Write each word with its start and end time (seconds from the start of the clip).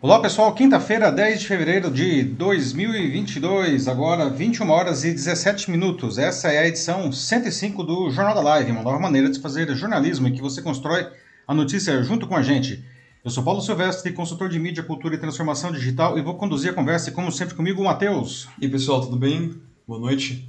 Olá 0.00 0.20
pessoal, 0.20 0.54
quinta-feira, 0.54 1.10
10 1.10 1.40
de 1.40 1.48
fevereiro 1.48 1.90
de 1.90 2.22
2022, 2.22 3.88
agora 3.88 4.30
21 4.30 4.70
horas 4.70 5.02
e 5.02 5.10
17 5.10 5.72
minutos. 5.72 6.18
Essa 6.18 6.52
é 6.52 6.58
a 6.60 6.68
edição 6.68 7.10
105 7.10 7.82
do 7.82 8.08
Jornal 8.08 8.32
da 8.32 8.40
Live, 8.40 8.70
uma 8.70 8.84
nova 8.84 9.00
maneira 9.00 9.28
de 9.28 9.40
fazer 9.40 9.68
jornalismo 9.74 10.28
em 10.28 10.32
que 10.32 10.40
você 10.40 10.62
constrói 10.62 11.04
a 11.48 11.52
notícia 11.52 12.00
junto 12.04 12.28
com 12.28 12.36
a 12.36 12.42
gente. 12.42 12.84
Eu 13.24 13.30
sou 13.32 13.42
Paulo 13.42 13.60
Silvestre, 13.60 14.12
consultor 14.12 14.48
de 14.48 14.60
mídia, 14.60 14.84
cultura 14.84 15.16
e 15.16 15.18
transformação 15.18 15.72
digital 15.72 16.16
e 16.16 16.22
vou 16.22 16.36
conduzir 16.36 16.70
a 16.70 16.74
conversa, 16.74 17.10
como 17.10 17.32
sempre 17.32 17.56
comigo, 17.56 17.82
o 17.82 17.84
Matheus. 17.84 18.46
E 18.60 18.68
pessoal, 18.68 19.00
tudo 19.00 19.16
bem? 19.16 19.60
Boa 19.84 19.98
noite. 19.98 20.48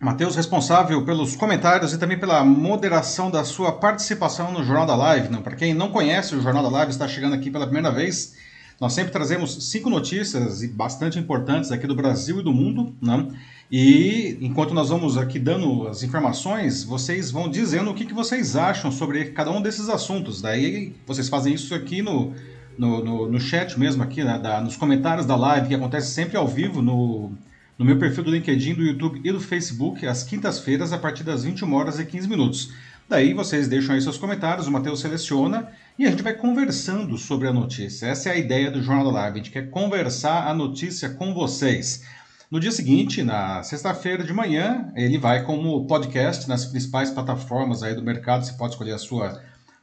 Matheus, 0.00 0.34
responsável 0.34 1.04
pelos 1.04 1.36
comentários 1.36 1.92
e 1.92 1.98
também 1.98 2.18
pela 2.18 2.42
moderação 2.42 3.30
da 3.30 3.44
sua 3.44 3.70
participação 3.70 4.50
no 4.50 4.64
Jornal 4.64 4.86
da 4.86 4.96
Live. 4.96 5.28
Para 5.42 5.56
quem 5.56 5.74
não 5.74 5.90
conhece 5.90 6.34
o 6.34 6.40
Jornal 6.40 6.62
da 6.62 6.70
Live, 6.70 6.92
está 6.92 7.06
chegando 7.06 7.34
aqui 7.34 7.50
pela 7.50 7.66
primeira 7.66 7.90
vez 7.90 8.47
nós 8.80 8.92
sempre 8.92 9.12
trazemos 9.12 9.64
cinco 9.70 9.90
notícias 9.90 10.64
bastante 10.66 11.18
importantes 11.18 11.72
aqui 11.72 11.86
do 11.86 11.96
Brasil 11.96 12.40
e 12.40 12.42
do 12.42 12.52
mundo, 12.52 12.94
né? 13.02 13.26
E 13.70 14.38
enquanto 14.40 14.72
nós 14.72 14.88
vamos 14.88 15.18
aqui 15.18 15.38
dando 15.38 15.88
as 15.88 16.02
informações, 16.02 16.84
vocês 16.84 17.30
vão 17.30 17.50
dizendo 17.50 17.90
o 17.90 17.94
que, 17.94 18.06
que 18.06 18.14
vocês 18.14 18.56
acham 18.56 18.90
sobre 18.90 19.26
cada 19.26 19.50
um 19.50 19.60
desses 19.60 19.88
assuntos. 19.88 20.40
Daí 20.40 20.94
vocês 21.06 21.28
fazem 21.28 21.52
isso 21.52 21.74
aqui 21.74 22.00
no, 22.00 22.32
no, 22.78 23.04
no, 23.04 23.28
no 23.28 23.40
chat 23.40 23.78
mesmo, 23.78 24.02
aqui, 24.02 24.24
né? 24.24 24.38
da, 24.38 24.60
nos 24.60 24.76
comentários 24.76 25.26
da 25.26 25.36
live, 25.36 25.68
que 25.68 25.74
acontece 25.74 26.12
sempre 26.12 26.36
ao 26.36 26.48
vivo 26.48 26.80
no, 26.80 27.32
no 27.76 27.84
meu 27.84 27.98
perfil 27.98 28.24
do 28.24 28.30
LinkedIn, 28.30 28.74
do 28.74 28.82
YouTube 28.82 29.20
e 29.22 29.32
do 29.32 29.40
Facebook, 29.40 30.06
às 30.06 30.22
quintas-feiras, 30.22 30.92
a 30.92 30.98
partir 30.98 31.24
das 31.24 31.44
21 31.44 31.74
horas 31.74 31.98
e 31.98 32.06
15 32.06 32.28
minutos. 32.28 32.72
Daí 33.08 33.32
vocês 33.32 33.66
deixam 33.68 33.94
aí 33.94 34.02
seus 34.02 34.18
comentários, 34.18 34.66
o 34.66 34.70
Matheus 34.70 35.00
seleciona 35.00 35.72
e 35.98 36.04
a 36.06 36.10
gente 36.10 36.22
vai 36.22 36.34
conversando 36.34 37.16
sobre 37.16 37.48
a 37.48 37.52
notícia. 37.52 38.04
Essa 38.04 38.28
é 38.28 38.32
a 38.32 38.36
ideia 38.36 38.70
do 38.70 38.82
Jornal 38.82 39.06
da 39.06 39.10
Live, 39.10 39.40
a 39.40 39.42
gente 39.42 39.50
quer 39.50 39.70
conversar 39.70 40.46
a 40.46 40.52
notícia 40.52 41.08
com 41.08 41.32
vocês. 41.32 42.04
No 42.50 42.60
dia 42.60 42.70
seguinte, 42.70 43.22
na 43.22 43.62
sexta-feira 43.62 44.22
de 44.22 44.32
manhã, 44.34 44.92
ele 44.94 45.16
vai 45.16 45.42
como 45.42 45.86
podcast 45.86 46.46
nas 46.46 46.66
principais 46.66 47.10
plataformas 47.10 47.82
aí 47.82 47.94
do 47.94 48.02
mercado, 48.02 48.44
você 48.44 48.52
pode 48.52 48.72
escolher 48.72 48.92
a 48.92 48.98
sua 48.98 49.40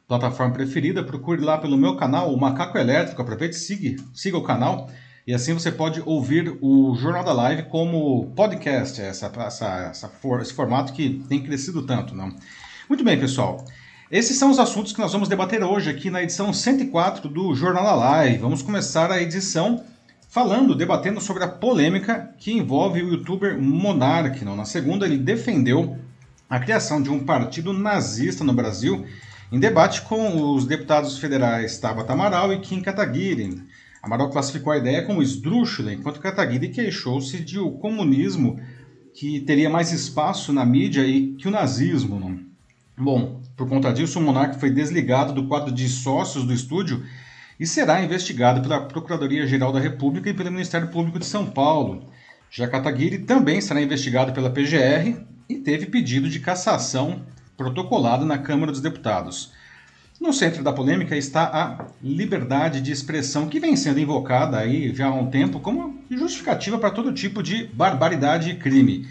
plataforma 0.07 0.53
preferida, 0.53 1.03
procure 1.03 1.41
lá 1.41 1.57
pelo 1.57 1.77
meu 1.77 1.95
canal, 1.95 2.31
o 2.31 2.39
Macaco 2.39 2.77
Elétrico, 2.77 3.23
aproveite 3.23 3.55
e 3.55 3.59
siga, 3.59 4.03
siga 4.13 4.37
o 4.37 4.43
canal. 4.43 4.87
E 5.25 5.33
assim 5.33 5.53
você 5.53 5.71
pode 5.71 5.99
ouvir 6.05 6.59
o 6.61 6.95
Jornal 6.95 7.23
da 7.23 7.33
Live 7.33 7.63
como 7.63 8.31
podcast, 8.35 9.01
essa, 9.01 9.31
essa, 9.35 9.89
essa 9.89 10.07
for, 10.07 10.41
esse 10.43 10.53
formato 10.53 10.93
que 10.93 11.23
tem 11.27 11.41
crescido 11.41 11.83
tanto. 11.87 12.13
Não? 12.13 12.31
Muito 12.87 13.03
bem, 13.03 13.19
pessoal. 13.19 13.65
Esses 14.11 14.37
são 14.37 14.51
os 14.51 14.59
assuntos 14.59 14.93
que 14.93 14.99
nós 14.99 15.11
vamos 15.11 15.27
debater 15.27 15.63
hoje 15.63 15.89
aqui 15.89 16.11
na 16.11 16.21
edição 16.21 16.53
104 16.53 17.27
do 17.27 17.55
Jornal 17.55 17.97
Live. 17.97 18.37
Vamos 18.37 18.61
começar 18.61 19.11
a 19.11 19.19
edição 19.19 19.83
falando, 20.29 20.75
debatendo 20.75 21.19
sobre 21.19 21.43
a 21.43 21.47
polêmica 21.47 22.31
que 22.37 22.51
envolve 22.51 23.01
o 23.01 23.09
youtuber 23.09 23.59
Monark. 23.59 24.45
Na 24.45 24.65
segunda, 24.65 25.07
ele 25.07 25.17
defendeu 25.17 25.97
a 26.47 26.59
criação 26.59 27.01
de 27.01 27.09
um 27.09 27.25
partido 27.25 27.73
nazista 27.73 28.43
no 28.43 28.53
Brasil 28.53 29.03
em 29.51 29.59
debate 29.59 30.03
com 30.03 30.53
os 30.53 30.67
deputados 30.67 31.17
federais 31.17 31.79
Tabata 31.79 32.13
Amaral 32.13 32.53
e 32.53 32.59
Kim 32.59 32.81
Kataguiri. 32.81 33.63
Amaral 34.03 34.29
classificou 34.29 34.71
a 34.71 34.77
ideia 34.77 35.03
como 35.07 35.23
esdrúxula, 35.23 35.91
enquanto 35.91 36.19
Kataguiri 36.19 36.69
queixou-se 36.69 37.39
de 37.39 37.57
o 37.57 37.71
comunismo 37.71 38.59
que 39.11 39.39
teria 39.39 39.71
mais 39.71 39.91
espaço 39.91 40.53
na 40.53 40.63
mídia 40.63 41.01
e 41.01 41.33
que 41.33 41.47
o 41.47 41.51
nazismo. 41.51 42.19
Não? 42.19 42.54
Bom, 42.97 43.41
por 43.57 43.67
conta 43.67 43.91
disso, 43.91 44.19
o 44.19 44.21
Monark 44.21 44.57
foi 44.57 44.69
desligado 44.69 45.33
do 45.33 45.47
quadro 45.47 45.71
de 45.71 45.89
sócios 45.89 46.45
do 46.45 46.53
estúdio 46.53 47.03
e 47.59 47.67
será 47.67 48.01
investigado 48.01 48.61
pela 48.61 48.81
Procuradoria-Geral 48.81 49.73
da 49.73 49.79
República 49.81 50.29
e 50.29 50.33
pelo 50.33 50.51
Ministério 50.51 50.87
Público 50.87 51.19
de 51.19 51.25
São 51.25 51.45
Paulo. 51.45 52.09
Já 52.49 52.67
Kataguiri 52.69 53.19
também 53.19 53.59
será 53.59 53.81
investigado 53.81 54.31
pela 54.31 54.49
PGR 54.49 55.19
e 55.49 55.55
teve 55.55 55.87
pedido 55.87 56.29
de 56.29 56.39
cassação 56.39 57.23
protocolado 57.57 58.25
na 58.25 58.37
Câmara 58.37 58.71
dos 58.71 58.81
Deputados. 58.81 59.51
No 60.19 60.31
centro 60.31 60.63
da 60.63 60.71
polêmica 60.71 61.17
está 61.17 61.43
a 61.43 61.87
liberdade 62.01 62.79
de 62.79 62.93
expressão, 62.93 63.49
que 63.49 63.59
vem 63.59 63.75
sendo 63.75 63.99
invocada 63.99 64.57
aí 64.57 64.95
já 64.95 65.07
há 65.07 65.13
um 65.13 65.29
tempo 65.29 65.59
como 65.59 66.01
justificativa 66.09 66.77
para 66.77 66.91
todo 66.91 67.13
tipo 67.13 67.43
de 67.43 67.65
barbaridade 67.67 68.51
e 68.51 68.55
crime. 68.55 69.05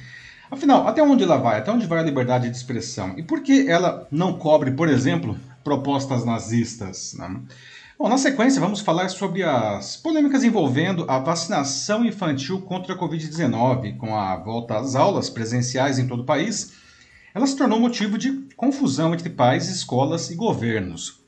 Afinal, 0.54 0.86
até 0.86 1.02
onde 1.02 1.24
ela 1.24 1.36
vai? 1.36 1.58
Até 1.58 1.72
onde 1.72 1.84
vai 1.84 1.98
a 1.98 2.02
liberdade 2.04 2.48
de 2.48 2.56
expressão? 2.56 3.14
E 3.18 3.24
por 3.24 3.42
que 3.42 3.68
ela 3.68 4.06
não 4.08 4.38
cobre, 4.38 4.70
por 4.70 4.88
exemplo, 4.88 5.36
propostas 5.64 6.24
nazistas? 6.24 7.12
Né? 7.18 7.40
Bom, 7.98 8.08
na 8.08 8.16
sequência, 8.16 8.60
vamos 8.60 8.78
falar 8.78 9.08
sobre 9.08 9.42
as 9.42 9.96
polêmicas 9.96 10.44
envolvendo 10.44 11.10
a 11.10 11.18
vacinação 11.18 12.04
infantil 12.04 12.62
contra 12.62 12.94
a 12.94 12.96
Covid-19, 12.96 13.96
com 13.96 14.16
a 14.16 14.36
volta 14.36 14.78
às 14.78 14.94
aulas 14.94 15.28
presenciais 15.28 15.98
em 15.98 16.06
todo 16.06 16.20
o 16.20 16.26
país. 16.26 16.74
Ela 17.34 17.48
se 17.48 17.56
tornou 17.56 17.80
motivo 17.80 18.16
de 18.16 18.30
confusão 18.56 19.12
entre 19.12 19.30
pais, 19.30 19.68
escolas 19.68 20.30
e 20.30 20.36
governos. 20.36 21.20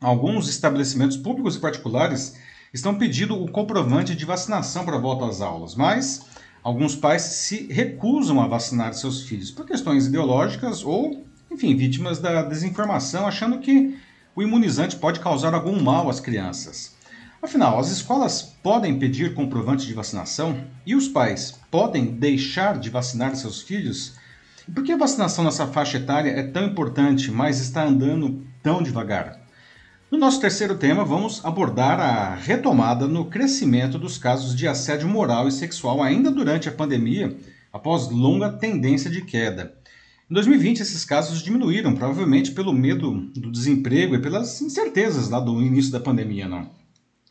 Alguns 0.00 0.48
estabelecimentos 0.48 1.16
públicos 1.16 1.54
e 1.54 1.60
particulares 1.60 2.34
estão 2.74 2.98
pedindo 2.98 3.40
o 3.40 3.48
comprovante 3.48 4.16
de 4.16 4.24
vacinação 4.24 4.84
para 4.84 4.96
a 4.96 5.00
volta 5.00 5.26
às 5.26 5.40
aulas, 5.40 5.76
mas 5.76 6.31
Alguns 6.62 6.94
pais 6.94 7.22
se 7.22 7.66
recusam 7.72 8.40
a 8.40 8.46
vacinar 8.46 8.94
seus 8.94 9.22
filhos 9.22 9.50
por 9.50 9.66
questões 9.66 10.06
ideológicas 10.06 10.84
ou, 10.84 11.26
enfim, 11.50 11.74
vítimas 11.76 12.20
da 12.20 12.42
desinformação, 12.42 13.26
achando 13.26 13.58
que 13.58 13.98
o 14.34 14.42
imunizante 14.42 14.94
pode 14.94 15.18
causar 15.18 15.54
algum 15.54 15.82
mal 15.82 16.08
às 16.08 16.20
crianças. 16.20 16.94
Afinal, 17.42 17.80
as 17.80 17.90
escolas 17.90 18.42
podem 18.62 18.96
pedir 18.96 19.34
comprovante 19.34 19.84
de 19.84 19.92
vacinação 19.92 20.64
e 20.86 20.94
os 20.94 21.08
pais 21.08 21.58
podem 21.68 22.06
deixar 22.12 22.78
de 22.78 22.88
vacinar 22.88 23.34
seus 23.34 23.60
filhos? 23.60 24.14
Por 24.72 24.84
que 24.84 24.92
a 24.92 24.96
vacinação 24.96 25.42
nessa 25.42 25.66
faixa 25.66 25.96
etária 25.96 26.30
é 26.30 26.44
tão 26.44 26.64
importante, 26.64 27.32
mas 27.32 27.58
está 27.58 27.82
andando 27.82 28.46
tão 28.62 28.80
devagar? 28.80 29.41
No 30.12 30.18
nosso 30.18 30.42
terceiro 30.42 30.76
tema, 30.76 31.06
vamos 31.06 31.42
abordar 31.42 31.98
a 31.98 32.34
retomada 32.34 33.08
no 33.08 33.24
crescimento 33.24 33.98
dos 33.98 34.18
casos 34.18 34.54
de 34.54 34.68
assédio 34.68 35.08
moral 35.08 35.48
e 35.48 35.50
sexual 35.50 36.02
ainda 36.02 36.30
durante 36.30 36.68
a 36.68 36.72
pandemia, 36.72 37.34
após 37.72 38.10
longa 38.10 38.52
tendência 38.52 39.10
de 39.10 39.22
queda. 39.22 39.72
Em 40.30 40.34
2020, 40.34 40.80
esses 40.80 41.02
casos 41.02 41.42
diminuíram, 41.42 41.94
provavelmente 41.94 42.52
pelo 42.52 42.74
medo 42.74 43.22
do 43.34 43.50
desemprego 43.50 44.14
e 44.14 44.20
pelas 44.20 44.60
incertezas 44.60 45.30
lá 45.30 45.40
do 45.40 45.62
início 45.62 45.90
da 45.90 45.98
pandemia. 45.98 46.46
Não? 46.46 46.68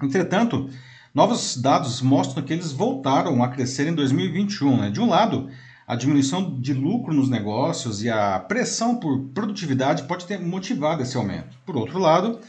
Entretanto, 0.01 0.67
novos 1.13 1.57
dados 1.57 2.01
mostram 2.01 2.43
que 2.43 2.51
eles 2.51 2.71
voltaram 2.71 3.43
a 3.43 3.49
crescer 3.49 3.87
em 3.89 3.93
2021. 3.93 4.77
Né? 4.77 4.89
De 4.89 4.99
um 4.99 5.07
lado, 5.07 5.51
a 5.85 5.95
diminuição 5.95 6.59
de 6.59 6.73
lucro 6.73 7.13
nos 7.13 7.29
negócios 7.29 8.03
e 8.03 8.09
a 8.09 8.39
pressão 8.39 8.95
por 8.95 9.19
produtividade 9.35 10.01
pode 10.07 10.25
ter 10.25 10.39
motivado 10.39 11.03
esse 11.03 11.15
aumento. 11.15 11.55
Por 11.63 11.77
outro 11.77 11.99
lado, 11.99 12.39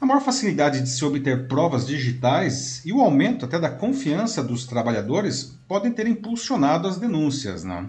a 0.00 0.04
maior 0.04 0.20
facilidade 0.20 0.82
de 0.82 0.88
se 0.88 1.04
obter 1.04 1.48
provas 1.48 1.86
digitais 1.86 2.84
e 2.84 2.92
o 2.92 3.00
aumento 3.00 3.44
até 3.44 3.58
da 3.58 3.70
confiança 3.70 4.42
dos 4.42 4.66
trabalhadores 4.66 5.58
podem 5.66 5.90
ter 5.90 6.06
impulsionado 6.06 6.86
as 6.86 6.98
denúncias. 6.98 7.64
Né? 7.64 7.86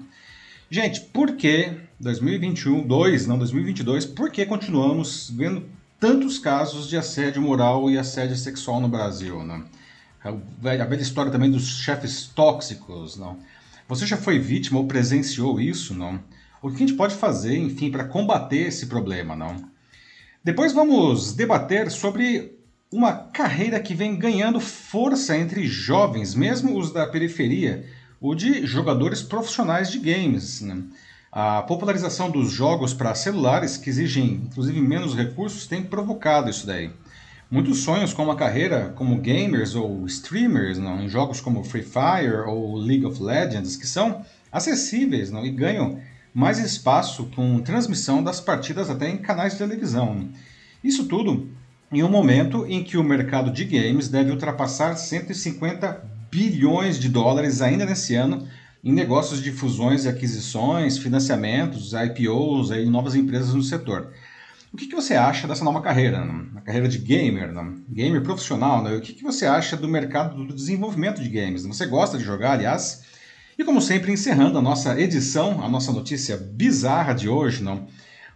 Gente, 0.69 1.01
por 1.01 1.35
que 1.35 1.73
2021, 1.99 2.87
2, 2.87 3.27
não 3.27 3.37
2022, 3.37 4.05
por 4.05 4.31
que 4.31 4.45
continuamos 4.45 5.29
vendo 5.29 5.65
tantos 5.99 6.39
casos 6.39 6.87
de 6.87 6.95
assédio 6.95 7.41
moral 7.41 7.89
e 7.91 7.97
assédio 7.97 8.37
sexual 8.37 8.79
no 8.79 8.87
Brasil? 8.87 9.43
Né? 9.43 9.63
A 10.23 10.31
velha 10.61 11.01
história 11.01 11.31
também 11.31 11.51
dos 11.51 11.67
chefes 11.67 12.27
tóxicos. 12.27 13.17
Não? 13.17 13.37
Você 13.87 14.05
já 14.05 14.15
foi 14.15 14.39
vítima 14.39 14.79
ou 14.79 14.87
presenciou 14.87 15.59
isso? 15.59 15.93
Não? 15.93 16.19
O 16.61 16.69
que 16.69 16.75
a 16.75 16.79
gente 16.79 16.93
pode 16.93 17.15
fazer, 17.15 17.57
enfim, 17.57 17.91
para 17.91 18.05
combater 18.05 18.67
esse 18.67 18.87
problema? 18.87 19.35
Não? 19.35 19.76
Depois 20.43 20.73
vamos 20.73 21.33
debater 21.33 21.91
sobre 21.91 22.57
uma 22.91 23.13
carreira 23.13 23.79
que 23.79 23.93
vem 23.93 24.15
ganhando 24.15 24.59
força 24.59 25.37
entre 25.37 25.67
jovens, 25.67 26.33
mesmo 26.33 26.77
os 26.77 26.91
da 26.91 27.05
periferia, 27.05 27.85
o 28.19 28.33
de 28.33 28.65
jogadores 28.65 29.21
profissionais 29.21 29.91
de 29.91 29.99
games. 29.99 30.61
Né? 30.61 30.81
A 31.31 31.61
popularização 31.61 32.31
dos 32.31 32.51
jogos 32.51 32.93
para 32.93 33.13
celulares, 33.13 33.77
que 33.77 33.89
exigem 33.89 34.41
inclusive 34.45 34.79
menos 34.79 35.15
recursos, 35.15 35.67
tem 35.67 35.83
provocado 35.83 36.49
isso 36.49 36.65
daí. 36.65 36.89
Muitos 37.49 37.79
sonhos 37.79 38.13
com 38.13 38.23
uma 38.23 38.35
carreira 38.35 38.91
como 38.95 39.17
gamers 39.17 39.73
ou 39.73 40.05
streamers 40.05 40.77
não, 40.77 41.01
em 41.01 41.07
jogos 41.07 41.39
como 41.39 41.63
Free 41.63 41.83
Fire 41.83 42.41
ou 42.45 42.75
League 42.75 43.05
of 43.05 43.21
Legends, 43.21 43.77
que 43.77 43.87
são 43.87 44.25
acessíveis 44.51 45.31
não, 45.31 45.45
e 45.45 45.51
ganham 45.51 45.99
mais 46.37 46.59
espaço 46.59 47.31
com 47.35 47.59
transmissão 47.61 48.23
das 48.23 48.39
partidas 48.39 48.91
até 48.91 49.09
em 49.09 49.17
canais 49.17 49.53
de 49.53 49.57
televisão. 49.57 50.29
Isso 50.83 51.07
tudo 51.07 51.49
em 51.91 52.03
um 52.03 52.09
momento 52.09 52.63
em 52.67 52.83
que 52.83 52.95
o 52.95 53.03
mercado 53.03 53.49
de 53.49 53.65
games 53.65 54.07
deve 54.07 54.29
ultrapassar 54.29 54.95
150 54.95 55.99
bilhões 56.29 56.99
de 56.99 57.09
dólares 57.09 57.59
ainda 57.59 57.87
nesse 57.87 58.13
ano 58.13 58.47
em 58.83 58.93
negócios 58.93 59.41
de 59.41 59.51
fusões 59.51 60.05
e 60.05 60.09
aquisições, 60.09 60.99
financiamentos, 60.99 61.93
IPOs 61.93 62.69
e 62.69 62.85
novas 62.85 63.15
empresas 63.15 63.55
no 63.55 63.63
setor. 63.63 64.13
O 64.71 64.77
que, 64.77 64.93
você 64.93 65.15
acha 65.15 65.47
dessa 65.47 65.65
nova 65.65 65.81
carreira, 65.81 66.23
a 66.55 66.61
carreira 66.61 66.87
de 66.87 66.99
gamer, 66.99 67.51
gamer 67.89 68.21
profissional? 68.21 68.83
Né? 68.83 68.95
O 68.95 69.01
que, 69.01 69.13
que 69.13 69.23
você 69.23 69.47
acha 69.47 69.75
do 69.75 69.87
mercado 69.87 70.45
do 70.45 70.53
desenvolvimento 70.53 71.19
de 71.19 71.29
games? 71.29 71.65
Você 71.65 71.87
gosta 71.87 72.15
de 72.15 72.23
jogar, 72.23 72.51
aliás? 72.51 73.06
E 73.57 73.63
como 73.63 73.81
sempre, 73.81 74.11
encerrando 74.11 74.59
a 74.59 74.61
nossa 74.61 74.99
edição, 75.01 75.63
a 75.63 75.67
nossa 75.67 75.91
notícia 75.91 76.37
bizarra 76.37 77.13
de 77.13 77.27
hoje, 77.27 77.63
não? 77.63 77.87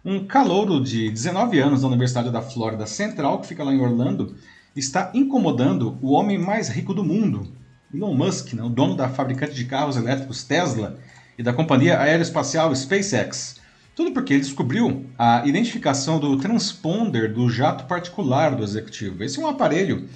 um 0.04 0.26
calouro 0.26 0.82
de 0.82 1.08
19 1.10 1.60
anos 1.60 1.82
da 1.82 1.86
Universidade 1.86 2.28
da 2.28 2.42
Flórida 2.42 2.88
Central, 2.88 3.40
que 3.40 3.46
fica 3.46 3.62
lá 3.62 3.72
em 3.72 3.80
Orlando, 3.80 4.34
está 4.74 5.12
incomodando 5.14 5.96
o 6.02 6.10
homem 6.10 6.38
mais 6.38 6.68
rico 6.68 6.92
do 6.92 7.04
mundo, 7.04 7.46
Elon 7.94 8.12
Musk, 8.12 8.54
né? 8.54 8.64
o 8.64 8.68
dono 8.68 8.96
da 8.96 9.08
fabricante 9.08 9.54
de 9.54 9.64
carros 9.64 9.96
elétricos 9.96 10.42
Tesla 10.42 10.98
e 11.38 11.42
da 11.42 11.52
companhia 11.52 12.00
aeroespacial 12.00 12.74
SpaceX. 12.74 13.60
Tudo 13.94 14.10
porque 14.10 14.32
ele 14.32 14.42
descobriu 14.42 15.06
a 15.16 15.46
identificação 15.46 16.18
do 16.18 16.36
transponder 16.36 17.32
do 17.32 17.48
jato 17.48 17.84
particular 17.84 18.56
do 18.56 18.64
executivo. 18.64 19.22
Esse 19.22 19.38
é 19.38 19.42
um 19.42 19.46
aparelho 19.46 20.08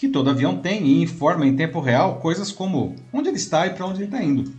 que 0.00 0.08
todo 0.08 0.30
avião 0.30 0.56
tem 0.56 0.86
e 0.86 1.02
informa 1.02 1.46
em 1.46 1.54
tempo 1.54 1.78
real 1.78 2.20
coisas 2.20 2.50
como 2.50 2.96
onde 3.12 3.28
ele 3.28 3.36
está 3.36 3.66
e 3.66 3.74
para 3.74 3.84
onde 3.84 3.98
ele 3.98 4.06
está 4.06 4.24
indo. 4.24 4.50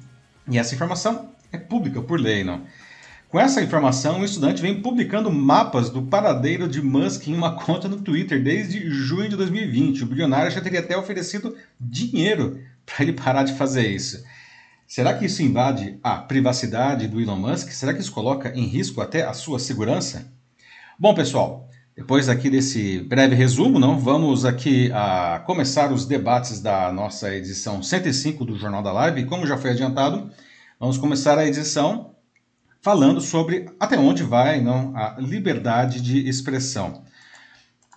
E 0.48 0.56
essa 0.56 0.76
informação 0.76 1.32
é 1.52 1.58
pública 1.58 2.00
por 2.00 2.20
lei, 2.20 2.44
não? 2.44 2.62
Com 3.28 3.40
essa 3.40 3.60
informação, 3.60 4.20
o 4.20 4.24
estudante 4.24 4.62
vem 4.62 4.84
publicando 4.84 5.32
mapas 5.32 5.90
do 5.90 6.04
paradeiro 6.04 6.68
de 6.68 6.80
Musk 6.80 7.28
em 7.28 7.34
uma 7.34 7.56
conta 7.66 7.88
no 7.88 8.00
Twitter 8.00 8.44
desde 8.44 8.88
junho 8.92 9.30
de 9.30 9.36
2020. 9.36 10.04
O 10.04 10.06
bilionário 10.06 10.52
já 10.52 10.62
teria 10.62 10.80
até 10.80 10.96
oferecido 10.96 11.58
dinheiro 11.80 12.60
para 12.86 13.04
ele 13.04 13.14
parar 13.14 13.42
de 13.42 13.54
fazer 13.54 13.88
isso. 13.88 14.24
Será 14.86 15.12
que 15.16 15.26
isso 15.26 15.42
invade 15.42 15.98
a 16.04 16.18
privacidade 16.18 17.08
do 17.08 17.20
Elon 17.20 17.38
Musk? 17.38 17.72
Será 17.72 17.96
que 17.96 18.00
isso 18.00 18.12
coloca 18.12 18.54
em 18.56 18.68
risco 18.68 19.02
até 19.02 19.24
a 19.24 19.34
sua 19.34 19.58
segurança? 19.58 20.32
Bom, 21.00 21.16
pessoal, 21.16 21.68
depois 21.96 22.30
aqui 22.30 22.50
desse 22.50 23.02
breve 23.02 23.36
resumo, 23.36 23.78
não, 23.78 24.00
vamos 24.00 24.46
aqui 24.46 24.90
a 24.94 25.44
começar 25.46 25.92
os 25.92 26.06
debates 26.06 26.62
da 26.62 26.92
nossa 26.92 27.36
edição 27.36 27.84
105 27.84 28.46
do 28.46 28.58
Jornal 28.58 28.82
da 28.82 28.94
Live. 28.94 29.26
Como 29.26 29.46
já 29.46 29.58
foi 29.58 29.72
adiantado, 29.72 30.32
vamos 30.80 30.98
começar 30.98 31.38
a 31.38 31.46
edição 31.46 32.16
falando 32.82 33.20
sobre 33.20 33.70
até 33.78 33.98
onde 33.98 34.24
vai 34.24 34.62
não, 34.62 34.96
a 34.96 35.18
liberdade 35.20 36.02
de 36.02 36.28
expressão. 36.30 37.04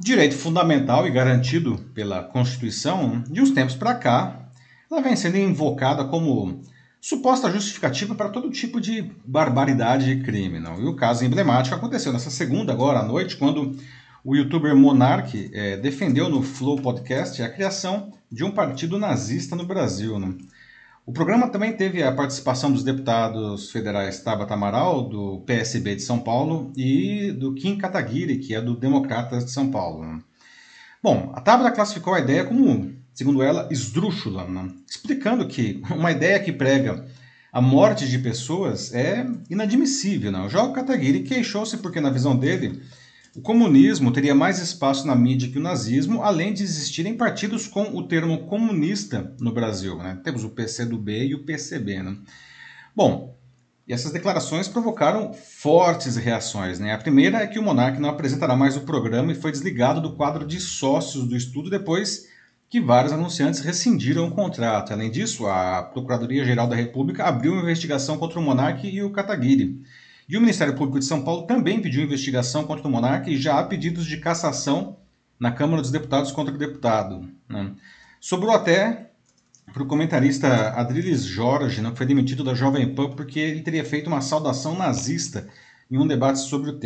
Direito 0.00 0.34
fundamental 0.34 1.06
e 1.06 1.10
garantido 1.10 1.78
pela 1.94 2.20
Constituição, 2.20 3.22
de 3.30 3.40
uns 3.40 3.52
tempos 3.52 3.76
para 3.76 3.94
cá, 3.94 4.48
ela 4.90 5.00
vem 5.00 5.14
sendo 5.14 5.38
invocada 5.38 6.04
como 6.04 6.60
suposta 7.04 7.50
justificativa 7.50 8.14
para 8.14 8.30
todo 8.30 8.50
tipo 8.50 8.80
de 8.80 9.02
barbaridade 9.26 10.10
e 10.10 10.22
crime. 10.22 10.58
Não? 10.58 10.80
E 10.80 10.86
o 10.86 10.96
caso 10.96 11.22
emblemático 11.22 11.76
aconteceu 11.76 12.10
nessa 12.14 12.30
segunda, 12.30 12.72
agora 12.72 13.00
à 13.00 13.02
noite, 13.02 13.36
quando 13.36 13.76
o 14.24 14.34
youtuber 14.34 14.74
Monark 14.74 15.50
é, 15.52 15.76
defendeu 15.76 16.30
no 16.30 16.42
Flow 16.42 16.80
Podcast 16.80 17.42
a 17.42 17.50
criação 17.50 18.10
de 18.32 18.42
um 18.42 18.50
partido 18.50 18.98
nazista 18.98 19.54
no 19.54 19.66
Brasil. 19.66 20.18
O 21.04 21.12
programa 21.12 21.48
também 21.48 21.76
teve 21.76 22.02
a 22.02 22.10
participação 22.10 22.72
dos 22.72 22.82
deputados 22.82 23.70
federais 23.70 24.20
Tabata 24.20 24.54
Amaral, 24.54 25.06
do 25.06 25.42
PSB 25.44 25.96
de 25.96 26.02
São 26.02 26.18
Paulo, 26.18 26.72
e 26.74 27.32
do 27.32 27.52
Kim 27.52 27.76
Kataguiri, 27.76 28.38
que 28.38 28.54
é 28.54 28.62
do 28.62 28.74
Democratas 28.74 29.44
de 29.44 29.50
São 29.50 29.70
Paulo. 29.70 30.24
Bom, 31.02 31.32
a 31.34 31.42
Tabata 31.42 31.70
classificou 31.70 32.14
a 32.14 32.20
ideia 32.20 32.46
como 32.46 32.94
segundo 33.14 33.42
ela, 33.42 33.68
esdrúxula, 33.70 34.46
né? 34.46 34.70
explicando 34.90 35.46
que 35.46 35.80
uma 35.88 36.10
ideia 36.10 36.40
que 36.40 36.52
prega 36.52 37.06
a 37.52 37.60
morte 37.60 38.08
de 38.08 38.18
pessoas 38.18 38.92
é 38.92 39.24
inadmissível. 39.48 40.32
Né? 40.32 40.40
O 40.40 40.48
João 40.48 40.72
Kataguiri 40.72 41.22
queixou-se 41.22 41.76
porque, 41.76 42.00
na 42.00 42.10
visão 42.10 42.36
dele, 42.36 42.82
o 43.36 43.40
comunismo 43.40 44.10
teria 44.10 44.34
mais 44.34 44.58
espaço 44.58 45.06
na 45.06 45.14
mídia 45.14 45.48
que 45.48 45.58
o 45.58 45.62
nazismo, 45.62 46.24
além 46.24 46.52
de 46.52 46.64
existirem 46.64 47.16
partidos 47.16 47.68
com 47.68 47.96
o 47.96 48.02
termo 48.02 48.46
comunista 48.46 49.32
no 49.38 49.52
Brasil. 49.52 49.96
Né? 49.96 50.18
Temos 50.24 50.42
o 50.42 50.50
PCdoB 50.50 51.28
e 51.28 51.34
o 51.36 51.44
PCB. 51.44 52.02
Né? 52.02 52.16
Bom, 52.94 53.36
e 53.86 53.92
essas 53.92 54.10
declarações 54.10 54.66
provocaram 54.66 55.32
fortes 55.32 56.16
reações. 56.16 56.80
Né? 56.80 56.92
A 56.92 56.98
primeira 56.98 57.38
é 57.38 57.46
que 57.46 57.60
o 57.60 57.62
Monark 57.62 58.00
não 58.00 58.08
apresentará 58.08 58.56
mais 58.56 58.76
o 58.76 58.80
programa 58.80 59.30
e 59.30 59.36
foi 59.36 59.52
desligado 59.52 60.00
do 60.00 60.16
quadro 60.16 60.44
de 60.44 60.58
sócios 60.58 61.28
do 61.28 61.36
estudo 61.36 61.70
depois 61.70 62.33
que 62.74 62.80
vários 62.80 63.12
anunciantes 63.12 63.60
rescindiram 63.60 64.26
o 64.26 64.32
contrato. 64.32 64.92
Além 64.92 65.08
disso, 65.08 65.46
a 65.46 65.80
Procuradoria-Geral 65.80 66.66
da 66.66 66.74
República 66.74 67.22
abriu 67.22 67.52
uma 67.52 67.62
investigação 67.62 68.18
contra 68.18 68.40
o 68.40 68.42
Monarque 68.42 68.88
e 68.88 69.00
o 69.00 69.10
Kataguiri. 69.10 69.80
E 70.28 70.36
o 70.36 70.40
Ministério 70.40 70.74
Público 70.74 70.98
de 70.98 71.04
São 71.04 71.22
Paulo 71.22 71.46
também 71.46 71.80
pediu 71.80 72.02
investigação 72.02 72.64
contra 72.64 72.88
o 72.88 72.90
Monarque 72.90 73.30
e 73.30 73.36
já 73.36 73.60
há 73.60 73.62
pedidos 73.62 74.04
de 74.06 74.16
cassação 74.16 74.96
na 75.38 75.52
Câmara 75.52 75.82
dos 75.82 75.92
Deputados 75.92 76.32
contra 76.32 76.52
o 76.52 76.58
deputado. 76.58 77.30
Né? 77.48 77.70
Sobrou 78.20 78.50
até 78.50 79.08
para 79.72 79.84
o 79.84 79.86
comentarista 79.86 80.70
Adriles 80.70 81.22
Jorge, 81.22 81.80
né, 81.80 81.92
que 81.92 81.96
foi 81.96 82.06
demitido 82.06 82.42
da 82.42 82.54
Jovem 82.54 82.92
Pan 82.92 83.10
porque 83.10 83.38
ele 83.38 83.60
teria 83.60 83.84
feito 83.84 84.08
uma 84.08 84.20
saudação 84.20 84.76
nazista 84.76 85.48
em 85.88 85.96
um 85.96 86.08
debate 86.08 86.40
sobre 86.40 86.70
o 86.70 86.78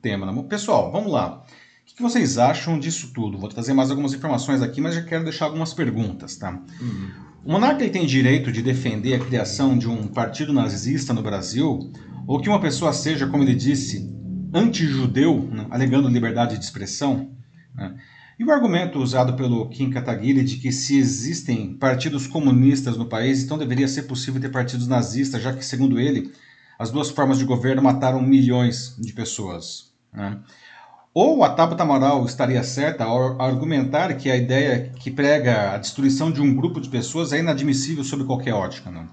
tema. 0.00 0.30
Né? 0.30 0.44
Pessoal, 0.48 0.92
vamos 0.92 1.10
lá. 1.10 1.44
O 1.84 1.96
que 1.96 2.02
vocês 2.02 2.38
acham 2.38 2.78
disso 2.78 3.12
tudo? 3.14 3.38
Vou 3.38 3.48
trazer 3.48 3.72
mais 3.72 3.90
algumas 3.90 4.12
informações 4.12 4.62
aqui, 4.62 4.80
mas 4.80 4.94
já 4.94 5.02
quero 5.02 5.22
deixar 5.22 5.44
algumas 5.44 5.72
perguntas, 5.72 6.36
tá? 6.36 6.50
Uhum. 6.80 7.10
O 7.44 7.52
monarca 7.52 7.88
tem 7.88 8.06
direito 8.06 8.50
de 8.50 8.62
defender 8.62 9.14
a 9.14 9.24
criação 9.24 9.76
de 9.76 9.88
um 9.88 10.08
partido 10.08 10.52
nazista 10.52 11.12
no 11.12 11.22
Brasil, 11.22 11.92
ou 12.26 12.40
que 12.40 12.48
uma 12.48 12.60
pessoa 12.60 12.92
seja, 12.92 13.26
como 13.26 13.42
ele 13.42 13.54
disse, 13.54 14.10
anti-judeu, 14.52 15.48
né, 15.52 15.66
alegando 15.70 16.08
liberdade 16.08 16.56
de 16.56 16.64
expressão? 16.64 17.30
Né? 17.74 17.94
E 18.38 18.44
o 18.44 18.50
argumento 18.50 18.98
usado 18.98 19.34
pelo 19.34 19.68
Kim 19.68 19.90
Kataguiri 19.90 20.42
de 20.42 20.56
que 20.56 20.72
se 20.72 20.96
existem 20.96 21.74
partidos 21.74 22.26
comunistas 22.26 22.96
no 22.96 23.06
país, 23.06 23.44
então 23.44 23.58
deveria 23.58 23.86
ser 23.86 24.04
possível 24.04 24.40
ter 24.40 24.48
partidos 24.48 24.88
nazistas, 24.88 25.42
já 25.42 25.52
que, 25.52 25.64
segundo 25.64 26.00
ele, 26.00 26.32
as 26.78 26.90
duas 26.90 27.10
formas 27.10 27.38
de 27.38 27.44
governo 27.44 27.82
mataram 27.82 28.22
milhões 28.22 28.96
de 28.98 29.12
pessoas. 29.12 29.92
Né? 30.12 30.40
Ou 31.14 31.44
a 31.44 31.50
Tabata 31.50 31.84
Amaral 31.84 32.26
estaria 32.26 32.64
certa 32.64 33.04
ao 33.04 33.40
argumentar 33.40 34.12
que 34.16 34.28
a 34.28 34.36
ideia 34.36 34.92
que 34.98 35.12
prega 35.12 35.70
a 35.70 35.78
destruição 35.78 36.28
de 36.28 36.42
um 36.42 36.52
grupo 36.52 36.80
de 36.80 36.88
pessoas 36.88 37.32
é 37.32 37.38
inadmissível 37.38 38.02
sob 38.02 38.24
qualquer 38.24 38.52
ótica. 38.52 38.90
Não? 38.90 39.08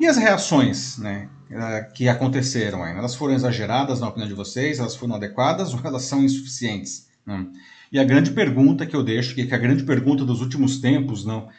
E 0.00 0.06
as 0.06 0.16
reações 0.16 0.96
né, 0.96 1.28
eh, 1.50 1.90
que 1.94 2.08
aconteceram? 2.08 2.86
Elas 2.86 3.14
foram 3.14 3.34
exageradas 3.34 4.00
na 4.00 4.08
opinião 4.08 4.26
de 4.26 4.34
vocês? 4.34 4.78
Elas 4.78 4.96
foram 4.96 5.16
adequadas 5.16 5.74
ou 5.74 5.80
elas 5.84 6.04
são 6.04 6.24
insuficientes? 6.24 7.08
Não? 7.26 7.52
E 7.92 7.98
a 7.98 8.04
grande 8.04 8.30
pergunta 8.30 8.86
que 8.86 8.96
eu 8.96 9.02
deixo, 9.02 9.34
que 9.34 9.42
é 9.42 9.54
a 9.54 9.58
grande 9.58 9.84
pergunta 9.84 10.24
dos 10.24 10.40
últimos 10.40 10.78
tempos, 10.78 11.26
não, 11.26 11.50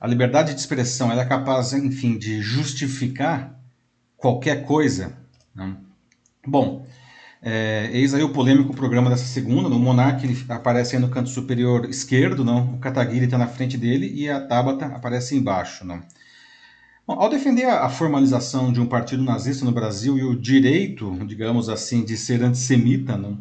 a 0.00 0.06
liberdade 0.08 0.52
de 0.52 0.58
expressão 0.58 1.12
é 1.12 1.24
capaz, 1.24 1.72
enfim, 1.72 2.18
de 2.18 2.42
justificar 2.42 3.56
qualquer 4.16 4.64
coisa? 4.64 5.16
Não? 5.54 5.76
Bom, 6.44 6.86
é, 7.42 7.90
eis 7.92 8.14
aí 8.14 8.22
o 8.22 8.30
polêmico 8.30 8.74
programa 8.74 9.10
dessa 9.10 9.26
segunda, 9.26 9.68
no 9.68 9.78
Monark 9.78 10.24
ele 10.24 10.36
aparece 10.48 10.96
aí 10.96 11.02
no 11.02 11.08
canto 11.08 11.28
superior 11.28 11.88
esquerdo, 11.88 12.44
não? 12.44 12.74
o 12.74 12.78
Kataguiri 12.78 13.26
está 13.26 13.38
na 13.38 13.46
frente 13.46 13.76
dele 13.76 14.10
e 14.14 14.28
a 14.28 14.40
Tabata 14.40 14.86
aparece 14.86 15.36
embaixo. 15.36 15.84
Não? 15.84 16.00
Bom, 17.06 17.14
ao 17.14 17.28
defender 17.28 17.66
a 17.66 17.88
formalização 17.88 18.72
de 18.72 18.80
um 18.80 18.86
partido 18.86 19.22
nazista 19.22 19.64
no 19.64 19.72
Brasil 19.72 20.18
e 20.18 20.24
o 20.24 20.34
direito, 20.34 21.16
digamos 21.26 21.68
assim, 21.68 22.04
de 22.04 22.16
ser 22.16 22.42
antissemita, 22.42 23.16
não? 23.16 23.38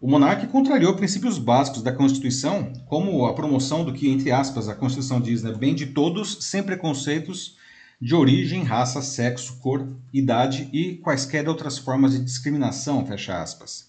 o 0.00 0.08
monarca 0.08 0.46
contrariou 0.46 0.94
princípios 0.94 1.38
básicos 1.38 1.82
da 1.82 1.90
Constituição, 1.90 2.72
como 2.86 3.24
a 3.24 3.32
promoção 3.32 3.84
do 3.84 3.92
que, 3.92 4.10
entre 4.10 4.30
aspas, 4.30 4.68
a 4.68 4.74
Constituição 4.74 5.18
diz, 5.18 5.42
né, 5.42 5.50
bem 5.50 5.74
de 5.74 5.86
todos, 5.86 6.38
sem 6.40 6.62
preconceitos 6.62 7.56
de 8.04 8.14
origem, 8.14 8.62
raça, 8.62 9.00
sexo, 9.00 9.56
cor, 9.60 9.88
idade 10.12 10.68
e 10.74 10.96
quaisquer 10.96 11.48
outras 11.48 11.78
formas 11.78 12.12
de 12.12 12.22
discriminação, 12.22 13.06
fecha 13.06 13.40
aspas. 13.40 13.88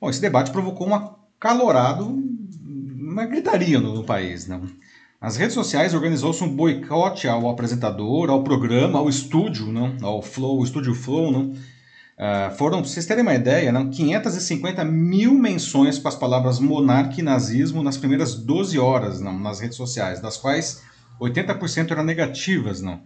Bom, 0.00 0.10
esse 0.10 0.20
debate 0.20 0.50
provocou 0.50 0.88
um 0.88 0.94
acalorado, 0.96 2.04
uma 2.04 3.24
gritaria 3.24 3.78
no, 3.78 3.94
no 3.94 4.02
país. 4.02 4.48
Não? 4.48 4.68
Nas 5.20 5.36
redes 5.36 5.54
sociais 5.54 5.94
organizou-se 5.94 6.42
um 6.42 6.48
boicote 6.48 7.28
ao 7.28 7.48
apresentador, 7.48 8.28
ao 8.28 8.42
programa, 8.42 8.98
ao 8.98 9.08
estúdio, 9.08 9.66
não? 9.66 9.96
ao 10.02 10.20
Flow, 10.20 10.64
estúdio 10.64 10.92
Flow, 10.92 11.30
não? 11.30 11.52
Uh, 11.52 12.50
foram, 12.58 12.80
para 12.80 12.88
vocês 12.88 13.06
terem 13.06 13.22
uma 13.22 13.34
ideia, 13.34 13.70
não? 13.70 13.88
550 13.88 14.84
mil 14.84 15.32
menções 15.32 15.96
com 15.96 16.08
as 16.08 16.16
palavras 16.16 16.58
monarca 16.58 17.20
e 17.20 17.22
nazismo 17.22 17.84
nas 17.84 17.96
primeiras 17.96 18.34
12 18.34 18.78
horas 18.80 19.20
não? 19.20 19.38
nas 19.38 19.60
redes 19.60 19.76
sociais, 19.76 20.20
das 20.20 20.36
quais 20.36 20.82
80% 21.22 21.90
eram 21.90 22.04
negativas, 22.04 22.80
não. 22.80 23.00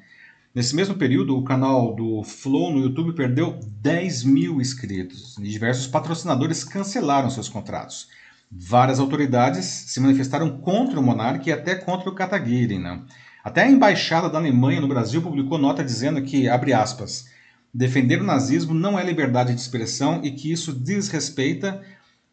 Nesse 0.54 0.75
mesmo 0.75 0.94
período, 0.94 1.37
o 1.37 1.44
canal 1.44 1.94
do 1.94 2.23
Flow 2.23 2.73
no 2.73 2.80
YouTube 2.80 3.12
perdeu 3.12 3.61
10 3.82 4.25
mil 4.25 4.58
inscritos 4.58 5.37
e 5.38 5.42
diversos 5.42 5.87
patrocinadores 5.87 6.64
cancelaram 6.64 7.28
seus 7.28 7.49
contratos. 7.49 8.08
Várias 8.50 8.99
autoridades 8.99 9.66
se 9.66 10.00
manifestaram 10.00 10.58
contra 10.58 10.99
o 10.99 11.02
monarca 11.02 11.50
e 11.50 11.52
até 11.52 11.75
contra 11.75 12.08
o 12.08 12.14
Kataguiri. 12.14 12.78
Né? 12.78 13.02
Até 13.44 13.64
a 13.64 13.70
embaixada 13.70 14.30
da 14.30 14.38
Alemanha 14.38 14.80
no 14.80 14.88
Brasil 14.88 15.20
publicou 15.20 15.58
nota 15.58 15.85
dizendo 15.85 16.23
que, 16.23 16.49
abre 16.49 16.73
aspas, 16.73 17.28
defender 17.73 18.23
o 18.23 18.25
nazismo 18.25 18.73
não 18.73 18.99
é 18.99 19.04
liberdade 19.04 19.52
de 19.52 19.61
expressão 19.61 20.20
e 20.25 20.30
que 20.30 20.50
isso 20.50 20.73
desrespeita 20.73 21.82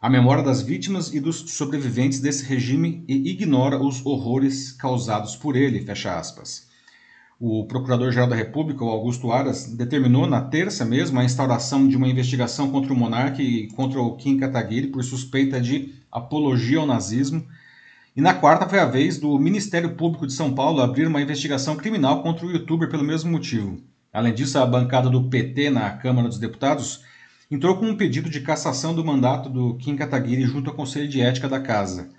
a 0.04 0.10
memória 0.10 0.44
das 0.44 0.62
vítimas 0.62 1.14
e 1.14 1.20
dos 1.22 1.52
sobreviventes 1.52 2.20
desse 2.20 2.44
regime 2.44 3.06
e 3.08 3.30
ignora 3.32 3.82
os 3.82 4.06
horrores 4.06 4.74
causados 4.74 5.34
por 5.38 5.56
ele, 5.56 5.80
fecha 5.80 6.20
aspas. 6.20 6.68
O 7.40 7.66
Procurador-Geral 7.68 8.28
da 8.28 8.36
República, 8.36 8.84
Augusto 8.84 9.32
Aras, 9.32 9.66
determinou 9.66 10.28
na 10.28 10.42
terça 10.42 10.84
mesmo 10.84 11.18
a 11.18 11.24
instauração 11.24 11.88
de 11.88 11.96
uma 11.96 12.10
investigação 12.10 12.70
contra 12.70 12.92
o 12.92 12.98
monarca 12.98 13.42
e 13.42 13.70
contra 13.70 14.02
o 14.02 14.18
Kim 14.18 14.38
Kataguiri 14.38 14.88
por 14.88 15.06
suspeita 15.06 15.62
de 15.62 15.94
apologia 16.12 16.80
ao 16.80 16.86
nazismo. 16.86 17.48
E 18.14 18.20
na 18.20 18.34
quarta 18.34 18.68
foi 18.68 18.80
a 18.80 18.86
vez 18.86 19.18
do 19.18 19.40
Ministério 19.40 19.96
Público 19.96 20.28
de 20.28 20.34
São 20.34 20.54
Paulo 20.54 20.82
abrir 20.82 21.08
uma 21.08 21.22
investigação 21.22 21.78
criminal 21.78 22.22
contra 22.22 22.46
o 22.46 22.52
youtuber 22.52 22.90
pelo 22.90 23.06
mesmo 23.06 23.32
motivo. 23.32 23.82
Além 24.12 24.34
disso, 24.34 24.60
a 24.60 24.66
bancada 24.66 25.10
do 25.10 25.30
PT 25.30 25.70
na 25.70 25.92
Câmara 25.92 26.28
dos 26.28 26.40
Deputados 26.40 27.06
entrou 27.54 27.78
com 27.78 27.86
um 27.86 27.96
pedido 27.96 28.30
de 28.30 28.42
cassação 28.42 28.96
do 28.96 29.06
mandato 29.06 29.48
do 29.48 29.76
Kim 29.78 29.96
Kataguiri 29.96 30.42
junto 30.42 30.72
ao 30.72 30.76
Conselho 30.76 31.08
de 31.08 31.22
Ética 31.22 31.48
da 31.48 31.60
Casa. 31.60 32.10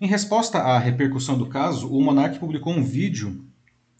Em 0.00 0.06
resposta 0.06 0.58
à 0.58 0.78
repercussão 0.78 1.36
do 1.36 1.46
caso, 1.46 1.92
o 1.92 2.00
monarca 2.00 2.38
publicou 2.38 2.72
um 2.72 2.82
vídeo 2.82 3.44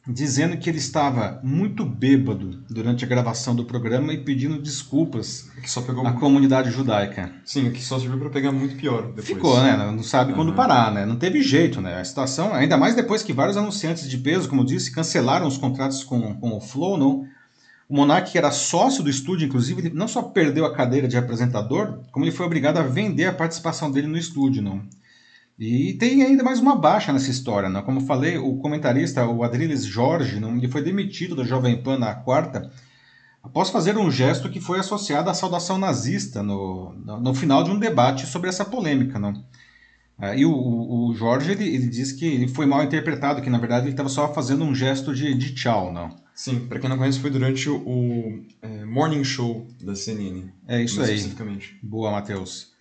dizendo 0.06 0.56
que 0.56 0.68
ele 0.68 0.78
estava 0.78 1.40
muito 1.42 1.84
bêbado 1.84 2.62
durante 2.70 3.04
a 3.04 3.08
gravação 3.08 3.56
do 3.56 3.64
programa 3.64 4.12
e 4.12 4.22
pedindo 4.22 4.60
desculpas 4.60 5.50
à 6.04 6.12
comunidade 6.12 6.70
judaica. 6.70 7.32
Sim, 7.44 7.70
que 7.72 7.82
só 7.82 7.98
serviu 7.98 8.18
para 8.18 8.30
pegar 8.30 8.52
muito 8.52 8.76
pior 8.76 9.06
depois. 9.08 9.26
Ficou, 9.26 9.60
né? 9.60 9.76
Não 9.76 10.02
sabe 10.02 10.32
uhum. 10.32 10.36
quando 10.36 10.52
parar, 10.52 10.92
né? 10.92 11.06
Não 11.06 11.16
teve 11.16 11.42
jeito, 11.42 11.80
né? 11.80 12.00
A 12.00 12.04
situação, 12.04 12.52
ainda 12.52 12.76
mais 12.76 12.94
depois 12.94 13.22
que 13.22 13.32
vários 13.32 13.56
anunciantes 13.56 14.08
de 14.08 14.18
peso, 14.18 14.48
como 14.48 14.60
eu 14.60 14.66
disse, 14.66 14.92
cancelaram 14.92 15.46
os 15.46 15.56
contratos 15.56 16.04
com, 16.04 16.34
com 16.34 16.54
o 16.54 16.60
Flow, 16.60 16.98
não? 16.98 17.26
O 17.88 17.94
Monark, 17.96 18.32
que 18.32 18.38
era 18.38 18.50
sócio 18.50 19.02
do 19.02 19.10
estúdio, 19.10 19.46
inclusive, 19.46 19.82
ele 19.82 19.94
não 19.94 20.08
só 20.08 20.22
perdeu 20.22 20.64
a 20.64 20.74
cadeira 20.74 21.06
de 21.06 21.18
apresentador, 21.18 22.00
como 22.10 22.24
ele 22.24 22.32
foi 22.32 22.46
obrigado 22.46 22.78
a 22.78 22.82
vender 22.82 23.26
a 23.26 23.32
participação 23.32 23.90
dele 23.90 24.06
no 24.06 24.16
estúdio, 24.16 24.62
não? 24.62 24.82
E 25.58 25.92
tem 25.94 26.22
ainda 26.22 26.42
mais 26.42 26.58
uma 26.58 26.74
baixa 26.74 27.12
nessa 27.12 27.30
história, 27.30 27.68
não? 27.68 27.82
Como 27.82 28.00
falei, 28.00 28.38
o 28.38 28.56
comentarista, 28.56 29.24
o 29.26 29.44
Adriles 29.44 29.84
Jorge, 29.84 30.40
não? 30.40 30.56
ele 30.56 30.68
foi 30.68 30.82
demitido 30.82 31.36
da 31.36 31.44
Jovem 31.44 31.80
Pan 31.80 31.98
na 31.98 32.14
quarta, 32.14 32.72
após 33.42 33.70
fazer 33.70 33.96
um 33.96 34.10
gesto 34.10 34.50
que 34.50 34.60
foi 34.60 34.80
associado 34.80 35.30
à 35.30 35.34
saudação 35.34 35.78
nazista 35.78 36.42
no, 36.42 36.92
no, 36.94 37.34
final 37.34 37.62
de 37.62 37.70
um 37.70 37.78
debate 37.78 38.26
sobre 38.26 38.48
essa 38.48 38.64
polêmica, 38.64 39.18
não? 39.18 39.44
É, 40.18 40.36
e 40.38 40.46
o, 40.46 40.52
o 40.52 41.14
Jorge, 41.14 41.52
ele, 41.52 41.64
ele 41.68 41.88
diz 41.88 42.12
que 42.12 42.24
ele 42.24 42.48
foi 42.48 42.66
mal 42.66 42.82
interpretado, 42.82 43.42
que 43.42 43.50
na 43.50 43.58
verdade 43.58 43.86
ele 43.86 43.92
estava 43.92 44.08
só 44.08 44.32
fazendo 44.32 44.64
um 44.64 44.74
gesto 44.74 45.14
de, 45.14 45.34
de 45.34 45.54
tchau, 45.54 45.92
não? 45.92 46.23
Sim, 46.34 46.66
para 46.66 46.80
quem 46.80 46.90
não 46.90 46.98
conhece, 46.98 47.20
foi 47.20 47.30
durante 47.30 47.70
o, 47.70 48.42
é, 48.60 48.84
Morning 48.84 49.22
Show 49.22 49.68
da 49.80 49.94
CNN. 49.94 50.50
É 50.66 50.82
isso 50.82 51.00
aí. 51.00 51.14
Especificamente. 51.14 51.78
Boa, 51.80 52.10
Matheus. 52.10 52.72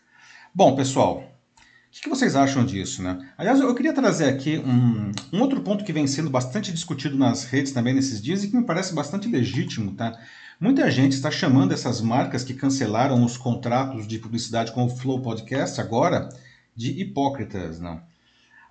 Bom, 0.56 0.76
pessoal, 0.76 1.20
o 1.20 1.62
que, 1.92 2.02
que, 2.02 2.10
vocês 2.10 2.36
acham 2.36 2.66
disso, 2.66 3.04
né? 3.04 3.32
Aliás, 3.38 3.60
eu 3.60 3.76
queria 3.76 3.94
trazer 3.94 4.26
aqui 4.26 4.58
um, 4.58 5.12
um 5.32 5.42
outro 5.42 5.62
ponto 5.62 5.84
que 5.84 5.94
vem 5.94 6.08
sendo 6.08 6.32
bastante 6.32 6.72
discutido 6.72 7.16
nas 7.16 7.44
redes 7.44 7.72
também 7.72 7.94
nesses 7.94 8.20
dias 8.20 8.44
e 8.44 8.50
que 8.50 8.58
me 8.58 8.66
parece 8.66 8.96
bastante 8.96 9.28
legítimo, 9.28 9.94
tá? 9.94 10.20
Muita 10.60 10.90
gente 10.90 11.14
está 11.14 11.30
chamando 11.30 11.74
essas 11.74 12.02
marcas 12.02 12.44
que 12.44 12.56
cancelaram 12.56 13.24
os 13.24 13.38
contratos 13.38 14.08
de 14.08 14.18
publicidade 14.18 14.72
com 14.72 14.86
o 14.86 14.90
Flow 14.90 15.22
Podcast 15.22 15.80
agora 15.80 16.30
de 16.76 17.00
hipócritas, 17.00 17.80
não? 17.80 18.02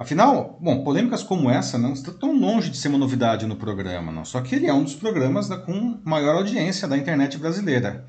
Afinal, 0.02 0.58
bom, 0.60 0.82
polêmicas 0.82 1.22
como 1.22 1.48
essa 1.48 1.78
não 1.78 1.92
estão 1.92 2.12
tão 2.12 2.36
longe 2.36 2.68
de 2.68 2.76
ser 2.76 2.88
uma 2.88 2.98
novidade 2.98 3.46
no 3.46 3.54
programa, 3.54 4.10
não. 4.10 4.24
Só 4.24 4.40
que 4.40 4.56
ele 4.56 4.66
é 4.66 4.74
um 4.74 4.82
dos 4.82 4.96
programas 4.96 5.48
da, 5.48 5.56
com 5.56 5.96
maior 6.04 6.34
audiência 6.34 6.88
da 6.88 6.98
internet 6.98 7.38
brasileira. 7.38 8.04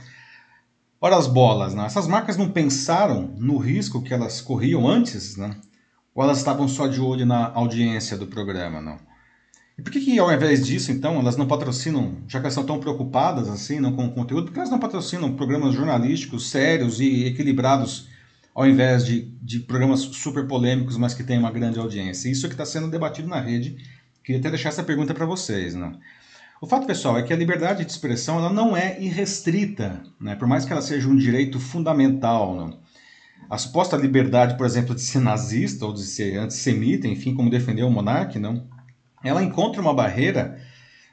Ora 0.99 1.15
as 1.15 1.27
bolas, 1.27 1.75
né? 1.75 1.85
essas 1.85 2.07
marcas 2.07 2.35
não 2.35 2.49
pensaram 2.49 3.35
no 3.37 3.59
risco 3.59 4.01
que 4.01 4.11
elas 4.11 4.41
corriam 4.41 4.87
antes, 4.87 5.37
né? 5.37 5.55
Ou 6.15 6.23
elas 6.23 6.39
estavam 6.39 6.67
só 6.67 6.87
de 6.87 6.99
olho 6.99 7.27
na 7.27 7.53
audiência 7.53 8.17
do 8.17 8.25
programa, 8.25 8.81
não? 8.81 8.97
E 9.77 9.83
por 9.83 9.91
que, 9.91 9.99
que 9.99 10.17
ao 10.17 10.33
invés 10.33 10.65
disso, 10.65 10.91
então, 10.91 11.19
elas 11.19 11.37
não 11.37 11.45
patrocinam, 11.45 12.23
já 12.27 12.39
que 12.39 12.45
elas 12.45 12.53
estão 12.53 12.65
tão 12.65 12.79
preocupadas 12.79 13.47
assim, 13.47 13.79
não 13.79 13.95
com 13.95 14.07
o 14.07 14.11
conteúdo, 14.11 14.45
por 14.45 14.53
que 14.53 14.59
elas 14.59 14.71
não 14.71 14.79
patrocinam 14.79 15.35
programas 15.35 15.75
jornalísticos 15.75 16.49
sérios 16.49 16.99
e 16.99 17.25
equilibrados 17.25 18.11
ao 18.53 18.67
invés 18.67 19.05
de, 19.05 19.31
de 19.41 19.59
programas 19.59 20.01
super 20.01 20.45
polêmicos, 20.45 20.97
mas 20.97 21.13
que 21.13 21.23
têm 21.23 21.39
uma 21.39 21.51
grande 21.51 21.79
audiência. 21.79 22.29
Isso 22.29 22.45
é 22.45 22.49
que 22.49 22.53
está 22.53 22.65
sendo 22.65 22.89
debatido 22.89 23.27
na 23.27 23.39
rede. 23.39 23.77
Queria 24.23 24.39
até 24.39 24.49
deixar 24.49 24.69
essa 24.69 24.83
pergunta 24.83 25.13
para 25.13 25.25
vocês. 25.25 25.73
Né? 25.73 25.91
O 26.61 26.67
fato, 26.67 26.85
pessoal, 26.85 27.17
é 27.17 27.23
que 27.23 27.33
a 27.33 27.35
liberdade 27.35 27.83
de 27.83 27.91
expressão 27.91 28.37
ela 28.37 28.53
não 28.53 28.77
é 28.77 29.01
irrestrita, 29.01 30.03
né? 30.19 30.35
por 30.35 30.47
mais 30.47 30.65
que 30.65 30.71
ela 30.71 30.81
seja 30.81 31.09
um 31.09 31.15
direito 31.15 31.59
fundamental. 31.59 32.55
Né? 32.55 32.73
A 33.49 33.57
suposta 33.57 33.97
liberdade, 33.97 34.55
por 34.55 34.65
exemplo, 34.65 34.93
de 34.93 35.01
ser 35.01 35.19
nazista 35.19 35.85
ou 35.85 35.93
de 35.93 36.03
ser 36.03 36.37
antissemita, 36.37 37.07
enfim, 37.07 37.33
como 37.33 37.49
defendeu 37.49 37.87
o 37.87 37.91
monarca, 37.91 38.39
não, 38.39 38.67
ela 39.23 39.43
encontra 39.43 39.81
uma 39.81 39.93
barreira 39.93 40.61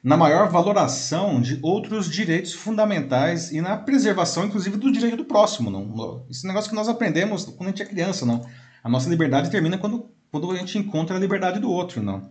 na 0.02 0.16
maior 0.16 0.48
valoração 0.48 1.40
de 1.40 1.58
outros 1.62 2.10
direitos 2.10 2.54
fundamentais 2.54 3.52
e 3.52 3.60
na 3.60 3.76
preservação, 3.76 4.46
inclusive, 4.46 4.76
do 4.76 4.90
direito 4.90 5.18
do 5.18 5.24
próximo. 5.24 5.70
Não? 5.70 6.24
Esse 6.30 6.46
negócio 6.46 6.70
que 6.70 6.76
nós 6.76 6.88
aprendemos 6.88 7.44
quando 7.44 7.68
a 7.68 7.70
gente 7.70 7.82
é 7.82 7.86
criança. 7.86 8.24
Não? 8.24 8.44
A 8.82 8.88
nossa 8.88 9.10
liberdade 9.10 9.50
termina 9.50 9.76
quando, 9.76 10.06
quando 10.30 10.50
a 10.50 10.56
gente 10.56 10.78
encontra 10.78 11.16
a 11.16 11.20
liberdade 11.20 11.60
do 11.60 11.70
outro. 11.70 12.02
Não? 12.02 12.30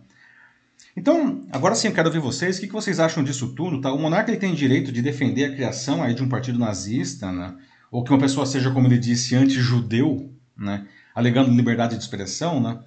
Então, 0.96 1.46
agora 1.52 1.76
sim, 1.76 1.88
eu 1.88 1.94
quero 1.94 2.08
ouvir 2.08 2.18
vocês. 2.18 2.58
O 2.58 2.60
que 2.60 2.72
vocês 2.72 2.98
acham 2.98 3.22
disso 3.22 3.54
tudo? 3.54 3.80
Tá? 3.80 3.92
O 3.92 3.98
monarca 3.98 4.30
ele 4.30 4.40
tem 4.40 4.52
direito 4.52 4.90
de 4.90 5.00
defender 5.00 5.44
a 5.44 5.54
criação 5.54 6.02
aí 6.02 6.12
de 6.12 6.22
um 6.22 6.28
partido 6.28 6.58
nazista, 6.58 7.30
né? 7.30 7.54
ou 7.90 8.02
que 8.02 8.10
uma 8.10 8.18
pessoa 8.18 8.46
seja, 8.46 8.70
como 8.72 8.88
ele 8.88 8.98
disse, 8.98 9.36
anti-judeu, 9.36 10.32
né? 10.56 10.86
alegando 11.14 11.50
liberdade 11.50 11.96
de 11.96 12.02
expressão, 12.02 12.60
né? 12.60 12.78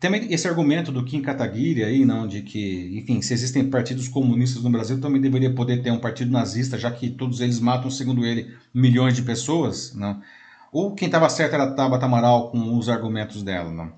Também 0.00 0.32
esse 0.32 0.46
argumento 0.46 0.92
do 0.92 1.04
Kim 1.04 1.20
Kataguiri 1.20 1.82
aí, 1.82 2.04
não, 2.04 2.28
de 2.28 2.42
que, 2.42 2.98
enfim, 2.98 3.20
se 3.20 3.34
existem 3.34 3.68
partidos 3.68 4.06
comunistas 4.06 4.62
no 4.62 4.70
Brasil, 4.70 5.00
também 5.00 5.20
deveria 5.20 5.52
poder 5.52 5.82
ter 5.82 5.90
um 5.90 5.98
partido 5.98 6.30
nazista, 6.30 6.78
já 6.78 6.90
que 6.90 7.10
todos 7.10 7.40
eles 7.40 7.58
matam, 7.58 7.90
segundo 7.90 8.24
ele, 8.24 8.54
milhões 8.72 9.16
de 9.16 9.22
pessoas, 9.22 9.92
não? 9.94 10.22
Ou 10.70 10.94
quem 10.94 11.06
estava 11.06 11.28
certo 11.28 11.54
era 11.54 11.64
a 11.64 11.72
Tabata 11.72 12.06
Amaral 12.06 12.50
com 12.50 12.78
os 12.78 12.88
argumentos 12.88 13.42
dela, 13.42 13.72
não? 13.72 13.92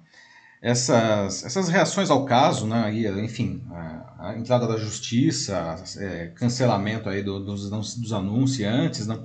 Essas, 0.62 1.44
essas 1.44 1.68
reações 1.68 2.10
ao 2.10 2.24
caso, 2.24 2.66
né, 2.66 2.84
aí, 2.84 3.06
enfim, 3.22 3.62
a, 3.70 4.30
a 4.30 4.38
entrada 4.38 4.66
da 4.66 4.76
justiça, 4.76 5.82
é, 5.98 6.28
cancelamento 6.34 7.08
aí 7.08 7.22
do, 7.22 7.40
dos, 7.40 7.68
dos 7.70 8.12
anunciantes, 8.12 9.06
não? 9.06 9.24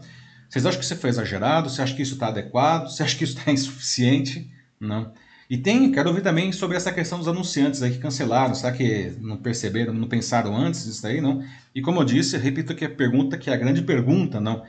Vocês 0.49 0.65
acham 0.65 0.79
que 0.79 0.85
isso 0.85 0.95
foi 0.97 1.09
exagerado? 1.09 1.69
Você 1.69 1.81
acha 1.81 1.93
que 1.95 2.01
isso 2.01 2.13
está 2.13 2.27
adequado? 2.27 2.89
Você 2.89 3.03
acha 3.03 3.17
que 3.17 3.23
isso 3.23 3.37
está 3.37 3.51
insuficiente? 3.51 4.49
Não? 4.79 5.11
E 5.49 5.57
tem, 5.57 5.91
quero 5.91 6.09
ouvir 6.09 6.21
também 6.21 6.51
sobre 6.51 6.75
essa 6.75 6.91
questão 6.91 7.19
dos 7.19 7.27
anunciantes 7.27 7.81
aí 7.83 7.91
que 7.91 7.99
cancelaram, 7.99 8.55
será 8.55 8.71
que 8.71 9.13
não 9.19 9.37
perceberam, 9.37 9.93
não 9.93 10.07
pensaram 10.07 10.57
antes 10.57 10.85
disso 10.85 11.05
aí, 11.05 11.21
não? 11.21 11.43
E 11.73 11.81
como 11.81 11.99
eu 11.99 12.03
disse, 12.03 12.35
repito 12.37 12.73
que 12.73 12.85
a 12.85 12.89
pergunta 12.89 13.37
que 13.37 13.49
é 13.49 13.53
a 13.53 13.57
grande 13.57 13.83
pergunta, 13.83 14.41
não? 14.41 14.63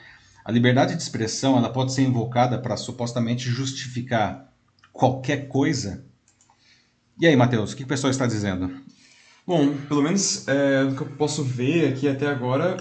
A 0.45 0.53
liberdade 0.53 0.95
de 0.95 1.03
expressão, 1.03 1.57
ela 1.57 1.73
pode 1.73 1.93
ser 1.93 2.03
invocada 2.03 2.59
para 2.59 2.77
supostamente 2.77 3.49
justificar 3.49 4.53
qualquer 4.93 5.49
coisa? 5.49 6.05
E 7.19 7.27
aí, 7.27 7.35
Matheus, 7.35 7.73
o 7.73 7.77
que 7.77 7.85
o 7.85 7.87
pessoal 7.87 8.11
está 8.11 8.27
dizendo? 8.27 8.71
Bom, 9.47 9.75
pelo 9.89 10.03
menos 10.03 10.47
é, 10.47 10.85
do 10.85 10.95
que 10.95 11.01
eu 11.01 11.07
posso 11.17 11.43
ver 11.43 11.95
aqui 11.95 12.07
até 12.07 12.27
agora, 12.27 12.77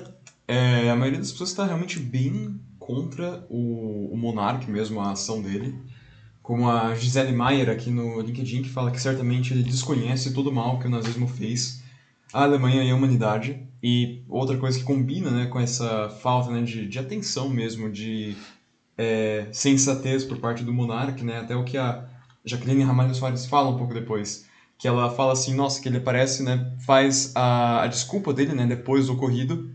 é, 0.46 0.90
a 0.90 0.96
maioria 0.96 1.20
das 1.20 1.32
pessoas 1.32 1.52
está 1.52 1.66
realmente 1.66 1.98
bem 1.98 2.60
contra 2.78 3.46
o, 3.50 4.14
o 4.14 4.18
Monark 4.18 4.70
mesmo, 4.70 5.00
a 5.00 5.12
ação 5.12 5.42
dele 5.42 5.80
como 6.46 6.70
a 6.70 6.94
Gisele 6.94 7.32
Maier 7.32 7.72
aqui 7.72 7.90
no 7.90 8.22
LinkedIn, 8.22 8.62
que 8.62 8.70
fala 8.70 8.92
que 8.92 9.02
certamente 9.02 9.52
ele 9.52 9.64
desconhece 9.64 10.32
todo 10.32 10.52
o 10.52 10.54
mal 10.54 10.78
que 10.78 10.86
o 10.86 10.90
nazismo 10.90 11.28
fez 11.28 11.82
à 12.32 12.44
Alemanha 12.44 12.84
e 12.84 12.92
à 12.92 12.96
humanidade. 12.96 13.68
E 13.82 14.22
outra 14.30 14.56
coisa 14.56 14.78
que 14.78 14.86
combina 14.86 15.32
né, 15.32 15.48
com 15.48 15.60
essa 15.60 16.08
falta 16.22 16.52
né, 16.52 16.62
de, 16.62 16.88
de 16.88 17.00
atenção 17.00 17.50
mesmo, 17.50 17.92
de 17.92 18.36
é, 18.96 19.48
sensatez 19.52 20.24
por 20.24 20.38
parte 20.38 20.64
do 20.64 20.72
monarca, 20.72 21.24
né, 21.24 21.40
até 21.40 21.56
o 21.56 21.64
que 21.64 21.80
a 21.80 22.08
Jacqueline 22.46 22.84
Ramalho 22.84 23.16
Soares 23.16 23.48
fala 23.48 23.72
um 23.72 23.78
pouco 23.80 23.96
depois, 23.96 24.46
que 24.78 24.88
ela 24.88 25.10
fala 25.10 25.34
assim, 25.34 25.56
nossa, 25.56 25.82
que 25.82 25.90
ele 25.90 25.98
aparece, 25.98 26.44
né, 26.44 26.76
faz 26.86 27.32
a, 27.36 27.82
a 27.82 27.88
desculpa 27.88 28.32
dele, 28.32 28.54
né, 28.54 28.68
depois 28.68 29.08
do 29.08 29.14
ocorrido, 29.14 29.72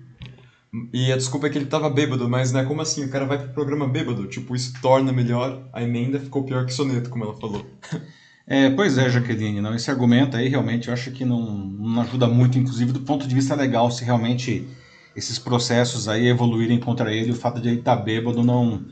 e 0.93 1.13
a 1.13 1.17
desculpa 1.17 1.47
é 1.47 1.51
que 1.51 1.59
ele 1.59 1.67
tava 1.67 1.91
bêbado, 1.91 2.29
mas 2.29 2.53
né, 2.53 2.65
como 2.65 2.81
assim? 2.81 3.05
O 3.05 3.11
cara 3.11 3.27
vai 3.27 3.39
pro 3.39 3.53
programa 3.53 3.89
bêbado. 3.89 4.27
Tipo, 4.27 4.55
isso 4.55 4.73
torna 4.81 5.13
melhor. 5.13 5.69
A 5.73 5.83
emenda 5.83 6.21
ficou 6.21 6.45
pior 6.45 6.65
que 6.65 6.73
soneto, 6.73 7.11
como 7.11 7.25
ela 7.25 7.35
falou. 7.35 7.65
É, 8.47 8.69
pois 8.69 8.99
é, 8.99 9.09
Jaqueline, 9.09 9.61
não, 9.61 9.77
esse 9.77 9.89
argumento 9.93 10.37
aí 10.37 10.49
realmente 10.49 10.89
eu 10.89 10.95
acho 10.95 11.13
que 11.13 11.25
não, 11.25 11.57
não 11.57 12.03
ajuda 12.03 12.27
muito, 12.27 12.59
inclusive 12.59 12.91
do 12.91 12.99
ponto 12.99 13.25
de 13.25 13.33
vista 13.33 13.55
legal, 13.55 13.93
se 13.93 14.05
realmente 14.05 14.67
esses 15.15 15.39
processos 15.39 16.09
aí 16.09 16.27
evoluírem 16.27 16.81
contra 16.81 17.15
ele, 17.15 17.31
o 17.31 17.37
fato 17.37 17.61
de 17.61 17.69
ele 17.69 17.79
estar 17.79 17.97
tá 17.97 18.03
bêbado 18.03 18.43
não, 18.43 18.85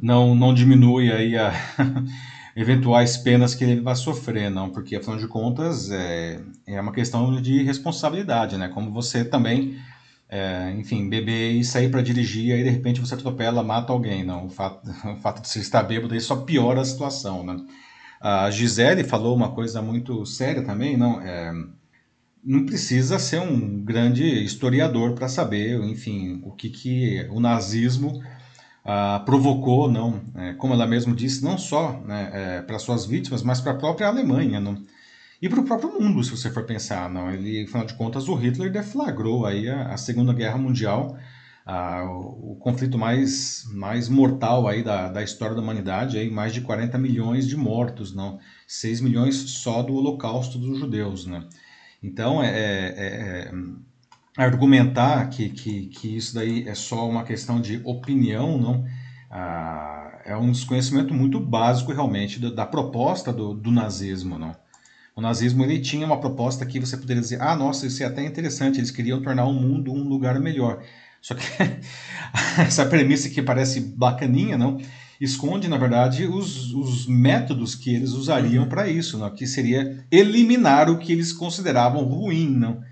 não, 0.00 0.36
não 0.36 0.54
diminui 0.54 1.10
aí 1.10 1.36
a 1.36 1.52
eventuais 2.54 3.16
penas 3.16 3.56
que 3.56 3.64
ele 3.64 3.80
vai 3.80 3.96
sofrer, 3.96 4.48
não, 4.48 4.70
porque 4.70 4.94
afinal 4.94 5.18
de 5.18 5.26
contas 5.26 5.90
é, 5.90 6.40
é 6.64 6.80
uma 6.80 6.92
questão 6.92 7.42
de 7.42 7.60
responsabilidade, 7.64 8.56
né? 8.56 8.68
Como 8.68 8.92
você 8.92 9.24
também 9.24 9.80
é, 10.32 10.72
enfim, 10.78 11.10
beber 11.10 11.52
e 11.52 11.62
sair 11.62 11.90
para 11.90 12.00
dirigir, 12.00 12.54
aí 12.54 12.64
de 12.64 12.70
repente 12.70 13.00
você 13.00 13.14
atropela, 13.14 13.62
mata 13.62 13.92
alguém. 13.92 14.24
Não, 14.24 14.46
o 14.46 14.48
fato, 14.48 14.80
o 15.06 15.16
fato 15.16 15.42
de 15.42 15.48
você 15.48 15.58
estar 15.60 15.82
bêbado 15.82 16.14
aí 16.14 16.20
só 16.22 16.36
piora 16.36 16.80
a 16.80 16.84
situação, 16.86 17.44
né? 17.44 17.56
A 18.18 18.50
Gisele 18.50 19.04
falou 19.04 19.36
uma 19.36 19.52
coisa 19.52 19.82
muito 19.82 20.24
séria 20.24 20.62
também, 20.64 20.96
não? 20.96 21.20
É, 21.20 21.52
não 22.42 22.64
precisa 22.64 23.18
ser 23.18 23.40
um 23.40 23.84
grande 23.84 24.24
historiador 24.24 25.14
para 25.14 25.28
saber, 25.28 25.78
enfim, 25.84 26.40
o 26.44 26.52
que, 26.52 26.70
que 26.70 27.26
o 27.30 27.38
nazismo 27.38 28.22
ah, 28.84 29.22
provocou, 29.26 29.90
não, 29.90 30.22
é, 30.34 30.54
como 30.54 30.72
ela 30.72 30.86
mesma 30.86 31.14
disse, 31.14 31.44
não 31.44 31.58
só 31.58 32.00
né, 32.00 32.30
é, 32.32 32.62
para 32.62 32.78
suas 32.78 33.04
vítimas, 33.04 33.42
mas 33.42 33.60
para 33.60 33.72
a 33.72 33.76
própria 33.76 34.08
Alemanha, 34.08 34.58
não? 34.60 34.82
E 35.42 35.48
para 35.48 35.60
o 35.60 35.64
próprio 35.64 36.00
mundo, 36.00 36.22
se 36.22 36.30
você 36.30 36.50
for 36.50 36.64
pensar, 36.64 37.10
não. 37.10 37.30
Ele, 37.30 37.64
afinal 37.64 37.84
de 37.84 37.94
contas, 37.94 38.28
o 38.28 38.34
Hitler 38.34 38.70
deflagrou 38.70 39.44
aí 39.44 39.68
a, 39.68 39.88
a 39.88 39.96
Segunda 39.96 40.32
Guerra 40.32 40.56
Mundial, 40.56 41.18
a, 41.66 42.04
o, 42.04 42.52
o, 42.52 42.56
conflito 42.60 42.96
mais, 42.96 43.64
mais 43.74 44.08
mortal 44.08 44.68
aí 44.68 44.82
da, 44.82 45.08
da 45.08 45.22
história 45.22 45.56
da 45.56 45.60
humanidade, 45.60 46.16
aí 46.16 46.30
mais 46.30 46.54
de 46.54 46.60
40 46.60 46.96
milhões 46.96 47.48
de 47.48 47.56
mortos, 47.56 48.14
não. 48.14 48.38
6 48.68 49.00
milhões 49.00 49.34
só 49.34 49.82
do 49.82 49.94
Holocausto 49.94 50.58
dos 50.58 50.78
judeus, 50.78 51.26
né? 51.26 51.44
Então, 52.02 52.42
é, 52.42 52.48
é, 52.48 53.50
é 53.50 53.52
argumentar 54.36 55.28
que, 55.28 55.48
que, 55.50 55.86
que 55.86 56.16
isso 56.16 56.34
daí 56.34 56.66
é 56.66 56.74
só 56.74 57.08
uma 57.08 57.22
questão 57.24 57.60
de 57.60 57.80
opinião, 57.84 58.58
não, 58.58 58.84
ah, 59.30 60.20
é 60.24 60.36
um 60.36 60.50
desconhecimento 60.50 61.12
muito 61.12 61.38
básico 61.40 61.92
realmente 61.92 62.40
da, 62.40 62.50
da 62.50 62.66
proposta 62.66 63.32
do, 63.32 63.54
do, 63.54 63.70
nazismo, 63.70 64.38
não. 64.38 64.54
O 65.14 65.20
nazismo 65.20 65.62
ele 65.64 65.78
tinha 65.78 66.06
uma 66.06 66.20
proposta 66.20 66.64
que 66.64 66.80
você 66.80 66.96
poderia 66.96 67.22
dizer, 67.22 67.40
ah, 67.40 67.54
nossa, 67.54 67.86
isso 67.86 68.02
é 68.02 68.06
até 68.06 68.24
interessante, 68.24 68.78
eles 68.78 68.90
queriam 68.90 69.20
tornar 69.20 69.44
o 69.44 69.52
mundo 69.52 69.92
um 69.92 70.08
lugar 70.08 70.40
melhor. 70.40 70.82
Só 71.20 71.34
que 71.34 71.44
essa 72.58 72.86
premissa 72.86 73.28
que 73.28 73.42
parece 73.42 73.80
bacaninha, 73.80 74.56
não, 74.56 74.80
esconde, 75.20 75.68
na 75.68 75.76
verdade, 75.76 76.26
os, 76.26 76.72
os 76.72 77.06
métodos 77.06 77.74
que 77.74 77.94
eles 77.94 78.12
usariam 78.12 78.64
uhum. 78.64 78.68
para 78.68 78.88
isso, 78.88 79.18
não, 79.18 79.30
que 79.30 79.46
seria 79.46 80.04
eliminar 80.10 80.90
o 80.90 80.98
que 80.98 81.12
eles 81.12 81.32
consideravam 81.32 82.02
ruim, 82.04 82.48
não 82.48 82.82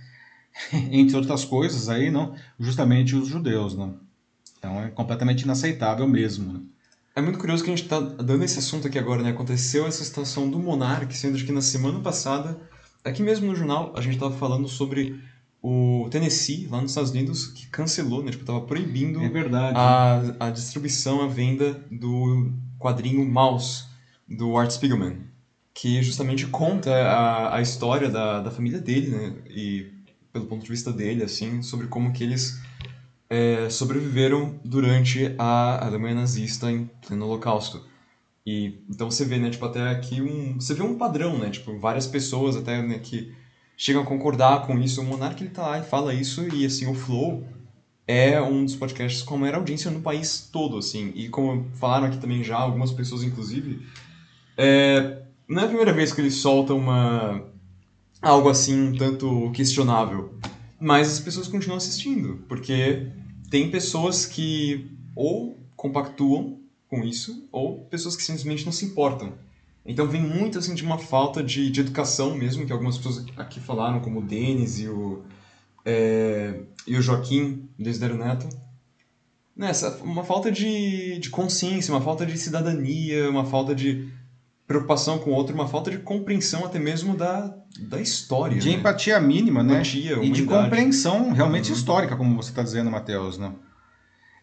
entre 0.91 1.17
outras 1.17 1.45
coisas 1.45 1.89
aí, 1.89 2.11
não, 2.11 2.35
justamente 2.59 3.17
os 3.17 3.29
judeus, 3.29 3.77
não. 3.77 3.99
Então 4.59 4.83
é 4.83 4.91
completamente 4.91 5.43
inaceitável 5.43 6.07
mesmo. 6.07 6.53
Né? 6.53 6.61
É 7.21 7.23
muito 7.23 7.39
curioso 7.39 7.63
que 7.63 7.71
a 7.71 7.77
gente 7.77 7.85
está 7.85 8.01
dando 8.01 8.43
esse 8.45 8.59
assunto 8.59 8.87
aqui 8.87 8.99
agora, 8.99 9.23
né? 9.23 9.29
Aconteceu 9.29 9.87
essa 9.87 10.03
situação 10.03 10.49
do 10.49 10.59
Monark, 10.59 11.15
sendo 11.15 11.37
que 11.37 11.53
na 11.53 11.61
semana 11.61 12.01
passada, 12.01 12.59
aqui 13.05 13.23
mesmo 13.23 13.47
no 13.47 13.55
jornal, 13.55 13.93
a 13.95 14.01
gente 14.01 14.15
estava 14.15 14.35
falando 14.35 14.67
sobre 14.67 15.21
o 15.63 16.09
Tennessee, 16.11 16.67
lá 16.71 16.81
nos 16.81 16.93
Estados 16.93 17.11
Unidos, 17.11 17.49
que 17.49 17.67
cancelou, 17.67 18.25
né? 18.25 18.31
Tipo, 18.31 18.47
tava 18.47 18.63
proibindo 18.63 19.23
é 19.23 19.29
verdade. 19.29 19.77
A, 19.77 20.47
a 20.47 20.51
distribuição, 20.51 21.23
a 21.23 21.27
venda 21.27 21.85
do 21.91 22.55
quadrinho 22.79 23.23
Mouse, 23.23 23.85
do 24.27 24.57
Art 24.57 24.71
Spiegelman, 24.71 25.19
que 25.75 26.03
justamente 26.03 26.47
conta 26.47 26.91
a, 26.91 27.57
a 27.57 27.61
história 27.61 28.09
da, 28.09 28.41
da 28.41 28.51
família 28.51 28.81
dele, 28.81 29.09
né? 29.09 29.35
E 29.51 29.93
pelo 30.33 30.47
ponto 30.47 30.63
de 30.63 30.71
vista 30.71 30.91
dele, 30.91 31.23
assim, 31.23 31.61
sobre 31.61 31.87
como 31.87 32.15
que 32.15 32.25
eles 32.25 32.59
é, 33.31 33.71
sobreviveram 33.71 34.59
durante 34.65 35.35
a 35.39 35.87
Alemanha 35.87 36.17
nazista 36.17 36.71
em 36.71 36.91
pleno 37.07 37.27
Holocausto. 37.27 37.87
E 38.45 38.83
então 38.91 39.09
você 39.09 39.25
vê, 39.25 39.39
né, 39.39 39.49
tipo, 39.49 39.65
até 39.65 39.91
aqui 39.91 40.21
um, 40.21 40.59
você 40.59 40.75
vê 40.75 40.83
um 40.83 40.99
padrão, 40.99 41.39
né, 41.39 41.51
tipo, 41.51 41.79
várias 41.79 42.07
pessoas 42.07 42.57
até 42.57 42.83
né, 42.83 42.99
que 42.99 43.33
chegam 43.77 44.03
a 44.03 44.07
concordar 44.07 44.67
com 44.67 44.77
isso. 44.79 45.01
O 45.01 45.05
Monark 45.05 45.41
ele 45.41 45.51
tá 45.51 45.63
lá 45.63 45.79
e 45.79 45.85
fala 45.85 46.13
isso 46.13 46.47
e 46.55 46.67
assim 46.67 46.87
o 46.87 46.95
Flow 46.95 47.47
é 48.07 48.43
um 48.43 48.65
dos 48.65 48.75
podcasts 48.75 49.23
com 49.23 49.37
a 49.37 49.39
maior 49.39 49.57
audiência 49.57 49.91
no 49.91 50.01
país 50.01 50.49
todo, 50.53 50.79
assim. 50.79 51.13
E 51.15 51.29
como 51.29 51.71
falaram 51.75 52.07
aqui 52.09 52.19
também 52.19 52.43
já 52.43 52.57
algumas 52.57 52.91
pessoas 52.91 53.23
inclusive, 53.23 53.87
é, 54.57 55.23
não 55.47 55.63
é 55.63 55.65
a 55.65 55.69
primeira 55.69 55.93
vez 55.93 56.13
que 56.13 56.21
ele 56.21 56.31
solta 56.31 56.75
uma 56.75 57.49
algo 58.21 58.49
assim 58.49 58.89
um 58.89 58.97
tanto 58.97 59.53
questionável. 59.53 60.35
Mas 60.81 61.13
as 61.13 61.21
pessoas 61.21 61.47
continuam 61.47 61.77
assistindo, 61.77 62.43
porque 62.49 63.13
tem 63.51 63.71
pessoas 63.71 64.25
que 64.25 64.91
ou 65.15 65.59
compactuam 65.77 66.59
com 66.89 67.05
isso, 67.05 67.47
ou 67.53 67.85
pessoas 67.85 68.17
que 68.17 68.23
simplesmente 68.23 68.65
não 68.65 68.73
se 68.73 68.87
importam. 68.87 69.35
Então 69.85 70.09
vem 70.09 70.23
muito 70.23 70.59
assim 70.59 70.75
de 70.75 70.83
uma 70.83 70.99
falta 70.99 71.43
de, 71.43 71.71
de 71.71 71.81
educação 71.81 72.35
mesmo, 72.35 72.65
que 72.65 72.73
algumas 72.73 72.97
pessoas 72.97 73.25
aqui 73.37 73.61
falaram, 73.61 74.01
como 74.01 74.21
o 74.21 74.23
Denis 74.23 74.79
e 74.79 74.89
o, 74.89 75.23
é, 75.85 76.61
e 76.87 76.97
o 76.97 77.03
Joaquim 77.03 77.69
Desidero 77.79 78.17
Neto. 78.17 78.49
Nessa, 79.55 79.99
uma 80.03 80.25
falta 80.25 80.51
de, 80.51 81.19
de 81.19 81.29
consciência, 81.29 81.93
uma 81.93 82.01
falta 82.01 82.25
de 82.25 82.39
cidadania, 82.39 83.29
uma 83.29 83.45
falta 83.45 83.75
de 83.75 84.09
preocupação 84.71 85.19
com 85.19 85.31
o 85.31 85.35
outro, 85.35 85.53
uma 85.53 85.67
falta 85.67 85.91
de 85.91 85.99
compreensão 85.99 86.65
até 86.65 86.79
mesmo 86.79 87.17
da, 87.17 87.53
da 87.77 88.01
história. 88.01 88.57
De 88.57 88.69
né? 88.69 88.77
empatia 88.77 89.19
mínima, 89.19 89.65
empatia, 89.65 90.17
né? 90.17 90.25
E 90.25 90.31
de 90.31 90.45
compreensão 90.45 91.33
realmente 91.33 91.73
uhum. 91.73 91.77
histórica, 91.77 92.15
como 92.15 92.41
você 92.41 92.51
está 92.51 92.63
dizendo, 92.63 92.89
Matheus, 92.89 93.37
né? 93.37 93.53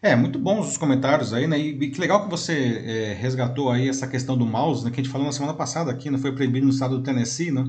É, 0.02 0.14
muito 0.14 0.38
bons 0.38 0.68
os 0.68 0.76
comentários 0.76 1.32
aí, 1.32 1.46
né? 1.46 1.58
E, 1.58 1.90
que 1.90 1.98
legal 1.98 2.24
que 2.24 2.30
você 2.30 2.52
é, 2.52 3.14
resgatou 3.14 3.70
aí 3.70 3.88
essa 3.88 4.06
questão 4.06 4.36
do 4.36 4.44
mouse, 4.44 4.84
né? 4.84 4.90
Que 4.90 5.00
a 5.00 5.02
gente 5.02 5.10
falou 5.10 5.26
na 5.26 5.32
semana 5.32 5.54
passada 5.54 5.90
aqui, 5.90 6.10
não 6.10 6.18
foi 6.18 6.32
proibido 6.32 6.66
no 6.66 6.72
estado 6.72 6.98
do 6.98 7.02
Tennessee, 7.02 7.50
né? 7.50 7.64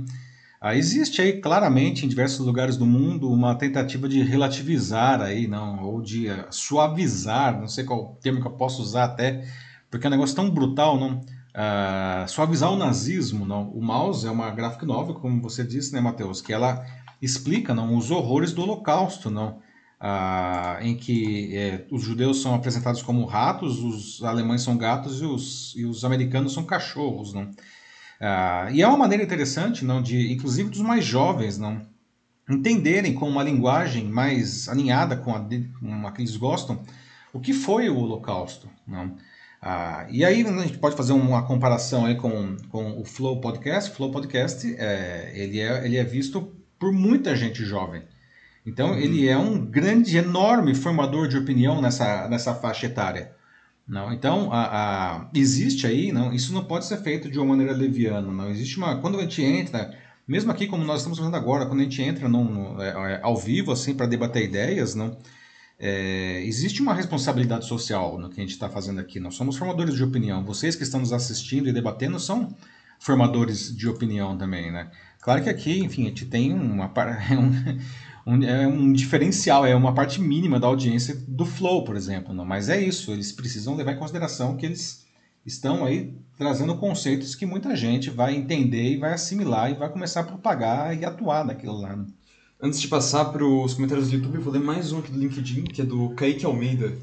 Ah, 0.59 0.75
existe 0.75 1.21
aí 1.21 1.39
claramente 1.39 2.05
em 2.05 2.09
diversos 2.09 2.45
lugares 2.45 2.75
do 2.75 2.85
mundo 2.85 3.31
uma 3.31 3.55
tentativa 3.55 4.09
de 4.09 4.21
relativizar 4.21 5.21
aí, 5.21 5.47
não, 5.47 5.81
ou 5.81 6.01
de 6.01 6.27
uh, 6.27 6.45
suavizar, 6.51 7.57
não 7.57 7.69
sei 7.69 7.85
qual 7.85 8.17
termo 8.21 8.41
que 8.41 8.47
eu 8.47 8.51
posso 8.51 8.81
usar 8.81 9.05
até, 9.05 9.45
porque 9.89 10.05
é 10.05 10.09
um 10.09 10.11
negócio 10.11 10.35
tão 10.35 10.49
brutal, 10.49 10.99
não? 10.99 11.21
Uh, 11.59 12.27
suavizar 12.27 12.71
o 12.71 12.77
nazismo. 12.77 13.45
Não? 13.45 13.69
O 13.69 13.81
Maus 13.81 14.23
é 14.23 14.31
uma 14.31 14.49
graphic 14.51 14.85
novel, 14.85 15.15
como 15.15 15.41
você 15.41 15.63
disse, 15.63 15.93
né, 15.93 15.99
Matheus, 15.99 16.41
que 16.41 16.53
ela 16.53 16.85
explica 17.21 17.73
não, 17.73 17.97
os 17.97 18.09
horrores 18.11 18.53
do 18.53 18.61
Holocausto, 18.61 19.29
não? 19.29 19.59
Uh, 20.01 20.81
em 20.81 20.95
que 20.95 21.57
é, 21.57 21.85
os 21.91 22.01
judeus 22.01 22.41
são 22.41 22.55
apresentados 22.55 23.01
como 23.01 23.25
ratos, 23.25 23.83
os 23.83 24.23
alemães 24.23 24.61
são 24.61 24.77
gatos 24.77 25.19
e 25.21 25.25
os, 25.25 25.75
e 25.75 25.85
os 25.85 26.05
americanos 26.05 26.53
são 26.53 26.63
cachorros, 26.63 27.33
não? 27.33 27.43
Uh, 27.43 28.71
e 28.71 28.81
é 28.81 28.87
uma 28.87 28.97
maneira 28.97 29.21
interessante, 29.21 29.83
não, 29.83 30.01
de 30.01 30.31
inclusive 30.31 30.69
dos 30.69 30.79
mais 30.79 31.03
jovens, 31.03 31.57
não, 31.57 31.85
entenderem 32.49 33.13
com 33.13 33.27
uma 33.27 33.43
linguagem 33.43 34.05
mais 34.05 34.69
alinhada 34.69 35.17
com 35.17 35.35
a, 35.35 35.45
com 35.79 36.07
a 36.07 36.11
que 36.13 36.21
eles 36.21 36.37
gostam, 36.37 36.81
o 37.33 37.39
que 37.41 37.51
foi 37.51 37.89
o 37.89 37.97
Holocausto, 37.97 38.69
não? 38.87 39.17
Ah, 39.61 40.07
e 40.09 40.23
aí 40.23 40.45
a 40.45 40.61
gente 40.61 40.77
pode 40.77 40.95
fazer 40.95 41.11
uma 41.11 41.43
comparação 41.45 42.05
aí 42.05 42.15
com, 42.15 42.55
com 42.69 42.99
o 42.99 43.03
Flow 43.03 43.41
Podcast. 43.41 43.91
O 43.91 43.95
Flow 43.95 44.11
Podcast 44.11 44.75
é, 44.77 45.31
ele, 45.35 45.59
é, 45.59 45.85
ele 45.85 45.97
é 45.97 46.03
visto 46.03 46.53
por 46.77 46.93
muita 46.93 47.35
gente 47.35 47.65
jovem. 47.65 48.01
Então 48.65 48.91
uhum. 48.91 48.97
ele 48.97 49.27
é 49.27 49.37
um 49.37 49.65
grande, 49.65 50.17
enorme 50.17 50.73
formador 50.73 51.27
de 51.27 51.37
opinião 51.37 51.81
nessa, 51.81 52.27
nessa 52.29 52.55
faixa 52.55 52.85
etária. 52.85 53.33
Não, 53.87 54.13
então 54.13 54.53
a, 54.53 54.65
a, 54.65 55.29
existe 55.33 55.87
aí, 55.87 56.11
não, 56.11 56.31
isso 56.31 56.53
não 56.53 56.63
pode 56.63 56.85
ser 56.85 56.97
feito 56.97 57.29
de 57.29 57.39
uma 57.39 57.47
maneira 57.47 57.73
leviana. 57.73 58.31
Não 58.31 58.49
existe 58.49 58.77
uma 58.77 58.97
quando 58.97 59.17
a 59.17 59.21
gente 59.23 59.41
entra, 59.41 59.91
mesmo 60.27 60.51
aqui 60.51 60.67
como 60.67 60.85
nós 60.85 60.99
estamos 60.99 61.17
fazendo 61.17 61.35
agora, 61.35 61.65
quando 61.65 61.79
a 61.79 61.83
gente 61.83 62.01
entra 62.01 62.29
no 62.29 62.79
é, 62.81 63.13
é 63.13 63.19
ao 63.23 63.35
vivo 63.35 63.71
assim 63.71 63.95
para 63.95 64.05
debater 64.05 64.43
ideias, 64.43 64.93
não, 64.93 65.17
é, 65.79 66.43
existe 66.43 66.81
uma 66.81 66.93
responsabilidade 66.93 67.65
social 67.65 68.19
no 68.19 68.29
que 68.29 68.39
a 68.39 68.43
gente 68.43 68.51
está 68.51 68.69
fazendo 68.69 68.99
aqui. 68.99 69.19
Nós 69.19 69.35
somos 69.35 69.55
formadores 69.55 69.95
de 69.95 70.03
opinião. 70.03 70.43
Vocês 70.43 70.75
que 70.75 70.83
estão 70.83 70.99
nos 70.99 71.13
assistindo 71.13 71.69
e 71.69 71.73
debatendo 71.73 72.19
são 72.19 72.53
formadores 72.99 73.73
de 73.73 73.87
opinião 73.87 74.37
também, 74.37 74.71
né? 74.71 74.91
Claro 75.21 75.41
que 75.41 75.49
aqui, 75.49 75.79
enfim, 75.79 76.03
a 76.03 76.07
gente 76.07 76.25
tem 76.25 76.53
uma 76.53 76.91
é 77.31 77.37
um, 77.37 78.35
um, 78.35 78.43
é 78.43 78.67
um 78.67 78.91
diferencial, 78.91 79.65
é 79.65 79.73
uma 79.73 79.93
parte 79.93 80.19
mínima 80.19 80.59
da 80.59 80.67
audiência 80.67 81.15
do 81.27 81.45
Flow, 81.45 81.85
por 81.85 81.95
exemplo. 81.95 82.33
Não? 82.33 82.43
Mas 82.43 82.67
é 82.67 82.81
isso, 82.81 83.11
eles 83.13 83.31
precisam 83.31 83.75
levar 83.75 83.93
em 83.93 83.99
consideração 83.99 84.57
que 84.57 84.65
eles 84.65 85.07
estão 85.45 85.85
aí 85.85 86.13
trazendo 86.37 86.77
conceitos 86.77 87.35
que 87.35 87.45
muita 87.45 87.73
gente 87.75 88.09
vai 88.09 88.35
entender 88.35 88.93
e 88.93 88.97
vai 88.97 89.13
assimilar 89.13 89.71
e 89.71 89.75
vai 89.75 89.89
começar 89.89 90.21
a 90.21 90.25
propagar 90.25 90.97
e 90.97 91.05
atuar 91.05 91.45
naquilo 91.45 91.79
lá. 91.79 91.95
Né? 91.95 92.05
Antes 92.61 92.81
de 92.81 92.89
passar 92.89 93.23
para 93.31 93.45
os 93.45 93.73
comentários 93.73 94.09
do 94.09 94.15
YouTube, 94.15 94.35
eu 94.35 94.41
vou 94.41 94.51
ler 94.51 94.59
mais 94.59 94.91
um 94.91 94.99
aqui 94.99 95.09
do 95.09 95.17
LinkedIn, 95.17 95.63
que 95.63 95.81
é 95.81 95.85
do 95.85 96.09
Kaique 96.09 96.45
Almeida. 96.45 96.93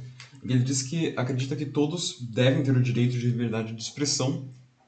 Ele 0.45 0.59
diz 0.59 0.83
que 0.83 1.14
acredita 1.16 1.57
que 1.57 1.64
todos 1.64 2.21
devem 2.21 2.62
ter 2.62 2.77
o 2.77 2.83
direito 2.83 3.12
de 3.12 3.27
liberdade 3.27 3.73
de 3.73 3.83
expressão, 3.83 4.45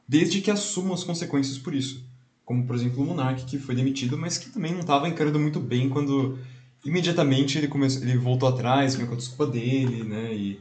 desde 0.06 0.42
que 0.42 0.50
assumam 0.50 0.92
as 0.92 1.02
consequências 1.02 1.56
por 1.56 1.74
isso. 1.74 2.04
Como, 2.44 2.66
por 2.66 2.76
exemplo, 2.76 3.02
o 3.02 3.06
Monark, 3.06 3.46
que 3.46 3.58
foi 3.58 3.74
demitido, 3.74 4.18
mas 4.18 4.36
que 4.36 4.50
também 4.50 4.72
não 4.72 4.80
estava 4.80 5.08
encarando 5.08 5.40
muito 5.40 5.58
bem 5.58 5.88
quando 5.88 6.38
imediatamente 6.84 7.56
ele, 7.56 7.68
começou, 7.68 8.02
ele 8.02 8.18
voltou 8.18 8.46
atrás, 8.46 8.94
veio 8.94 9.08
com 9.08 9.14
a 9.14 9.18
desculpa 9.18 9.46
dele, 9.46 10.04
né? 10.04 10.34
E, 10.34 10.60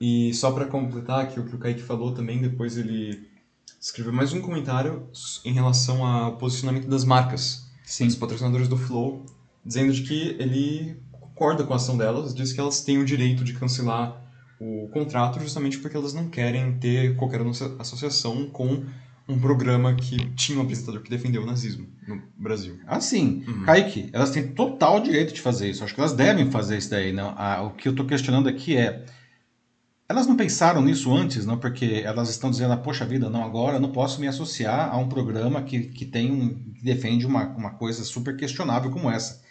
e 0.00 0.34
só 0.34 0.52
para 0.52 0.66
completar 0.66 1.24
aqui 1.24 1.40
o 1.40 1.44
que 1.44 1.56
o 1.56 1.58
Kaique 1.58 1.82
falou 1.82 2.14
também, 2.14 2.40
depois 2.40 2.78
ele 2.78 3.26
escreveu 3.80 4.12
mais 4.12 4.32
um 4.32 4.40
comentário 4.40 5.08
em 5.44 5.52
relação 5.52 6.06
ao 6.06 6.36
posicionamento 6.36 6.86
das 6.86 7.04
marcas. 7.04 7.66
Sim. 7.84 8.06
Os 8.06 8.14
patrocinadores 8.14 8.68
do 8.68 8.76
Flow 8.76 9.26
dizendo 9.68 9.92
de 9.92 10.02
que 10.02 10.34
ele 10.38 10.96
concorda 11.12 11.62
com 11.62 11.74
a 11.74 11.76
ação 11.76 11.96
delas, 11.96 12.34
diz 12.34 12.52
que 12.54 12.58
elas 12.58 12.80
têm 12.80 12.96
o 12.96 13.04
direito 13.04 13.44
de 13.44 13.52
cancelar 13.52 14.24
o 14.58 14.88
contrato 14.88 15.38
justamente 15.38 15.78
porque 15.78 15.96
elas 15.96 16.14
não 16.14 16.28
querem 16.28 16.78
ter 16.78 17.14
qualquer 17.16 17.40
associação 17.78 18.48
com 18.48 18.84
um 19.28 19.38
programa 19.38 19.94
que 19.94 20.16
tinha 20.30 20.58
um 20.58 20.62
apresentador 20.62 21.02
que 21.02 21.10
defendeu 21.10 21.42
o 21.42 21.46
nazismo 21.46 21.86
no 22.08 22.22
Brasil. 22.36 22.78
Ah, 22.86 22.98
sim. 22.98 23.44
Uhum. 23.46 23.64
Kaique, 23.64 24.08
elas 24.10 24.30
têm 24.30 24.48
total 24.48 25.00
direito 25.00 25.34
de 25.34 25.42
fazer 25.42 25.68
isso. 25.68 25.84
Acho 25.84 25.94
que 25.94 26.00
elas 26.00 26.14
devem 26.14 26.50
fazer 26.50 26.78
isso 26.78 26.90
daí. 26.90 27.12
Não? 27.12 27.34
Ah, 27.36 27.62
o 27.62 27.72
que 27.72 27.86
eu 27.86 27.90
estou 27.90 28.06
questionando 28.06 28.48
aqui 28.48 28.74
é. 28.76 29.04
Elas 30.08 30.26
não 30.26 30.36
pensaram 30.36 30.80
nisso 30.80 31.14
antes, 31.14 31.44
não? 31.44 31.58
Porque 31.58 32.00
elas 32.02 32.30
estão 32.30 32.50
dizendo, 32.50 32.72
ah, 32.72 32.78
poxa 32.78 33.04
vida, 33.04 33.28
não, 33.28 33.44
agora 33.44 33.76
eu 33.76 33.80
não 33.80 33.92
posso 33.92 34.18
me 34.18 34.26
associar 34.26 34.88
a 34.90 34.96
um 34.96 35.06
programa 35.06 35.60
que, 35.60 35.80
que 35.80 36.06
tem 36.06 36.32
um, 36.32 36.72
que 36.72 36.82
defende 36.82 37.26
uma, 37.26 37.48
uma 37.48 37.70
coisa 37.72 38.02
super 38.04 38.34
questionável 38.34 38.90
como 38.90 39.10
essa. 39.10 39.42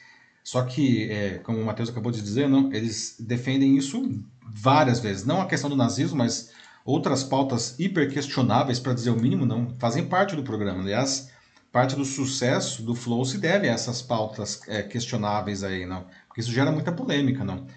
Só 0.47 0.61
que, 0.61 1.11
é, 1.11 1.39
como 1.39 1.59
o 1.59 1.65
Matheus 1.65 1.89
acabou 1.89 2.09
de 2.09 2.21
dizer, 2.21 2.47
não, 2.47 2.71
eles 2.71 3.17
defendem 3.19 3.75
isso 3.75 4.01
várias 4.41 5.01
vezes. 5.01 5.25
Não 5.25 5.41
a 5.41 5.45
questão 5.45 5.69
do 5.69 5.75
nazismo, 5.75 6.19
mas 6.19 6.53
outras 6.85 7.21
pautas 7.21 7.77
hiper 7.77 8.09
questionáveis, 8.09 8.79
para 8.79 8.93
dizer 8.93 9.09
o 9.09 9.21
mínimo, 9.21 9.45
não 9.45 9.75
fazem 9.77 10.05
parte 10.05 10.37
do 10.37 10.43
programa. 10.43 10.79
Aliás, 10.79 11.29
parte 11.69 11.97
do 11.97 12.05
sucesso 12.05 12.81
do 12.81 12.95
Flow 12.95 13.25
se 13.25 13.37
deve 13.37 13.67
a 13.67 13.73
essas 13.73 14.01
pautas 14.01 14.61
é, 14.69 14.81
questionáveis 14.81 15.65
aí, 15.65 15.85
não? 15.85 16.05
Porque 16.29 16.39
isso 16.39 16.53
gera 16.53 16.71
muita 16.71 16.93
polêmica, 16.93 17.43
não? 17.43 17.67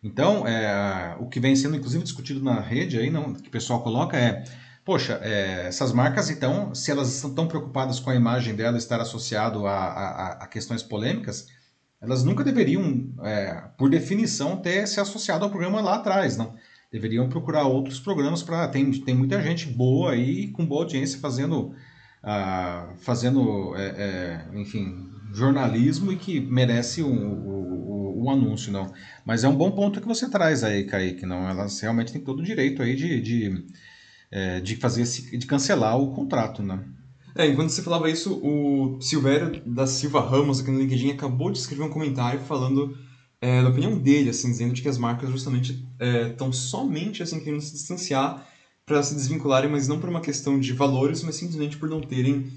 Então, 0.00 0.46
é, 0.46 1.16
o 1.18 1.26
que 1.26 1.40
vem 1.40 1.56
sendo 1.56 1.74
inclusive 1.74 2.04
discutido 2.04 2.40
na 2.40 2.60
rede 2.60 2.96
aí, 2.96 3.10
não, 3.10 3.34
que 3.34 3.48
o 3.48 3.50
pessoal 3.50 3.82
coloca 3.82 4.16
é, 4.16 4.44
poxa, 4.84 5.18
é, 5.20 5.66
essas 5.66 5.92
marcas 5.92 6.30
então, 6.30 6.76
se 6.76 6.92
elas 6.92 7.12
estão 7.12 7.34
tão 7.34 7.48
preocupadas 7.48 7.98
com 7.98 8.08
a 8.08 8.14
imagem 8.14 8.54
dela 8.54 8.78
estar 8.78 9.00
associado 9.00 9.66
a, 9.66 9.74
a, 9.74 10.28
a 10.44 10.46
questões 10.46 10.80
polêmicas, 10.80 11.48
elas 12.00 12.24
nunca 12.24 12.42
deveriam, 12.42 13.12
é, 13.22 13.64
por 13.76 13.90
definição, 13.90 14.56
ter 14.56 14.86
se 14.86 15.00
associado 15.00 15.44
ao 15.44 15.50
programa 15.50 15.80
lá 15.80 15.96
atrás, 15.96 16.36
não? 16.36 16.54
deveriam 16.90 17.28
procurar 17.28 17.64
outros 17.64 18.00
programas 18.00 18.42
para 18.42 18.66
tem, 18.68 18.90
tem 18.90 19.14
muita 19.14 19.40
gente 19.40 19.66
boa 19.66 20.12
aí 20.12 20.48
com 20.48 20.66
boa 20.66 20.82
audiência 20.82 21.20
fazendo 21.20 21.72
uh, 22.24 22.96
fazendo 22.98 23.74
é, 23.76 23.84
é, 24.52 24.58
enfim 24.58 25.08
jornalismo 25.32 26.10
e 26.10 26.16
que 26.16 26.40
merece 26.40 27.02
um, 27.02 28.28
anúncio 28.30 28.72
não. 28.72 28.92
Mas 29.24 29.44
é 29.44 29.48
um 29.48 29.56
bom 29.56 29.70
ponto 29.70 30.00
que 30.00 30.06
você 30.06 30.28
traz 30.28 30.62
aí 30.62 30.84
Kaique 30.84 31.24
não. 31.24 31.48
Elas 31.48 31.80
realmente 31.80 32.12
têm 32.12 32.20
todo 32.20 32.40
o 32.40 32.44
direito 32.44 32.82
aí 32.82 32.94
de, 32.94 33.20
de, 33.20 33.66
é, 34.30 34.60
de 34.60 34.76
fazer 34.76 35.02
esse, 35.02 35.36
de 35.36 35.46
cancelar 35.46 35.98
o 35.98 36.12
contrato 36.12 36.62
né 36.62 36.80
é, 37.34 37.46
enquanto 37.46 37.70
você 37.70 37.82
falava 37.82 38.10
isso, 38.10 38.40
o 38.42 39.00
Silvério 39.00 39.62
da 39.64 39.86
Silva 39.86 40.20
Ramos 40.20 40.60
aqui 40.60 40.70
no 40.70 40.80
LinkedIn 40.80 41.10
acabou 41.10 41.50
de 41.50 41.58
escrever 41.58 41.84
um 41.84 41.90
comentário 41.90 42.40
falando 42.40 42.96
é, 43.40 43.62
da 43.62 43.68
opinião 43.68 43.96
dele, 43.98 44.30
assim, 44.30 44.50
dizendo 44.50 44.74
de 44.74 44.82
que 44.82 44.88
as 44.88 44.98
marcas 44.98 45.30
justamente 45.30 45.86
estão 46.30 46.48
é, 46.48 46.52
somente 46.52 47.22
assim 47.22 47.40
querendo 47.40 47.60
se 47.60 47.72
distanciar 47.72 48.46
para 48.84 49.02
se 49.02 49.14
desvincularem, 49.14 49.70
mas 49.70 49.86
não 49.86 50.00
por 50.00 50.10
uma 50.10 50.20
questão 50.20 50.58
de 50.58 50.72
valores, 50.72 51.22
mas 51.22 51.36
simplesmente 51.36 51.76
por 51.76 51.88
não 51.88 52.00
terem 52.00 52.52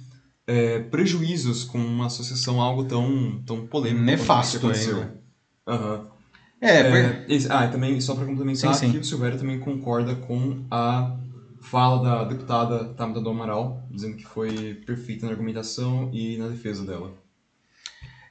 é, 0.47 0.79
prejuízos 0.79 1.63
com 1.63 1.77
uma 1.77 2.07
associação 2.07 2.59
algo 2.59 2.85
tão 2.85 3.41
tão 3.45 3.67
polêmico. 3.67 4.03
Nefasto 4.03 4.67
ainda. 4.67 5.21
Uhum. 5.67 6.13
É, 6.59 6.79
é, 6.79 7.25
esse, 7.27 7.51
ah, 7.51 7.67
também 7.67 7.99
só 7.99 8.15
para 8.15 8.25
complementar 8.25 8.73
sim, 8.73 8.91
sim. 8.91 8.97
o 8.97 9.03
Silvério 9.03 9.37
também 9.37 9.59
concorda 9.59 10.15
com 10.15 10.65
a 10.71 11.17
fala 11.63 12.03
da 12.03 12.23
deputada 12.25 12.85
Tamda 12.93 13.21
do 13.21 13.29
Amaral, 13.29 13.81
dizendo 13.89 14.17
que 14.17 14.25
foi 14.25 14.75
perfeita 14.85 15.25
na 15.25 15.31
argumentação 15.31 16.09
e 16.13 16.37
na 16.37 16.47
defesa 16.49 16.85
dela. 16.85 17.13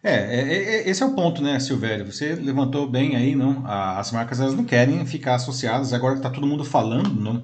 É, 0.03 0.15
é, 0.15 0.41
é, 0.41 0.89
esse 0.89 1.03
é 1.03 1.07
o 1.07 1.15
ponto, 1.15 1.43
né, 1.43 1.59
Silvério? 1.61 2.11
Você 2.11 2.35
levantou 2.35 2.89
bem 2.91 3.17
aí, 3.17 3.35
não? 3.35 3.65
As 3.67 4.11
marcas 4.11 4.41
elas 4.41 4.55
não 4.55 4.65
querem 4.65 5.05
ficar 5.07 5.37
associadas, 5.37 5.93
agora 5.93 6.17
está 6.17 6.29
todo 6.29 6.47
mundo 6.47 6.65
falando, 6.65 7.15
não? 7.15 7.43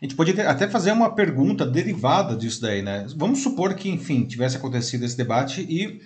A 0.00 0.04
gente 0.04 0.14
podia 0.14 0.48
até 0.48 0.68
fazer 0.68 0.92
uma 0.92 1.12
pergunta 1.12 1.66
derivada 1.66 2.36
disso 2.36 2.62
daí, 2.62 2.82
né? 2.82 3.04
Vamos 3.16 3.40
supor 3.40 3.74
que, 3.74 3.88
enfim, 3.88 4.24
tivesse 4.24 4.56
acontecido 4.56 5.04
esse 5.04 5.16
debate 5.16 5.60
e 5.62 6.00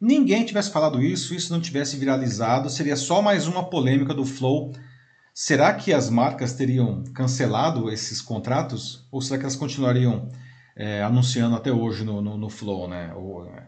ninguém 0.00 0.44
tivesse 0.44 0.70
falado 0.70 1.02
isso, 1.02 1.34
isso 1.34 1.52
não 1.52 1.60
tivesse 1.60 1.98
viralizado, 1.98 2.70
seria 2.70 2.96
só 2.96 3.20
mais 3.20 3.46
uma 3.46 3.62
polêmica 3.68 4.14
do 4.14 4.24
Flow. 4.24 4.72
Será 5.38 5.74
que 5.74 5.92
as 5.92 6.08
marcas 6.08 6.54
teriam 6.54 7.04
cancelado 7.12 7.90
esses 7.90 8.22
contratos? 8.22 9.06
Ou 9.12 9.20
será 9.20 9.36
que 9.36 9.44
elas 9.44 9.54
continuariam 9.54 10.30
é, 10.74 11.02
anunciando 11.02 11.54
até 11.54 11.70
hoje 11.70 12.04
no, 12.04 12.22
no, 12.22 12.38
no 12.38 12.48
Flow, 12.48 12.88
né? 12.88 13.12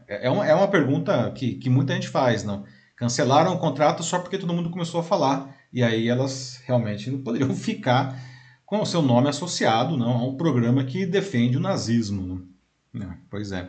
É, 0.09 0.29
é, 0.29 0.31
uma, 0.31 0.47
é 0.47 0.55
uma 0.55 0.69
pergunta 0.69 1.31
que, 1.33 1.57
que 1.57 1.69
muita 1.69 1.93
gente 1.93 2.09
faz, 2.09 2.43
não? 2.43 2.65
Cancelaram 2.97 3.53
o 3.53 3.59
contrato 3.59 4.03
só 4.03 4.19
porque 4.19 4.39
todo 4.39 4.55
mundo 4.55 4.71
começou 4.71 4.99
a 5.01 5.05
falar, 5.05 5.55
e 5.71 5.83
aí 5.83 6.09
elas 6.09 6.59
realmente 6.65 7.11
não 7.11 7.21
poderiam 7.21 7.53
ficar 7.55 8.19
com 8.65 8.81
o 8.81 8.87
seu 8.87 9.03
nome 9.03 9.29
associado 9.29 9.95
não, 9.95 10.13
a 10.13 10.27
um 10.27 10.39
programa 10.39 10.83
que 10.85 11.05
defende 11.05 11.59
o 11.59 11.61
nazismo. 11.61 12.49
Não? 12.95 13.13
É, 13.13 13.17
pois 13.29 13.53
é. 13.53 13.69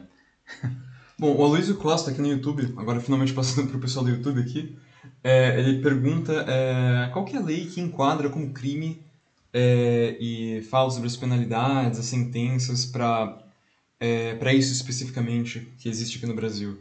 Bom, 1.19 1.35
o 1.35 1.43
Aloysio 1.43 1.75
Costa 1.75 2.11
aqui 2.11 2.21
no 2.21 2.29
YouTube, 2.29 2.73
agora 2.77 3.01
finalmente 3.01 3.33
passando 3.33 3.67
para 3.67 3.77
o 3.77 3.81
pessoal 3.81 4.05
do 4.05 4.11
YouTube 4.11 4.39
aqui, 4.39 4.77
é, 5.23 5.59
ele 5.59 5.81
pergunta 5.81 6.45
é, 6.47 7.09
qual 7.11 7.25
que 7.25 7.35
é 7.35 7.39
a 7.39 7.43
lei 7.43 7.65
que 7.65 7.81
enquadra 7.81 8.29
como 8.29 8.51
crime 8.51 9.01
é, 9.53 10.15
e 10.19 10.61
fala 10.69 10.89
sobre 10.89 11.07
as 11.07 11.17
penalidades, 11.17 11.99
as 11.99 12.05
sentenças 12.05 12.85
para 12.85 13.37
é, 13.99 14.37
isso 14.53 14.73
especificamente 14.73 15.67
que 15.77 15.89
existe 15.89 16.17
aqui 16.17 16.25
no 16.25 16.35
Brasil. 16.35 16.79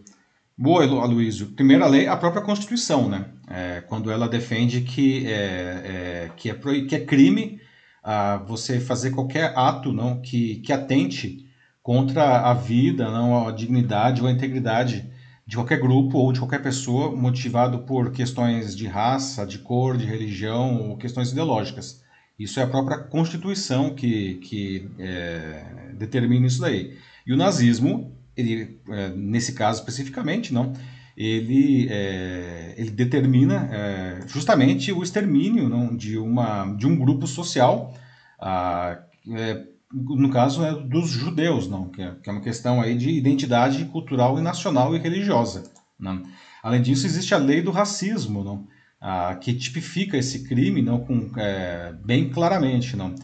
Boa, 0.56 0.82
Aloysio. 0.84 1.48
Primeira 1.48 1.86
lei, 1.86 2.08
a 2.08 2.16
própria 2.16 2.42
Constituição, 2.42 3.08
né? 3.08 3.26
É, 3.48 3.80
quando 3.82 4.10
ela 4.10 4.28
defende 4.28 4.80
que 4.80 5.26
é, 5.26 5.30
é, 5.30 6.30
que, 6.36 6.50
é, 6.50 6.54
que 6.86 6.94
é 6.96 7.04
crime 7.04 7.60
ah, 8.02 8.38
você 8.46 8.80
fazer 8.80 9.10
qualquer 9.10 9.52
ato 9.56 9.92
não 9.92 10.20
que, 10.20 10.56
que 10.56 10.72
atente 10.72 11.46
contra 11.82 12.40
a 12.40 12.54
vida, 12.54 13.10
não 13.10 13.46
a 13.46 13.52
dignidade 13.52 14.20
ou 14.20 14.28
a 14.28 14.32
integridade 14.32 15.08
de 15.48 15.56
qualquer 15.56 15.80
grupo 15.80 16.18
ou 16.18 16.30
de 16.30 16.40
qualquer 16.40 16.62
pessoa 16.62 17.16
motivado 17.16 17.78
por 17.78 18.12
questões 18.12 18.76
de 18.76 18.86
raça, 18.86 19.46
de 19.46 19.58
cor, 19.58 19.96
de 19.96 20.04
religião 20.04 20.90
ou 20.90 20.98
questões 20.98 21.32
ideológicas. 21.32 22.02
Isso 22.38 22.60
é 22.60 22.64
a 22.64 22.66
própria 22.66 22.98
Constituição 22.98 23.94
que, 23.94 24.34
que 24.34 24.90
é, 24.98 25.94
determina 25.94 26.46
isso 26.46 26.60
daí. 26.60 26.98
E 27.26 27.32
o 27.32 27.36
nazismo, 27.36 28.14
ele, 28.36 28.78
é, 28.90 29.08
nesse 29.16 29.54
caso 29.54 29.80
especificamente, 29.80 30.52
não, 30.52 30.74
ele, 31.16 31.88
é, 31.90 32.74
ele 32.76 32.90
determina 32.90 33.70
é, 33.72 34.20
justamente 34.26 34.92
o 34.92 35.02
extermínio 35.02 35.66
não, 35.66 35.96
de, 35.96 36.18
uma, 36.18 36.66
de 36.74 36.86
um 36.86 36.94
grupo 36.94 37.26
social, 37.26 37.94
a, 38.38 38.98
é, 39.32 39.64
no 39.92 40.30
caso 40.30 40.64
é 40.64 40.72
dos 40.72 41.10
judeus, 41.10 41.68
não, 41.68 41.88
que 41.88 42.02
é, 42.02 42.14
que, 42.22 42.28
é, 42.28 42.32
uma 42.32 42.42
questão 42.42 42.80
aí 42.80 42.96
de 42.96 43.10
identidade 43.10 43.84
cultural 43.86 44.38
e 44.38 44.42
nacional 44.42 44.94
e 44.94 44.98
religiosa. 44.98 45.64
Não. 45.98 46.22
Além 46.62 46.82
disso, 46.82 47.06
existe 47.06 47.34
a 47.34 47.38
lei 47.38 47.62
do 47.62 47.70
racismo, 47.70 48.44
não, 48.44 48.66
ah, 49.00 49.36
que 49.40 49.54
tipifica 49.54 50.16
esse 50.16 50.42
crime 50.42 50.82
não 50.82 50.98
com 50.98 51.30
é, 51.36 51.94
bem 52.04 52.30
claramente 52.30 52.96
não 52.96 53.14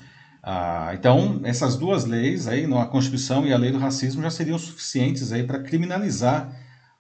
ah, 0.41 0.93
então 0.95 1.41
essas 1.43 1.77
duas 1.77 2.05
leis 2.05 2.47
aí 2.47 2.65
não, 2.65 2.81
a 2.81 2.87
Constituição 2.87 3.45
e 3.45 3.53
a 3.53 3.59
lei 3.59 3.73
do 3.73 3.79
racismo 3.79 4.23
já 4.23 4.31
seriam 4.31 4.57
suficientes 4.57 5.33
aí 5.33 5.43
para 5.43 5.59
criminalizar 5.59 6.49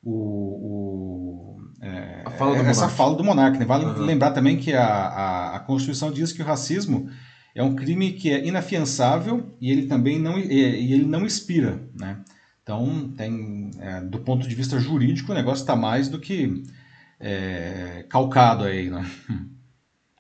o, 0.02 0.10
o 0.10 1.56
é, 1.80 2.24
fala 2.36 2.56
essa 2.56 2.80
monarca. 2.80 2.88
fala 2.88 3.16
do 3.16 3.22
monarca 3.24 3.58
né? 3.58 3.64
vale 3.64 3.84
uhum. 3.84 4.04
lembrar 4.04 4.32
também 4.32 4.56
que 4.56 4.72
a, 4.72 4.84
a, 4.84 5.56
a, 5.56 5.60
Constituição 5.60 6.10
diz 6.10 6.32
que 6.32 6.42
o 6.42 6.44
racismo 6.44 7.08
é 7.54 7.62
um 7.62 7.76
crime 7.76 8.12
que 8.12 8.30
é 8.30 8.46
inafiançável 8.46 9.54
e 9.60 9.70
ele 9.70 9.86
também 9.86 10.18
não 10.18 10.38
e, 10.38 10.92
ele 10.92 11.04
não 11.04 11.24
expira 11.24 11.80
né 11.94 12.18
então 12.62 13.12
tem 13.16 13.70
é, 13.78 14.00
do 14.00 14.18
ponto 14.18 14.48
de 14.48 14.54
vista 14.54 14.78
jurídico 14.80 15.32
o 15.32 15.34
negócio 15.34 15.62
está 15.62 15.76
mais 15.76 16.08
do 16.08 16.18
que 16.18 16.64
é, 17.24 18.04
calcado 18.08 18.64
aí, 18.64 18.90
né? 18.90 19.10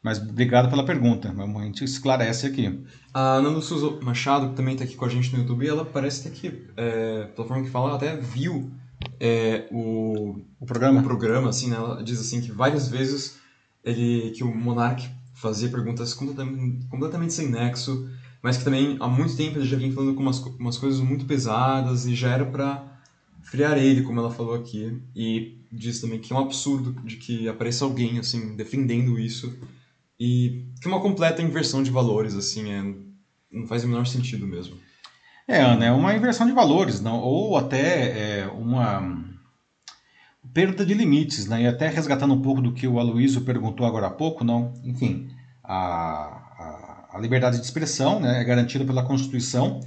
Mas 0.02 0.18
obrigado 0.18 0.68
pela 0.68 0.84
pergunta, 0.84 1.30
a 1.30 1.64
gente 1.64 1.82
esclarece 1.82 2.46
aqui. 2.46 2.84
A 3.12 3.40
Nando 3.40 3.62
Souza 3.62 3.98
Machado, 4.02 4.50
que 4.50 4.54
também 4.54 4.74
está 4.74 4.84
aqui 4.84 4.96
com 4.96 5.04
a 5.06 5.08
gente 5.08 5.32
no 5.32 5.38
YouTube, 5.38 5.66
ela 5.66 5.82
parece 5.82 6.28
que, 6.30 6.66
é, 6.76 7.24
pela 7.34 7.48
forma 7.48 7.64
que 7.64 7.70
fala, 7.70 7.88
ela 7.88 7.96
até 7.96 8.14
viu 8.14 8.70
é, 9.18 9.66
o, 9.70 10.42
o 10.60 10.66
programa. 10.66 11.00
O 11.00 11.04
programa, 11.04 11.48
assim, 11.48 11.70
né? 11.70 11.76
Ela 11.76 12.02
diz 12.02 12.20
assim 12.20 12.42
que 12.42 12.52
várias 12.52 12.86
vezes 12.86 13.38
ele, 13.82 14.32
que 14.32 14.44
o 14.44 14.54
Monark 14.54 15.08
fazia 15.44 15.68
perguntas 15.68 16.14
completamente, 16.14 16.86
completamente 16.86 17.34
sem 17.34 17.50
nexo, 17.50 18.08
mas 18.42 18.56
que 18.56 18.64
também 18.64 18.96
há 18.98 19.06
muito 19.06 19.36
tempo 19.36 19.58
ele 19.58 19.66
já 19.66 19.76
vinha 19.76 19.92
falando 19.92 20.14
com 20.14 20.22
umas, 20.22 20.38
umas 20.38 20.78
coisas 20.78 21.00
muito 21.00 21.26
pesadas 21.26 22.06
e 22.06 22.14
já 22.14 22.30
era 22.30 22.46
para 22.46 22.82
friar 23.42 23.76
ele, 23.76 24.02
como 24.02 24.18
ela 24.18 24.30
falou 24.30 24.54
aqui. 24.54 25.02
E 25.14 25.58
diz 25.70 26.00
também 26.00 26.18
que 26.18 26.32
é 26.32 26.36
um 26.36 26.40
absurdo 26.40 26.96
de 27.04 27.16
que 27.16 27.46
apareça 27.46 27.84
alguém 27.84 28.18
assim 28.18 28.56
defendendo 28.56 29.18
isso 29.18 29.54
e 30.18 30.64
que 30.80 30.88
é 30.88 30.90
uma 30.90 31.00
completa 31.00 31.42
inversão 31.42 31.82
de 31.82 31.90
valores 31.90 32.34
assim 32.34 32.70
é, 32.70 32.94
não 33.50 33.66
faz 33.66 33.82
o 33.82 33.88
menor 33.88 34.06
sentido 34.06 34.46
mesmo 34.46 34.76
é 35.48 35.60
Ana 35.60 35.86
é 35.86 35.90
uma 35.90 36.14
inversão 36.14 36.46
de 36.46 36.52
valores 36.52 37.00
não 37.00 37.18
ou 37.18 37.56
até 37.56 38.42
é, 38.42 38.46
uma 38.46 39.34
perda 40.52 40.86
de 40.86 40.94
limites, 40.94 41.46
né? 41.46 41.62
E 41.62 41.66
até 41.66 41.88
resgatando 41.88 42.34
um 42.34 42.40
pouco 42.40 42.60
do 42.60 42.72
que 42.72 42.86
o 42.86 42.98
Aloysio 42.98 43.40
perguntou 43.42 43.84
agora 43.84 44.06
há 44.06 44.10
pouco, 44.10 44.44
não, 44.44 44.72
enfim, 44.84 45.28
a, 45.64 45.74
a, 46.58 47.08
a 47.14 47.18
liberdade 47.18 47.58
de 47.58 47.64
expressão 47.64 48.20
né, 48.20 48.40
é 48.40 48.44
garantida 48.44 48.84
pela 48.84 49.02
Constituição, 49.02 49.80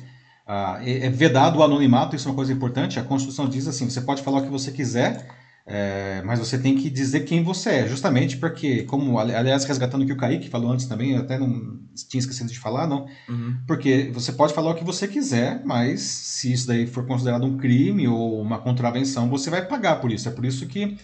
ah, 0.46 0.80
é, 0.84 1.10
vedado 1.10 1.60
o 1.60 1.64
anonimato, 1.64 2.16
isso 2.16 2.28
é 2.28 2.32
uma 2.32 2.36
coisa 2.36 2.52
importante, 2.52 3.00
a 3.00 3.04
Constituição 3.04 3.48
diz 3.48 3.68
assim, 3.68 3.90
você 3.90 4.02
pode 4.02 4.24
falar 4.24 4.40
o 4.40 4.44
que 4.44 4.50
você 4.50 4.72
quiser, 4.72 5.28
é, 5.70 6.22
mas 6.26 6.40
você 6.40 6.58
tem 6.58 6.78
que 6.78 6.90
dizer 6.90 7.26
quem 7.26 7.44
você 7.44 7.70
é, 7.70 7.88
justamente 7.88 8.38
porque, 8.38 8.84
como, 8.84 9.20
aliás, 9.20 9.66
resgatando 9.66 10.04
o 10.04 10.06
que 10.06 10.14
o 10.14 10.18
Kaique 10.18 10.50
falou 10.50 10.72
antes 10.72 10.86
também, 10.86 11.12
eu 11.12 11.20
até 11.20 11.38
não 11.38 11.78
tinha 12.10 12.20
esquecido 12.20 12.50
de 12.50 12.58
falar, 12.58 12.88
não, 12.88 13.06
uhum. 13.28 13.58
porque 13.68 14.10
você 14.14 14.32
pode 14.32 14.54
falar 14.54 14.72
o 14.72 14.76
que 14.76 14.84
você 14.86 15.08
quiser, 15.08 15.62
mas 15.66 16.00
se 16.02 16.54
isso 16.54 16.66
daí 16.66 16.88
for 16.88 17.06
considerado 17.06 17.46
um 17.46 17.58
crime 17.58 18.08
ou 18.08 18.42
uma 18.42 18.60
contravenção, 18.60 19.30
você 19.30 19.50
vai 19.50 19.66
pagar 19.66 20.00
por 20.00 20.12
isso. 20.12 20.30
É 20.30 20.32
por 20.32 20.46
isso 20.46 20.66
que 20.68 20.98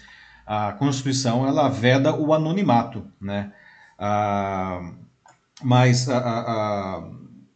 a 0.46 0.72
Constituição, 0.74 1.46
ela 1.46 1.68
veda 1.68 2.16
o 2.16 2.34
anonimato, 2.34 3.06
né? 3.20 3.52
Ah, 3.98 4.94
mas 5.62 6.10
a, 6.10 6.18
a, 6.18 7.10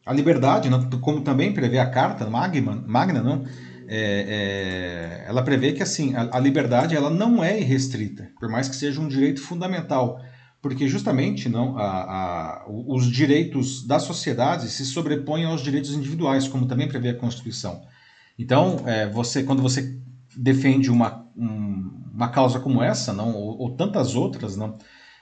a 0.06 0.14
liberdade, 0.14 0.70
não, 0.70 0.90
como 1.02 1.22
também 1.22 1.54
prevê 1.54 1.80
a 1.80 1.90
Carta 1.90 2.30
Magna, 2.30 2.84
Magna 2.86 3.22
não, 3.22 3.46
é, 3.90 5.24
é, 5.26 5.30
ela 5.30 5.42
prevê 5.42 5.72
que 5.72 5.82
assim 5.82 6.14
a, 6.16 6.38
a, 6.38 6.40
liberdade 6.40 6.96
ela 6.96 7.10
não 7.10 7.44
é 7.44 7.60
irrestrita, 7.60 8.30
por 8.40 8.50
mais 8.50 8.68
que 8.68 8.76
seja 8.76 9.00
um 9.00 9.08
direito 9.08 9.42
fundamental, 9.42 10.20
porque 10.62 10.88
justamente 10.88 11.48
não 11.48 11.78
a, 11.78 11.84
a, 11.84 12.66
os 12.68 13.10
direitos 13.10 13.86
da 13.88 14.00
sociedade 14.00 14.70
se 14.70 14.86
sobrepõem 14.86 15.46
aos 15.46 15.62
direitos 15.62 15.94
individuais, 15.94 16.48
como 16.48 16.66
também 16.66 16.88
prevê 16.88 17.10
a 17.10 17.18
Constituição. 17.18 17.82
Então, 18.38 18.84
é, 18.86 19.08
você 19.08 19.44
quando 19.44 19.62
você 19.62 19.98
defende 20.36 20.92
uma, 20.92 21.26
um, 21.36 22.12
uma 22.14 22.30
causa 22.30 22.60
como 22.60 22.84
essa, 22.84 23.14
não 23.14 23.34
ou, 23.34 23.58
ou 23.58 23.76
tantas 23.76 24.16
outras, 24.16 24.58
não, 24.58 24.78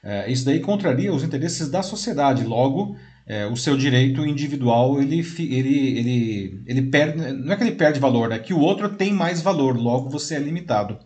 é, 0.05 0.31
isso 0.31 0.45
daí 0.45 0.59
contraria 0.59 1.11
os 1.11 1.23
interesses 1.23 1.67
da 1.67 1.81
sociedade. 1.81 2.43
Logo, 2.43 2.95
é, 3.25 3.47
o 3.47 3.57
seu 3.57 3.75
direito 3.75 4.23
individual 4.23 5.01
ele, 5.01 5.25
ele, 5.39 5.97
ele, 5.97 6.63
ele 6.67 6.81
perde, 6.83 7.33
não 7.33 7.51
é 7.51 7.57
que 7.57 7.63
ele 7.63 7.75
perde 7.75 7.99
valor, 7.99 8.31
é 8.31 8.37
que 8.37 8.53
o 8.53 8.59
outro 8.59 8.87
tem 8.89 9.11
mais 9.11 9.41
valor, 9.41 9.75
logo 9.75 10.07
você 10.07 10.35
é 10.35 10.39
limitado. 10.39 10.99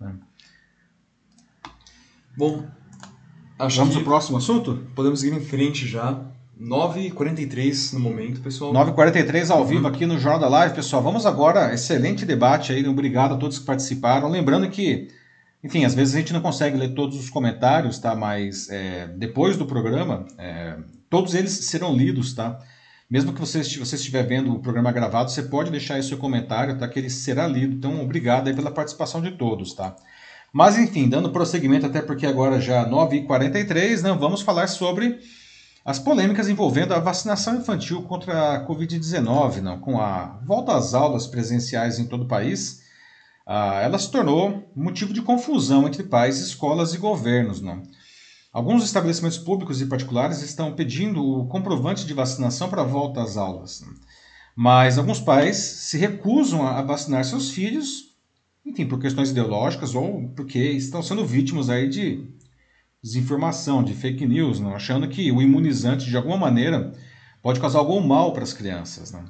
Né? 0.00 0.14
Bom, 2.36 2.64
acho 3.58 3.76
vamos 3.76 3.96
ao 3.96 4.02
próximo 4.02 4.38
assunto? 4.38 4.86
Podemos 4.94 5.24
ir 5.24 5.32
em 5.32 5.40
frente 5.40 5.86
já. 5.88 6.24
9h43 6.60 7.94
no 7.94 7.98
momento, 7.98 8.40
pessoal. 8.40 8.72
9h43 8.72 9.50
ao 9.50 9.66
vivo 9.66 9.82
uhum. 9.82 9.88
aqui 9.88 10.06
no 10.06 10.20
Jornal 10.20 10.38
da 10.40 10.48
Live, 10.48 10.76
pessoal. 10.76 11.02
Vamos 11.02 11.26
agora, 11.26 11.74
excelente 11.74 12.24
debate 12.24 12.72
aí, 12.72 12.86
obrigado 12.86 13.34
a 13.34 13.36
todos 13.36 13.58
que 13.58 13.66
participaram. 13.66 14.28
Lembrando 14.28 14.68
que, 14.70 15.08
enfim, 15.64 15.84
às 15.84 15.94
vezes 15.94 16.14
a 16.14 16.18
gente 16.18 16.32
não 16.32 16.40
consegue 16.40 16.76
ler 16.76 16.94
todos 16.94 17.18
os 17.18 17.30
comentários, 17.30 17.98
tá? 17.98 18.14
Mas 18.14 18.68
é, 18.68 19.08
depois 19.16 19.56
do 19.56 19.66
programa, 19.66 20.26
é, 20.38 20.76
Todos 21.14 21.32
eles 21.32 21.52
serão 21.66 21.94
lidos, 21.94 22.34
tá? 22.34 22.58
Mesmo 23.08 23.32
que 23.32 23.38
você, 23.38 23.62
você 23.62 23.94
estiver 23.94 24.24
vendo 24.26 24.52
o 24.52 24.58
programa 24.58 24.90
gravado, 24.90 25.30
você 25.30 25.44
pode 25.44 25.70
deixar 25.70 25.94
aí 25.94 26.02
seu 26.02 26.18
comentário, 26.18 26.76
tá? 26.76 26.88
Que 26.88 26.98
ele 26.98 27.08
será 27.08 27.46
lido. 27.46 27.76
Então, 27.76 28.02
obrigado 28.02 28.48
aí 28.48 28.54
pela 28.54 28.72
participação 28.72 29.22
de 29.22 29.30
todos, 29.30 29.74
tá? 29.74 29.94
Mas, 30.52 30.76
enfim, 30.76 31.08
dando 31.08 31.30
prosseguimento, 31.30 31.86
até 31.86 32.02
porque 32.02 32.26
agora 32.26 32.60
já 32.60 32.84
9h43, 32.90 34.02
né? 34.02 34.16
Vamos 34.18 34.42
falar 34.42 34.66
sobre 34.66 35.20
as 35.84 36.00
polêmicas 36.00 36.48
envolvendo 36.48 36.94
a 36.94 36.98
vacinação 36.98 37.54
infantil 37.58 38.02
contra 38.02 38.56
a 38.56 38.66
Covid-19, 38.66 39.60
não? 39.60 39.78
Com 39.78 40.00
a 40.00 40.40
volta 40.44 40.74
às 40.74 40.94
aulas 40.94 41.28
presenciais 41.28 42.00
em 42.00 42.06
todo 42.06 42.24
o 42.24 42.28
país, 42.28 42.82
ah, 43.46 43.80
ela 43.82 43.98
se 43.98 44.10
tornou 44.10 44.70
motivo 44.74 45.12
de 45.12 45.22
confusão 45.22 45.86
entre 45.86 46.02
pais, 46.02 46.38
escolas 46.38 46.94
e 46.94 46.98
governos, 46.98 47.60
não? 47.60 47.82
Alguns 48.52 48.84
estabelecimentos 48.84 49.36
públicos 49.36 49.80
e 49.80 49.86
particulares 49.86 50.40
estão 50.40 50.74
pedindo 50.74 51.22
o 51.22 51.46
comprovante 51.48 52.06
de 52.06 52.14
vacinação 52.14 52.70
para 52.70 52.82
a 52.82 52.86
volta 52.86 53.20
às 53.20 53.36
aulas. 53.36 53.84
Mas 54.56 54.96
alguns 54.96 55.18
pais 55.18 55.56
se 55.56 55.98
recusam 55.98 56.64
a 56.64 56.80
vacinar 56.80 57.24
seus 57.24 57.50
filhos, 57.50 58.14
enfim, 58.64 58.86
por 58.86 59.00
questões 59.00 59.30
ideológicas 59.30 59.94
ou 59.94 60.28
porque 60.36 60.58
estão 60.58 61.02
sendo 61.02 61.26
vítimas 61.26 61.68
aí 61.68 61.88
de 61.88 62.24
desinformação, 63.02 63.82
de 63.82 63.92
fake 63.92 64.24
news, 64.24 64.60
não? 64.60 64.74
achando 64.74 65.08
que 65.08 65.30
o 65.30 65.42
imunizante, 65.42 66.08
de 66.08 66.16
alguma 66.16 66.38
maneira, 66.38 66.92
pode 67.42 67.60
causar 67.60 67.80
algum 67.80 68.00
mal 68.00 68.32
para 68.32 68.44
as 68.44 68.52
crianças. 68.52 69.10
Não? 69.10 69.24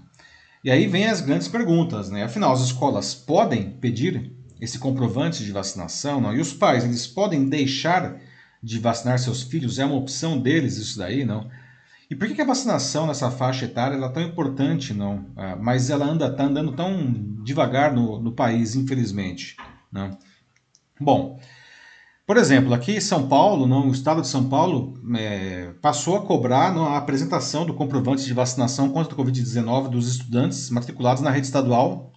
E 0.64 0.70
aí 0.70 0.86
vem 0.86 1.06
as 1.06 1.20
grandes 1.20 1.46
perguntas, 1.46 2.08
né? 2.08 2.24
Afinal, 2.24 2.50
as 2.50 2.62
escolas 2.62 3.14
podem 3.14 3.72
pedir 3.72 4.32
esse 4.58 4.78
comprovante 4.78 5.44
de 5.44 5.52
vacinação, 5.52 6.22
não? 6.22 6.34
E 6.34 6.40
os 6.40 6.54
pais, 6.54 6.84
eles 6.84 7.06
podem 7.06 7.46
deixar 7.46 8.18
de 8.62 8.78
vacinar 8.78 9.18
seus 9.18 9.42
filhos? 9.42 9.78
É 9.78 9.84
uma 9.84 9.96
opção 9.96 10.40
deles 10.40 10.78
isso 10.78 10.98
daí, 10.98 11.22
não? 11.22 11.50
E 12.10 12.16
por 12.16 12.26
que, 12.26 12.40
a 12.40 12.46
vacinação 12.46 13.06
nessa 13.06 13.30
faixa 13.30 13.66
etária 13.66 13.96
é 13.96 14.08
tão 14.08 14.22
importante, 14.22 14.94
não? 14.94 15.26
Ah, 15.36 15.54
mas 15.54 15.90
ela 15.90 16.06
anda 16.06 16.34
tá 16.34 16.44
andando 16.44 16.72
tão 16.72 17.12
devagar 17.44 17.92
no, 17.92 18.18
no 18.18 18.32
país, 18.32 18.74
infelizmente, 18.74 19.56
não? 19.92 20.16
Bom, 20.98 21.38
por 22.26 22.38
exemplo, 22.38 22.72
aqui 22.72 22.92
em 22.92 23.00
São 23.00 23.28
Paulo, 23.28 23.66
o 23.66 23.92
estado 23.92 24.22
de 24.22 24.28
São 24.28 24.48
Paulo 24.48 24.94
é, 25.16 25.72
passou 25.82 26.16
a 26.16 26.22
cobrar 26.22 26.74
a 26.74 26.96
apresentação 26.96 27.66
do 27.66 27.74
comprovante 27.74 28.24
de 28.24 28.32
vacinação 28.32 28.88
contra 28.90 29.12
a 29.12 29.16
Covid-19 29.16 29.90
dos 29.90 30.08
estudantes 30.08 30.70
matriculados 30.70 31.22
na 31.22 31.30
rede 31.30 31.46
estadual, 31.46 32.12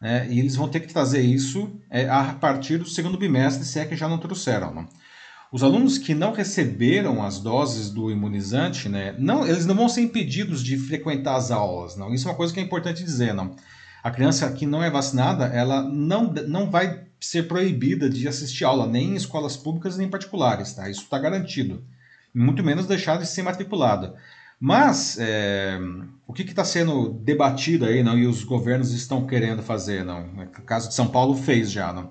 né, 0.00 0.28
e 0.30 0.38
eles 0.38 0.54
vão 0.54 0.68
ter 0.68 0.80
que 0.80 0.92
trazer 0.92 1.22
isso 1.22 1.80
é, 1.90 2.08
a 2.08 2.34
partir 2.34 2.76
do 2.76 2.88
segundo 2.88 3.16
bimestre, 3.16 3.64
se 3.64 3.80
é 3.80 3.86
que 3.86 3.96
já 3.96 4.06
não 4.06 4.18
trouxeram. 4.18 4.74
Não. 4.74 4.86
Os 5.50 5.62
alunos 5.62 5.96
que 5.96 6.14
não 6.14 6.32
receberam 6.32 7.24
as 7.24 7.40
doses 7.40 7.88
do 7.88 8.10
imunizante, 8.10 8.86
né, 8.86 9.14
não, 9.18 9.46
eles 9.46 9.64
não 9.64 9.74
vão 9.74 9.88
ser 9.88 10.02
impedidos 10.02 10.62
de 10.62 10.76
frequentar 10.76 11.36
as 11.36 11.50
aulas, 11.50 11.96
não. 11.96 12.12
Isso 12.12 12.28
é 12.28 12.30
uma 12.30 12.36
coisa 12.36 12.52
que 12.52 12.60
é 12.60 12.62
importante 12.62 13.02
dizer, 13.02 13.32
não. 13.32 13.56
A 14.04 14.10
criança 14.10 14.52
que 14.52 14.66
não 14.66 14.82
é 14.82 14.90
vacinada, 14.90 15.46
ela 15.46 15.82
não, 15.82 16.32
não 16.46 16.70
vai 16.70 17.07
ser 17.20 17.48
proibida 17.48 18.08
de 18.08 18.28
assistir 18.28 18.64
aula, 18.64 18.86
nem 18.86 19.10
em 19.10 19.16
escolas 19.16 19.56
públicas 19.56 19.96
nem 19.96 20.08
particulares, 20.08 20.72
tá? 20.74 20.88
Isso 20.88 21.02
está 21.02 21.18
garantido. 21.18 21.84
Muito 22.34 22.62
menos 22.62 22.86
deixar 22.86 23.18
de 23.18 23.26
ser 23.26 23.42
matriculada. 23.42 24.14
Mas 24.60 25.16
é, 25.20 25.78
o 26.26 26.32
que 26.32 26.42
está 26.42 26.64
sendo 26.64 27.10
debatido 27.10 27.84
aí, 27.84 28.02
não? 28.02 28.18
E 28.18 28.26
os 28.26 28.42
governos 28.42 28.92
estão 28.92 29.26
querendo 29.26 29.62
fazer, 29.62 30.04
não? 30.04 30.28
O 30.58 30.62
caso 30.62 30.88
de 30.88 30.94
São 30.94 31.08
Paulo 31.08 31.34
fez 31.34 31.70
já, 31.70 31.92
não? 31.92 32.10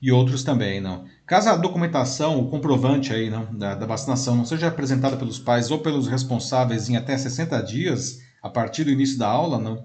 E 0.00 0.10
outros 0.10 0.42
também, 0.42 0.80
não? 0.80 1.04
Caso 1.26 1.50
a 1.50 1.56
documentação, 1.56 2.40
o 2.40 2.48
comprovante 2.48 3.12
aí, 3.12 3.28
não, 3.28 3.44
da, 3.54 3.74
da, 3.74 3.86
vacinação 3.86 4.34
não 4.34 4.46
seja 4.46 4.68
apresentada 4.68 5.16
pelos 5.16 5.38
pais 5.38 5.70
ou 5.70 5.80
pelos 5.80 6.08
responsáveis 6.08 6.88
em 6.88 6.96
até 6.96 7.18
60 7.18 7.60
dias, 7.62 8.18
a 8.42 8.48
partir 8.48 8.84
do 8.84 8.90
início 8.90 9.18
da 9.18 9.28
aula, 9.28 9.58
não, 9.58 9.84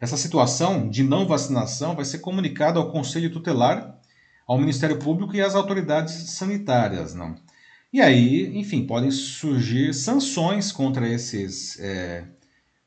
essa 0.00 0.16
situação 0.16 0.88
de 0.88 1.02
não 1.02 1.26
vacinação 1.26 1.94
vai 1.94 2.06
ser 2.06 2.20
comunicada 2.20 2.78
ao 2.78 2.90
Conselho 2.90 3.30
Tutelar, 3.30 3.99
ao 4.50 4.58
Ministério 4.58 4.98
Público 4.98 5.36
e 5.36 5.40
às 5.40 5.54
autoridades 5.54 6.12
sanitárias. 6.32 7.14
Não. 7.14 7.36
E 7.92 8.00
aí, 8.00 8.58
enfim, 8.58 8.84
podem 8.84 9.08
surgir 9.08 9.94
sanções 9.94 10.72
contra 10.72 11.08
esses, 11.08 11.78
é, 11.78 12.24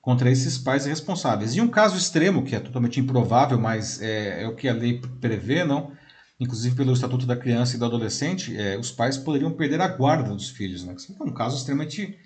contra 0.02 0.30
esses 0.30 0.58
pais 0.58 0.86
responsáveis. 0.86 1.56
E 1.56 1.62
um 1.62 1.69
caso 1.69 1.97
extremo, 1.97 2.43
que 2.43 2.54
é 2.54 2.60
totalmente 2.60 2.99
improvável, 2.99 3.58
mas 3.58 4.02
é, 4.02 4.43
é 4.43 4.47
o 4.47 4.54
que 4.54 4.67
a 4.67 4.73
lei 4.73 4.99
prevê, 5.21 5.63
não, 5.63 5.93
inclusive 6.38 6.76
pelo 6.76 6.91
Estatuto 6.91 7.26
da 7.26 7.38
Criança 7.38 7.78
e 7.78 7.80
do 7.80 7.86
Adolescente, 7.86 8.58
é, 8.58 8.78
os 8.78 8.91
pais 8.91 9.17
poderiam 9.17 9.54
perder 9.54 9.80
a 9.80 9.88
guarda 9.88 10.34
dos 10.34 10.49
filhos. 10.49 10.84
Né? 10.84 10.93
Isso 10.97 11.15
é 11.17 11.23
um 11.23 11.34
caso 11.34 11.56
extremamente. 11.56 12.19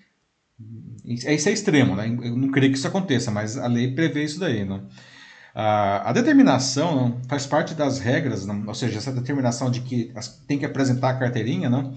Isso 1.05 1.47
é 1.47 1.51
extremo, 1.51 1.95
né? 1.95 2.07
eu 2.07 2.35
não 2.35 2.49
creio 2.49 2.71
que 2.71 2.77
isso 2.79 2.87
aconteça, 2.87 3.29
mas 3.29 3.55
a 3.55 3.67
lei 3.67 3.93
prevê 3.93 4.23
isso 4.23 4.39
daí. 4.39 4.65
Né? 4.65 4.81
A, 5.59 6.11
a 6.11 6.13
determinação 6.13 6.95
não, 6.95 7.21
faz 7.27 7.47
parte 7.47 7.73
das 7.73 7.97
regras, 7.97 8.45
não, 8.45 8.63
ou 8.67 8.75
seja, 8.75 8.99
essa 8.99 9.11
determinação 9.11 9.71
de 9.71 9.81
que 9.81 10.13
tem 10.47 10.59
que 10.59 10.65
apresentar 10.65 11.09
a 11.09 11.13
carteirinha, 11.15 11.67
não, 11.67 11.95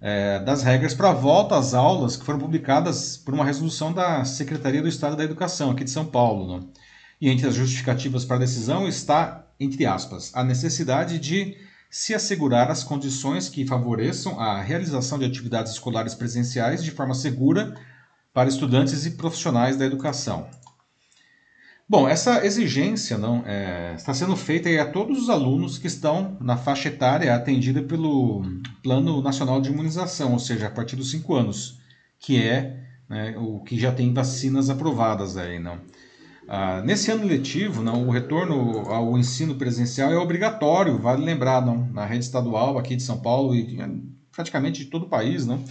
é, 0.00 0.38
das 0.40 0.62
regras 0.62 0.94
para 0.94 1.10
a 1.10 1.12
volta 1.12 1.58
às 1.58 1.74
aulas 1.74 2.16
que 2.16 2.24
foram 2.24 2.38
publicadas 2.38 3.18
por 3.18 3.34
uma 3.34 3.44
resolução 3.44 3.92
da 3.92 4.24
Secretaria 4.24 4.80
do 4.80 4.88
Estado 4.88 5.14
da 5.14 5.24
Educação, 5.24 5.72
aqui 5.72 5.84
de 5.84 5.90
São 5.90 6.06
Paulo. 6.06 6.46
Não? 6.46 6.70
E 7.20 7.28
entre 7.28 7.46
as 7.46 7.54
justificativas 7.54 8.24
para 8.24 8.36
a 8.36 8.40
decisão 8.40 8.88
está 8.88 9.46
entre 9.58 9.86
aspas, 9.86 10.30
a 10.34 10.44
necessidade 10.44 11.18
de 11.18 11.56
se 11.90 12.14
assegurar 12.14 12.70
as 12.70 12.84
condições 12.84 13.48
que 13.48 13.66
favoreçam 13.66 14.38
a 14.38 14.60
realização 14.60 15.18
de 15.18 15.24
atividades 15.24 15.72
escolares 15.72 16.14
presenciais 16.14 16.84
de 16.84 16.90
forma 16.90 17.14
segura 17.14 17.74
para 18.34 18.48
estudantes 18.48 19.06
e 19.06 19.12
profissionais 19.12 19.76
da 19.76 19.86
educação. 19.86 20.46
Bom, 21.88 22.08
essa 22.08 22.44
exigência 22.44 23.16
não 23.16 23.44
é, 23.46 23.94
está 23.94 24.12
sendo 24.12 24.34
feita 24.36 24.68
a 24.82 24.90
todos 24.90 25.22
os 25.22 25.30
alunos 25.30 25.78
que 25.78 25.86
estão 25.86 26.36
na 26.40 26.56
faixa 26.56 26.88
etária 26.88 27.32
atendida 27.32 27.80
pelo 27.80 28.42
Plano 28.82 29.22
Nacional 29.22 29.60
de 29.60 29.70
Imunização, 29.70 30.32
ou 30.32 30.38
seja, 30.40 30.66
a 30.66 30.70
partir 30.70 30.96
dos 30.96 31.12
5 31.12 31.34
anos, 31.34 31.78
que 32.18 32.42
é 32.42 32.82
né, 33.08 33.36
o 33.38 33.60
que 33.60 33.78
já 33.78 33.92
tem 33.92 34.12
vacinas 34.12 34.68
aprovadas 34.68 35.36
aí, 35.36 35.60
não. 35.60 35.80
Ah, 36.48 36.82
nesse 36.84 37.10
ano 37.10 37.24
letivo, 37.24 37.82
não, 37.82 38.08
o 38.08 38.10
retorno 38.10 38.90
ao 38.90 39.16
ensino 39.16 39.54
presencial 39.54 40.12
é 40.12 40.16
obrigatório, 40.16 40.98
vale 40.98 41.24
lembrar, 41.24 41.64
não, 41.64 41.86
na 41.92 42.04
rede 42.04 42.24
estadual 42.24 42.78
aqui 42.78 42.96
de 42.96 43.02
São 43.02 43.18
Paulo 43.18 43.54
e 43.54 43.78
praticamente 44.32 44.84
de 44.84 44.90
todo 44.90 45.06
o 45.06 45.08
país, 45.08 45.46
não, 45.46 45.62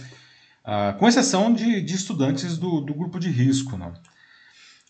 ah, 0.64 0.94
com 0.98 1.06
exceção 1.06 1.52
de, 1.52 1.80
de 1.82 1.94
estudantes 1.94 2.56
do, 2.56 2.80
do, 2.80 2.94
grupo 2.94 3.18
de 3.18 3.30
risco. 3.30 3.76
Não. 3.76 3.92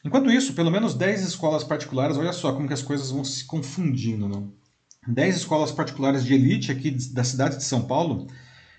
Enquanto 0.07 0.31
isso, 0.31 0.55
pelo 0.55 0.71
menos 0.71 0.95
10 0.95 1.23
escolas 1.23 1.65
particulares, 1.65 2.17
olha 2.17 2.33
só 2.33 2.53
como 2.53 2.69
que 2.69 2.75
as 2.75 2.83
coisas 2.83 3.11
vão 3.11 3.25
se 3.25 3.45
confundindo. 3.45 4.29
Não. 4.29 4.53
10 5.09 5.39
escolas 5.39 5.73
particulares 5.73 6.25
de 6.25 6.33
elite 6.33 6.71
aqui 6.71 6.93
da 7.13 7.25
cidade 7.25 7.57
de 7.57 7.65
São 7.65 7.83
Paulo 7.83 8.29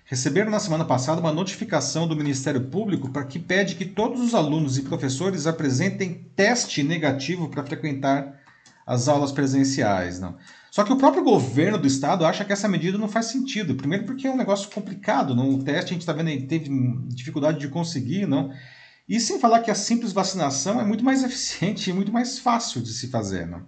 receberam 0.06 0.50
na 0.50 0.58
semana 0.58 0.86
passada 0.86 1.20
uma 1.20 1.30
notificação 1.30 2.08
do 2.08 2.16
Ministério 2.16 2.68
Público 2.68 3.10
para 3.10 3.26
que 3.26 3.38
pede 3.38 3.74
que 3.74 3.84
todos 3.84 4.22
os 4.22 4.34
alunos 4.34 4.78
e 4.78 4.82
professores 4.82 5.46
apresentem 5.46 6.30
teste 6.34 6.82
negativo 6.82 7.50
para 7.50 7.62
frequentar 7.62 8.40
as 8.86 9.06
aulas 9.06 9.30
presenciais. 9.30 10.18
Não. 10.18 10.34
Só 10.70 10.82
que 10.82 10.92
o 10.94 10.96
próprio 10.96 11.22
governo 11.22 11.76
do 11.76 11.86
estado 11.86 12.24
acha 12.24 12.42
que 12.42 12.54
essa 12.54 12.68
medida 12.68 12.96
não 12.96 13.06
faz 13.06 13.26
sentido. 13.26 13.74
Primeiro 13.74 14.06
porque 14.06 14.26
é 14.26 14.30
um 14.30 14.36
negócio 14.36 14.70
complicado, 14.70 15.34
não? 15.34 15.50
o 15.50 15.62
teste 15.62 15.90
a 15.90 15.92
gente 15.92 16.00
está 16.00 16.14
vendo 16.14 16.28
aí 16.28 16.46
teve 16.46 16.70
dificuldade 17.08 17.58
de 17.60 17.68
conseguir, 17.68 18.26
não. 18.26 18.50
E 19.08 19.18
sem 19.18 19.40
falar 19.40 19.60
que 19.60 19.70
a 19.70 19.74
simples 19.74 20.12
vacinação 20.12 20.80
é 20.80 20.84
muito 20.84 21.04
mais 21.04 21.22
eficiente 21.24 21.88
e 21.88 21.92
muito 21.92 22.12
mais 22.12 22.38
fácil 22.38 22.82
de 22.82 22.92
se 22.92 23.08
fazer. 23.08 23.46
Não? 23.46 23.62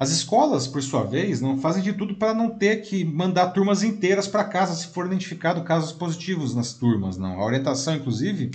As 0.00 0.10
escolas, 0.10 0.66
por 0.66 0.82
sua 0.82 1.04
vez, 1.04 1.40
não 1.40 1.58
fazem 1.58 1.82
de 1.82 1.92
tudo 1.92 2.16
para 2.16 2.34
não 2.34 2.50
ter 2.50 2.82
que 2.82 3.04
mandar 3.04 3.50
turmas 3.50 3.82
inteiras 3.82 4.26
para 4.26 4.44
casa 4.44 4.74
se 4.74 4.88
for 4.88 5.06
identificado 5.06 5.62
casos 5.62 5.92
positivos 5.92 6.54
nas 6.54 6.72
turmas. 6.72 7.16
Não. 7.16 7.40
A 7.40 7.44
orientação, 7.44 7.94
inclusive, 7.94 8.50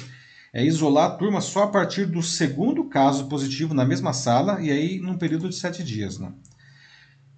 é 0.54 0.64
isolar 0.64 1.12
a 1.12 1.16
turma 1.16 1.42
só 1.42 1.64
a 1.64 1.68
partir 1.68 2.06
do 2.06 2.22
segundo 2.22 2.86
caso 2.86 3.28
positivo 3.28 3.74
na 3.74 3.86
mesma 3.86 4.14
sala 4.14 4.62
e 4.62 4.72
aí 4.72 5.00
num 5.00 5.18
período 5.18 5.50
de 5.50 5.56
sete 5.56 5.84
dias. 5.84 6.20
Não. 6.20 6.34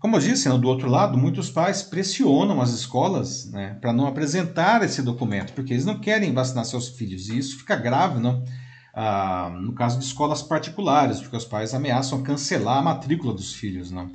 Como 0.05 0.17
eu 0.17 0.21
disse, 0.21 0.47
não, 0.47 0.59
do 0.59 0.67
outro 0.67 0.87
lado, 0.87 1.17
muitos 1.17 1.49
pais 1.49 1.81
pressionam 1.81 2.61
as 2.61 2.69
escolas 2.69 3.49
né, 3.51 3.75
para 3.81 3.91
não 3.91 4.05
apresentar 4.05 4.83
esse 4.83 5.01
documento, 5.01 5.51
porque 5.53 5.73
eles 5.73 5.83
não 5.83 5.97
querem 5.97 6.31
vacinar 6.31 6.63
seus 6.63 6.89
filhos. 6.89 7.27
E 7.27 7.39
isso 7.39 7.57
fica 7.57 7.75
grave, 7.75 8.19
não? 8.19 8.43
ah, 8.93 9.49
no 9.59 9.73
caso 9.73 9.97
de 9.97 10.05
escolas 10.05 10.43
particulares, 10.43 11.21
porque 11.21 11.35
os 11.35 11.43
pais 11.43 11.73
ameaçam 11.73 12.21
cancelar 12.21 12.77
a 12.77 12.81
matrícula 12.83 13.33
dos 13.33 13.55
filhos. 13.55 13.89
Não? 13.89 14.11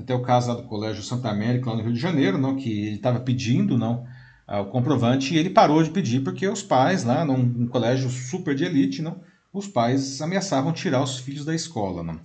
Até 0.00 0.12
o 0.12 0.20
caso 0.20 0.52
do 0.52 0.64
Colégio 0.64 1.00
Santa 1.00 1.28
América, 1.28 1.70
lá 1.70 1.76
no 1.76 1.84
Rio 1.84 1.92
de 1.92 2.00
Janeiro, 2.00 2.36
não, 2.36 2.56
que 2.56 2.86
ele 2.86 2.96
estava 2.96 3.20
pedindo 3.20 3.78
não, 3.78 4.04
ah, 4.48 4.62
o 4.62 4.66
comprovante 4.66 5.32
e 5.32 5.38
ele 5.38 5.50
parou 5.50 5.80
de 5.80 5.90
pedir 5.90 6.24
porque 6.24 6.48
os 6.48 6.64
pais, 6.64 7.04
lá 7.04 7.24
num, 7.24 7.38
num 7.38 7.68
colégio 7.68 8.10
super 8.10 8.52
de 8.52 8.64
elite, 8.64 9.00
não, 9.00 9.20
os 9.52 9.68
pais 9.68 10.20
ameaçavam 10.20 10.72
tirar 10.72 11.00
os 11.00 11.20
filhos 11.20 11.44
da 11.44 11.54
escola. 11.54 12.02
Não. 12.02 12.18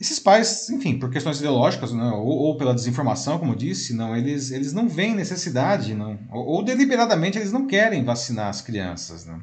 Esses 0.00 0.18
pais, 0.18 0.70
enfim, 0.70 0.98
por 0.98 1.10
questões 1.10 1.38
ideológicas 1.38 1.92
não, 1.92 2.20
ou, 2.20 2.38
ou, 2.38 2.56
pela 2.56 2.74
desinformação, 2.74 3.38
como 3.38 3.52
eu 3.52 3.56
disse, 3.56 3.92
não, 3.92 4.16
eles, 4.16 4.50
eles 4.50 4.72
não 4.72 4.88
veem 4.88 5.14
necessidade, 5.14 5.94
não, 5.94 6.18
ou, 6.32 6.46
ou 6.46 6.64
deliberadamente 6.64 7.36
eles 7.36 7.52
não 7.52 7.66
querem 7.66 8.02
vacinar 8.02 8.48
as 8.48 8.62
crianças. 8.62 9.26
Não. 9.26 9.42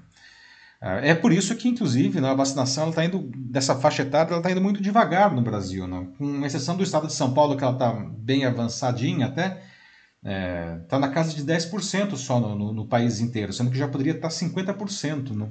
É 0.79 1.15
por 1.15 1.31
isso 1.31 1.55
que, 1.55 1.67
inclusive, 1.67 2.21
né, 2.21 2.29
a 2.29 2.35
vacinação 2.35 2.89
está 2.89 3.03
indo, 3.03 3.31
dessa 3.35 3.75
faixa 3.75 4.03
etária 4.03 4.35
está 4.35 4.51
indo 4.51 4.61
muito 4.61 4.81
devagar 4.81 5.33
no 5.33 5.41
Brasil. 5.41 5.87
Né? 5.87 6.07
Com 6.17 6.45
exceção 6.45 6.77
do 6.77 6.83
estado 6.83 7.07
de 7.07 7.13
São 7.13 7.33
Paulo, 7.33 7.57
que 7.57 7.63
ela 7.63 7.73
está 7.73 7.91
bem 7.91 8.45
avançadinha 8.45 9.25
até, 9.25 9.63
está 10.23 10.31
é, 10.31 10.79
tá 10.87 10.99
na 10.99 11.09
casa 11.09 11.33
de 11.33 11.43
10% 11.43 12.15
só 12.15 12.39
no, 12.39 12.55
no, 12.55 12.73
no, 12.73 12.87
país 12.87 13.19
inteiro, 13.19 13.51
sendo 13.51 13.71
que 13.71 13.77
já 13.77 13.87
poderia 13.87 14.13
estar 14.13 14.29
tá 14.29 14.35
50%. 14.35 15.35
Né? 15.35 15.49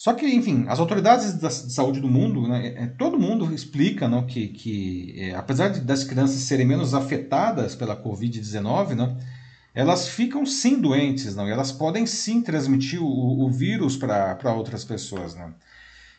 Só 0.00 0.14
que, 0.14 0.26
enfim, 0.26 0.64
as 0.66 0.80
autoridades 0.80 1.34
da, 1.34 1.48
de 1.48 1.74
saúde 1.74 2.00
do 2.00 2.08
mundo, 2.08 2.48
né, 2.48 2.68
é, 2.74 2.86
todo 2.86 3.18
mundo 3.18 3.52
explica 3.52 4.08
né, 4.08 4.24
que, 4.26 4.48
que 4.48 5.14
é, 5.18 5.34
apesar 5.34 5.68
de, 5.68 5.80
das 5.80 6.04
crianças 6.04 6.40
serem 6.40 6.66
menos 6.66 6.94
afetadas 6.94 7.74
pela 7.74 8.02
Covid-19, 8.02 8.94
né, 8.94 9.14
elas 9.74 10.08
ficam 10.08 10.46
sim 10.46 10.80
doentes, 10.80 11.36
não? 11.36 11.46
E 11.46 11.50
elas 11.50 11.70
podem 11.70 12.06
sim 12.06 12.40
transmitir 12.40 12.98
o, 12.98 13.44
o 13.44 13.50
vírus 13.50 13.94
para 13.94 14.54
outras 14.54 14.86
pessoas, 14.86 15.34
não? 15.34 15.54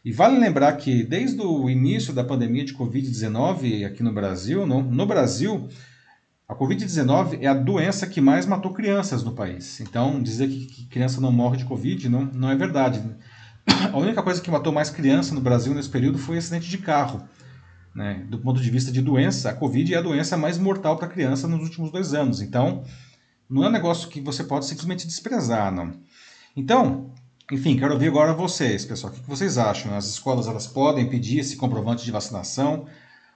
E 0.06 0.12
vale 0.12 0.38
lembrar 0.38 0.74
que 0.74 1.04
desde 1.04 1.42
o 1.42 1.68
início 1.68 2.14
da 2.14 2.24
pandemia 2.24 2.64
de 2.64 2.76
Covid-19 2.76 3.88
aqui 3.88 4.04
no 4.04 4.14
Brasil, 4.14 4.68
não? 4.68 4.84
no 4.84 5.08
Brasil, 5.08 5.68
a 6.48 6.54
Covid-19 6.54 7.40
é 7.42 7.48
a 7.48 7.56
doença 7.56 8.06
que 8.06 8.22
mais 8.22 8.46
matou 8.46 8.74
crianças 8.74 9.24
no 9.24 9.32
país. 9.32 9.80
Então, 9.80 10.22
dizer 10.22 10.50
que, 10.50 10.68
que 10.68 10.86
criança 10.86 11.20
não 11.20 11.32
morre 11.32 11.58
de 11.58 11.66
Covid 11.66 12.08
não, 12.10 12.26
não 12.26 12.52
é 12.52 12.56
verdade. 12.56 13.02
A 13.66 13.98
única 13.98 14.22
coisa 14.24 14.42
que 14.42 14.52
matou 14.52 14.74
mais 14.74 14.90
criança 14.90 15.34
no 15.34 15.42
Brasil 15.42 15.74
nesse 15.74 15.90
período 15.90 16.18
foi 16.18 16.38
acidente 16.38 16.70
de 16.70 16.78
carro. 16.78 17.24
Né? 17.94 18.26
Do 18.30 18.40
ponto 18.40 18.62
de 18.62 18.70
vista 18.70 18.92
de 18.92 19.02
doença, 19.02 19.50
a 19.50 19.54
Covid 19.54 19.94
é 19.94 19.98
a 19.98 20.02
doença 20.02 20.38
mais 20.38 20.58
mortal 20.58 20.98
para 20.98 21.08
criança 21.08 21.48
nos 21.48 21.62
últimos 21.62 21.92
dois 21.92 22.14
anos. 22.14 22.42
Então, 22.42 22.84
não 23.50 23.64
é 23.64 23.68
um 23.68 23.72
negócio 23.72 24.08
que 24.08 24.22
você 24.22 24.44
pode 24.44 24.66
simplesmente 24.66 25.06
desprezar, 25.06 25.72
não. 25.74 25.92
Então, 26.56 27.12
enfim, 27.52 27.76
quero 27.76 27.94
ouvir 27.94 28.08
agora 28.08 28.34
vocês, 28.34 28.86
pessoal. 28.86 29.12
O 29.12 29.16
que 29.16 29.30
vocês 29.30 29.58
acham? 29.58 29.96
As 29.96 30.08
escolas 30.08 30.48
elas 30.48 30.68
podem 30.68 31.10
pedir 31.10 31.40
esse 31.40 31.58
comprovante 31.58 32.06
de 32.06 32.12
vacinação? 32.12 32.86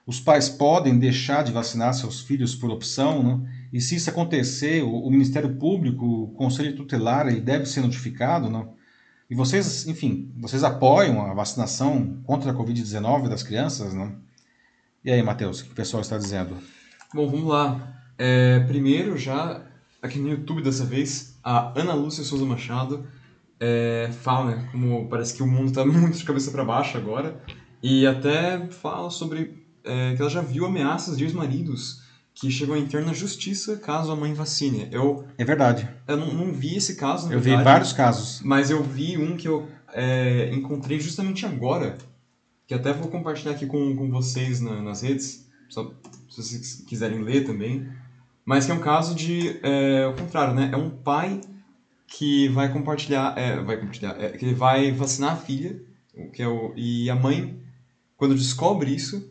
Os 0.06 0.20
pais 0.20 0.48
podem 0.48 0.98
deixar 0.98 1.42
de 1.42 1.52
vacinar 1.52 1.92
seus 1.92 2.20
filhos 2.20 2.54
por 2.54 2.70
opção, 2.70 3.22
né? 3.22 3.68
E 3.72 3.80
se 3.80 3.96
isso 3.96 4.08
acontecer, 4.08 4.82
o, 4.82 5.10
Ministério 5.10 5.56
Público, 5.56 6.06
o 6.06 6.28
Conselho 6.28 6.76
Tutelar, 6.76 7.26
ele 7.26 7.40
deve 7.40 7.66
ser 7.66 7.80
notificado, 7.80 8.48
não? 8.48 8.75
E 9.28 9.34
vocês, 9.34 9.86
enfim, 9.88 10.32
vocês 10.36 10.62
apoiam 10.62 11.20
a 11.24 11.34
vacinação 11.34 12.22
contra 12.24 12.52
a 12.52 12.54
Covid-19 12.54 13.28
das 13.28 13.42
crianças, 13.42 13.92
não? 13.92 14.14
E 15.04 15.10
aí, 15.10 15.22
Matheus, 15.22 15.60
o 15.60 15.64
que 15.64 15.72
o 15.72 15.74
pessoal 15.74 16.00
está 16.00 16.16
dizendo? 16.16 16.56
Bom, 17.12 17.28
vamos 17.28 17.46
lá. 17.48 18.02
É, 18.16 18.60
primeiro, 18.60 19.16
já 19.18 19.62
aqui 20.00 20.18
no 20.18 20.28
YouTube 20.28 20.62
dessa 20.62 20.84
vez, 20.84 21.38
a 21.42 21.72
Ana 21.78 21.94
Lúcia 21.94 22.22
Souza 22.24 22.44
Machado 22.44 23.06
é, 23.58 24.10
fala, 24.20 24.56
né, 24.56 24.68
como 24.70 25.08
parece 25.08 25.34
que 25.34 25.42
o 25.42 25.46
mundo 25.46 25.68
está 25.68 25.84
muito 25.86 26.16
de 26.16 26.24
cabeça 26.24 26.50
para 26.50 26.64
baixo 26.64 26.96
agora, 26.96 27.40
e 27.82 28.06
até 28.06 28.66
fala 28.68 29.10
sobre 29.10 29.64
é, 29.84 30.14
que 30.14 30.20
ela 30.20 30.30
já 30.30 30.40
viu 30.40 30.66
ameaças 30.66 31.18
de 31.18 31.24
ex-maridos 31.24 32.05
que 32.36 32.50
chegam 32.50 32.74
a 32.74 32.78
entrar 32.78 33.00
na 33.00 33.14
justiça 33.14 33.78
caso 33.78 34.12
a 34.12 34.16
mãe 34.16 34.34
vacine. 34.34 34.88
Eu, 34.92 35.24
é 35.38 35.44
verdade. 35.44 35.88
Eu 36.06 36.18
não, 36.18 36.32
não 36.34 36.52
vi 36.52 36.76
esse 36.76 36.94
caso, 36.94 37.32
Eu 37.32 37.40
verdade, 37.40 37.58
vi 37.58 37.64
vários 37.64 37.92
casos. 37.94 38.42
Mas 38.44 38.70
eu 38.70 38.82
vi 38.82 39.16
um 39.16 39.38
que 39.38 39.48
eu 39.48 39.66
é, 39.94 40.50
encontrei 40.52 41.00
justamente 41.00 41.46
agora, 41.46 41.96
que 42.66 42.74
até 42.74 42.92
vou 42.92 43.08
compartilhar 43.08 43.52
aqui 43.52 43.64
com, 43.66 43.96
com 43.96 44.10
vocês 44.10 44.60
na, 44.60 44.82
nas 44.82 45.00
redes, 45.00 45.48
só 45.70 45.90
se 46.28 46.42
vocês 46.42 46.84
quiserem 46.86 47.22
ler 47.22 47.46
também. 47.46 47.88
Mas 48.44 48.66
que 48.66 48.70
é 48.70 48.74
um 48.74 48.80
caso 48.80 49.14
de. 49.14 49.58
É, 49.62 50.06
o 50.06 50.14
contrário, 50.14 50.54
né? 50.54 50.68
É 50.72 50.76
um 50.76 50.90
pai 50.90 51.40
que 52.06 52.48
vai 52.48 52.70
compartilhar. 52.70 53.36
É, 53.38 53.62
vai 53.62 53.78
compartilhar. 53.78 54.14
É, 54.20 54.28
que 54.28 54.44
ele 54.44 54.54
vai 54.54 54.92
vacinar 54.92 55.32
a 55.32 55.36
filha. 55.36 55.80
Que 56.34 56.42
é 56.42 56.48
o, 56.48 56.72
e 56.76 57.08
a 57.10 57.14
mãe, 57.14 57.58
quando 58.16 58.34
descobre 58.34 58.94
isso, 58.94 59.30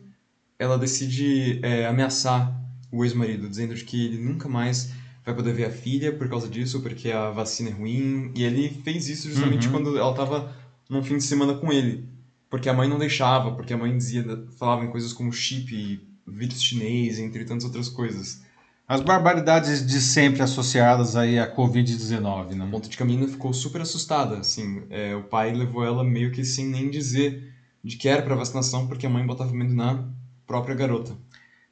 ela 0.58 0.76
decide 0.76 1.60
é, 1.62 1.86
ameaçar 1.86 2.65
o 2.96 3.04
ex-marido, 3.04 3.48
dizendo 3.48 3.74
que 3.74 4.06
ele 4.06 4.18
nunca 4.18 4.48
mais 4.48 4.92
vai 5.24 5.34
poder 5.34 5.52
ver 5.52 5.64
a 5.64 5.70
filha 5.70 6.12
por 6.12 6.28
causa 6.28 6.48
disso, 6.48 6.80
porque 6.80 7.10
a 7.10 7.30
vacina 7.30 7.70
é 7.70 7.72
ruim. 7.72 8.30
E 8.34 8.44
ele 8.44 8.68
fez 8.84 9.08
isso 9.08 9.28
justamente 9.28 9.66
uhum. 9.66 9.72
quando 9.72 9.98
ela 9.98 10.10
estava 10.10 10.54
num 10.88 11.02
fim 11.02 11.16
de 11.16 11.24
semana 11.24 11.54
com 11.54 11.72
ele. 11.72 12.08
Porque 12.48 12.68
a 12.68 12.72
mãe 12.72 12.88
não 12.88 12.98
deixava, 12.98 13.52
porque 13.52 13.74
a 13.74 13.76
mãe 13.76 13.96
dizia, 13.96 14.24
falava 14.56 14.84
em 14.84 14.90
coisas 14.90 15.12
como 15.12 15.32
chip, 15.32 16.00
vírus 16.26 16.62
chinês, 16.62 17.18
entre 17.18 17.44
tantas 17.44 17.64
outras 17.64 17.88
coisas. 17.88 18.40
As 18.88 19.00
barbaridades 19.00 19.84
de 19.84 20.00
sempre 20.00 20.42
associadas 20.42 21.16
aí 21.16 21.40
à 21.40 21.52
Covid-19, 21.52 22.54
né? 22.54 22.64
A 22.64 22.68
ponto 22.68 22.88
de 22.88 22.96
que 22.96 23.02
a 23.02 23.06
menina 23.06 23.26
ficou 23.26 23.52
super 23.52 23.80
assustada, 23.80 24.38
assim. 24.38 24.84
É, 24.90 25.16
o 25.16 25.24
pai 25.24 25.52
levou 25.52 25.84
ela 25.84 26.04
meio 26.04 26.30
que 26.30 26.44
sem 26.44 26.66
nem 26.66 26.88
dizer 26.88 27.52
de 27.82 27.96
que 27.96 28.08
era 28.08 28.22
para 28.22 28.36
vacinação, 28.36 28.86
porque 28.86 29.06
a 29.06 29.10
mãe 29.10 29.26
botava 29.26 29.52
medo 29.52 29.74
na 29.74 30.04
própria 30.46 30.76
garota. 30.76 31.16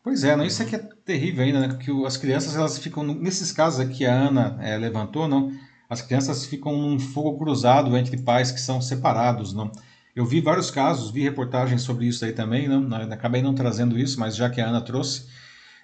Pois 0.04 0.22
é, 0.22 0.36
não, 0.36 0.44
isso 0.44 0.62
aqui 0.62 0.76
é 0.76 0.78
terrível 0.78 1.42
ainda, 1.42 1.66
né? 1.66 1.78
Que 1.80 1.90
as 2.04 2.18
crianças, 2.18 2.54
elas 2.54 2.76
ficam, 2.78 3.02
nesses 3.02 3.50
casos 3.50 3.80
aqui 3.80 3.94
que 3.94 4.06
a 4.06 4.12
Ana 4.12 4.58
é, 4.60 4.76
levantou, 4.76 5.26
não? 5.26 5.50
As 5.88 6.02
crianças 6.02 6.44
ficam 6.44 6.76
num 6.76 7.00
fogo 7.00 7.38
cruzado 7.38 7.96
entre 7.96 8.18
pais 8.18 8.50
que 8.52 8.60
são 8.60 8.82
separados, 8.82 9.54
não? 9.54 9.72
Eu 10.14 10.26
vi 10.26 10.42
vários 10.42 10.70
casos, 10.70 11.10
vi 11.10 11.22
reportagens 11.22 11.80
sobre 11.80 12.06
isso 12.06 12.22
aí 12.22 12.32
também, 12.32 12.68
não? 12.68 12.86
Acabei 13.10 13.40
não 13.40 13.54
trazendo 13.54 13.98
isso, 13.98 14.20
mas 14.20 14.36
já 14.36 14.50
que 14.50 14.60
a 14.60 14.68
Ana 14.68 14.82
trouxe, 14.82 15.26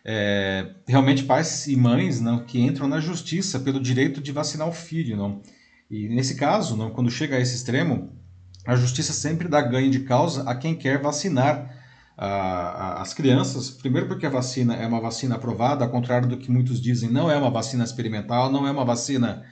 é, 0.04 0.74
realmente 0.86 1.24
pais 1.24 1.66
e 1.66 1.74
mães 1.74 2.20
não, 2.20 2.44
que 2.44 2.60
entram 2.60 2.86
na 2.86 3.00
justiça 3.00 3.58
pelo 3.58 3.80
direito 3.80 4.20
de 4.20 4.32
vacinar 4.32 4.68
o 4.68 4.72
filho. 4.72 5.16
Não? 5.16 5.40
E 5.90 6.10
nesse 6.10 6.34
caso, 6.34 6.76
não, 6.76 6.90
quando 6.90 7.10
chega 7.10 7.36
a 7.36 7.40
esse 7.40 7.56
extremo, 7.56 8.12
a 8.66 8.76
justiça 8.76 9.14
sempre 9.14 9.48
dá 9.48 9.62
ganho 9.62 9.90
de 9.90 10.00
causa 10.00 10.42
a 10.42 10.54
quem 10.54 10.74
quer 10.74 11.00
vacinar 11.00 11.79
as 12.22 13.14
crianças. 13.14 13.70
Primeiro, 13.70 14.06
porque 14.06 14.26
a 14.26 14.30
vacina 14.30 14.74
é 14.74 14.86
uma 14.86 15.00
vacina 15.00 15.36
aprovada, 15.36 15.84
ao 15.84 15.90
contrário 15.90 16.28
do 16.28 16.36
que 16.36 16.50
muitos 16.50 16.80
dizem, 16.80 17.10
não 17.10 17.30
é 17.30 17.36
uma 17.36 17.50
vacina 17.50 17.82
experimental, 17.82 18.52
não 18.52 18.66
é 18.66 18.70
uma 18.70 18.84
vacina 18.84 19.42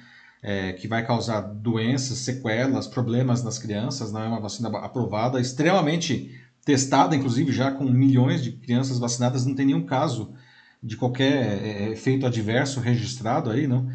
é, 0.43 0.75
que 0.75 0.87
vai 0.87 1.05
causar 1.05 1.41
doenças, 1.41 2.19
sequelas, 2.19 2.87
problemas 2.87 3.43
nas 3.43 3.59
crianças, 3.59 4.13
não 4.13 4.23
é 4.23 4.29
uma 4.29 4.41
vacina 4.41 4.69
aprovada, 4.79 5.41
extremamente 5.41 6.39
testada, 6.65 7.17
inclusive 7.17 7.51
já 7.53 7.71
com 7.71 7.85
milhões 7.85 8.43
de 8.43 8.53
crianças 8.53 8.99
vacinadas, 8.99 9.47
não 9.47 9.55
tem 9.55 9.65
nenhum 9.65 9.87
caso 9.87 10.35
de 10.83 10.97
qualquer 10.97 11.65
é, 11.65 11.89
efeito 11.91 12.27
adverso 12.27 12.81
registrado 12.81 13.51
aí, 13.51 13.67
não? 13.67 13.89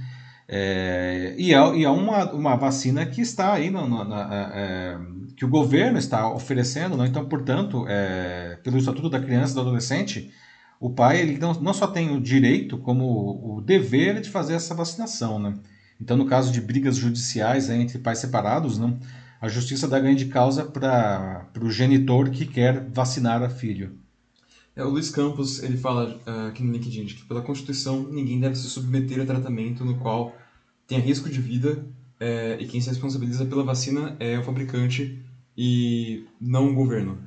É, 0.48 1.36
e 1.38 1.54
é, 1.54 1.76
e 1.76 1.84
é 1.84 1.90
uma, 1.90 2.32
uma 2.32 2.56
vacina 2.56 3.06
que 3.06 3.22
está 3.22 3.54
aí, 3.54 3.70
no, 3.70 3.88
no, 3.88 4.04
na, 4.04 4.30
é, 4.32 4.52
é, 4.54 4.98
que 5.36 5.46
o 5.46 5.48
governo 5.48 5.98
está 5.98 6.32
oferecendo, 6.32 6.98
não? 6.98 7.06
então, 7.06 7.26
portanto, 7.28 7.86
é, 7.88 8.60
pelo 8.64 8.78
Estatuto 8.78 9.10
da 9.10 9.20
Criança 9.20 9.54
e 9.54 9.56
do 9.56 9.62
Adolescente, 9.62 10.32
o 10.80 10.90
pai 10.90 11.22
ele 11.22 11.38
não, 11.38 11.54
não 11.54 11.74
só 11.74 11.88
tem 11.88 12.16
o 12.16 12.20
direito, 12.20 12.78
como 12.78 13.56
o 13.58 13.62
dever 13.62 14.20
de 14.20 14.30
fazer 14.30 14.54
essa 14.54 14.76
vacinação. 14.76 15.40
Né? 15.40 15.54
Então, 16.00 16.18
no 16.18 16.26
caso 16.26 16.52
de 16.52 16.60
brigas 16.60 16.98
judiciais 16.98 17.70
né, 17.70 17.78
entre 17.78 18.00
pais 18.00 18.20
separados, 18.20 18.78
não, 18.78 19.00
a 19.40 19.48
justiça 19.48 19.88
dá 19.88 20.00
ganho 20.00 20.16
de 20.16 20.26
causa 20.26 20.66
para 20.66 21.48
o 21.62 21.72
genitor 21.72 22.30
que 22.30 22.46
quer 22.46 22.90
vacinar 22.90 23.42
a 23.42 23.50
filho. 23.50 23.98
É, 24.76 24.84
o 24.84 24.90
Luiz 24.90 25.10
Campos 25.10 25.62
ele 25.62 25.78
fala 25.78 26.20
uh, 26.26 26.48
aqui 26.48 26.64
no 26.64 26.72
LinkedIn 26.72 27.06
que 27.06 27.26
pela 27.26 27.42
Constituição 27.42 28.04
ninguém 28.10 28.40
deve 28.40 28.56
se 28.56 28.68
submeter 28.68 29.22
a 29.22 29.26
tratamento 29.26 29.86
no 29.86 29.98
qual 30.00 30.36
tenha 30.88 31.00
risco 31.00 31.30
de 31.30 31.40
vida 31.40 31.86
é, 32.20 32.58
e 32.60 32.66
quem 32.68 32.82
se 32.82 32.90
responsabiliza 32.90 33.46
pela 33.46 33.64
vacina 33.64 34.16
é 34.20 34.38
o 34.40 34.44
fabricante 34.44 35.22
e 35.58 36.26
não 36.40 36.72
o 36.72 36.74
governo. 36.74 37.18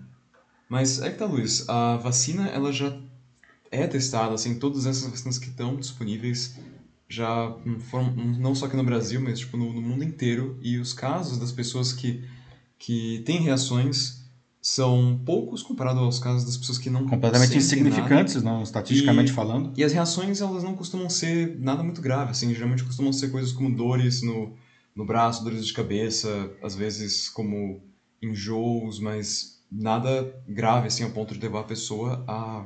Mas 0.69 1.01
é 1.01 1.11
que 1.11 1.19
tá, 1.19 1.27
Luiz, 1.27 1.69
a 1.69 1.97
vacina 1.97 2.49
ela 2.49 2.73
já 2.73 2.99
é 3.71 3.87
testada, 3.87 4.35
assim, 4.35 4.59
todas 4.59 4.87
essas 4.87 5.09
vacinas 5.09 5.39
que 5.39 5.49
estão 5.49 5.77
disponíveis 5.77 6.59
já 7.09 7.55
foram, 7.91 8.13
não 8.15 8.55
só 8.55 8.67
aqui 8.67 8.77
no 8.77 8.83
Brasil, 8.83 9.21
mas 9.21 9.39
tipo, 9.39 9.57
no, 9.57 9.73
no 9.73 9.81
mundo 9.81 10.03
inteiro, 10.03 10.59
e 10.61 10.79
os 10.79 10.93
casos 10.93 11.39
das 11.39 11.53
pessoas 11.53 11.93
que, 11.93 12.25
que 12.79 13.23
têm 13.25 13.41
reações 13.41 14.16
são 14.67 15.21
poucos 15.25 15.63
comparado 15.63 16.01
aos 16.01 16.19
casos 16.19 16.45
das 16.45 16.57
pessoas 16.57 16.77
que 16.77 16.91
não 16.91 17.07
completamente 17.07 17.57
insignificantes, 17.57 18.35
nada. 18.43 18.57
não 18.57 18.63
estatisticamente 18.65 19.31
e, 19.31 19.33
falando. 19.33 19.73
E 19.77 19.85
as 19.85 19.93
reações 19.93 20.41
elas 20.41 20.65
não 20.65 20.75
costumam 20.75 21.09
ser 21.09 21.57
nada 21.61 21.85
muito 21.85 22.03
grave, 22.03 22.33
assim, 22.33 22.53
geralmente 22.53 22.83
costumam 22.83 23.13
ser 23.13 23.29
coisas 23.31 23.53
como 23.53 23.73
dores 23.73 24.23
no, 24.23 24.57
no 24.93 25.07
braço, 25.07 25.45
dores 25.45 25.65
de 25.65 25.73
cabeça, 25.73 26.51
às 26.61 26.75
vezes 26.75 27.29
como 27.29 27.81
enjoos, 28.21 28.99
mas 28.99 29.63
nada 29.71 30.35
grave 30.49 30.89
assim 30.89 31.05
ao 31.05 31.11
ponto 31.11 31.33
de 31.33 31.39
levar 31.39 31.61
a 31.61 31.65
pessoa 31.65 32.25
a 32.27 32.65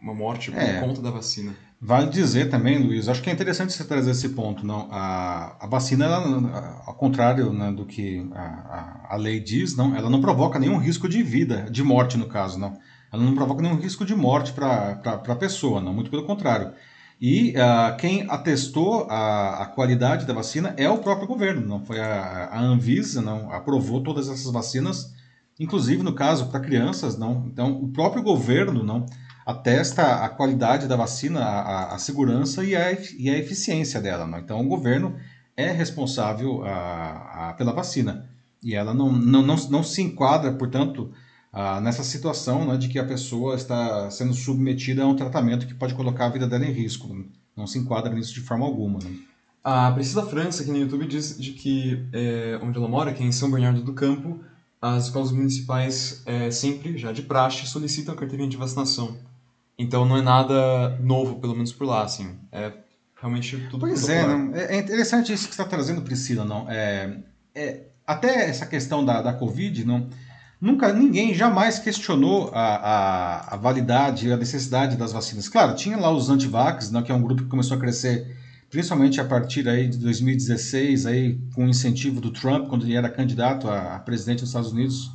uma 0.00 0.14
morte 0.14 0.52
por 0.52 0.60
é. 0.60 0.78
conta 0.78 1.02
da 1.02 1.10
vacina. 1.10 1.52
Vale 1.82 2.10
dizer 2.10 2.50
também, 2.50 2.76
Luiz, 2.76 3.08
acho 3.08 3.22
que 3.22 3.30
é 3.30 3.32
interessante 3.32 3.72
você 3.72 3.82
trazer 3.84 4.10
esse 4.10 4.28
ponto. 4.30 4.66
Não, 4.66 4.86
a, 4.90 5.56
a 5.58 5.66
vacina, 5.66 6.04
ela, 6.04 6.82
ao 6.84 6.92
contrário 6.92 7.54
né, 7.54 7.72
do 7.72 7.86
que 7.86 8.28
a, 8.34 8.42
a, 8.42 9.14
a, 9.14 9.16
lei 9.16 9.40
diz, 9.40 9.74
não, 9.74 9.96
ela 9.96 10.10
não 10.10 10.20
provoca 10.20 10.58
nenhum 10.58 10.76
risco 10.76 11.08
de 11.08 11.22
vida, 11.22 11.66
de 11.70 11.82
morte 11.82 12.18
no 12.18 12.26
caso, 12.26 12.58
não. 12.58 12.78
Ela 13.10 13.24
não 13.24 13.34
provoca 13.34 13.62
nenhum 13.62 13.76
risco 13.76 14.04
de 14.04 14.14
morte 14.14 14.52
para 14.52 15.00
a 15.26 15.36
pessoa, 15.36 15.80
não, 15.80 15.94
muito 15.94 16.10
pelo 16.10 16.26
contrário. 16.26 16.72
E 17.18 17.52
uh, 17.52 17.96
quem 17.96 18.26
atestou 18.28 19.06
a, 19.08 19.62
a, 19.62 19.66
qualidade 19.66 20.26
da 20.26 20.34
vacina 20.34 20.74
é 20.76 20.88
o 20.88 20.98
próprio 20.98 21.26
governo, 21.26 21.66
não 21.66 21.84
foi 21.84 21.98
a, 21.98 22.50
a 22.52 22.60
Anvisa, 22.60 23.22
não 23.22 23.50
aprovou 23.50 24.02
todas 24.02 24.28
essas 24.28 24.52
vacinas, 24.52 25.14
inclusive 25.58 26.02
no 26.02 26.12
caso 26.12 26.50
para 26.50 26.60
crianças, 26.60 27.16
não. 27.16 27.46
Então 27.46 27.72
o 27.72 27.88
próprio 27.88 28.22
governo 28.22 28.84
não 28.84 29.06
atesta 29.44 30.24
a 30.24 30.28
qualidade 30.28 30.86
da 30.86 30.96
vacina, 30.96 31.40
a, 31.40 31.94
a 31.94 31.98
segurança 31.98 32.64
e 32.64 32.76
a, 32.76 32.92
e 33.18 33.30
a 33.30 33.38
eficiência 33.38 34.00
dela. 34.00 34.26
Né? 34.26 34.40
Então, 34.42 34.60
o 34.60 34.68
governo 34.68 35.16
é 35.56 35.70
responsável 35.70 36.64
a, 36.64 37.50
a, 37.50 37.52
pela 37.54 37.72
vacina 37.72 38.28
e 38.62 38.74
ela 38.74 38.92
não, 38.92 39.10
não, 39.10 39.42
não, 39.42 39.56
não 39.56 39.82
se 39.82 40.02
enquadra, 40.02 40.52
portanto, 40.52 41.10
nessa 41.82 42.04
situação 42.04 42.66
né, 42.66 42.76
de 42.76 42.88
que 42.88 42.98
a 42.98 43.04
pessoa 43.04 43.54
está 43.54 44.10
sendo 44.10 44.34
submetida 44.34 45.02
a 45.02 45.06
um 45.06 45.16
tratamento 45.16 45.66
que 45.66 45.74
pode 45.74 45.94
colocar 45.94 46.26
a 46.26 46.30
vida 46.30 46.46
dela 46.46 46.64
em 46.64 46.72
risco. 46.72 47.08
Não 47.56 47.66
se 47.66 47.78
enquadra 47.78 48.12
nisso 48.14 48.34
de 48.34 48.40
forma 48.40 48.64
alguma. 48.64 48.98
Né? 49.02 49.10
A 49.62 49.90
Priscila 49.92 50.26
França, 50.26 50.62
aqui 50.62 50.70
no 50.70 50.78
YouTube, 50.78 51.06
diz 51.06 51.38
de 51.38 51.52
que 51.52 52.06
é, 52.12 52.58
onde 52.62 52.78
ela 52.78 52.88
mora, 52.88 53.12
que 53.12 53.22
é 53.22 53.26
em 53.26 53.32
São 53.32 53.50
Bernardo 53.50 53.82
do 53.82 53.92
Campo, 53.92 54.40
as 54.80 55.06
escolas 55.06 55.32
municipais 55.32 56.22
é, 56.24 56.50
sempre, 56.50 56.96
já 56.96 57.12
de 57.12 57.22
praxe, 57.22 57.66
solicitam 57.66 58.14
a 58.14 58.16
carteirinha 58.16 58.48
de 58.48 58.56
vacinação. 58.56 59.18
Então 59.80 60.04
não 60.04 60.18
é 60.18 60.22
nada 60.22 60.98
novo, 61.00 61.40
pelo 61.40 61.54
menos 61.54 61.72
por 61.72 61.86
lá, 61.86 62.04
assim. 62.04 62.38
É 62.52 62.72
realmente 63.20 63.56
tudo 63.70 63.80
Pois 63.80 64.08
é, 64.08 64.26
não, 64.26 64.54
é, 64.54 64.76
é 64.76 64.78
interessante 64.78 65.32
isso 65.32 65.48
que 65.48 65.54
você 65.54 65.62
está 65.62 65.64
trazendo, 65.64 66.02
Priscila, 66.02 66.44
não? 66.44 66.70
É, 66.70 67.18
é, 67.54 67.80
até 68.06 68.48
essa 68.48 68.66
questão 68.66 69.04
da, 69.04 69.22
da 69.22 69.32
Covid, 69.32 69.84
não, 69.84 70.08
nunca 70.60 70.92
ninguém 70.92 71.34
jamais 71.34 71.78
questionou 71.78 72.50
a, 72.52 72.76
a, 72.76 73.54
a 73.54 73.56
validade, 73.56 74.30
a 74.30 74.36
necessidade 74.36 74.96
das 74.96 75.12
vacinas. 75.12 75.48
Claro, 75.48 75.74
tinha 75.74 75.96
lá 75.96 76.10
os 76.10 76.28
antivax, 76.28 76.90
não, 76.90 77.02
que 77.02 77.10
é 77.10 77.14
um 77.14 77.22
grupo 77.22 77.42
que 77.42 77.48
começou 77.48 77.76
a 77.76 77.80
crescer 77.80 78.36
principalmente 78.70 79.20
a 79.20 79.24
partir 79.24 79.68
aí 79.68 79.88
de 79.88 79.98
2016, 79.98 81.04
aí, 81.04 81.38
com 81.54 81.64
o 81.64 81.68
incentivo 81.68 82.20
do 82.20 82.30
Trump, 82.30 82.68
quando 82.68 82.84
ele 82.84 82.94
era 82.94 83.08
candidato 83.08 83.68
a, 83.68 83.96
a 83.96 83.98
presidente 83.98 84.40
dos 84.40 84.50
Estados 84.50 84.70
Unidos, 84.70 85.10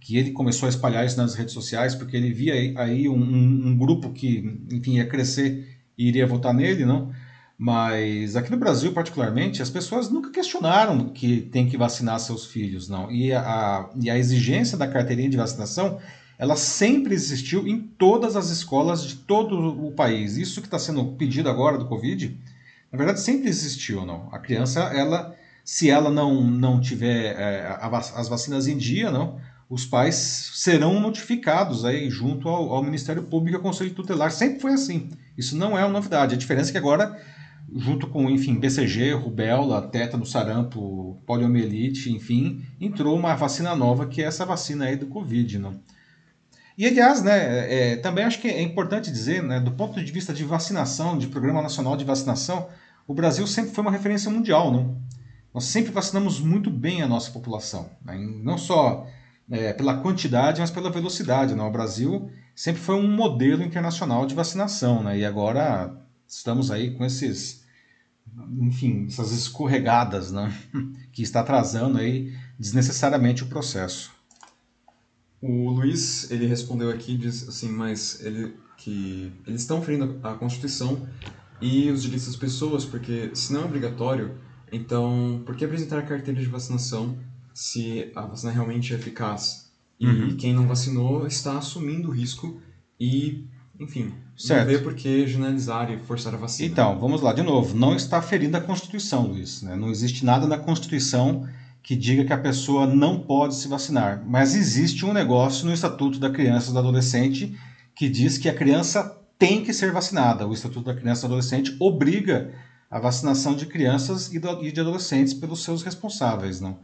que 0.00 0.16
ele 0.16 0.30
começou 0.32 0.66
a 0.66 0.70
espalhar 0.70 1.04
isso 1.04 1.18
nas 1.18 1.34
redes 1.34 1.52
sociais, 1.52 1.94
porque 1.94 2.16
ele 2.16 2.32
via 2.32 2.54
aí 2.80 3.08
um, 3.08 3.14
um, 3.22 3.76
grupo 3.76 4.10
que, 4.10 4.58
enfim, 4.72 4.96
ia 4.96 5.06
crescer 5.06 5.78
e 5.96 6.08
iria 6.08 6.26
votar 6.26 6.54
nele, 6.54 6.86
não? 6.86 7.12
Mas 7.58 8.36
aqui 8.36 8.50
no 8.50 8.56
Brasil, 8.56 8.92
particularmente, 8.92 9.60
as 9.60 9.68
pessoas 9.68 10.08
nunca 10.08 10.30
questionaram 10.30 11.10
que 11.10 11.42
tem 11.42 11.68
que 11.68 11.76
vacinar 11.76 12.18
seus 12.18 12.46
filhos, 12.46 12.88
não. 12.88 13.10
E 13.10 13.34
a, 13.34 13.90
e 14.00 14.08
a 14.08 14.16
exigência 14.16 14.78
da 14.78 14.88
carteirinha 14.88 15.28
de 15.28 15.36
vacinação, 15.36 15.98
ela 16.38 16.56
sempre 16.56 17.12
existiu 17.12 17.68
em 17.68 17.78
todas 17.78 18.34
as 18.34 18.48
escolas 18.48 19.04
de 19.04 19.16
todo 19.16 19.86
o 19.86 19.92
país. 19.92 20.38
Isso 20.38 20.62
que 20.62 20.66
está 20.66 20.78
sendo 20.78 21.04
pedido 21.12 21.50
agora 21.50 21.76
do 21.76 21.84
Covid, 21.84 22.34
na 22.90 22.96
verdade, 22.96 23.20
sempre 23.20 23.50
existiu, 23.50 24.06
não. 24.06 24.30
A 24.32 24.38
criança, 24.38 24.80
ela, 24.84 25.36
se 25.62 25.90
ela 25.90 26.10
não, 26.10 26.50
não 26.50 26.80
tiver 26.80 27.38
é, 27.38 27.78
as 27.82 28.26
vacinas 28.26 28.66
em 28.66 28.78
dia, 28.78 29.10
não, 29.10 29.38
os 29.70 29.86
pais 29.86 30.50
serão 30.54 30.98
notificados 30.98 31.84
aí 31.84 32.10
junto 32.10 32.48
ao, 32.48 32.72
ao 32.72 32.82
Ministério 32.82 33.22
Público 33.22 33.56
e 33.56 33.56
ao 33.56 33.62
Conselho 33.62 33.94
Tutelar. 33.94 34.32
Sempre 34.32 34.58
foi 34.58 34.72
assim. 34.72 35.10
Isso 35.38 35.56
não 35.56 35.78
é 35.78 35.84
uma 35.84 35.92
novidade. 35.92 36.34
A 36.34 36.38
diferença 36.38 36.70
é 36.70 36.72
que 36.72 36.78
agora, 36.78 37.16
junto 37.76 38.08
com, 38.08 38.28
enfim, 38.28 38.58
BCG, 38.58 39.12
rubéola, 39.12 39.80
tétano, 39.80 40.26
sarampo, 40.26 41.22
poliomielite, 41.24 42.10
enfim, 42.10 42.66
entrou 42.80 43.16
uma 43.16 43.36
vacina 43.36 43.76
nova 43.76 44.08
que 44.08 44.20
é 44.20 44.24
essa 44.24 44.44
vacina 44.44 44.86
aí 44.86 44.96
do 44.96 45.06
Covid, 45.06 45.60
não? 45.60 45.78
E, 46.76 46.86
aliás, 46.86 47.22
né, 47.22 47.92
é, 47.92 47.96
também 47.96 48.24
acho 48.24 48.40
que 48.40 48.48
é 48.48 48.62
importante 48.62 49.10
dizer, 49.10 49.42
né, 49.42 49.60
do 49.60 49.70
ponto 49.72 50.02
de 50.02 50.10
vista 50.10 50.32
de 50.32 50.42
vacinação, 50.42 51.16
de 51.16 51.28
Programa 51.28 51.62
Nacional 51.62 51.96
de 51.96 52.04
Vacinação, 52.04 52.68
o 53.06 53.14
Brasil 53.14 53.46
sempre 53.46 53.72
foi 53.72 53.82
uma 53.82 53.90
referência 53.90 54.30
mundial, 54.30 54.72
não? 54.72 54.96
Nós 55.52 55.64
sempre 55.64 55.92
vacinamos 55.92 56.40
muito 56.40 56.70
bem 56.70 57.02
a 57.02 57.08
nossa 57.08 57.30
população, 57.30 57.90
né? 58.04 58.16
não 58.42 58.56
só 58.56 59.06
é, 59.50 59.72
pela 59.72 59.96
quantidade, 59.96 60.60
mas 60.60 60.70
pela 60.70 60.90
velocidade. 60.90 61.54
Né? 61.54 61.62
O 61.62 61.70
Brasil 61.70 62.30
sempre 62.54 62.80
foi 62.80 62.94
um 62.94 63.08
modelo 63.08 63.62
internacional 63.62 64.24
de 64.24 64.34
vacinação, 64.34 65.02
né? 65.02 65.18
e 65.18 65.24
agora 65.24 65.94
estamos 66.26 66.70
aí 66.70 66.92
com 66.92 67.04
esses, 67.04 67.64
enfim, 68.58 69.06
essas 69.08 69.32
escorregadas 69.32 70.30
né? 70.30 70.54
que 71.12 71.22
está 71.22 71.40
atrasando 71.40 71.98
aí 71.98 72.32
desnecessariamente 72.58 73.42
o 73.42 73.46
processo. 73.46 74.12
O 75.42 75.70
Luiz, 75.70 76.30
ele 76.30 76.46
respondeu 76.46 76.90
aqui, 76.90 77.16
diz 77.16 77.48
assim, 77.48 77.70
mas 77.70 78.20
ele 78.22 78.54
que 78.76 79.30
eles 79.46 79.60
estão 79.60 79.82
ferindo 79.82 80.18
a 80.22 80.34
Constituição 80.34 81.06
e 81.60 81.90
os 81.90 82.02
direitos 82.02 82.26
das 82.26 82.36
pessoas, 82.36 82.84
porque 82.84 83.30
se 83.34 83.52
não 83.52 83.62
é 83.62 83.64
obrigatório, 83.64 84.38
então 84.72 85.42
por 85.44 85.54
que 85.54 85.64
apresentar 85.64 86.06
carteira 86.06 86.40
de 86.40 86.46
vacinação 86.46 87.18
se 87.54 88.10
a 88.14 88.22
vacina 88.22 88.52
realmente 88.52 88.92
é 88.92 88.96
eficaz. 88.96 89.70
E 89.98 90.06
uhum. 90.06 90.36
quem 90.36 90.54
não 90.54 90.66
vacinou 90.66 91.26
está 91.26 91.58
assumindo 91.58 92.08
o 92.08 92.10
risco 92.10 92.60
e, 92.98 93.44
enfim, 93.78 94.14
certo. 94.36 94.66
não 94.66 94.66
vê 94.66 94.78
por 94.78 94.94
que 94.94 95.26
generalizar 95.26 95.90
e 95.90 95.98
forçar 95.98 96.34
a 96.34 96.38
vacina. 96.38 96.70
Então, 96.70 96.98
vamos 96.98 97.20
lá 97.20 97.32
de 97.32 97.42
novo. 97.42 97.76
Não 97.76 97.94
está 97.94 98.22
ferindo 98.22 98.56
a 98.56 98.60
Constituição, 98.60 99.26
Luiz. 99.26 99.62
Né? 99.62 99.76
Não 99.76 99.90
existe 99.90 100.24
nada 100.24 100.46
na 100.46 100.58
Constituição 100.58 101.46
que 101.82 101.96
diga 101.96 102.24
que 102.24 102.32
a 102.32 102.38
pessoa 102.38 102.86
não 102.86 103.20
pode 103.20 103.54
se 103.54 103.68
vacinar. 103.68 104.22
Mas 104.26 104.54
existe 104.54 105.04
um 105.04 105.12
negócio 105.12 105.66
no 105.66 105.72
Estatuto 105.72 106.18
da 106.18 106.30
Criança 106.30 106.70
e 106.70 106.72
do 106.72 106.78
Adolescente 106.78 107.58
que 107.94 108.08
diz 108.08 108.38
que 108.38 108.48
a 108.48 108.54
criança 108.54 109.18
tem 109.38 109.62
que 109.62 109.72
ser 109.72 109.92
vacinada. 109.92 110.46
O 110.46 110.52
Estatuto 110.52 110.86
da 110.86 110.94
Criança 110.94 111.20
e 111.20 111.22
do 111.22 111.34
Adolescente 111.34 111.76
obriga 111.78 112.52
a 112.90 112.98
vacinação 112.98 113.54
de 113.54 113.66
crianças 113.66 114.32
e 114.32 114.38
de 114.38 114.80
adolescentes 114.80 115.32
pelos 115.32 115.62
seus 115.62 115.82
responsáveis. 115.82 116.60
Não? 116.60 116.78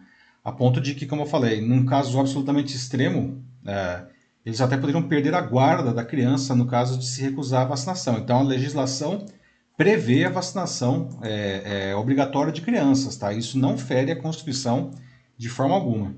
A 0.46 0.52
ponto 0.52 0.80
de 0.80 0.94
que, 0.94 1.06
como 1.06 1.22
eu 1.22 1.26
falei, 1.26 1.60
num 1.60 1.84
caso 1.84 2.20
absolutamente 2.20 2.76
extremo, 2.76 3.44
é, 3.66 4.06
eles 4.44 4.60
até 4.60 4.76
poderiam 4.76 5.02
perder 5.02 5.34
a 5.34 5.40
guarda 5.40 5.92
da 5.92 6.04
criança 6.04 6.54
no 6.54 6.68
caso 6.68 6.96
de 7.00 7.04
se 7.04 7.20
recusar 7.20 7.62
a 7.62 7.70
vacinação. 7.70 8.16
Então, 8.18 8.38
a 8.38 8.42
legislação 8.44 9.26
prevê 9.76 10.24
a 10.24 10.30
vacinação 10.30 11.18
é, 11.20 11.88
é, 11.88 11.96
obrigatória 11.96 12.52
de 12.52 12.60
crianças, 12.60 13.16
tá? 13.16 13.32
Isso 13.32 13.58
não 13.58 13.76
fere 13.76 14.12
a 14.12 14.16
Constituição 14.22 14.92
de 15.36 15.48
forma 15.48 15.74
alguma. 15.74 16.14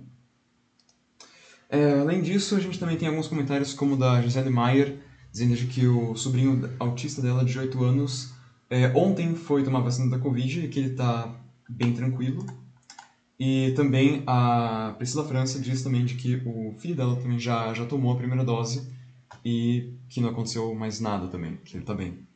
É, 1.71 1.99
além 1.99 2.21
disso, 2.21 2.55
a 2.55 2.61
gente 2.61 2.79
também 2.79 2.99
tem 2.99 3.09
alguns 3.09 3.29
comentários 3.29 3.73
como 3.73 3.95
o 3.95 3.97
da 3.97 4.21
Gisele 4.21 4.51
Maier, 4.51 4.99
dizendo 5.33 5.57
que 5.69 5.87
o 5.87 6.15
sobrinho 6.15 6.69
autista 6.79 7.23
dela, 7.23 7.47
de 7.47 7.59
8 7.59 7.83
anos, 7.83 8.35
é, 8.69 8.89
ontem 8.95 9.35
foi 9.35 9.63
tomar 9.65 9.81
vacina 9.81 10.11
da 10.11 10.23
Covid 10.23 10.67
e 10.67 10.69
que 10.69 10.81
ele 10.81 10.91
está 10.91 11.35
bem 11.67 11.95
tranquilo. 11.95 12.45
E 13.39 13.73
também 13.77 14.23
a 14.27 14.95
Priscila 14.99 15.25
França 15.25 15.61
diz 15.61 15.83
também 15.83 16.05
de 16.05 16.15
que 16.15 16.43
o 16.45 16.75
filho 16.79 16.97
dela 16.97 17.15
também 17.17 17.39
já, 17.39 17.73
já 17.73 17.85
tomou 17.87 18.13
a 18.13 18.17
primeira 18.17 18.45
dose 18.45 18.93
e 19.45 19.95
que 20.09 20.21
não 20.21 20.31
aconteceu 20.31 20.75
mais 20.75 20.99
nada 20.99 21.29
também, 21.29 21.57
que 21.65 21.77
ele 21.77 21.85
está 21.85 21.95
bem. 21.95 22.27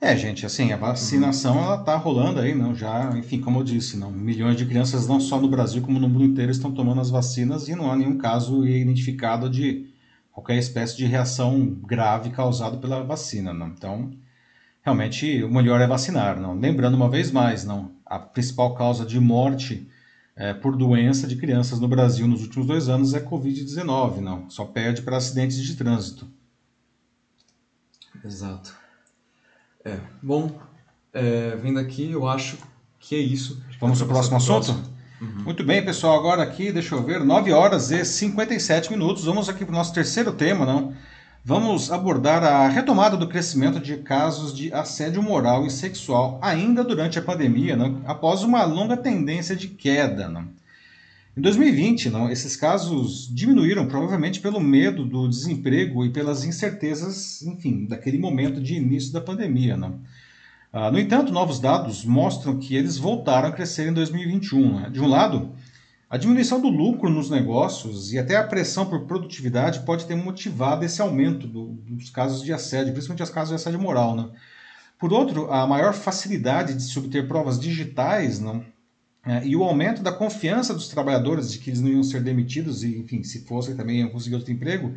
É, 0.00 0.16
gente, 0.16 0.46
assim, 0.46 0.70
a 0.70 0.76
vacinação 0.76 1.56
uhum. 1.56 1.64
ela 1.64 1.78
tá 1.78 1.96
rolando 1.96 2.38
aí, 2.38 2.54
não, 2.54 2.72
já, 2.72 3.10
enfim, 3.18 3.40
como 3.40 3.58
eu 3.58 3.64
disse, 3.64 3.96
não, 3.96 4.12
milhões 4.12 4.56
de 4.56 4.64
crianças 4.64 5.08
não 5.08 5.18
só 5.18 5.40
no 5.40 5.48
Brasil 5.48 5.82
como 5.82 5.98
no 5.98 6.08
mundo 6.08 6.24
inteiro 6.24 6.52
estão 6.52 6.70
tomando 6.72 7.00
as 7.00 7.10
vacinas 7.10 7.68
e 7.68 7.74
não 7.74 7.90
há 7.90 7.96
nenhum 7.96 8.16
caso 8.16 8.64
identificado 8.64 9.50
de 9.50 9.92
qualquer 10.30 10.56
espécie 10.56 10.96
de 10.96 11.04
reação 11.04 11.76
grave 11.84 12.30
causada 12.30 12.76
pela 12.76 13.02
vacina, 13.02 13.52
não. 13.52 13.66
Então, 13.66 14.12
realmente 14.88 15.44
o 15.44 15.50
melhor 15.50 15.80
é 15.80 15.86
vacinar, 15.86 16.40
não. 16.40 16.58
Lembrando 16.58 16.94
uma 16.94 17.10
vez 17.10 17.30
mais, 17.30 17.64
não, 17.64 17.92
a 18.04 18.18
principal 18.18 18.74
causa 18.74 19.04
de 19.04 19.20
morte 19.20 19.88
é, 20.34 20.54
por 20.54 20.76
doença 20.76 21.26
de 21.26 21.36
crianças 21.36 21.78
no 21.78 21.88
Brasil 21.88 22.26
nos 22.26 22.42
últimos 22.42 22.66
dois 22.66 22.88
anos 22.88 23.12
é 23.12 23.20
Covid-19, 23.20 24.20
não. 24.20 24.48
Só 24.48 24.64
perde 24.64 25.02
para 25.02 25.16
acidentes 25.16 25.58
de 25.62 25.76
trânsito. 25.76 26.26
Exato. 28.24 28.74
É, 29.84 29.98
bom, 30.22 30.58
é, 31.12 31.54
vindo 31.56 31.78
aqui, 31.78 32.10
eu 32.10 32.26
acho 32.26 32.58
que 32.98 33.14
é 33.14 33.18
isso. 33.18 33.62
Vamos 33.78 33.98
para 33.98 34.06
o 34.06 34.08
próximo 34.08 34.36
assunto? 34.38 34.72
Uhum. 35.20 35.42
Muito 35.44 35.64
bem, 35.64 35.84
pessoal. 35.84 36.18
Agora 36.18 36.42
aqui, 36.42 36.72
deixa 36.72 36.94
eu 36.94 37.02
ver, 37.02 37.24
9 37.24 37.52
horas 37.52 37.90
e 37.90 38.04
57 38.04 38.90
minutos. 38.90 39.24
Vamos 39.24 39.48
aqui 39.48 39.64
para 39.64 39.72
o 39.72 39.76
nosso 39.76 39.92
terceiro 39.92 40.32
tema, 40.32 40.64
não? 40.64 40.94
Vamos 41.44 41.90
abordar 41.90 42.42
a 42.42 42.68
retomada 42.68 43.16
do 43.16 43.28
crescimento 43.28 43.80
de 43.80 43.96
casos 43.98 44.54
de 44.54 44.72
assédio 44.72 45.22
moral 45.22 45.64
e 45.64 45.70
sexual 45.70 46.38
ainda 46.42 46.84
durante 46.84 47.18
a 47.18 47.22
pandemia, 47.22 47.76
não? 47.76 48.02
após 48.06 48.42
uma 48.42 48.64
longa 48.64 48.96
tendência 48.96 49.56
de 49.56 49.68
queda. 49.68 50.28
Não? 50.28 50.48
Em 51.36 51.40
2020, 51.40 52.10
não, 52.10 52.28
esses 52.28 52.56
casos 52.56 53.32
diminuíram 53.32 53.86
provavelmente 53.86 54.40
pelo 54.40 54.58
medo 54.58 55.04
do 55.04 55.28
desemprego 55.28 56.04
e 56.04 56.10
pelas 56.10 56.44
incertezas, 56.44 57.42
enfim, 57.42 57.86
daquele 57.86 58.18
momento 58.18 58.60
de 58.60 58.74
início 58.74 59.12
da 59.12 59.20
pandemia. 59.20 59.78
Ah, 60.72 60.90
no 60.90 60.98
entanto, 60.98 61.32
novos 61.32 61.60
dados 61.60 62.04
mostram 62.04 62.58
que 62.58 62.74
eles 62.74 62.98
voltaram 62.98 63.48
a 63.48 63.52
crescer 63.52 63.88
em 63.88 63.92
2021. 63.92 64.80
Né? 64.80 64.90
De 64.90 65.00
um 65.00 65.06
lado, 65.06 65.52
a 66.10 66.16
diminuição 66.16 66.60
do 66.60 66.68
lucro 66.68 67.10
nos 67.10 67.28
negócios 67.28 68.12
e 68.12 68.18
até 68.18 68.36
a 68.36 68.44
pressão 68.44 68.86
por 68.86 69.06
produtividade 69.06 69.80
pode 69.80 70.06
ter 70.06 70.14
motivado 70.14 70.84
esse 70.84 71.02
aumento 71.02 71.46
do, 71.46 71.66
dos 71.86 72.08
casos 72.08 72.42
de 72.42 72.52
assédio, 72.52 72.92
principalmente 72.92 73.22
os 73.22 73.30
casos 73.30 73.50
de 73.50 73.56
assédio 73.56 73.80
moral. 73.80 74.16
Né? 74.16 74.30
Por 74.98 75.12
outro, 75.12 75.52
a 75.52 75.66
maior 75.66 75.92
facilidade 75.92 76.74
de 76.74 76.82
se 76.82 76.98
obter 76.98 77.28
provas 77.28 77.60
digitais 77.60 78.40
não, 78.40 78.64
é, 79.26 79.46
e 79.46 79.54
o 79.54 79.62
aumento 79.62 80.02
da 80.02 80.10
confiança 80.10 80.72
dos 80.72 80.88
trabalhadores 80.88 81.52
de 81.52 81.58
que 81.58 81.68
eles 81.68 81.80
não 81.80 81.90
iam 81.90 82.02
ser 82.02 82.22
demitidos 82.22 82.82
e, 82.82 82.96
enfim, 82.96 83.22
se 83.22 83.40
fossem 83.40 83.76
também 83.76 83.98
iam 83.98 84.08
conseguir 84.08 84.36
outro 84.36 84.50
emprego, 84.50 84.94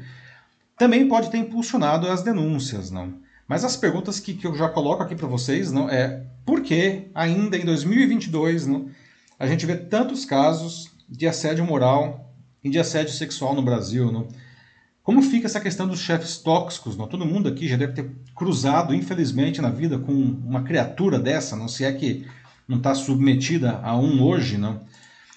também 0.78 1.07
pode 1.09 1.30
ter 1.30 1.38
impulsionado 1.38 2.07
as 2.07 2.24
denúncias, 2.24 2.89
não? 2.89 3.16
Mas 3.47 3.66
as 3.66 3.76
perguntas 3.76 4.18
que, 4.18 4.34
que 4.34 4.47
eu 4.47 4.55
já 4.55 4.70
coloco 4.70 5.03
aqui 5.03 5.14
para 5.14 5.28
vocês 5.28 5.74
não 5.74 5.89
é 5.89 6.24
por 6.45 6.62
que 6.62 7.09
ainda 7.14 7.57
em 7.57 7.66
2022 7.66 8.66
não, 8.66 8.89
a 9.38 9.45
gente 9.45 9.66
vê 9.66 9.76
tantos 9.76 10.24
casos 10.24 10.91
de 11.12 11.28
assédio 11.28 11.66
moral 11.66 12.34
e 12.64 12.70
de 12.70 12.80
assédio 12.80 13.14
sexual 13.14 13.53
no 13.53 13.62
Brasil, 13.62 14.12
não? 14.12 14.28
Como 15.03 15.22
fica 15.22 15.47
essa 15.47 15.59
questão 15.59 15.88
dos 15.88 15.99
chefes 15.99 16.38
tóxicos? 16.38 16.95
Não? 16.95 17.07
Todo 17.07 17.26
mundo 17.26 17.49
aqui 17.49 17.68
já 17.68 17.76
deve 17.76 17.93
ter 17.93 18.12
cruzado, 18.36 18.93
infelizmente, 18.93 19.62
na 19.62 19.70
vida 19.70 19.97
com 19.97 20.14
uma 20.14 20.64
criatura 20.64 21.20
dessa, 21.20 21.55
não 21.55 21.68
se 21.68 21.84
é 21.84 21.91
que 21.91 22.26
não 22.68 22.78
está 22.78 22.93
submetida 22.93 23.80
a 23.84 23.97
um 23.97 24.24
hoje, 24.24 24.57
não? 24.57 24.80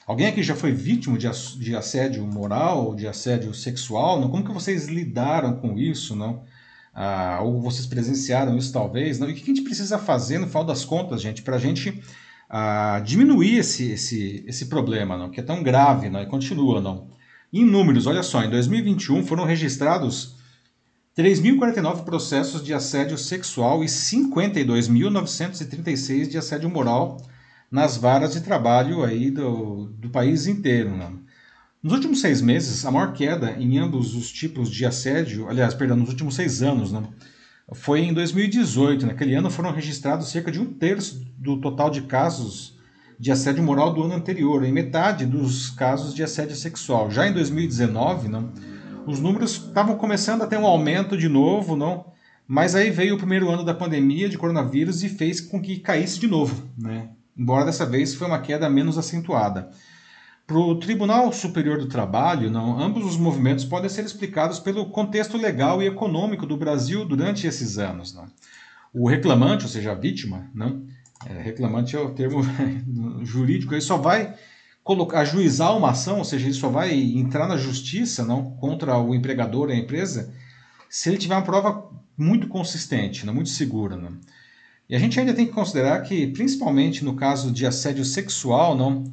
Alguém 0.07 0.27
aqui 0.27 0.43
já 0.43 0.55
foi 0.55 0.71
vítima 0.71 1.17
de, 1.17 1.29
de 1.59 1.75
assédio 1.75 2.27
moral, 2.27 2.95
de 2.95 3.09
assédio 3.09 3.55
sexual? 3.55 4.21
Não? 4.21 4.31
Como 4.31 4.45
que 4.45 4.53
vocês 4.53 4.87
lidaram 4.87 5.57
com 5.57 5.79
isso, 5.79 6.15
não? 6.15 6.45
Ah, 6.95 7.41
ou 7.43 7.61
vocês 7.61 7.87
presenciaram 7.87 8.57
isso 8.57 8.71
talvez? 8.71 9.19
Não? 9.19 9.29
E 9.29 9.33
o 9.33 9.35
que 9.35 9.43
a 9.43 9.47
gente 9.47 9.63
precisa 9.63 9.99
fazer 9.99 10.39
no 10.39 10.47
final 10.47 10.63
das 10.63 10.85
contas, 10.85 11.23
gente, 11.23 11.41
para 11.43 11.57
a 11.57 11.59
gente 11.59 12.03
ah, 12.57 13.01
diminuir 13.01 13.59
esse, 13.59 13.91
esse, 13.91 14.45
esse 14.47 14.67
problema, 14.67 15.19
não? 15.19 15.29
Que 15.29 15.41
é 15.41 15.43
tão 15.43 15.61
grave, 15.61 16.09
não? 16.09 16.23
E 16.23 16.27
continua, 16.27 16.81
não? 16.81 17.09
Em 17.53 17.65
números, 17.65 18.07
olha 18.07 18.23
só, 18.23 18.45
em 18.45 18.51
2021 18.51 19.27
foram 19.27 19.45
registrados 19.45 20.37
3.049 21.19 22.05
processos 22.05 22.65
de 22.65 22.73
assédio 22.73 23.19
sexual 23.19 23.83
e 23.83 23.89
52.936 23.89 26.29
de 26.29 26.39
assédio 26.39 26.71
moral 26.71 27.21
nas 27.69 27.97
varas 27.97 28.35
de 28.35 28.41
trabalho 28.41 29.03
aí 29.03 29.33
do, 29.33 29.87
do 29.99 30.09
país 30.09 30.47
inteiro. 30.47 30.97
Nos 31.83 31.93
últimos 31.93 32.21
seis 32.21 32.41
meses, 32.41 32.87
a 32.87 32.91
maior 32.93 33.15
queda 33.15 33.57
em 33.59 33.81
ambos 33.81 34.15
os 34.15 34.31
tipos 34.31 34.71
de 34.71 34.87
assédio, 34.87 35.49
aliás, 35.49 35.75
perdão, 35.75 35.97
nos 35.97 36.11
últimos 36.11 36.37
seis 36.37 36.63
anos, 36.63 36.93
né, 36.93 37.03
foi 37.73 38.01
em 38.01 38.13
2018. 38.13 39.07
Naquele 39.07 39.35
ano 39.35 39.51
foram 39.51 39.73
registrados 39.73 40.29
cerca 40.29 40.51
de 40.51 40.61
um 40.61 40.67
terço 40.67 41.25
do 41.39 41.61
total 41.61 41.91
de 41.91 42.03
casos 42.03 42.75
de 43.19 43.31
assédio 43.31 43.63
moral 43.63 43.93
do 43.93 44.03
ano 44.03 44.15
anterior, 44.15 44.65
e 44.65 44.73
metade 44.73 45.25
dos 45.25 45.71
casos 45.71 46.15
de 46.15 46.23
assédio 46.23 46.57
sexual. 46.57 47.11
Já 47.11 47.27
em 47.27 47.33
2019, 47.33 48.29
não, 48.29 48.53
os 49.07 49.21
números 49.21 49.53
estavam 49.53 49.97
começando 49.97 50.43
a 50.43 50.47
ter 50.47 50.59
um 50.59 50.67
aumento 50.67 51.17
de 51.17 51.29
novo, 51.29 51.77
não? 51.77 52.07
Mas 52.47 52.75
aí 52.75 52.91
veio 52.91 53.15
o 53.15 53.19
primeiro 53.19 53.51
ano 53.51 53.65
da 53.65 53.73
pandemia 53.73 54.29
de 54.29 54.37
coronavírus 54.37 55.03
e 55.03 55.09
fez 55.09 55.41
com 55.41 55.61
que 55.61 55.79
caísse 55.79 56.19
de 56.19 56.27
novo, 56.27 56.69
né? 56.77 57.11
Embora 57.37 57.65
dessa 57.65 57.87
vez 57.87 58.15
foi 58.15 58.27
uma 58.27 58.41
queda 58.41 58.69
menos 58.69 58.99
acentuada. 58.99 59.71
Para 60.47 60.59
o 60.59 60.79
Tribunal 60.79 61.33
Superior 61.33 61.79
do 61.79 61.87
Trabalho, 61.87 62.51
não, 62.51 62.79
ambos 62.79 63.07
os 63.07 63.17
movimentos 63.17 63.65
podem 63.65 63.89
ser 63.89 64.05
explicados 64.05 64.59
pelo 64.59 64.91
contexto 64.91 65.39
legal 65.39 65.83
e 65.83 65.87
econômico 65.87 66.45
do 66.45 66.57
Brasil 66.57 67.05
durante 67.07 67.47
esses 67.47 67.79
anos. 67.79 68.13
Não? 68.13 68.27
O 68.93 69.09
reclamante, 69.09 69.65
ou 69.65 69.71
seja, 69.71 69.93
a 69.93 69.95
vítima, 69.95 70.51
não, 70.55 70.85
é, 71.25 71.41
reclamante 71.41 71.97
é 71.97 71.99
o 71.99 72.11
termo 72.11 72.43
jurídico, 73.25 73.73
ele 73.73 73.81
só 73.81 73.97
vai 73.97 74.35
colocar, 74.83 75.21
ajuizar 75.21 75.75
uma 75.75 75.91
ação, 75.91 76.19
ou 76.19 76.25
seja, 76.25 76.45
ele 76.45 76.55
só 76.55 76.69
vai 76.69 76.93
entrar 76.93 77.49
na 77.49 77.57
justiça 77.57 78.23
não 78.23 78.51
contra 78.57 78.99
o 78.99 79.15
empregador 79.15 79.71
a 79.71 79.75
empresa, 79.75 80.31
se 80.91 81.09
ele 81.09 81.17
tiver 81.17 81.37
uma 81.37 81.43
prova 81.43 81.91
muito 82.17 82.49
consistente, 82.49 83.25
não, 83.25 83.33
muito 83.33 83.49
segura. 83.49 83.97
Não. 83.97 84.13
E 84.89 84.95
a 84.95 84.99
gente 84.99 85.19
ainda 85.19 85.33
tem 85.33 85.47
que 85.47 85.53
considerar 85.53 86.03
que, 86.03 86.27
principalmente 86.27 87.03
no 87.03 87.17
caso 87.17 87.51
de 87.51 87.67
assédio 87.67 88.05
sexual, 88.05 88.77
não, 88.77 89.05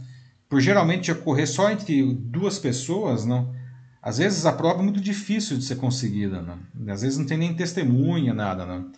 por 0.52 0.60
geralmente 0.60 1.10
ocorrer 1.10 1.48
só 1.48 1.72
entre 1.72 2.04
duas 2.14 2.60
pessoas, 2.60 3.24
não, 3.24 3.56
às 4.02 4.18
vezes 4.18 4.46
a 4.46 4.52
prova 4.52 4.82
é 4.82 4.84
muito 4.84 5.00
difícil 5.00 5.58
de 5.58 5.64
ser 5.64 5.78
conseguida, 5.78 6.42
não. 6.42 6.92
às 6.92 7.04
vezes 7.04 7.18
não 7.18 7.26
tem 7.26 7.38
nem 7.38 7.54
testemunha, 7.54 8.34
nada. 8.34 8.66
Não. 8.66 8.92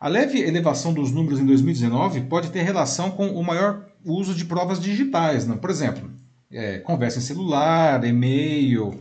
A 0.00 0.08
leve 0.08 0.40
elevação 0.40 0.92
dos 0.92 1.12
números 1.12 1.38
em 1.38 1.46
2019 1.46 2.22
pode 2.22 2.50
ter 2.50 2.62
relação 2.62 3.12
com 3.12 3.28
o 3.28 3.44
maior 3.44 3.86
uso 4.04 4.34
de 4.34 4.44
provas 4.44 4.80
digitais. 4.80 5.46
Não? 5.46 5.56
Por 5.56 5.70
exemplo, 5.70 6.10
é, 6.50 6.78
conversa 6.80 7.20
em 7.20 7.22
celular, 7.22 8.04
e-mail, 8.04 9.00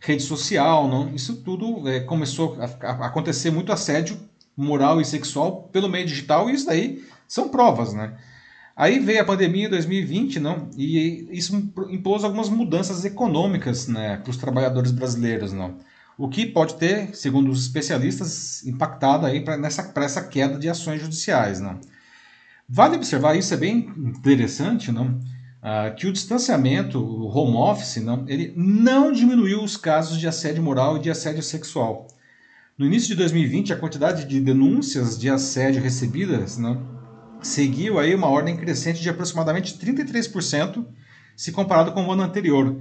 rede 0.00 0.24
social. 0.24 0.88
Não? 0.88 1.14
Isso 1.14 1.36
tudo 1.42 1.88
é, 1.88 2.00
começou 2.00 2.58
a, 2.60 2.88
a, 2.88 3.06
acontecer 3.06 3.52
muito 3.52 3.70
assédio 3.70 4.18
moral 4.56 5.00
e 5.00 5.04
sexual 5.04 5.68
pelo 5.72 5.88
meio 5.88 6.04
digital 6.08 6.50
e 6.50 6.54
isso 6.54 6.66
daí 6.66 7.04
são 7.28 7.48
provas. 7.48 7.94
Né? 7.94 8.16
Aí 8.80 8.98
veio 8.98 9.20
a 9.20 9.24
pandemia 9.26 9.66
em 9.66 9.70
2020 9.70 10.40
não? 10.40 10.70
e 10.74 11.28
isso 11.30 11.54
impôs 11.90 12.24
algumas 12.24 12.48
mudanças 12.48 13.04
econômicas 13.04 13.86
né, 13.86 14.16
para 14.16 14.30
os 14.30 14.38
trabalhadores 14.38 14.90
brasileiros. 14.90 15.52
Não? 15.52 15.76
o 16.20 16.28
que 16.28 16.44
pode 16.44 16.74
ter, 16.76 17.14
segundo 17.14 17.50
os 17.50 17.62
especialistas, 17.62 18.62
impactado 18.66 19.24
aí 19.24 19.42
para 19.42 19.58
essa 20.04 20.22
queda 20.22 20.58
de 20.58 20.68
ações 20.68 21.00
judiciais. 21.00 21.60
Não? 21.60 21.80
Vale 22.68 22.96
observar, 22.96 23.36
isso 23.36 23.54
é 23.54 23.56
bem 23.56 23.90
interessante, 23.96 24.92
não? 24.92 25.18
Ah, 25.62 25.90
que 25.90 26.06
o 26.06 26.12
distanciamento, 26.12 26.98
o 26.98 27.26
home 27.26 27.56
office, 27.56 27.96
não, 28.02 28.24
ele 28.28 28.52
não 28.54 29.12
diminuiu 29.12 29.62
os 29.62 29.78
casos 29.78 30.18
de 30.18 30.28
assédio 30.28 30.62
moral 30.62 30.98
e 30.98 31.00
de 31.00 31.10
assédio 31.10 31.42
sexual. 31.42 32.06
No 32.76 32.84
início 32.84 33.08
de 33.08 33.14
2020, 33.14 33.72
a 33.72 33.76
quantidade 33.76 34.26
de 34.26 34.40
denúncias 34.40 35.18
de 35.18 35.28
assédio 35.28 35.82
recebidas 35.82 36.58
não, 36.58 36.99
seguiu 37.42 37.98
aí 37.98 38.14
uma 38.14 38.28
ordem 38.28 38.56
crescente 38.56 39.00
de 39.00 39.08
aproximadamente 39.08 39.74
33% 39.78 40.84
se 41.36 41.52
comparado 41.52 41.92
com 41.92 42.04
o 42.04 42.12
ano 42.12 42.22
anterior, 42.22 42.80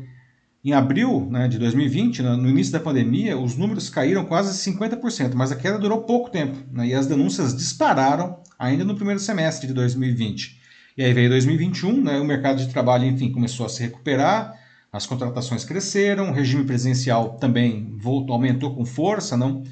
em 0.64 0.74
abril 0.74 1.28
né, 1.32 1.48
de 1.48 1.58
2020, 1.58 2.22
né, 2.22 2.36
no 2.36 2.50
início 2.50 2.74
da 2.74 2.80
pandemia, 2.80 3.38
os 3.38 3.56
números 3.56 3.90
caíram 3.90 4.26
quase 4.26 4.72
50%, 4.72 5.34
mas 5.34 5.52
a 5.52 5.56
queda 5.56 5.78
durou 5.78 6.02
pouco 6.02 6.30
tempo 6.30 6.58
né, 6.72 6.88
e 6.88 6.94
as 6.94 7.08
denúncias 7.08 7.56
dispararam 7.56 8.40
ainda 8.58 8.84
no 8.84 8.96
primeiro 8.96 9.22
semestre 9.22 9.68
de 9.68 9.74
2020. 9.74 10.60
E 10.98 11.04
aí 11.04 11.14
veio 11.14 11.30
2021, 11.30 12.04
né, 12.04 12.20
o 12.20 12.26
mercado 12.26 12.58
de 12.58 12.68
trabalho, 12.68 13.06
enfim, 13.06 13.32
começou 13.32 13.66
a 13.66 13.70
se 13.70 13.82
recuperar, 13.82 14.54
As 14.92 15.06
contratações 15.06 15.64
cresceram, 15.64 16.30
o 16.30 16.34
regime 16.34 16.66
presencial 16.66 17.38
também 17.40 17.96
voltou, 17.98 18.34
aumentou 18.34 18.76
com 18.76 18.84
força, 18.86 19.38
não? 19.38 19.64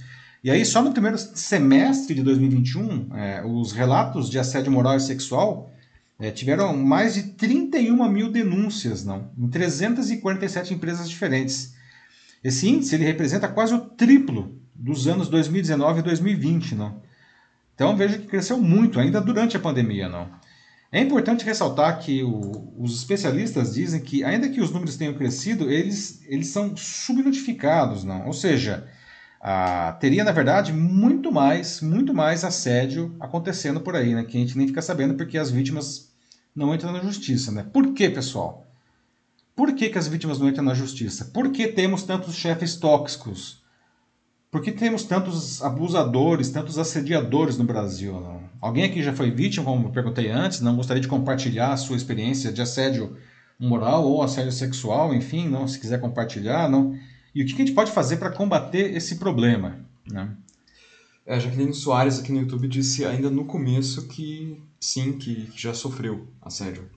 E 0.43 0.51
aí, 0.51 0.63
só 0.63 0.81
no 0.81 0.91
primeiro 0.91 1.17
semestre 1.17 2.13
de 2.13 2.21
2021, 2.23 3.15
é, 3.15 3.43
os 3.45 3.71
relatos 3.71 4.29
de 4.29 4.38
assédio 4.38 4.71
moral 4.71 4.95
e 4.95 4.99
sexual 4.99 5.71
é, 6.19 6.31
tiveram 6.31 6.75
mais 6.75 7.15
de 7.15 7.23
31 7.23 8.07
mil 8.09 8.31
denúncias, 8.31 9.03
não? 9.03 9.29
Em 9.38 9.47
347 9.47 10.73
empresas 10.73 11.09
diferentes. 11.09 11.75
Esse 12.43 12.69
índice 12.69 12.95
ele 12.95 13.03
representa 13.03 13.47
quase 13.47 13.73
o 13.73 13.79
triplo 13.79 14.55
dos 14.73 15.07
anos 15.07 15.27
2019 15.27 15.99
e 15.99 16.03
2020, 16.03 16.75
não? 16.75 17.01
Então 17.73 17.95
veja 17.95 18.17
que 18.17 18.27
cresceu 18.27 18.57
muito 18.57 18.99
ainda 18.99 19.19
durante 19.19 19.57
a 19.57 19.59
pandemia, 19.59 20.07
não? 20.07 20.29
É 20.91 21.01
importante 21.01 21.43
ressaltar 21.43 21.99
que 21.99 22.23
o, 22.23 22.73
os 22.77 22.97
especialistas 22.97 23.73
dizem 23.73 23.99
que, 23.99 24.23
ainda 24.23 24.47
que 24.47 24.61
os 24.61 24.71
números 24.71 24.95
tenham 24.95 25.13
crescido, 25.13 25.69
eles, 25.69 26.21
eles 26.27 26.47
são 26.47 26.75
subnotificados, 26.77 28.03
não? 28.03 28.25
Ou 28.25 28.33
seja, 28.33 28.88
ah, 29.39 29.95
teria, 29.99 30.23
na 30.23 30.31
verdade, 30.31 30.73
muito 30.73 31.31
mais, 31.31 31.81
muito 31.81 32.13
mais 32.13 32.43
assédio 32.43 33.15
acontecendo 33.19 33.79
por 33.81 33.95
aí, 33.95 34.13
né? 34.13 34.23
Que 34.23 34.38
a 34.38 34.39
gente 34.39 34.57
nem 34.57 34.67
fica 34.67 34.81
sabendo 34.81 35.15
porque 35.15 35.38
as 35.38 35.51
vítimas 35.51 36.11
não 36.55 36.73
entram 36.73 36.91
na 36.91 37.01
justiça, 37.01 37.51
né? 37.51 37.65
Por 37.71 37.93
que, 37.93 38.09
pessoal? 38.09 38.65
Por 39.55 39.73
que, 39.73 39.89
que 39.89 39.97
as 39.97 40.07
vítimas 40.07 40.39
não 40.39 40.49
entram 40.49 40.63
na 40.63 40.73
justiça? 40.73 41.25
Por 41.25 41.51
que 41.51 41.67
temos 41.67 42.03
tantos 42.03 42.35
chefes 42.35 42.75
tóxicos? 42.75 43.61
Por 44.49 44.61
que 44.61 44.71
temos 44.71 45.03
tantos 45.03 45.61
abusadores, 45.61 46.49
tantos 46.49 46.77
assediadores 46.77 47.57
no 47.57 47.63
Brasil? 47.63 48.13
Não? 48.13 48.41
Alguém 48.61 48.85
aqui 48.85 49.03
já 49.03 49.13
foi 49.13 49.29
vítima, 49.29 49.65
como 49.65 49.88
eu 49.88 49.91
perguntei 49.91 50.29
antes, 50.29 50.61
não 50.61 50.75
gostaria 50.75 51.01
de 51.01 51.07
compartilhar 51.07 51.73
a 51.73 51.77
sua 51.77 51.97
experiência 51.97 52.51
de 52.51 52.61
assédio 52.61 53.17
moral 53.59 54.05
ou 54.05 54.23
assédio 54.23 54.51
sexual, 54.51 55.13
enfim, 55.13 55.49
não, 55.49 55.67
se 55.67 55.79
quiser 55.79 55.99
compartilhar, 55.99 56.69
não. 56.69 56.95
E 57.38 57.43
o 57.43 57.45
que 57.45 57.53
a 57.53 57.65
gente 57.65 57.73
pode 57.73 57.91
fazer 57.91 58.17
para 58.17 58.31
combater 58.31 58.95
esse 58.95 59.17
problema? 59.17 59.79
Né? 60.09 60.29
É, 61.25 61.35
a 61.35 61.39
Jaqueline 61.39 61.73
Soares 61.73 62.19
aqui 62.19 62.31
no 62.31 62.39
YouTube 62.39 62.67
disse 62.67 63.05
ainda 63.05 63.29
no 63.29 63.45
começo 63.45 64.07
que 64.07 64.61
sim, 64.79 65.13
que, 65.13 65.47
que 65.47 65.61
já 65.61 65.73
sofreu 65.73 66.27
assédio 66.41 66.89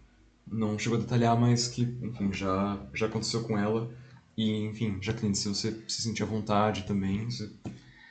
não 0.50 0.78
chegou 0.78 0.98
a 0.98 1.00
detalhar, 1.00 1.38
mas 1.38 1.68
que, 1.68 1.82
enfim, 2.02 2.32
já, 2.32 2.78
já 2.92 3.06
aconteceu 3.06 3.42
com 3.44 3.56
ela. 3.56 3.88
E, 4.36 4.64
enfim, 4.64 4.96
Jacqueline, 5.00 5.36
se 5.36 5.48
você 5.48 5.76
se 5.86 6.02
sentir 6.02 6.22
à 6.22 6.26
vontade 6.26 6.84
também, 6.84 7.30
você 7.30 7.48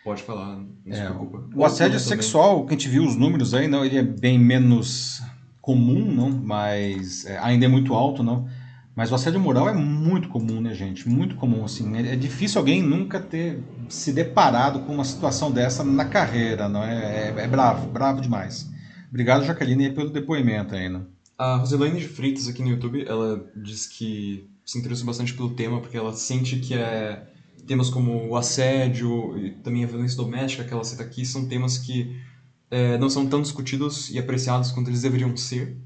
pode 0.04 0.24
falar, 0.24 0.58
não 0.58 0.94
se 0.94 1.00
é, 1.00 1.06
preocupa. 1.06 1.44
O 1.54 1.66
assédio 1.66 2.00
sexual, 2.00 2.66
que 2.66 2.74
a 2.74 2.78
gente 2.78 2.88
viu 2.88 3.04
os 3.04 3.16
números 3.16 3.54
aí, 3.54 3.68
não, 3.68 3.84
ele 3.84 3.98
é 3.98 4.04
bem 4.04 4.40
menos 4.40 5.22
comum, 5.62 6.06
não, 6.06 6.30
mas 6.30 7.26
é, 7.26 7.38
ainda 7.40 7.66
é 7.66 7.68
muito 7.68 7.94
alto, 7.94 8.24
não. 8.24 8.48
Mas 9.00 9.14
o 9.14 9.16
assédio 9.16 9.40
moral 9.40 9.70
é 9.70 9.74
muito 9.74 10.28
comum, 10.28 10.60
né, 10.60 10.74
gente? 10.74 11.08
Muito 11.08 11.36
comum, 11.36 11.64
assim. 11.64 11.96
É, 11.96 12.12
é 12.12 12.16
difícil 12.18 12.60
alguém 12.60 12.84
nunca 12.84 13.18
ter 13.18 13.64
se 13.88 14.12
deparado 14.12 14.82
com 14.82 14.94
uma 14.94 15.06
situação 15.06 15.50
dessa 15.50 15.86
na 15.86 16.04
carreira, 16.04 16.68
não 16.68 16.84
é? 16.84 17.30
É, 17.30 17.44
é 17.46 17.48
bravo, 17.48 17.90
bravo 17.90 18.20
demais. 18.20 18.70
Obrigado, 19.08 19.46
Jaqueline, 19.46 19.92
pelo 19.92 20.10
depoimento 20.10 20.76
aí, 20.76 20.90
não. 20.90 21.08
A 21.38 21.56
Roselaine 21.56 21.98
de 21.98 22.10
Freitas 22.10 22.50
aqui 22.50 22.62
no 22.62 22.72
YouTube, 22.72 23.06
ela 23.08 23.50
diz 23.56 23.88
que 23.88 24.50
se 24.66 24.78
interessou 24.78 25.06
bastante 25.06 25.34
pelo 25.34 25.52
tema 25.52 25.80
porque 25.80 25.96
ela 25.96 26.12
sente 26.12 26.58
que 26.58 26.74
é 26.74 27.26
temas 27.66 27.90
como 27.90 28.28
o 28.28 28.36
assédio 28.36 29.38
e 29.38 29.52
também 29.52 29.86
a 29.86 29.88
violência 29.88 30.18
doméstica 30.18 30.66
que 30.66 30.74
ela 30.74 30.84
cita 30.84 31.04
aqui 31.04 31.26
são 31.26 31.48
temas 31.48 31.78
que 31.78 32.20
é, 32.70 32.98
não 32.98 33.10
são 33.10 33.26
tão 33.26 33.42
discutidos 33.42 34.10
e 34.10 34.20
apreciados 34.20 34.74
quanto 34.74 34.90
eles 34.90 35.04
deveriam 35.04 35.38
ser. 35.38 35.78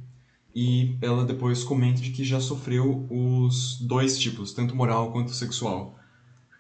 E 0.56 0.98
ela 1.02 1.26
depois 1.26 1.64
comenta 1.64 2.02
de 2.02 2.12
que 2.12 2.24
já 2.24 2.40
sofreu 2.40 3.08
os 3.10 3.80
dois 3.82 4.18
tipos, 4.20 4.54
tanto 4.54 4.76
moral 4.76 5.12
quanto 5.12 5.34
sexual, 5.34 5.98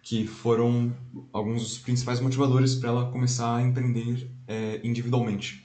que 0.02 0.26
foram 0.26 0.94
alguns 1.32 1.62
dos 1.62 1.78
principais 1.78 2.20
motivadores 2.20 2.76
para 2.76 2.90
ela 2.90 3.12
começar 3.12 3.56
a 3.56 3.62
empreender 3.62 4.30
é, 4.48 4.80
individualmente. 4.84 5.64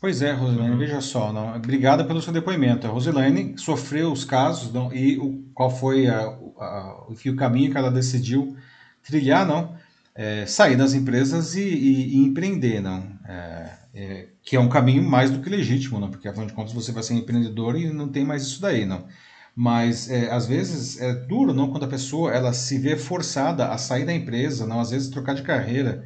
Pois 0.00 0.20
é, 0.20 0.32
Rosilene, 0.32 0.76
veja 0.76 1.00
só, 1.00 1.32
não, 1.32 1.56
obrigada 1.56 2.04
pelo 2.04 2.20
seu 2.20 2.30
depoimento. 2.30 2.86
A 2.86 2.90
Rosilene 2.90 3.56
sofreu 3.56 4.12
os 4.12 4.22
casos 4.22 4.70
não, 4.70 4.92
e 4.92 5.16
o, 5.18 5.44
qual 5.54 5.70
foi 5.70 6.06
a, 6.06 6.20
a, 6.20 7.06
o, 7.08 7.14
o 7.14 7.36
caminho 7.36 7.70
que 7.70 7.78
ela 7.78 7.90
decidiu 7.90 8.54
trilhar, 9.02 9.46
não? 9.46 9.74
É, 10.14 10.44
sair 10.44 10.76
das 10.76 10.92
empresas 10.92 11.54
e, 11.54 11.62
e, 11.62 12.16
e 12.16 12.18
empreender, 12.18 12.82
não? 12.82 13.02
É, 13.26 13.78
é, 13.94 14.26
que 14.42 14.56
é 14.56 14.60
um 14.60 14.68
caminho 14.68 15.02
mais 15.02 15.30
do 15.30 15.40
que 15.40 15.48
legítimo, 15.48 16.00
não? 16.00 16.10
Porque 16.10 16.26
afinal 16.26 16.46
de 16.46 16.52
contas 16.52 16.72
você 16.72 16.90
vai 16.90 17.02
ser 17.02 17.14
empreendedor 17.14 17.78
e 17.78 17.92
não 17.92 18.08
tem 18.08 18.24
mais 18.24 18.42
isso 18.42 18.60
daí, 18.60 18.84
não? 18.84 19.06
Mas 19.54 20.10
é, 20.10 20.32
às 20.32 20.46
vezes 20.46 21.00
é 21.00 21.14
duro, 21.14 21.54
não? 21.54 21.70
Quando 21.70 21.84
a 21.84 21.88
pessoa 21.88 22.32
ela 22.32 22.52
se 22.52 22.76
vê 22.76 22.96
forçada 22.96 23.68
a 23.68 23.78
sair 23.78 24.04
da 24.04 24.12
empresa, 24.12 24.66
não? 24.66 24.80
Às 24.80 24.90
vezes 24.90 25.08
trocar 25.08 25.34
de 25.34 25.42
carreira 25.42 26.04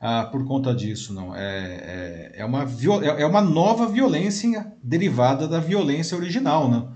ah, 0.00 0.24
por 0.24 0.46
conta 0.46 0.74
disso, 0.74 1.12
não. 1.12 1.34
É, 1.36 2.32
é, 2.34 2.40
é, 2.40 2.44
uma, 2.44 2.62
é, 2.62 3.22
é 3.22 3.26
uma 3.26 3.42
nova 3.42 3.86
violência 3.86 4.72
derivada 4.82 5.46
da 5.46 5.60
violência 5.60 6.16
original, 6.16 6.70
não. 6.70 6.94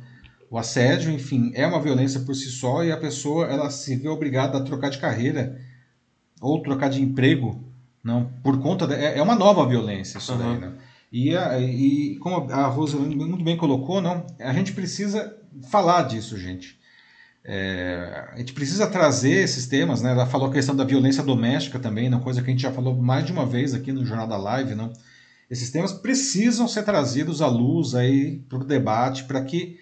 O 0.51 0.59
assédio, 0.59 1.13
enfim, 1.13 1.53
é 1.55 1.67
uma 1.67 1.81
violência 1.81 2.21
por 2.21 2.35
si 2.35 2.49
só 2.51 2.83
e 2.83 2.91
a 2.91 2.97
pessoa 2.97 3.47
ela 3.47 3.71
se 3.71 3.95
vê 3.97 4.09
obrigada 4.09 4.59
a 4.59 4.63
trocar 4.63 4.91
de 4.91 4.99
carreira 4.99 5.61
ou 6.41 6.63
trocar 6.63 6.89
de 6.89 7.03
emprego, 7.03 7.63
não, 8.03 8.31
por 8.43 8.59
conta 8.61 8.87
de, 8.87 8.95
é, 8.95 9.19
é 9.19 9.23
uma 9.23 9.35
nova 9.35 9.67
violência 9.67 10.19
isso 10.19 10.33
uhum. 10.33 10.39
daí, 10.39 10.59
né? 10.59 10.73
E, 11.13 11.37
a, 11.37 11.59
e 11.59 12.17
como 12.17 12.51
a 12.53 12.67
Rosa 12.67 12.97
muito 12.97 13.43
bem 13.43 13.57
colocou, 13.57 14.01
não, 14.01 14.25
a 14.39 14.53
gente 14.53 14.73
precisa 14.73 15.37
falar 15.69 16.03
disso, 16.03 16.39
gente. 16.39 16.79
É, 17.45 18.29
a 18.33 18.39
gente 18.39 18.53
precisa 18.53 18.87
trazer 18.87 19.43
esses 19.43 19.67
temas, 19.67 20.03
né? 20.03 20.13
Ela 20.13 20.27
falou 20.27 20.49
a 20.49 20.53
questão 20.53 20.77
da 20.77 20.85
violência 20.85 21.23
doméstica 21.23 21.79
também, 21.79 22.09
uma 22.09 22.21
coisa 22.21 22.41
que 22.43 22.49
a 22.49 22.51
gente 22.53 22.63
já 22.63 22.73
falou 22.73 22.95
mais 22.95 23.25
de 23.25 23.33
uma 23.33 23.45
vez 23.45 23.75
aqui 23.75 23.93
no 23.93 24.05
Jornal 24.05 24.29
da 24.29 24.37
Live, 24.37 24.75
não? 24.75 24.93
Esses 25.51 25.71
temas 25.71 25.93
precisam 25.93 26.69
ser 26.69 26.85
trazidos 26.85 27.43
à 27.43 27.49
luz 27.49 27.95
aí 27.95 28.39
para 28.49 28.59
o 28.59 28.65
debate, 28.65 29.25
para 29.25 29.43
que 29.43 29.81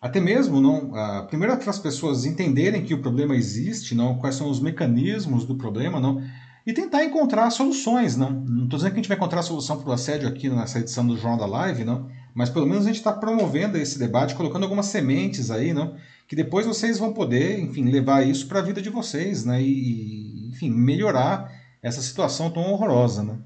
até 0.00 0.20
mesmo 0.20 0.60
não, 0.60 0.90
uh, 0.90 1.26
primeiro 1.28 1.56
para 1.56 1.70
as 1.70 1.78
pessoas 1.78 2.24
entenderem 2.24 2.84
que 2.84 2.94
o 2.94 3.00
problema 3.00 3.36
existe, 3.36 3.94
não, 3.94 4.18
quais 4.18 4.34
são 4.34 4.48
os 4.48 4.60
mecanismos 4.60 5.44
do 5.44 5.56
problema, 5.56 6.00
não, 6.00 6.22
e 6.66 6.72
tentar 6.72 7.04
encontrar 7.04 7.50
soluções, 7.50 8.16
não. 8.16 8.30
Não 8.30 8.64
estou 8.64 8.78
dizendo 8.78 8.92
que 8.92 8.98
a 8.98 9.02
gente 9.02 9.08
vai 9.08 9.16
encontrar 9.16 9.42
solução 9.42 9.78
para 9.78 9.88
o 9.88 9.92
assédio 9.92 10.28
aqui 10.28 10.48
nessa 10.48 10.78
edição 10.78 11.06
do 11.06 11.16
Jornal 11.16 11.38
da 11.38 11.46
Live, 11.46 11.84
não, 11.84 12.08
mas 12.34 12.50
pelo 12.50 12.66
menos 12.66 12.84
a 12.84 12.88
gente 12.88 12.98
está 12.98 13.12
promovendo 13.12 13.78
esse 13.78 13.98
debate, 13.98 14.34
colocando 14.34 14.64
algumas 14.64 14.86
sementes 14.86 15.50
aí, 15.50 15.72
não, 15.72 15.96
que 16.28 16.36
depois 16.36 16.66
vocês 16.66 16.98
vão 16.98 17.12
poder, 17.12 17.58
enfim, 17.58 17.84
levar 17.84 18.26
isso 18.26 18.46
para 18.46 18.58
a 18.58 18.62
vida 18.62 18.82
de 18.82 18.90
vocês, 18.90 19.44
né? 19.44 19.62
E, 19.62 20.50
enfim, 20.50 20.70
melhorar 20.70 21.50
essa 21.82 22.02
situação 22.02 22.50
tão 22.50 22.70
horrorosa, 22.70 23.22
né? 23.22 23.38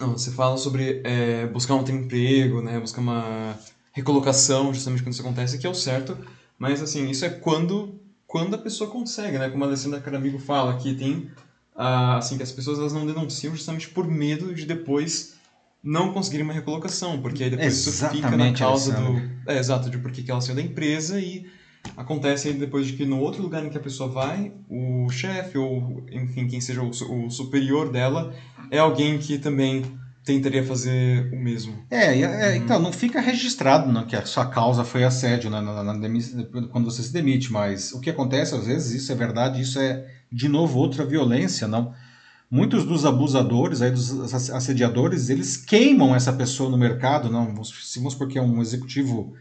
Não, 0.00 0.12
você 0.12 0.30
fala 0.30 0.56
sobre 0.56 1.02
é, 1.04 1.46
buscar 1.46 1.74
um 1.74 1.88
emprego, 1.88 2.62
né? 2.62 2.80
Buscar 2.80 3.00
uma 3.00 3.56
recolocação, 3.92 4.72
justamente 4.72 5.02
quando 5.02 5.12
isso 5.12 5.22
acontece, 5.22 5.58
que 5.58 5.66
é 5.66 5.70
o 5.70 5.74
certo. 5.74 6.16
Mas, 6.58 6.82
assim, 6.82 7.08
isso 7.08 7.24
é 7.24 7.30
quando, 7.30 7.98
quando 8.26 8.54
a 8.54 8.58
pessoa 8.58 8.90
consegue, 8.90 9.38
né? 9.38 9.48
Como 9.48 9.64
a 9.64 9.66
Alessandra 9.66 10.00
Caramigo 10.00 10.38
fala, 10.38 10.76
que 10.76 10.94
tem, 10.94 11.30
ah, 11.76 12.16
assim, 12.16 12.36
que 12.36 12.42
as 12.42 12.52
pessoas 12.52 12.78
elas 12.78 12.92
não 12.92 13.06
denunciam 13.06 13.54
justamente 13.54 13.88
por 13.88 14.08
medo 14.08 14.54
de 14.54 14.64
depois 14.64 15.36
não 15.82 16.12
conseguirem 16.12 16.44
uma 16.44 16.54
recolocação, 16.54 17.20
porque 17.20 17.44
aí 17.44 17.50
depois 17.50 17.86
Exatamente, 17.86 18.18
isso 18.18 18.28
fica 18.28 18.36
na 18.36 18.52
causa 18.52 18.92
do... 18.92 19.50
É, 19.50 19.58
exato, 19.58 19.88
de 19.88 19.98
por 19.98 20.10
que 20.10 20.28
ela 20.28 20.40
saiu 20.40 20.56
da 20.56 20.62
empresa 20.62 21.20
e 21.20 21.46
Acontece 21.96 22.48
aí 22.48 22.54
depois 22.54 22.86
de 22.86 22.94
que 22.94 23.04
no 23.04 23.20
outro 23.20 23.42
lugar 23.42 23.64
em 23.64 23.68
que 23.68 23.76
a 23.76 23.80
pessoa 23.80 24.08
vai, 24.08 24.52
o 24.68 25.08
chefe 25.10 25.58
ou, 25.58 26.04
enfim, 26.10 26.48
quem 26.48 26.60
seja 26.60 26.82
o, 26.82 26.88
o 26.88 27.30
superior 27.30 27.90
dela 27.90 28.34
é 28.70 28.78
alguém 28.78 29.18
que 29.18 29.38
também 29.38 29.84
tentaria 30.24 30.64
fazer 30.64 31.32
o 31.32 31.36
mesmo. 31.36 31.84
É, 31.90 32.20
é 32.20 32.26
uhum. 32.26 32.56
então, 32.56 32.80
não 32.80 32.92
fica 32.92 33.20
registrado 33.20 33.92
né, 33.92 34.04
que 34.08 34.16
a 34.16 34.24
sua 34.24 34.46
causa 34.46 34.82
foi 34.82 35.04
assédio 35.04 35.50
né, 35.50 35.60
na, 35.60 35.84
na, 35.84 35.94
na, 35.94 36.68
quando 36.68 36.90
você 36.90 37.02
se 37.02 37.12
demite, 37.12 37.52
mas 37.52 37.92
o 37.92 38.00
que 38.00 38.10
acontece 38.10 38.54
às 38.54 38.66
vezes, 38.66 39.02
isso 39.02 39.12
é 39.12 39.14
verdade, 39.14 39.60
isso 39.60 39.78
é 39.78 40.04
de 40.30 40.48
novo 40.48 40.78
outra 40.78 41.04
violência, 41.04 41.66
não? 41.68 41.94
Muitos 42.50 42.84
dos 42.84 43.04
abusadores, 43.04 43.82
aí, 43.82 43.90
dos 43.90 44.32
assediadores, 44.50 45.28
eles 45.30 45.56
queimam 45.56 46.14
essa 46.14 46.32
pessoa 46.32 46.70
no 46.70 46.78
mercado, 46.78 47.28
não? 47.28 47.46
Vamos 47.46 48.14
porque 48.14 48.38
é 48.38 48.42
um 48.42 48.62
executivo 48.62 49.34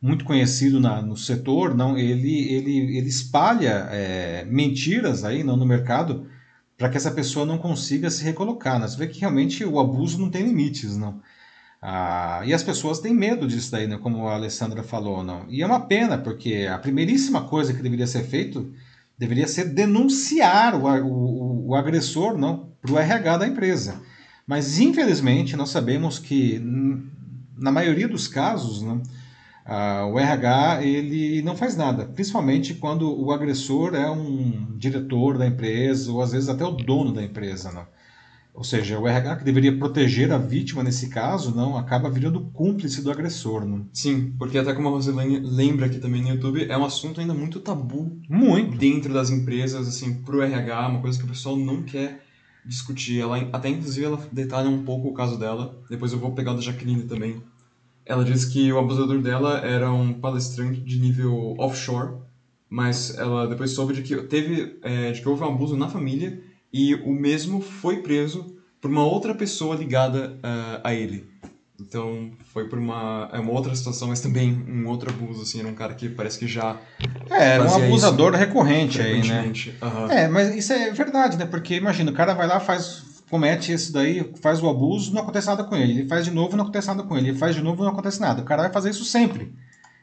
muito 0.00 0.24
conhecido 0.24 0.80
na, 0.80 1.00
no 1.00 1.16
setor, 1.16 1.74
não, 1.74 1.96
ele, 1.96 2.52
ele, 2.52 2.96
ele 2.98 3.08
espalha 3.08 3.88
é, 3.90 4.44
mentiras 4.44 5.22
aí 5.24 5.44
não, 5.44 5.56
no 5.56 5.64
mercado 5.64 6.26
para 6.76 6.88
que 6.88 6.96
essa 6.96 7.12
pessoa 7.12 7.46
não 7.46 7.56
consiga 7.56 8.10
se 8.10 8.24
recolocar. 8.24 8.80
Né? 8.80 8.88
Você 8.88 8.96
vê 8.96 9.06
que 9.06 9.20
realmente 9.20 9.64
o 9.64 9.78
abuso 9.78 10.18
não 10.18 10.28
tem 10.28 10.42
limites, 10.42 10.96
não. 10.96 11.20
Ah, 11.80 12.42
e 12.44 12.52
as 12.52 12.62
pessoas 12.62 12.98
têm 12.98 13.14
medo 13.14 13.46
disso 13.46 13.70
daí, 13.70 13.86
né? 13.86 13.96
como 13.96 14.26
a 14.26 14.34
Alessandra 14.34 14.82
falou, 14.82 15.22
não. 15.22 15.46
E 15.48 15.62
é 15.62 15.66
uma 15.66 15.80
pena, 15.80 16.18
porque 16.18 16.68
a 16.68 16.78
primeiríssima 16.78 17.44
coisa 17.44 17.72
que 17.72 17.82
deveria 17.82 18.06
ser 18.06 18.24
feito 18.24 18.72
deveria 19.18 19.46
ser 19.46 19.66
denunciar 19.66 20.74
o, 20.74 20.86
o, 21.04 21.68
o 21.68 21.74
agressor 21.74 22.36
não 22.36 22.72
para 22.80 22.92
o 22.92 22.98
RH 22.98 23.38
da 23.38 23.46
empresa. 23.46 24.00
Mas 24.46 24.78
infelizmente 24.78 25.56
nós 25.56 25.70
sabemos 25.70 26.18
que 26.18 26.60
na 27.56 27.70
maioria 27.70 28.08
dos 28.08 28.26
casos 28.26 28.82
Ah, 29.64 30.06
o 30.12 30.18
RH 30.18 30.82
ele 30.82 31.40
não 31.42 31.54
faz 31.56 31.76
nada, 31.76 32.04
principalmente 32.06 32.74
quando 32.74 33.08
o 33.08 33.30
agressor 33.30 33.94
é 33.94 34.10
um 34.10 34.76
diretor 34.76 35.38
da 35.38 35.46
empresa 35.46 36.10
ou 36.10 36.20
às 36.20 36.32
vezes 36.32 36.48
até 36.48 36.64
o 36.64 36.72
dono 36.72 37.12
da 37.12 37.22
empresa, 37.22 37.70
não. 37.70 37.86
Ou 38.54 38.62
seja, 38.62 38.98
o 38.98 39.08
RH 39.08 39.36
que 39.36 39.44
deveria 39.44 39.76
proteger 39.76 40.30
a 40.30 40.36
vítima 40.36 40.82
nesse 40.82 41.08
caso, 41.08 41.54
não 41.54 41.76
acaba 41.76 42.10
virando 42.10 42.50
cúmplice 42.52 43.02
do 43.02 43.10
agressor, 43.10 43.64
não. 43.64 43.86
Sim, 43.92 44.34
porque 44.38 44.58
até 44.58 44.74
como 44.74 44.88
a 44.88 44.90
Rosilene 44.90 45.40
lembra 45.40 45.86
aqui 45.86 45.98
também 45.98 46.20
no 46.20 46.28
YouTube, 46.28 46.66
é 46.68 46.76
um 46.76 46.84
assunto 46.84 47.20
ainda 47.20 47.32
muito 47.32 47.60
tabu 47.60 48.20
Muito. 48.28 48.76
dentro 48.76 49.12
das 49.12 49.30
empresas, 49.30 49.88
assim, 49.88 50.22
pro 50.22 50.42
RH, 50.42 50.88
uma 50.88 51.00
coisa 51.00 51.18
que 51.18 51.24
o 51.24 51.28
pessoal 51.28 51.56
não 51.56 51.82
quer 51.82 52.22
discutir. 52.64 53.20
Ela 53.20 53.38
até 53.52 53.70
inclusive 53.70 54.04
ela 54.04 54.20
detalha 54.30 54.68
um 54.68 54.84
pouco 54.84 55.08
o 55.08 55.14
caso 55.14 55.38
dela. 55.38 55.82
Depois 55.88 56.12
eu 56.12 56.18
vou 56.18 56.32
pegar 56.32 56.52
o 56.52 56.56
da 56.56 56.60
Jaqueline 56.60 57.04
também. 57.04 57.42
Ela 58.04 58.24
diz 58.24 58.44
que 58.44 58.70
o 58.72 58.78
abusador 58.78 59.20
dela 59.22 59.58
era 59.58 59.90
um 59.92 60.12
palestrante 60.12 60.80
de 60.80 61.00
nível 61.00 61.54
offshore, 61.58 62.16
mas 62.68 63.16
ela 63.16 63.46
depois 63.46 63.70
soube 63.70 63.94
de 63.94 64.02
que 64.02 64.16
teve 64.24 64.78
é, 64.82 65.12
de 65.12 65.20
que 65.22 65.28
houve 65.28 65.42
um 65.42 65.46
abuso 65.46 65.76
na 65.76 65.88
família 65.88 66.51
e 66.72 66.94
o 66.94 67.12
mesmo 67.12 67.60
foi 67.60 68.02
preso 68.02 68.56
por 68.80 68.90
uma 68.90 69.04
outra 69.04 69.34
pessoa 69.34 69.76
ligada 69.76 70.38
uh, 70.38 70.80
a 70.82 70.94
ele. 70.94 71.30
Então 71.80 72.30
foi 72.52 72.68
por 72.68 72.78
uma 72.78 73.28
é 73.32 73.38
uma 73.38 73.52
outra 73.52 73.74
situação, 73.74 74.08
mas 74.08 74.20
também 74.20 74.64
um 74.68 74.86
outro 74.86 75.10
abuso 75.10 75.42
assim, 75.42 75.60
era 75.60 75.68
um 75.68 75.74
cara 75.74 75.94
que 75.94 76.08
parece 76.08 76.38
que 76.38 76.46
já 76.46 76.76
É, 77.30 77.54
era 77.54 77.64
um 77.64 77.74
abusador 77.74 78.32
isso 78.32 78.40
recorrente 78.40 79.00
aí, 79.00 79.28
né? 79.28 79.52
Aham. 79.82 80.10
É, 80.10 80.28
mas 80.28 80.54
isso 80.54 80.72
é 80.72 80.90
verdade, 80.90 81.36
né? 81.36 81.44
Porque 81.44 81.74
imagina, 81.74 82.10
o 82.10 82.14
cara 82.14 82.34
vai 82.34 82.46
lá, 82.46 82.60
faz, 82.60 83.02
comete 83.28 83.72
esse 83.72 83.92
daí, 83.92 84.32
faz 84.40 84.62
o 84.62 84.68
abuso, 84.68 85.12
não 85.12 85.22
acontece 85.22 85.48
nada 85.48 85.64
com 85.64 85.74
ele. 85.76 86.00
Ele 86.00 86.08
faz 86.08 86.24
de 86.24 86.30
novo, 86.30 86.56
não 86.56 86.64
acontece 86.64 86.88
nada 86.88 87.02
com 87.02 87.16
ele. 87.16 87.30
Ele 87.30 87.38
faz 87.38 87.54
de 87.54 87.62
novo, 87.62 87.82
não 87.82 87.90
acontece 87.90 88.20
nada. 88.20 88.42
O 88.42 88.44
cara 88.44 88.62
vai 88.62 88.72
fazer 88.72 88.90
isso 88.90 89.04
sempre. 89.04 89.52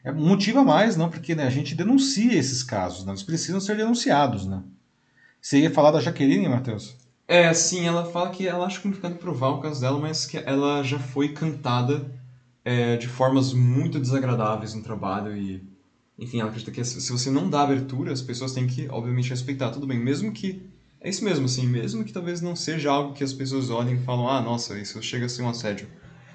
É 0.04 0.12
motivo 0.12 0.60
a 0.60 0.64
mais, 0.64 0.96
não? 0.96 1.10
Porque 1.10 1.34
né, 1.34 1.46
a 1.46 1.50
gente 1.50 1.74
denuncia 1.74 2.34
esses 2.34 2.62
casos, 2.62 3.04
né? 3.04 3.12
Eles 3.12 3.22
precisam 3.22 3.60
ser 3.60 3.76
denunciados, 3.76 4.46
né? 4.46 4.62
Você 5.40 5.60
ia 5.60 5.70
falar 5.70 5.90
da 5.90 6.00
Jaqueline, 6.00 6.48
Matheus? 6.48 6.96
É, 7.26 7.52
sim, 7.54 7.86
ela 7.86 8.04
fala 8.04 8.30
que 8.30 8.46
ela 8.46 8.66
acha 8.66 8.80
complicado 8.80 9.14
provar 9.16 9.50
o 9.50 9.60
caso 9.60 9.80
dela, 9.80 9.98
mas 9.98 10.26
que 10.26 10.36
ela 10.36 10.82
já 10.82 10.98
foi 10.98 11.28
cantada 11.28 12.10
é, 12.64 12.96
de 12.96 13.06
formas 13.06 13.52
muito 13.52 14.00
desagradáveis 14.00 14.74
no 14.74 14.82
trabalho 14.82 15.34
e, 15.36 15.62
enfim, 16.18 16.40
ela 16.40 16.48
acredita 16.48 16.72
que 16.72 16.84
se 16.84 17.10
você 17.10 17.30
não 17.30 17.48
dá 17.48 17.62
abertura, 17.62 18.12
as 18.12 18.20
pessoas 18.20 18.52
têm 18.52 18.66
que, 18.66 18.88
obviamente, 18.90 19.30
respeitar. 19.30 19.70
Tudo 19.70 19.86
bem, 19.86 19.98
mesmo 19.98 20.32
que, 20.32 20.62
é 21.00 21.08
isso 21.08 21.24
mesmo, 21.24 21.46
assim, 21.46 21.66
mesmo 21.66 22.04
que 22.04 22.12
talvez 22.12 22.40
não 22.40 22.54
seja 22.56 22.90
algo 22.90 23.14
que 23.14 23.24
as 23.24 23.32
pessoas 23.32 23.70
olhem 23.70 23.94
e 23.94 24.04
falam, 24.04 24.28
ah, 24.28 24.40
nossa, 24.42 24.78
isso 24.78 25.00
chega 25.00 25.26
a 25.26 25.28
ser 25.28 25.42
um 25.42 25.48
assédio. 25.48 25.88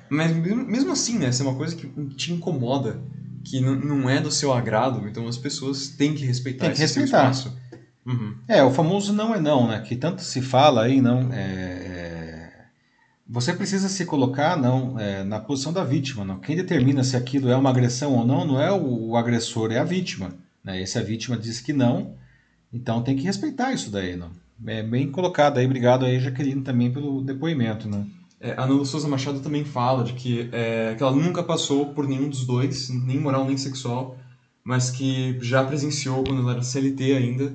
Mas 0.09 0.35
mesmo, 0.35 0.91
assim, 0.91 1.17
né, 1.19 1.31
se 1.31 1.41
é 1.41 1.45
uma 1.45 1.55
coisa 1.55 1.75
que 1.75 1.87
te 2.15 2.31
incomoda, 2.31 3.01
que 3.43 3.59
não 3.59 4.09
é 4.09 4.19
do 4.21 4.31
seu 4.31 4.53
agrado, 4.53 5.07
então 5.07 5.27
as 5.27 5.37
pessoas 5.37 5.89
têm 5.89 6.15
que 6.15 6.25
respeitar 6.25 6.65
Tem 6.65 6.73
que 6.73 6.81
esse 6.81 6.99
respeitar. 6.99 7.29
espaço. 7.31 7.55
Uhum. 8.05 8.35
É, 8.47 8.63
o 8.63 8.71
famoso 8.71 9.11
não 9.11 9.33
é 9.33 9.39
não, 9.39 9.67
né? 9.67 9.81
Que 9.81 9.95
tanto 9.95 10.21
se 10.21 10.41
fala 10.41 10.83
aí, 10.83 11.01
não. 11.01 11.33
é, 11.33 11.41
é, 11.41 12.51
Você 13.27 13.51
precisa 13.53 13.89
se 13.89 14.05
colocar, 14.05 14.55
não, 14.55 14.99
é, 14.99 15.23
na 15.23 15.39
posição 15.39 15.73
da 15.73 15.83
vítima, 15.83 16.23
não. 16.23 16.39
Quem 16.39 16.55
determina 16.55 17.03
se 17.03 17.17
aquilo 17.17 17.49
é 17.49 17.55
uma 17.55 17.71
agressão 17.71 18.13
ou 18.13 18.25
não, 18.25 18.45
não 18.45 18.61
é 18.61 18.71
o, 18.71 19.09
o 19.09 19.17
agressor, 19.17 19.71
é 19.71 19.79
a 19.79 19.83
vítima. 19.83 20.35
Né? 20.63 20.81
E 20.83 20.87
se 20.87 20.99
a 20.99 21.01
vítima 21.01 21.35
diz 21.35 21.59
que 21.59 21.73
não, 21.73 22.13
então 22.71 23.01
tem 23.01 23.15
que 23.15 23.23
respeitar 23.23 23.73
isso 23.73 23.89
daí, 23.89 24.15
não. 24.15 24.29
É 24.67 24.83
bem 24.83 25.11
colocado 25.11 25.57
aí, 25.57 25.65
obrigado 25.65 26.05
aí, 26.05 26.19
Jaqueline, 26.19 26.61
também 26.61 26.91
pelo 26.91 27.21
depoimento, 27.21 27.89
né? 27.89 28.05
É, 28.39 28.51
a 28.51 28.63
Ana 28.63 28.85
Souza 28.85 29.07
Machado 29.07 29.39
também 29.39 29.65
fala 29.65 30.03
de 30.03 30.13
que, 30.13 30.49
é, 30.51 30.93
que 30.95 31.01
ela 31.01 31.15
nunca 31.15 31.41
passou 31.41 31.87
por 31.87 32.07
nenhum 32.07 32.29
dos 32.29 32.45
dois, 32.45 32.89
nem 32.89 33.19
moral 33.19 33.45
nem 33.45 33.57
sexual, 33.57 34.17
mas 34.63 34.91
que 34.91 35.37
já 35.41 35.63
presenciou 35.63 36.23
quando 36.23 36.41
ela 36.41 36.53
era 36.53 36.63
CLT 36.63 37.15
ainda 37.15 37.53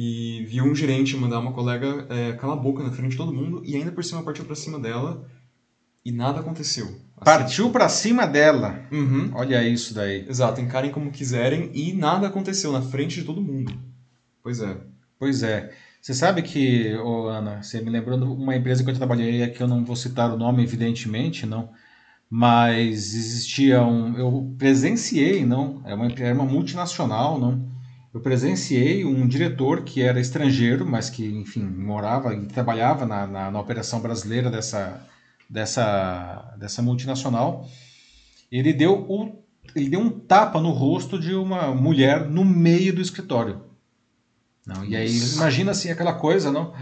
e 0.00 0.44
viu 0.44 0.62
um 0.62 0.76
gerente 0.76 1.16
mandar 1.16 1.40
uma 1.40 1.50
colega 1.50 2.06
é, 2.08 2.32
calar 2.34 2.56
a 2.56 2.60
boca 2.60 2.84
na 2.84 2.92
frente 2.92 3.10
de 3.10 3.16
todo 3.16 3.34
mundo 3.34 3.62
e 3.64 3.74
ainda 3.74 3.90
por 3.90 4.04
cima 4.04 4.22
partiu 4.22 4.44
pra 4.44 4.54
cima 4.54 4.78
dela 4.78 5.28
e 6.04 6.12
nada 6.12 6.38
aconteceu. 6.38 6.86
Assim. 6.86 7.24
Partiu 7.24 7.70
pra 7.70 7.88
cima 7.88 8.24
dela. 8.24 8.80
Uhum. 8.92 9.32
Olha 9.34 9.60
isso 9.66 9.92
daí. 9.92 10.24
Exato, 10.28 10.60
encarem 10.60 10.92
como 10.92 11.10
quiserem 11.10 11.72
e 11.74 11.92
nada 11.92 12.28
aconteceu 12.28 12.70
na 12.70 12.80
frente 12.80 13.18
de 13.18 13.26
todo 13.26 13.42
mundo. 13.42 13.72
Pois 14.40 14.60
é. 14.60 14.76
Pois 15.18 15.42
é. 15.42 15.74
Você 16.00 16.14
sabe 16.14 16.42
que, 16.42 16.94
ô, 16.98 17.26
Ana, 17.26 17.60
você 17.60 17.80
me 17.80 17.90
lembrou 17.90 18.16
de 18.16 18.24
uma 18.24 18.54
empresa 18.54 18.84
que 18.84 18.90
eu 18.90 18.94
trabalhei, 18.94 19.42
é 19.42 19.48
que 19.48 19.60
eu 19.60 19.66
não 19.66 19.84
vou 19.84 19.96
citar 19.96 20.32
o 20.32 20.38
nome, 20.38 20.62
evidentemente, 20.62 21.44
não. 21.44 21.70
Mas 22.30 23.16
existia 23.16 23.82
um. 23.82 24.16
Eu 24.16 24.54
presenciei, 24.56 25.44
não. 25.44 25.82
É 25.84 25.92
uma, 25.92 26.06
era 26.06 26.34
uma 26.36 26.44
multinacional, 26.44 27.36
não. 27.36 27.77
Eu 28.12 28.20
presenciei 28.20 29.04
um 29.04 29.26
diretor 29.26 29.84
que 29.84 30.02
era 30.02 30.20
estrangeiro, 30.20 30.86
mas 30.86 31.10
que, 31.10 31.26
enfim, 31.26 31.62
morava 31.62 32.34
e 32.34 32.46
trabalhava 32.46 33.04
na, 33.04 33.26
na, 33.26 33.50
na 33.50 33.60
operação 33.60 34.00
brasileira 34.00 34.50
dessa, 34.50 35.06
dessa, 35.48 36.54
dessa 36.58 36.80
multinacional. 36.80 37.68
Ele 38.50 38.72
deu, 38.72 38.94
o, 39.08 39.44
ele 39.74 39.90
deu 39.90 40.00
um 40.00 40.10
tapa 40.10 40.60
no 40.60 40.70
rosto 40.70 41.18
de 41.18 41.34
uma 41.34 41.74
mulher 41.74 42.28
no 42.28 42.44
meio 42.44 42.94
do 42.94 43.02
escritório. 43.02 43.62
Não, 44.66 44.84
e 44.84 44.96
aí, 44.96 45.16
imagina 45.34 45.70
assim 45.70 45.90
aquela 45.90 46.14
coisa, 46.14 46.50
não? 46.50 46.74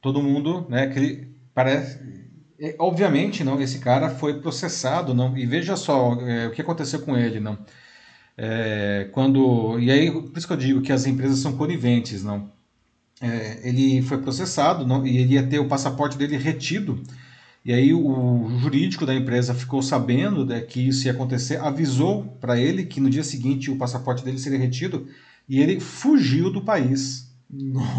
Todo 0.00 0.22
mundo, 0.22 0.66
né, 0.68 0.88
que 0.88 0.98
ele 0.98 1.36
parece 1.54 2.14
é, 2.58 2.76
obviamente, 2.78 3.42
não, 3.42 3.60
esse 3.60 3.78
cara 3.78 4.10
foi 4.10 4.40
processado, 4.40 5.12
não. 5.12 5.36
E 5.36 5.44
veja 5.44 5.76
só 5.76 6.14
é, 6.20 6.46
o 6.46 6.52
que 6.52 6.62
aconteceu 6.62 7.00
com 7.00 7.16
ele, 7.16 7.40
não. 7.40 7.58
É, 8.36 9.08
quando 9.12 9.78
e 9.78 9.90
aí 9.90 10.10
por 10.10 10.36
isso 10.36 10.46
que 10.46 10.52
eu 10.52 10.56
digo 10.56 10.82
que 10.82 10.92
as 10.92 11.06
empresas 11.06 11.38
são 11.38 11.56
coniventes, 11.56 12.22
não. 12.22 12.50
É, 13.20 13.60
ele 13.62 14.02
foi 14.02 14.18
processado, 14.18 14.86
não, 14.86 15.06
e 15.06 15.18
ele 15.18 15.34
ia 15.34 15.42
ter 15.46 15.58
o 15.58 15.68
passaporte 15.68 16.18
dele 16.18 16.36
retido. 16.36 17.02
E 17.64 17.72
aí 17.72 17.94
o 17.94 18.58
jurídico 18.58 19.06
da 19.06 19.14
empresa 19.14 19.54
ficou 19.54 19.80
sabendo 19.80 20.44
né, 20.44 20.60
que 20.60 20.88
isso 20.88 21.06
ia 21.06 21.12
acontecer, 21.12 21.56
avisou 21.56 22.24
para 22.38 22.60
ele 22.60 22.84
que 22.84 23.00
no 23.00 23.08
dia 23.08 23.24
seguinte 23.24 23.70
o 23.70 23.76
passaporte 23.76 24.22
dele 24.22 24.38
seria 24.38 24.58
retido 24.58 25.06
e 25.48 25.62
ele 25.62 25.80
fugiu 25.80 26.50
do 26.50 26.60
país 26.60 27.34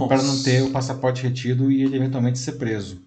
para 0.08 0.22
não 0.22 0.44
ter 0.44 0.62
o 0.62 0.70
passaporte 0.70 1.24
retido 1.24 1.72
e 1.72 1.82
ele 1.82 1.96
eventualmente 1.96 2.38
ser 2.38 2.54
preso. 2.54 3.02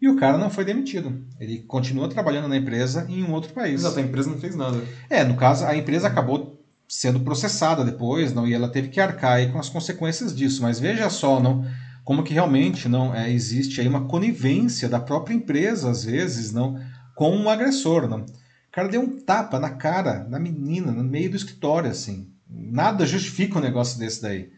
E 0.00 0.08
o 0.08 0.16
cara 0.16 0.36
não 0.36 0.50
foi 0.50 0.64
demitido. 0.64 1.16
Ele 1.38 1.60
continua 1.60 2.08
trabalhando 2.08 2.48
na 2.48 2.56
empresa 2.56 3.06
em 3.08 3.22
um 3.22 3.32
outro 3.32 3.52
país. 3.52 3.74
Exato, 3.74 4.00
a 4.00 4.02
empresa 4.02 4.28
não 4.28 4.38
fez 4.38 4.56
nada. 4.56 4.82
É, 5.08 5.22
no 5.22 5.36
caso, 5.36 5.64
a 5.64 5.76
empresa 5.76 6.08
acabou 6.08 6.51
sendo 6.92 7.20
processada 7.20 7.82
depois, 7.82 8.34
não, 8.34 8.46
e 8.46 8.52
ela 8.52 8.68
teve 8.68 8.88
que 8.88 9.00
arcar 9.00 9.50
com 9.50 9.58
as 9.58 9.70
consequências 9.70 10.36
disso. 10.36 10.60
Mas 10.60 10.78
veja 10.78 11.08
só, 11.08 11.40
não, 11.40 11.64
como 12.04 12.22
que 12.22 12.34
realmente 12.34 12.86
não 12.86 13.14
é, 13.14 13.32
existe 13.32 13.80
aí 13.80 13.88
uma 13.88 14.04
conivência 14.04 14.90
da 14.90 15.00
própria 15.00 15.32
empresa 15.32 15.90
às 15.90 16.04
vezes, 16.04 16.52
não, 16.52 16.78
com 17.14 17.34
um 17.34 17.48
agressor, 17.48 18.06
não. 18.06 18.20
O 18.20 18.70
cara 18.70 18.88
deu 18.88 19.00
um 19.00 19.18
tapa 19.18 19.58
na 19.58 19.70
cara 19.70 20.18
da 20.18 20.38
menina 20.38 20.92
no 20.92 21.02
meio 21.02 21.30
do 21.30 21.36
escritório, 21.36 21.90
assim. 21.90 22.28
Nada 22.46 23.06
justifica 23.06 23.58
um 23.58 23.62
negócio 23.62 23.98
desse 23.98 24.20
daí. 24.20 24.50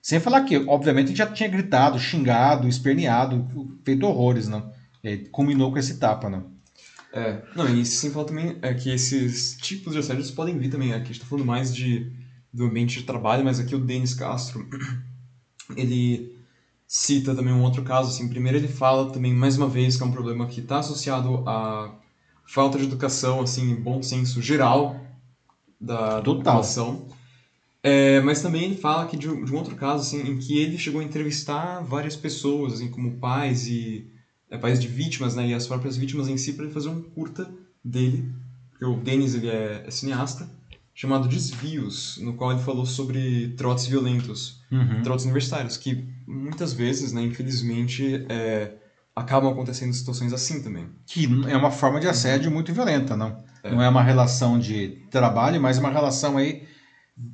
Sem 0.00 0.18
falar 0.18 0.40
que, 0.44 0.56
obviamente, 0.56 1.14
já 1.14 1.26
tinha 1.26 1.50
gritado, 1.50 1.98
xingado, 1.98 2.66
esperneado, 2.66 3.46
feito 3.84 4.06
horrores, 4.06 4.48
não. 4.48 4.72
E 5.02 5.08
aí, 5.08 5.18
culminou 5.28 5.70
com 5.70 5.78
esse 5.78 5.98
tapa, 5.98 6.30
não. 6.30 6.53
É, 7.16 7.40
não, 7.54 7.68
e 7.68 7.86
sem 7.86 8.10
falar 8.10 8.24
também 8.24 8.58
é 8.60 8.74
que 8.74 8.90
esses 8.90 9.56
tipos 9.58 9.92
de 9.92 10.00
assédios 10.00 10.32
podem 10.32 10.58
vir 10.58 10.68
também. 10.68 10.92
Aqui 10.92 11.04
a 11.04 11.06
gente 11.06 11.20
tá 11.20 11.26
falando 11.26 11.46
mais 11.46 11.72
de, 11.72 12.10
do 12.52 12.64
ambiente 12.64 12.98
de 12.98 13.04
trabalho, 13.04 13.44
mas 13.44 13.60
aqui 13.60 13.72
o 13.72 13.78
Denis 13.78 14.14
Castro, 14.14 14.68
ele 15.76 16.36
cita 16.88 17.32
também 17.32 17.54
um 17.54 17.62
outro 17.62 17.84
caso. 17.84 18.08
Assim, 18.08 18.28
primeiro 18.28 18.58
ele 18.58 18.66
fala 18.66 19.12
também, 19.12 19.32
mais 19.32 19.56
uma 19.56 19.68
vez, 19.68 19.96
que 19.96 20.02
é 20.02 20.06
um 20.06 20.10
problema 20.10 20.48
que 20.48 20.58
está 20.58 20.80
associado 20.80 21.48
à 21.48 21.94
falta 22.44 22.78
de 22.78 22.84
educação, 22.84 23.40
assim, 23.40 23.76
bom 23.76 24.02
senso 24.02 24.42
geral 24.42 25.00
da, 25.80 26.16
da 26.16 26.22
população. 26.22 27.06
É, 27.80 28.20
mas 28.22 28.42
também 28.42 28.64
ele 28.64 28.76
fala 28.76 29.06
que 29.06 29.16
de, 29.16 29.28
de 29.28 29.52
um 29.52 29.56
outro 29.56 29.76
caso, 29.76 30.02
assim, 30.02 30.32
em 30.32 30.36
que 30.36 30.58
ele 30.58 30.76
chegou 30.78 31.00
a 31.00 31.04
entrevistar 31.04 31.80
várias 31.80 32.16
pessoas, 32.16 32.72
assim, 32.72 32.88
como 32.88 33.18
pais 33.18 33.68
e 33.68 34.12
é, 34.54 34.58
pais 34.58 34.80
de 34.80 34.88
vítimas, 34.88 35.34
né, 35.34 35.46
e 35.48 35.54
as 35.54 35.66
próprias 35.66 35.96
vítimas 35.96 36.28
em 36.28 36.36
si, 36.36 36.52
para 36.52 36.64
ele 36.64 36.74
fazer 36.74 36.88
um 36.88 37.02
curta 37.02 37.48
dele, 37.84 38.32
porque 38.70 38.84
o 38.84 38.96
Denis 38.96 39.34
ele 39.34 39.48
é, 39.48 39.84
é 39.86 39.90
cineasta, 39.90 40.48
chamado 40.94 41.28
Desvios, 41.28 42.18
no 42.22 42.34
qual 42.34 42.52
ele 42.52 42.60
falou 42.62 42.86
sobre 42.86 43.48
trotes 43.56 43.86
violentos, 43.86 44.62
Uhum. 44.70 45.02
trotes 45.02 45.24
universitários, 45.24 45.76
que 45.76 46.04
muitas 46.26 46.72
vezes, 46.72 47.12
né, 47.12 47.22
infelizmente, 47.22 48.24
é, 48.28 48.72
acabam 49.14 49.52
acontecendo 49.52 49.92
situações 49.92 50.32
assim 50.32 50.62
também. 50.62 50.88
Que 51.06 51.28
é 51.48 51.56
uma 51.56 51.70
forma 51.70 52.00
de 52.00 52.08
assédio 52.08 52.50
muito 52.50 52.72
violenta, 52.72 53.16
não? 53.16 53.42
É. 53.62 53.70
Não 53.70 53.82
é 53.82 53.88
uma 53.88 54.02
relação 54.02 54.58
de 54.58 54.98
trabalho, 55.10 55.60
mas 55.60 55.78
uma 55.78 55.90
relação 55.90 56.36
aí 56.36 56.64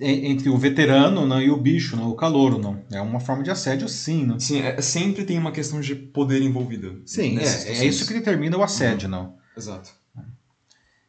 entre 0.00 0.50
o 0.50 0.58
veterano 0.58 1.26
não, 1.26 1.40
e 1.40 1.50
o 1.50 1.56
bicho, 1.56 1.96
não, 1.96 2.10
o 2.10 2.14
calouro, 2.14 2.58
não. 2.58 2.82
É 2.92 3.00
uma 3.00 3.18
forma 3.20 3.42
de 3.42 3.50
assédio, 3.50 3.88
sim, 3.88 4.26
não? 4.26 4.38
Sim, 4.38 4.60
é, 4.60 4.80
sempre 4.82 5.24
tem 5.24 5.38
uma 5.38 5.52
questão 5.52 5.80
de 5.80 5.94
poder 5.94 6.42
envolvida. 6.42 6.96
Sim, 7.06 7.38
é, 7.38 7.44
é 7.44 7.84
isso 7.86 8.06
que 8.06 8.12
determina 8.12 8.56
o 8.56 8.62
assédio, 8.62 9.08
não? 9.08 9.34
Exato. 9.56 9.90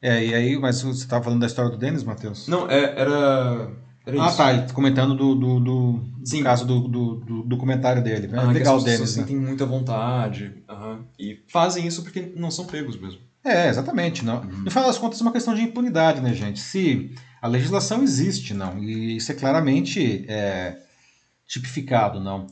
É, 0.01 0.26
e 0.26 0.34
aí, 0.34 0.57
mas 0.57 0.82
você 0.82 1.03
estava 1.03 1.24
falando 1.24 1.41
da 1.41 1.47
história 1.47 1.69
do 1.69 1.78
Denis, 1.78 2.03
Matheus? 2.03 2.47
Não, 2.47 2.69
é, 2.69 2.99
era. 2.99 3.72
Era 4.03 4.24
ah, 4.24 4.28
isso. 4.28 4.38
tá, 4.38 4.74
comentando 4.74 5.13
do, 5.15 5.36
do, 5.36 5.59
do, 5.59 5.91
do 5.93 6.43
caso 6.43 6.65
do, 6.65 6.88
do, 6.88 7.15
do 7.17 7.43
documentário 7.43 8.03
dele. 8.03 8.28
É 8.34 8.39
Ah, 8.39 8.51
legal 8.51 8.80
o 8.80 8.84
Denis, 8.84 8.99
né? 9.01 9.05
sentem 9.05 9.38
muita 9.38 9.63
vontade. 9.63 10.63
aham, 10.67 11.05
e 11.19 11.39
fazem 11.47 11.86
isso 11.86 12.01
porque 12.01 12.34
não 12.36 12.49
são 12.49 12.65
pegos 12.65 12.99
mesmo. 12.99 13.19
É, 13.43 13.69
exatamente. 13.69 14.26
Não. 14.26 14.43
No 14.43 14.72
final 14.72 14.88
das 14.88 14.97
contas, 14.97 15.19
é 15.19 15.24
uma 15.24 15.32
questão 15.32 15.53
de 15.53 15.61
impunidade, 15.61 16.19
né, 16.19 16.34
gente? 16.34 16.59
Se 16.59 17.13
a 17.42 17.48
legislação 17.48 18.04
existe, 18.04 18.54
não, 18.54 18.78
e 18.78 19.18
isso 19.18 19.32
é 19.32 19.36
claramente 19.36 20.26
é, 20.30 20.78
tipificado, 21.48 22.20
não. 22.20 22.48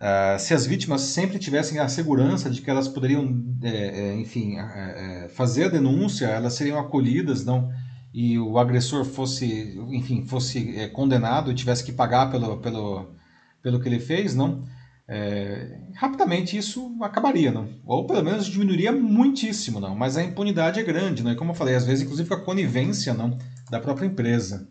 Ah, 0.00 0.38
se 0.38 0.54
as 0.54 0.64
vítimas 0.64 1.02
sempre 1.02 1.38
tivessem 1.38 1.78
a 1.78 1.86
segurança 1.86 2.48
de 2.48 2.62
que 2.62 2.70
elas 2.70 2.88
poderiam, 2.88 3.44
é, 3.62 3.68
é, 3.68 4.16
enfim, 4.16 4.56
é, 4.56 5.24
é, 5.26 5.28
fazer 5.28 5.64
a 5.64 5.68
denúncia, 5.68 6.24
elas 6.26 6.54
seriam 6.54 6.78
acolhidas, 6.78 7.44
não, 7.44 7.70
e 8.14 8.38
o 8.38 8.58
agressor 8.58 9.04
fosse, 9.04 9.78
enfim, 9.90 10.24
fosse 10.24 10.74
é, 10.78 10.88
condenado 10.88 11.50
e 11.50 11.54
tivesse 11.54 11.84
que 11.84 11.92
pagar 11.92 12.30
pelo, 12.30 12.56
pelo, 12.60 13.14
pelo 13.62 13.78
que 13.78 13.88
ele 13.88 14.00
fez, 14.00 14.34
não, 14.34 14.64
é, 15.06 15.78
rapidamente 15.94 16.56
isso 16.56 16.96
acabaria, 17.02 17.52
não? 17.52 17.68
Ou 17.84 18.06
pelo 18.06 18.24
menos 18.24 18.46
diminuiria 18.46 18.92
muitíssimo, 18.92 19.80
não? 19.80 19.94
Mas 19.94 20.16
a 20.16 20.22
impunidade 20.22 20.80
é 20.80 20.82
grande, 20.82 21.22
não? 21.22 21.32
E 21.32 21.36
como 21.36 21.50
eu 21.50 21.54
falei, 21.54 21.74
às 21.74 21.84
vezes 21.84 22.04
inclusive 22.04 22.32
a 22.32 22.38
conivência, 22.38 23.12
não, 23.12 23.36
da 23.70 23.80
própria 23.80 24.06
empresa, 24.06 24.68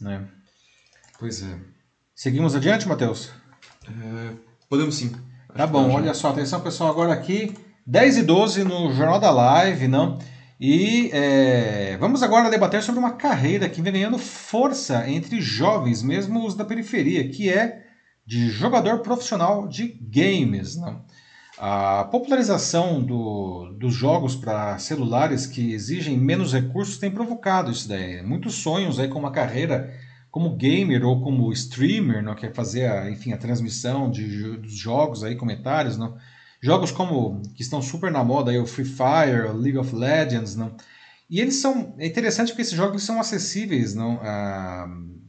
né? 0.00 0.28
Pois 1.18 1.42
é. 1.42 1.58
Seguimos 2.14 2.54
adiante, 2.54 2.86
Matheus? 2.86 3.30
É, 3.86 4.32
podemos 4.68 4.94
sim. 4.94 5.10
Tá 5.54 5.64
Acho 5.64 5.72
bom, 5.72 5.88
que 5.88 5.96
olha 5.96 6.14
só, 6.14 6.30
atenção 6.30 6.60
pessoal, 6.60 6.90
agora 6.90 7.12
aqui 7.12 7.54
10 7.86 8.18
e 8.18 8.22
12 8.22 8.64
no 8.64 8.92
Jornal 8.92 9.18
da 9.18 9.30
Live, 9.30 9.88
não? 9.88 10.18
E 10.60 11.10
é, 11.12 11.96
vamos 11.98 12.22
agora 12.22 12.50
debater 12.50 12.82
sobre 12.82 12.98
uma 12.98 13.12
carreira 13.12 13.68
que 13.68 13.82
vem 13.82 13.92
ganhando 13.92 14.18
força 14.18 15.08
entre 15.08 15.40
jovens, 15.40 16.02
mesmo 16.02 16.46
os 16.46 16.54
da 16.54 16.64
periferia, 16.64 17.28
que 17.28 17.50
é 17.50 17.84
de 18.26 18.48
jogador 18.50 19.00
profissional 19.00 19.68
de 19.68 19.86
games. 19.86 20.76
Não? 20.76 21.04
A 21.58 22.04
popularização 22.04 23.02
do, 23.02 23.72
dos 23.78 23.94
jogos 23.94 24.36
para 24.36 24.78
celulares 24.78 25.46
que 25.46 25.72
exigem 25.72 26.18
menos 26.18 26.52
recursos 26.52 26.98
tem 26.98 27.10
provocado 27.10 27.70
isso 27.70 27.88
daí. 27.88 28.22
Muitos 28.22 28.56
sonhos 28.56 28.98
aí 29.00 29.08
com 29.08 29.18
uma 29.18 29.30
carreira 29.30 29.90
como 30.30 30.54
gamer 30.54 31.02
ou 31.06 31.22
como 31.22 31.50
streamer, 31.52 32.22
não 32.22 32.34
quer 32.34 32.52
fazer 32.52 32.86
a, 32.90 33.10
enfim 33.10 33.32
a 33.32 33.38
transmissão 33.38 34.10
de, 34.10 34.58
dos 34.58 34.76
jogos 34.76 35.24
aí 35.24 35.34
comentários, 35.34 35.96
não. 35.96 36.18
Jogos 36.60 36.90
como 36.90 37.40
que 37.54 37.62
estão 37.62 37.80
super 37.80 38.10
na 38.10 38.22
moda 38.22 38.50
aí 38.50 38.58
o 38.58 38.66
Free 38.66 38.84
Fire, 38.84 39.48
o 39.48 39.52
League 39.56 39.78
of 39.78 39.94
Legends, 39.94 40.54
não. 40.56 40.76
E 41.30 41.40
eles 41.40 41.56
são 41.56 41.94
é 41.98 42.06
interessante 42.06 42.48
porque 42.48 42.62
esses 42.62 42.76
jogos 42.76 43.02
são 43.02 43.18
acessíveis, 43.18 43.94
não, 43.94 44.20
a- 44.22 44.86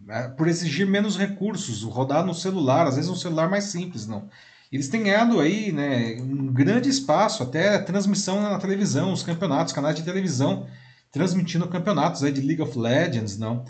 a- 0.10 0.30
por 0.30 0.48
exigir 0.48 0.86
menos 0.86 1.18
recursos, 1.18 1.84
rodar 1.84 2.26
no 2.26 2.34
celular, 2.34 2.86
às 2.86 2.96
vezes 2.96 3.10
um 3.10 3.16
celular 3.16 3.50
mais 3.50 3.66
simples, 3.66 4.06
não. 4.08 4.28
Eles 4.72 4.90
têm 4.90 5.04
ganhado 5.04 5.40
aí, 5.40 5.72
né, 5.72 6.18
um 6.22 6.52
grande 6.52 6.90
espaço, 6.90 7.42
até 7.44 7.78
transmissão 7.80 8.42
na 8.42 8.60
televisão, 8.60 9.14
os 9.14 9.24
campeonatos, 9.24 9.74
canais 9.74 9.96
de 9.96 10.04
televisão 10.04 10.68
transmitindo 11.12 11.68
campeonatos 11.68 12.24
aí 12.24 12.32
de 12.32 12.42
League 12.42 12.62
of 12.62 12.78
Legends, 12.78 13.38
não. 13.38 13.66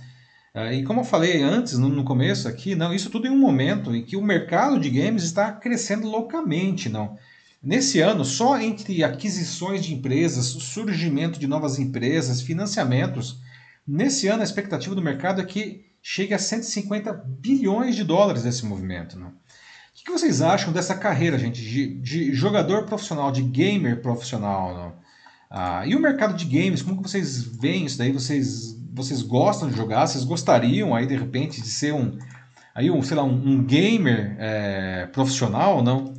Ah, 0.53 0.73
E 0.73 0.83
como 0.83 1.01
eu 1.01 1.05
falei 1.05 1.41
antes, 1.41 1.77
no, 1.77 2.03
começo 2.03 2.47
aqui, 2.47 2.75
não, 2.75 2.93
isso 2.93 3.09
tudo 3.09 3.27
em 3.27 3.31
um 3.31 3.37
momento 3.37 3.95
em 3.95 4.03
que 4.03 4.17
o 4.17 4.21
mercado 4.21 4.79
de 4.79 4.89
games 4.89 5.23
está 5.23 5.51
crescendo 5.51 6.07
loucamente, 6.07 6.89
não. 6.89 7.17
Nesse 7.61 7.99
ano, 7.99 8.23
só 8.23 8.59
entre 8.59 9.03
aquisições 9.03 9.83
de 9.83 9.93
empresas, 9.93 10.45
surgimento 10.45 11.39
de 11.39 11.47
novas 11.47 11.79
empresas, 11.79 12.41
financiamentos, 12.41 13.39
nesse 13.87 14.27
ano 14.27 14.41
a 14.41 14.45
expectativa 14.45 14.95
do 14.95 15.01
mercado 15.01 15.41
é 15.41 15.45
que 15.45 15.85
chegue 16.01 16.33
a 16.33 16.39
150 16.39 17.11
bilhões 17.13 17.95
de 17.95 18.03
dólares 18.03 18.45
esse 18.45 18.65
movimento, 18.65 19.19
não. 19.19 19.33
O 19.99 20.03
que 20.05 20.11
vocês 20.11 20.41
acham 20.41 20.71
dessa 20.71 20.95
carreira, 20.95 21.39
gente, 21.39 21.61
de, 21.61 21.87
de 21.95 22.33
jogador 22.33 22.85
profissional, 22.85 23.31
de 23.31 23.41
gamer 23.41 24.01
profissional, 24.01 24.73
não? 24.73 24.93
Ah, 25.49 25.85
e 25.87 25.95
o 25.95 25.99
mercado 25.99 26.35
de 26.35 26.45
games, 26.45 26.81
como 26.81 27.01
que 27.01 27.09
vocês 27.09 27.41
veem 27.41 27.85
isso 27.85 27.97
daí? 27.97 28.11
Vocês, 28.11 28.77
vocês 28.93 29.21
gostam 29.21 29.69
de 29.69 29.75
jogar? 29.75 30.05
Vocês 30.05 30.23
gostariam 30.23 30.93
aí 30.93 31.07
de 31.07 31.15
repente 31.15 31.61
de 31.61 31.69
ser 31.69 31.93
um, 31.93 32.17
aí 32.75 32.91
um, 32.91 33.01
sei 33.01 33.17
lá, 33.17 33.23
um, 33.23 33.33
um 33.33 33.63
gamer 33.63 34.35
é, 34.39 35.07
profissional, 35.07 35.81
não? 35.81 36.13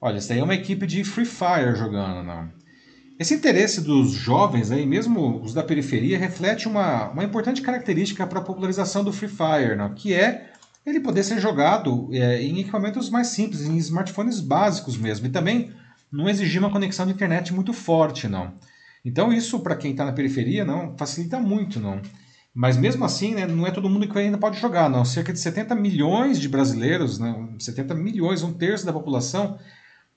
Olha, 0.00 0.18
isso 0.18 0.28
daí 0.28 0.38
é 0.38 0.44
uma 0.44 0.54
equipe 0.54 0.86
de 0.86 1.04
Free 1.04 1.24
Fire 1.24 1.76
jogando, 1.76 2.24
não? 2.24 2.50
Esse 3.18 3.34
interesse 3.34 3.80
dos 3.80 4.12
jovens 4.12 4.70
aí, 4.70 4.84
mesmo 4.84 5.40
os 5.42 5.54
da 5.54 5.62
periferia, 5.62 6.18
reflete 6.18 6.68
uma, 6.68 7.08
uma 7.10 7.24
importante 7.24 7.62
característica 7.62 8.26
para 8.26 8.40
a 8.40 8.44
popularização 8.44 9.02
do 9.02 9.12
Free 9.12 9.28
Fire, 9.28 9.76
não? 9.76 9.94
Que 9.94 10.12
é 10.12 10.50
ele 10.86 11.00
poder 11.00 11.24
ser 11.24 11.40
jogado 11.40 12.08
é, 12.12 12.40
em 12.42 12.60
equipamentos 12.60 13.10
mais 13.10 13.28
simples, 13.28 13.62
em 13.62 13.76
smartphones 13.76 14.40
básicos 14.40 14.96
mesmo, 14.96 15.26
e 15.26 15.30
também 15.30 15.72
não 16.10 16.28
exigir 16.28 16.60
uma 16.60 16.70
conexão 16.70 17.04
de 17.04 17.12
internet 17.12 17.52
muito 17.52 17.72
forte, 17.72 18.28
não. 18.28 18.54
Então 19.04 19.32
isso 19.32 19.60
para 19.60 19.76
quem 19.76 19.90
está 19.90 20.04
na 20.04 20.12
periferia 20.12 20.64
não 20.64 20.96
facilita 20.96 21.38
muito, 21.38 21.80
não. 21.80 22.00
Mas 22.54 22.76
mesmo 22.76 23.04
assim, 23.04 23.34
né, 23.34 23.46
não 23.46 23.66
é 23.66 23.70
todo 23.70 23.90
mundo 23.90 24.08
que 24.08 24.18
ainda 24.18 24.38
pode 24.38 24.58
jogar, 24.58 24.88
não. 24.88 25.04
Cerca 25.04 25.32
de 25.32 25.38
70 25.38 25.74
milhões 25.74 26.40
de 26.40 26.48
brasileiros, 26.48 27.18
né, 27.18 27.34
70 27.58 27.94
milhões, 27.94 28.42
um 28.42 28.52
terço 28.52 28.86
da 28.86 28.92
população 28.92 29.58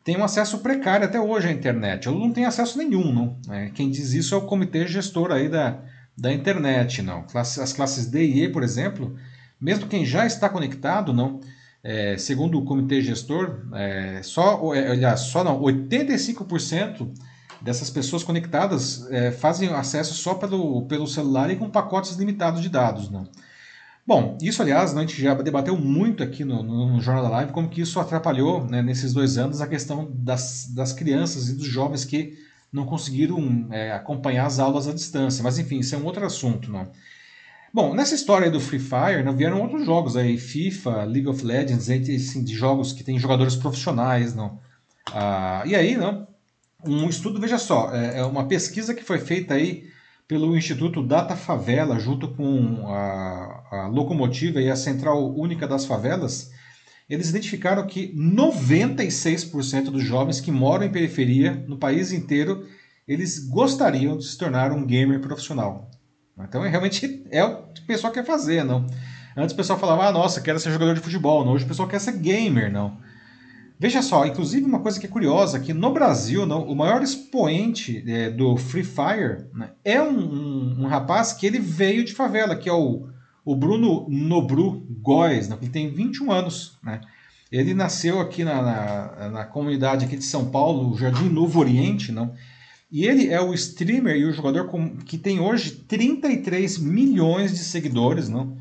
tem 0.04 0.18
um 0.18 0.24
acesso 0.24 0.60
precário 0.60 1.06
até 1.06 1.20
hoje 1.20 1.50
à 1.50 1.52
internet. 1.52 2.08
Ou 2.08 2.18
não 2.18 2.32
tem 2.32 2.46
acesso 2.46 2.78
nenhum, 2.78 3.12
não. 3.12 3.38
É, 3.54 3.70
quem 3.70 3.92
diz 3.92 4.14
isso 4.14 4.34
é 4.34 4.38
o 4.38 4.46
comitê 4.46 4.88
gestor 4.88 5.32
aí 5.32 5.50
da, 5.50 5.82
da 6.18 6.32
internet, 6.32 7.02
não. 7.02 7.26
As 7.34 7.74
classes 7.74 8.06
D 8.06 8.26
e 8.26 8.44
E, 8.46 8.50
por 8.50 8.64
exemplo, 8.64 9.16
mesmo 9.60 9.88
quem 9.88 10.06
já 10.06 10.26
está 10.26 10.50
conectado, 10.50 11.14
não, 11.14 11.40
é, 11.84 12.18
segundo 12.18 12.58
o 12.58 12.66
comitê 12.66 13.02
gestor, 13.02 13.66
é, 13.74 14.22
só, 14.24 14.74
é, 14.74 14.92
aliás, 14.92 15.22
só 15.22 15.44
não, 15.44 15.60
85% 15.62 17.12
dessas 17.62 17.90
pessoas 17.90 18.24
conectadas 18.24 19.10
é, 19.12 19.32
fazem 19.32 19.70
acesso 19.70 20.14
só 20.14 20.34
pelo, 20.34 20.86
pelo 20.88 21.08
celular 21.08 21.50
e 21.50 21.56
com 21.56 21.70
pacotes 21.70 22.16
limitados 22.16 22.62
de 22.62 22.70
dados. 22.70 23.10
Não. 23.10 23.28
Bom, 24.06 24.38
isso, 24.42 24.62
aliás, 24.62 24.96
a 24.96 25.02
gente 25.02 25.22
já 25.22 25.36
debateu 25.36 25.78
muito 25.78 26.24
aqui 26.24 26.44
no, 26.44 26.64
no, 26.64 26.94
no 26.94 27.02
Jornal 27.02 27.24
da 27.24 27.30
Live, 27.30 27.52
como 27.52 27.70
que 27.70 27.82
isso 27.82 28.00
atrapalhou 28.00 28.66
né, 28.66 28.82
nesses 28.82 29.14
dois 29.14 29.38
anos 29.38 29.62
a 29.62 29.68
questão 29.68 30.10
das, 30.12 30.68
das 30.74 30.92
crianças 30.92 31.48
e 31.50 31.56
dos 31.56 31.68
jovens 31.68 32.06
que 32.06 32.34
não 32.72 32.86
conseguiram 32.86 33.68
é, 33.72 33.92
acompanhar 33.92 34.48
as 34.48 34.58
aulas 34.58 34.88
à 34.88 34.94
distância. 34.94 35.44
Mas, 35.44 35.60
enfim, 35.60 35.80
isso 35.80 35.94
é 35.94 35.98
um 35.98 36.06
outro 36.06 36.26
assunto. 36.26 36.72
Não. 36.72 36.92
Bom, 37.72 37.94
nessa 37.94 38.16
história 38.16 38.50
do 38.50 38.60
Free 38.60 38.80
Fire, 38.80 39.24
não 39.24 39.36
vieram 39.36 39.62
outros 39.62 39.86
jogos 39.86 40.18
aí, 40.18 40.38
FIFA, 40.38 41.04
League 41.04 41.28
of 41.28 41.46
Legends, 41.46 41.90
assim, 41.90 42.44
de 42.44 42.56
jogos 42.56 42.92
que 42.92 43.04
tem 43.04 43.20
jogadores 43.20 43.56
profissionais, 43.56 44.34
não. 44.34 44.60
Ah, 45.14 45.64
e 45.66 45.76
aí, 45.76 45.96
não, 45.96 46.28
um 46.86 47.08
estudo, 47.08 47.40
veja 47.40 47.60
só, 47.60 47.94
é, 47.94 48.20
é 48.20 48.26
uma 48.26 48.48
pesquisa 48.48 48.94
que 48.94 49.04
foi 49.04 49.20
feita 49.20 49.54
aí 49.54 49.88
pelo 50.28 50.56
Instituto 50.58 51.06
Data 51.06 51.36
Favela, 51.36 52.00
junto 52.00 52.30
com 52.30 52.88
a, 52.88 53.64
a 53.72 53.88
Locomotiva 53.88 54.62
e 54.62 54.70
a 54.70 54.76
Central 54.76 55.36
Única 55.36 55.68
das 55.68 55.86
Favelas, 55.86 56.52
eles 57.10 57.30
identificaram 57.30 57.86
que 57.86 58.16
96% 58.16 59.86
dos 59.86 60.04
jovens 60.04 60.40
que 60.40 60.52
moram 60.52 60.86
em 60.86 60.92
periferia 60.92 61.66
no 61.68 61.78
país 61.78 62.12
inteiro, 62.12 62.68
eles 63.08 63.48
gostariam 63.48 64.18
de 64.18 64.26
se 64.26 64.38
tornar 64.38 64.72
um 64.72 64.86
gamer 64.86 65.20
profissional. 65.20 65.89
Então, 66.48 66.64
é, 66.64 66.70
realmente 66.70 67.26
é 67.32 67.44
o 67.44 67.64
que 67.68 67.82
o 67.82 67.86
pessoal 67.86 68.14
quer 68.14 68.26
fazer, 68.26 68.64
não. 68.64 68.86
Antes 69.36 69.54
o 69.54 69.58
pessoal 69.58 69.80
falava, 69.80 70.08
ah, 70.08 70.12
nossa, 70.12 70.42
quero 70.42 70.60
ser 70.60 70.72
jogador 70.72 70.96
de 70.96 71.02
futebol. 71.02 71.46
Não, 71.46 71.54
hoje 71.54 71.66
o 71.66 71.68
pessoal 71.68 71.88
quer 71.88 72.00
ser 72.00 72.14
gamer, 72.14 72.72
não. 72.72 72.98
Veja 73.82 74.02
só, 74.02 74.26
inclusive 74.26 74.66
uma 74.66 74.82
coisa 74.82 75.00
que 75.00 75.06
é 75.06 75.10
curiosa, 75.10 75.58
que 75.58 75.74
no 75.74 75.94
Brasil, 75.94 76.46
não, 76.46 76.64
o 76.64 76.76
maior 76.76 77.02
expoente 77.02 78.04
é, 78.06 78.30
do 78.30 78.58
Free 78.58 78.84
Fire 78.84 79.46
né, 79.54 79.70
é 79.86 80.02
um, 80.02 80.20
um, 80.20 80.76
um, 80.82 80.88
rapaz 80.88 81.32
que 81.32 81.46
ele 81.48 81.60
veio 81.60 82.04
de 82.04 82.14
favela, 82.14 82.58
que 82.58 82.68
é 82.68 82.74
o, 82.74 83.08
o 83.46 83.56
Bruno 83.56 84.06
Nobru 84.10 84.86
Góes, 85.02 85.48
né, 85.48 85.58
que 85.58 85.70
tem 85.70 85.90
21 85.90 86.30
anos. 86.30 86.78
Né. 86.84 87.00
Ele 87.50 87.74
nasceu 87.74 88.20
aqui 88.20 88.44
na, 88.44 88.62
na, 88.62 89.30
na, 89.30 89.46
comunidade 89.46 90.04
aqui 90.04 90.18
de 90.18 90.26
São 90.26 90.52
Paulo, 90.52 90.98
Jardim 90.98 91.30
Novo 91.30 91.58
Oriente, 91.58 92.12
não. 92.12 92.34
E 92.92 93.06
ele 93.06 93.30
é 93.30 93.40
o 93.40 93.54
streamer 93.54 94.16
e 94.16 94.26
o 94.26 94.34
jogador 94.34 94.68
com, 94.68 94.98
que 94.98 95.18
tem 95.18 95.40
hoje 95.40 95.72
33 95.72 96.80
milhões 96.80 97.52
de 97.52 97.60
seguidores, 97.60 98.28
não? 98.28 98.58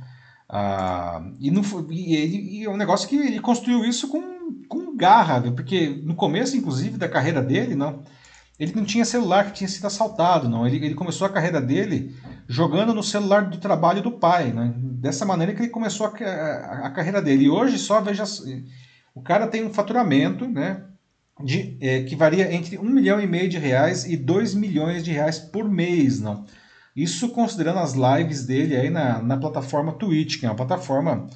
Ah, 0.48 1.22
e, 1.40 1.50
no, 1.50 1.62
e, 1.90 2.14
ele, 2.14 2.36
e 2.36 2.64
é 2.64 2.70
um 2.70 2.76
negócio 2.76 3.08
que 3.08 3.16
ele 3.16 3.40
construiu 3.40 3.84
isso 3.84 4.08
com, 4.08 4.62
com 4.68 4.96
garra, 4.96 5.40
viu? 5.40 5.52
porque 5.52 5.88
no 6.02 6.14
começo, 6.14 6.56
inclusive, 6.56 6.98
da 6.98 7.08
carreira 7.08 7.42
dele, 7.42 7.74
não, 7.74 8.02
ele 8.58 8.72
não 8.74 8.84
tinha 8.84 9.04
celular 9.04 9.46
que 9.46 9.52
tinha 9.52 9.68
sido 9.68 9.86
assaltado, 9.86 10.48
não. 10.48 10.66
Ele, 10.66 10.84
ele 10.84 10.94
começou 10.94 11.26
a 11.26 11.30
carreira 11.30 11.60
dele 11.60 12.14
jogando 12.46 12.92
no 12.92 13.02
celular 13.02 13.48
do 13.48 13.58
trabalho 13.58 14.02
do 14.02 14.10
pai, 14.10 14.52
né? 14.52 14.74
Dessa 14.76 15.24
maneira 15.24 15.54
que 15.54 15.62
ele 15.62 15.68
começou 15.68 16.06
a, 16.06 16.10
a, 16.10 16.86
a 16.86 16.90
carreira 16.90 17.22
dele. 17.22 17.44
E 17.44 17.50
hoje 17.50 17.78
só 17.78 18.00
veja, 18.00 18.24
o 19.14 19.22
cara 19.22 19.46
tem 19.46 19.64
um 19.64 19.72
faturamento, 19.72 20.46
né? 20.46 20.82
De, 21.42 21.76
é, 21.80 22.02
que 22.02 22.16
varia 22.16 22.52
entre 22.52 22.78
1 22.78 22.82
milhão 22.82 23.20
e 23.20 23.26
meio 23.26 23.48
de 23.48 23.58
reais 23.58 24.04
e 24.04 24.16
2 24.16 24.54
milhões 24.54 25.04
de 25.04 25.12
reais 25.12 25.38
por 25.38 25.68
mês, 25.68 26.20
não. 26.20 26.44
Isso 26.96 27.28
considerando 27.28 27.78
as 27.78 27.94
lives 27.94 28.44
dele 28.44 28.76
aí 28.76 28.90
na, 28.90 29.22
na 29.22 29.36
plataforma 29.36 29.92
Twitch, 29.92 30.38
que 30.38 30.46
é 30.46 30.48
uma 30.48 30.56
plataforma 30.56 31.28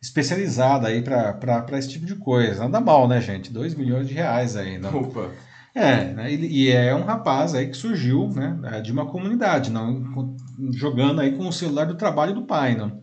especializada 0.00 0.88
aí 0.88 1.02
para 1.02 1.78
esse 1.78 1.90
tipo 1.90 2.06
de 2.06 2.14
coisa. 2.14 2.62
Nada 2.62 2.80
mal, 2.80 3.06
né, 3.06 3.20
gente? 3.20 3.52
2 3.52 3.74
milhões 3.74 4.08
de 4.08 4.14
reais 4.14 4.56
aí, 4.56 4.78
não. 4.78 4.94
Opa. 4.96 5.30
É, 5.74 6.04
né, 6.12 6.32
e 6.32 6.68
é 6.68 6.92
um 6.94 7.04
rapaz 7.04 7.54
aí 7.54 7.68
que 7.68 7.76
surgiu 7.76 8.28
né, 8.28 8.58
é, 8.72 8.80
de 8.80 8.90
uma 8.90 9.06
comunidade, 9.06 9.70
não 9.70 10.36
jogando 10.72 11.20
aí 11.20 11.36
com 11.36 11.46
o 11.46 11.52
celular 11.52 11.84
do 11.86 11.94
trabalho 11.94 12.34
do 12.34 12.42
pai, 12.42 12.74
não. 12.74 13.00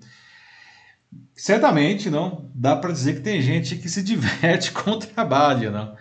Certamente, 1.34 2.10
não, 2.10 2.52
dá 2.54 2.76
para 2.76 2.92
dizer 2.92 3.16
que 3.16 3.22
tem 3.22 3.42
gente 3.42 3.78
que 3.78 3.88
se 3.88 4.04
diverte 4.04 4.72
com 4.74 4.92
o 4.92 5.00
trabalho, 5.00 5.72
não. 5.72 5.96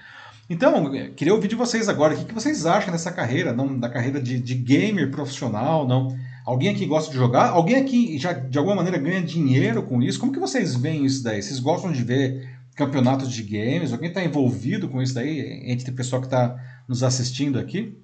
Então, 0.49 0.93
queria 1.17 1.35
ouvir 1.35 1.49
de 1.49 1.57
vocês 1.57 1.89
agora, 1.89 2.15
o 2.15 2.19
que, 2.19 2.25
que 2.25 2.35
vocês 2.35 2.67
acham 2.67 2.93
dessa 2.93 3.11
carreira, 3.11 3.53
não, 3.53 3.79
da 3.79 3.89
carreira 3.89 4.21
de, 4.21 4.39
de 4.39 4.55
gamer 4.55 5.11
profissional, 5.11 5.87
não? 5.87 6.17
Alguém 6.45 6.69
aqui 6.69 6.87
gosta 6.87 7.11
de 7.11 7.17
jogar? 7.17 7.51
Alguém 7.51 7.75
aqui 7.77 8.17
já 8.17 8.33
de 8.33 8.57
alguma 8.57 8.77
maneira 8.77 8.97
ganha 8.97 9.21
dinheiro 9.21 9.83
com 9.83 10.01
isso? 10.01 10.21
Como 10.21 10.33
que 10.33 10.39
vocês 10.39 10.77
veem 10.77 11.05
isso 11.05 11.25
daí? 11.25 11.43
Vocês 11.43 11.59
gostam 11.59 11.91
de 11.91 12.05
ver 12.05 12.49
campeonatos 12.77 13.33
de 13.33 13.43
games? 13.43 13.93
Alguém 13.93 14.11
está 14.11 14.23
envolvido 14.25 14.89
com 14.89 15.03
isso 15.03 15.15
daí, 15.15 15.63
entre 15.69 15.91
o 15.91 15.95
pessoal 15.95 16.23
que 16.23 16.29
está 16.29 16.57
nos 16.87 17.03
assistindo 17.03 17.59
aqui? 17.59 17.99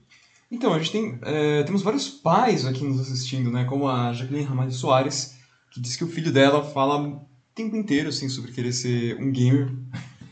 Então, 0.51 0.75
a 0.75 0.79
gente 0.79 0.91
tem, 0.91 1.19
é, 1.23 1.63
temos 1.63 1.83
vários 1.83 2.09
pais 2.09 2.67
aqui 2.67 2.85
nos 2.85 3.01
assistindo, 3.01 3.53
né? 3.53 3.65
Como 3.65 3.89
a 3.89 4.13
Jacqueline 4.13 4.45
Ramalho 4.45 4.73
Soares, 4.73 5.37
que 5.71 5.81
diz 5.81 5.95
que 5.95 6.03
o 6.03 6.09
filho 6.09 6.33
dela 6.33 6.65
fala 6.65 7.01
o 7.01 7.21
tempo 7.55 7.77
inteiro 7.77 8.09
assim, 8.09 8.29
sobre 8.29 8.51
querer 8.51 8.73
ser 8.73 9.17
um 9.21 9.31
gamer. 9.31 9.73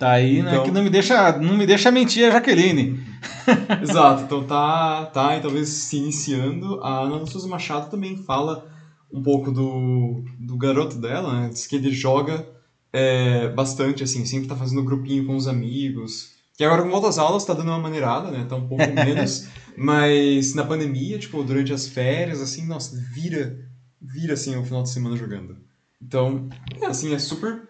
Tá 0.00 0.12
aí, 0.12 0.42
né? 0.42 0.52
Então... 0.52 0.64
Que 0.64 0.70
não 0.70 0.82
me 0.82 0.88
deixa, 0.88 1.36
não 1.36 1.58
me 1.58 1.66
deixa 1.66 1.90
mentir 1.90 2.26
a 2.26 2.30
Jaqueline. 2.30 2.98
Exato, 3.82 4.22
então 4.22 4.42
tá, 4.44 5.04
tá 5.04 5.36
e 5.36 5.42
talvez 5.42 5.68
se 5.68 5.98
iniciando. 5.98 6.82
A 6.82 7.00
Ana 7.00 7.26
Souza 7.26 7.46
Machado 7.46 7.90
também 7.90 8.16
fala 8.16 8.66
um 9.12 9.22
pouco 9.22 9.52
do, 9.52 10.24
do 10.38 10.56
garoto 10.56 10.96
dela, 10.96 11.42
né? 11.42 11.48
Diz 11.50 11.66
que 11.66 11.76
ele 11.76 11.92
joga 11.92 12.48
é, 12.90 13.48
bastante, 13.50 14.02
assim, 14.02 14.24
sempre 14.24 14.48
tá 14.48 14.56
fazendo 14.56 14.82
grupinho 14.82 15.26
com 15.26 15.36
os 15.36 15.46
amigos. 15.46 16.30
Que 16.56 16.64
agora 16.64 16.82
com 16.82 16.88
outras 16.88 17.18
aulas 17.18 17.44
tá 17.44 17.52
dando 17.52 17.68
uma 17.68 17.78
maneirada, 17.78 18.30
né? 18.30 18.46
Tá 18.48 18.56
um 18.56 18.66
pouco 18.66 18.86
menos. 19.04 19.48
mas 19.76 20.54
na 20.54 20.64
pandemia, 20.64 21.18
tipo, 21.18 21.44
durante 21.44 21.74
as 21.74 21.86
férias, 21.86 22.40
assim, 22.40 22.64
nossa, 22.66 22.96
vira, 23.12 23.54
vira, 24.00 24.32
assim, 24.32 24.56
o 24.56 24.64
final 24.64 24.82
de 24.82 24.88
semana 24.88 25.14
jogando. 25.14 25.58
Então, 26.00 26.48
é, 26.80 26.86
assim, 26.86 27.12
é 27.12 27.18
super 27.18 27.68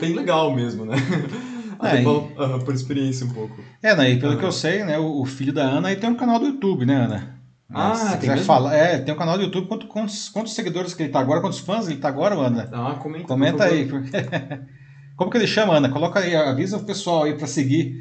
bem 0.00 0.14
legal 0.14 0.52
mesmo, 0.52 0.84
né? 0.84 0.96
Até 1.80 2.00
é, 2.00 2.02
por, 2.02 2.16
uh, 2.16 2.64
por 2.64 2.74
experiência 2.74 3.26
um 3.26 3.30
pouco. 3.30 3.60
É, 3.82 3.96
né, 3.96 4.10
e 4.10 4.20
pelo 4.20 4.38
que 4.38 4.44
eu 4.44 4.52
sei, 4.52 4.84
né, 4.84 4.98
o, 4.98 5.22
o 5.22 5.26
filho 5.26 5.52
da 5.52 5.62
Ana 5.62 5.88
aí 5.88 5.96
tem 5.96 6.10
um 6.10 6.14
canal 6.14 6.38
do 6.38 6.46
YouTube, 6.46 6.84
né, 6.84 6.94
Ana? 6.94 7.40
Ah, 7.72 7.94
se 7.94 8.18
tem 8.18 8.30
mesmo? 8.30 8.44
Falar, 8.44 8.74
é, 8.74 8.98
tem 8.98 9.14
um 9.14 9.16
canal 9.16 9.38
do 9.38 9.44
YouTube. 9.44 9.68
Quantos, 9.68 9.88
quantos, 9.88 10.28
quantos 10.28 10.54
seguidores 10.54 10.92
que 10.92 11.04
ele 11.04 11.12
tá 11.12 11.20
agora? 11.20 11.40
Quantos 11.40 11.60
fãs 11.60 11.86
ele 11.86 12.00
tá 12.00 12.08
agora, 12.08 12.34
Ana? 12.34 12.68
Ah, 12.72 12.96
comenta. 13.00 13.26
Comenta 13.26 13.64
aí. 13.64 13.88
Como 15.16 15.30
que 15.30 15.36
ele 15.36 15.46
chama, 15.46 15.76
Ana? 15.76 15.88
Coloca 15.88 16.18
aí, 16.18 16.34
avisa 16.34 16.78
o 16.78 16.84
pessoal 16.84 17.24
aí 17.24 17.34
para 17.34 17.46
seguir. 17.46 17.94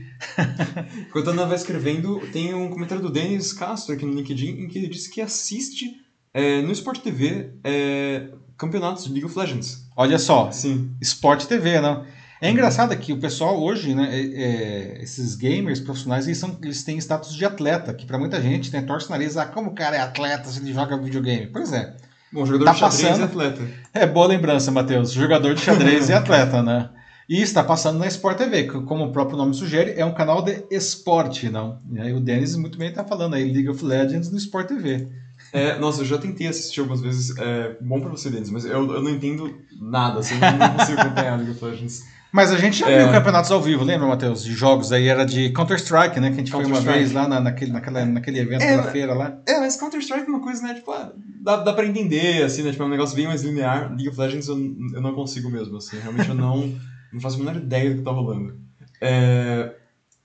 Enquanto 1.08 1.30
a 1.30 1.34
Ana 1.34 1.46
vai 1.46 1.56
escrevendo, 1.56 2.20
tem 2.32 2.54
um 2.54 2.70
comentário 2.70 3.04
do 3.04 3.12
Denis 3.12 3.54
Castro 3.54 3.94
aqui 3.94 4.06
no 4.06 4.14
LinkedIn 4.14 4.62
em 4.62 4.68
que 4.68 4.80
ele 4.80 4.88
disse 4.88 5.10
que 5.10 5.22
assiste 5.22 5.86
é, 6.34 6.62
no 6.62 6.72
Sport 6.72 7.02
TV 7.02 7.52
é, 7.64 8.30
campeonatos 8.58 9.04
de 9.04 9.12
League 9.12 9.26
of 9.26 9.38
Legends. 9.38 9.86
Olha 9.96 10.18
só. 10.18 10.52
Sim. 10.52 10.96
Sport 11.02 11.46
TV, 11.46 11.80
não? 11.80 12.06
É 12.42 12.50
engraçado 12.50 12.96
que 12.96 13.12
o 13.12 13.20
pessoal 13.20 13.62
hoje, 13.62 13.94
né, 13.94 14.10
é, 14.12 14.20
é, 14.20 15.04
esses 15.04 15.36
gamers 15.36 15.80
profissionais, 15.80 16.26
eles, 16.26 16.38
são, 16.38 16.58
eles 16.64 16.84
têm 16.84 16.98
status 16.98 17.36
de 17.36 17.44
atleta, 17.44 17.94
que 17.94 18.06
para 18.06 18.18
muita 18.18 18.42
gente 18.42 18.72
né, 18.72 18.82
torce 18.82 19.08
o 19.08 19.12
nariz, 19.12 19.36
ah, 19.36 19.46
como 19.46 19.72
o 19.72 19.76
cara 19.76 19.98
é 19.98 20.00
atleta 20.00 20.48
se 20.48 20.62
ele 20.62 20.74
joga 20.74 20.98
videogame? 20.98 21.48
Pois 21.48 21.74
é. 21.74 21.96
Bom, 22.32 22.46
jogador 22.46 22.66
tá 22.66 22.72
de 22.74 22.80
xadrez 22.80 23.02
passando... 23.02 23.22
e 23.22 23.24
atleta. 23.24 23.68
É, 23.94 24.06
boa 24.06 24.28
lembrança, 24.28 24.72
Matheus. 24.72 25.12
Jogador 25.12 25.54
de 25.54 25.62
xadrez 25.62 26.10
e 26.10 26.14
atleta, 26.14 26.62
né? 26.64 26.90
E 27.28 27.42
está 27.42 27.64
passando 27.64 28.00
na 28.00 28.08
Sport 28.08 28.38
TV, 28.38 28.64
que, 28.64 28.82
como 28.82 29.06
o 29.06 29.12
próprio 29.12 29.38
nome 29.38 29.54
sugere, 29.54 29.94
é 29.96 30.06
um 30.06 30.14
canal 30.14 30.42
de 30.42 30.64
esporte, 30.72 31.50
não? 31.50 31.80
E 31.92 32.00
aí 32.00 32.14
o 32.14 32.20
Denis 32.20 32.56
muito 32.56 32.78
bem 32.78 32.90
está 32.90 33.04
falando 33.04 33.36
aí, 33.36 33.44
League 33.44 33.70
of 33.70 33.84
Legends 33.84 34.32
no 34.32 34.38
Sport 34.38 34.68
TV. 34.68 35.08
É, 35.54 35.78
nossa, 35.78 36.02
eu 36.02 36.06
já 36.06 36.18
tentei 36.18 36.48
assistir 36.48 36.80
algumas 36.80 37.02
vezes. 37.02 37.38
É 37.38 37.78
bom 37.82 38.00
pra 38.00 38.10
você, 38.10 38.30
Denis, 38.30 38.50
mas 38.50 38.66
eu, 38.66 38.94
eu 38.94 39.04
não 39.04 39.12
entendo 39.12 39.56
nada, 39.80 40.20
assim, 40.20 40.36
eu 40.36 40.40
não 40.40 40.78
consigo 40.78 41.02
acompanhar 41.02 41.38
League 41.38 41.52
of 41.52 41.66
Legends. 41.66 42.04
Mas 42.32 42.52
a 42.52 42.58
gente 42.58 42.80
já 42.80 42.90
é... 42.90 43.04
viu 43.04 43.12
campeonatos 43.12 43.52
ao 43.52 43.62
vivo, 43.62 43.84
lembra, 43.84 44.08
Matheus? 44.08 44.44
De 44.44 44.54
jogos 44.54 44.92
aí, 44.92 45.08
era 45.08 45.26
de 45.26 45.50
Counter-Strike, 45.52 46.20
né? 46.20 46.30
Que 46.30 46.36
a 46.36 46.38
gente 46.38 46.52
foi 46.52 46.64
uma 46.64 46.80
vez 46.80 47.12
lá 47.12 47.28
na, 47.28 47.40
naquele, 47.40 47.72
naquela, 47.72 48.06
naquele 48.06 48.40
evento 48.40 48.62
é, 48.62 48.84
feira 48.92 49.14
lá. 49.14 49.40
É, 49.48 49.60
mas 49.60 49.76
Counter-Strike 49.78 50.26
é 50.26 50.30
uma 50.30 50.40
coisa, 50.40 50.62
né? 50.62 50.76
Tipo, 50.76 50.92
ah, 50.92 51.12
dá, 51.42 51.58
dá 51.58 51.74
pra 51.74 51.86
entender, 51.86 52.44
assim, 52.44 52.62
né? 52.62 52.72
Tipo, 52.72 52.84
é 52.84 52.86
um 52.86 52.90
negócio 52.90 53.16
bem 53.16 53.26
mais 53.26 53.42
linear. 53.42 53.90
League 53.90 54.10
of 54.10 54.20
Legends 54.20 54.48
eu, 54.48 54.58
eu 54.58 55.02
não 55.02 55.14
consigo 55.14 55.50
mesmo, 55.50 55.78
assim. 55.78 55.98
Realmente 56.00 56.30
eu 56.30 56.36
não, 56.36 56.72
não 57.12 57.20
faço 57.20 57.38
a 57.38 57.40
menor 57.40 57.56
ideia 57.56 57.90
do 57.90 57.98
que 57.98 58.04
tá 58.04 58.12
rolando. 58.12 58.60
É... 59.02 59.74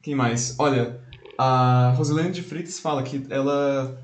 Quem 0.02 0.14
mais? 0.14 0.56
Olha, 0.58 1.00
a 1.38 1.94
Rosilene 1.96 2.30
de 2.30 2.42
Freitas 2.42 2.78
fala 2.78 3.02
que 3.02 3.24
ela 3.30 3.98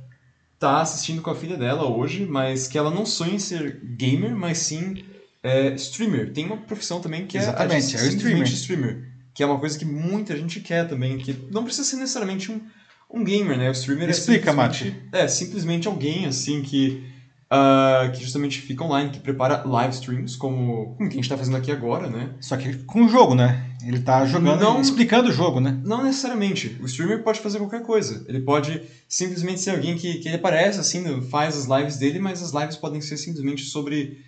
tá 0.58 0.80
assistindo 0.80 1.20
com 1.20 1.30
a 1.30 1.34
filha 1.34 1.56
dela 1.56 1.84
hoje, 1.84 2.24
mas 2.24 2.66
que 2.66 2.78
ela 2.78 2.90
não 2.90 3.04
sonha 3.04 3.34
em 3.34 3.38
ser 3.38 3.80
gamer, 3.96 4.34
mas 4.34 4.58
sim 4.58 5.04
é, 5.42 5.74
streamer. 5.74 6.32
Tem 6.32 6.46
uma 6.46 6.56
profissão 6.56 7.00
também 7.00 7.26
que 7.26 7.38
Exatamente, 7.38 7.96
é, 7.96 8.00
é 8.00 8.08
streamer. 8.08 8.42
streamer. 8.44 9.10
Que 9.34 9.42
é 9.42 9.46
uma 9.46 9.58
coisa 9.58 9.78
que 9.78 9.84
muita 9.84 10.36
gente 10.36 10.60
quer 10.60 10.88
também, 10.88 11.16
que 11.18 11.36
não 11.50 11.64
precisa 11.64 11.88
ser 11.88 11.96
necessariamente 11.96 12.50
um, 12.50 12.60
um 13.12 13.24
gamer, 13.24 13.56
né? 13.56 13.68
O 13.68 13.72
streamer 13.72 14.08
é 14.08 14.10
Explica, 14.10 14.50
é 14.50 14.52
Mate. 14.52 14.96
É, 15.12 15.28
simplesmente 15.28 15.86
alguém, 15.88 16.26
assim, 16.26 16.62
que, 16.62 17.04
uh, 17.50 18.10
que 18.12 18.22
justamente 18.22 18.60
fica 18.60 18.84
online, 18.84 19.10
que 19.10 19.20
prepara 19.20 19.62
live 19.64 19.94
streams, 19.94 20.36
como, 20.36 20.94
como 20.96 21.08
que 21.08 21.14
a 21.14 21.16
gente 21.16 21.20
está 21.20 21.38
fazendo 21.38 21.56
aqui 21.56 21.70
agora, 21.70 22.10
né? 22.10 22.30
Só 22.40 22.56
que 22.56 22.74
com 22.78 23.04
o 23.04 23.08
jogo, 23.08 23.34
né? 23.34 23.66
Ele 23.86 23.98
está 23.98 24.26
jogando, 24.26 24.60
não, 24.60 24.80
explicando 24.80 25.30
o 25.30 25.32
jogo, 25.32 25.58
né? 25.58 25.80
Não 25.84 26.02
necessariamente. 26.04 26.76
O 26.82 26.86
streamer 26.86 27.22
pode 27.22 27.40
fazer 27.40 27.58
qualquer 27.58 27.82
coisa. 27.82 28.26
Ele 28.28 28.40
pode 28.40 28.82
simplesmente 29.08 29.60
ser 29.60 29.70
alguém 29.70 29.96
que, 29.96 30.14
que 30.18 30.28
ele 30.28 30.36
aparece, 30.36 30.80
assim, 30.80 31.22
faz 31.30 31.56
as 31.56 31.66
lives 31.66 31.96
dele, 31.96 32.18
mas 32.18 32.42
as 32.42 32.52
lives 32.52 32.76
podem 32.76 33.00
ser 33.00 33.16
simplesmente 33.16 33.64
sobre 33.64 34.18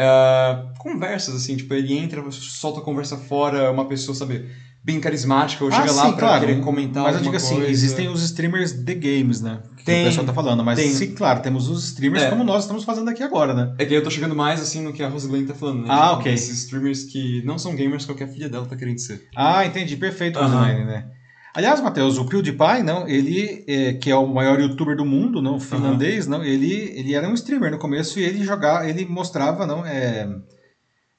uh, 0.00 0.78
conversas, 0.78 1.34
assim, 1.34 1.56
tipo, 1.56 1.72
ele 1.74 1.96
entra, 1.96 2.22
solta 2.30 2.80
a 2.80 2.82
conversa 2.82 3.16
fora, 3.16 3.70
uma 3.70 3.86
pessoa, 3.86 4.14
sabe, 4.14 4.48
bem 4.82 5.00
carismática, 5.00 5.64
ou 5.64 5.70
ah, 5.70 5.74
chega 5.74 5.88
sim, 5.88 5.96
lá 5.96 6.12
pra 6.12 6.28
claro. 6.28 6.46
querer 6.46 6.60
comentar 6.60 7.02
Mas 7.02 7.16
eu 7.16 7.22
digo 7.22 7.36
assim, 7.36 7.56
coisa. 7.56 7.70
existem 7.70 8.08
os 8.08 8.22
streamers 8.22 8.72
de 8.72 8.94
games, 8.94 9.40
né? 9.40 9.60
Que 9.76 9.84
tem, 9.84 10.02
o 10.02 10.06
pessoal 10.06 10.26
tá 10.26 10.32
falando, 10.32 10.64
mas 10.64 10.78
tem. 10.78 10.90
sim, 10.90 11.14
claro, 11.14 11.40
temos 11.40 11.68
os 11.68 11.84
streamers 11.84 12.24
é. 12.24 12.30
como 12.30 12.44
nós 12.44 12.64
estamos 12.64 12.84
fazendo 12.84 13.08
aqui 13.10 13.22
agora, 13.22 13.52
né? 13.52 13.74
É 13.78 13.84
que 13.84 13.94
eu 13.94 14.02
tô 14.02 14.10
chegando 14.10 14.34
mais, 14.34 14.60
assim, 14.60 14.82
no 14.82 14.92
que 14.92 15.02
a 15.02 15.08
Rosalyn 15.08 15.46
tá 15.46 15.54
falando, 15.54 15.82
né? 15.82 15.88
Ah, 15.88 16.12
ok. 16.12 16.32
Esses 16.32 16.64
streamers 16.64 17.04
que 17.04 17.42
não 17.44 17.58
são 17.58 17.74
gamers, 17.74 18.06
qualquer 18.06 18.28
filha 18.28 18.48
dela 18.48 18.66
tá 18.66 18.76
querendo 18.76 18.98
ser. 18.98 19.28
Ah, 19.36 19.66
entendi, 19.66 19.96
perfeito, 19.96 20.38
Rosalyn, 20.38 20.84
né? 20.84 21.06
Aliás, 21.52 21.80
Matheus, 21.80 22.16
o 22.16 22.26
PewDiePie, 22.26 22.82
não, 22.84 23.08
ele, 23.08 23.64
é, 23.66 23.94
que 23.94 24.10
é 24.10 24.14
o 24.14 24.26
maior 24.26 24.60
youtuber 24.60 24.96
do 24.96 25.04
mundo, 25.04 25.42
não, 25.42 25.58
finlandês, 25.58 26.26
uhum. 26.26 26.32
não, 26.32 26.44
ele, 26.44 26.92
ele 26.96 27.14
era 27.14 27.28
um 27.28 27.34
streamer 27.34 27.72
no 27.72 27.78
começo 27.78 28.20
e 28.20 28.22
ele 28.22 28.44
jogava, 28.44 28.88
ele 28.88 29.04
mostrava, 29.04 29.66
não, 29.66 29.84
é, 29.84 30.28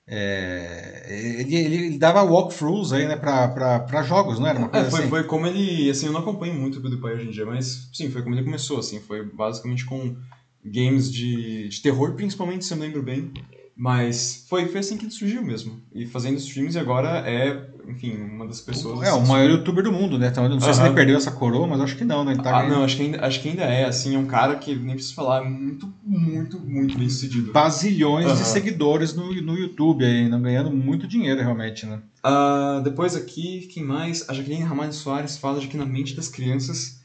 é, 0.08 1.38
ele, 1.42 1.56
ele, 1.56 1.98
dava 1.98 2.24
walkthroughs 2.24 2.94
aí, 2.94 3.08
né, 3.08 3.18
para 3.18 4.04
jogos, 4.04 4.40
não 4.40 4.48
era 4.48 4.58
uma 4.58 4.70
coisa 4.70 4.88
é, 4.88 4.90
foi, 4.90 5.00
assim? 5.02 5.10
foi 5.10 5.24
como 5.26 5.48
ele, 5.48 5.90
assim, 5.90 6.06
eu 6.06 6.14
não 6.14 6.22
acompanho 6.22 6.54
muito 6.54 6.80
o 6.80 6.82
PewDiePie 6.82 7.08
hoje 7.08 7.28
em 7.28 7.32
dia, 7.32 7.46
mas 7.46 7.90
sim, 7.94 8.10
foi 8.10 8.22
como 8.22 8.34
ele 8.34 8.46
começou, 8.46 8.80
assim, 8.80 9.02
foi 9.02 9.26
basicamente 9.26 9.86
com 9.86 10.16
games 10.64 11.12
de, 11.12 11.68
de 11.68 11.82
terror, 11.82 12.14
principalmente, 12.14 12.64
se 12.64 12.74
eu 12.74 12.78
me 12.78 12.86
lembro 12.86 13.04
bem, 13.04 13.34
mas 13.82 14.46
foi, 14.48 14.68
foi 14.68 14.80
assim 14.80 14.96
que 14.96 15.06
ele 15.06 15.12
surgiu 15.12 15.42
mesmo. 15.42 15.82
E 15.92 16.06
fazendo 16.06 16.38
streams 16.38 16.76
e 16.76 16.80
agora 16.80 17.28
é, 17.28 17.68
enfim, 17.88 18.16
uma 18.16 18.46
das 18.46 18.62
pessoas. 18.62 19.02
É, 19.02 19.12
o 19.12 19.26
maior 19.26 19.50
youtuber 19.50 19.84
do 19.84 19.92
mundo, 19.92 20.20
né? 20.20 20.28
Então, 20.28 20.48
não 20.48 20.60
sei 20.60 20.70
uh 20.70 20.72
-huh. 20.72 20.76
se 20.76 20.82
ele 20.84 20.94
perdeu 20.94 21.18
essa 21.18 21.32
coroa, 21.32 21.66
mas 21.66 21.82
acho 21.82 21.96
que 21.96 22.06
não, 22.06 22.24
né? 22.24 22.36
Tá 22.36 22.60
ah, 22.60 22.70
não, 22.70 22.84
acho 22.84 22.96
que, 22.96 23.02
ainda, 23.02 23.26
acho 23.26 23.42
que 23.42 23.50
ainda 23.50 23.64
é, 23.64 23.86
assim, 23.86 24.14
é 24.14 24.20
um 24.20 24.28
cara 24.28 24.56
que 24.58 24.76
nem 24.76 24.94
preciso 24.94 25.16
falar, 25.16 25.44
é 25.44 25.50
muito, 25.50 25.92
muito, 26.06 26.60
muito 26.60 26.96
bem 26.96 27.10
sucedido. 27.10 27.52
Bazilhões 27.52 28.28
uh 28.28 28.30
-huh. 28.30 28.38
de 28.38 28.44
seguidores 28.44 29.16
no, 29.16 29.34
no 29.42 29.58
YouTube 29.58 30.06
aí, 30.06 30.30
não 30.30 30.40
ganhando 30.40 30.70
muito 30.70 31.08
dinheiro 31.08 31.42
realmente, 31.42 31.88
né? 31.88 32.02
Uh, 32.24 32.84
depois 32.84 33.16
aqui, 33.16 33.68
quem 33.74 33.84
mais? 33.84 34.30
A 34.30 34.34
Jaqueline 34.36 34.62
Ramalho 34.62 34.94
Soares 34.94 35.38
fala 35.38 35.60
de 35.60 35.68
que 35.68 35.76
na 35.76 35.88
mente 35.88 36.16
das 36.16 36.28
crianças 36.28 37.02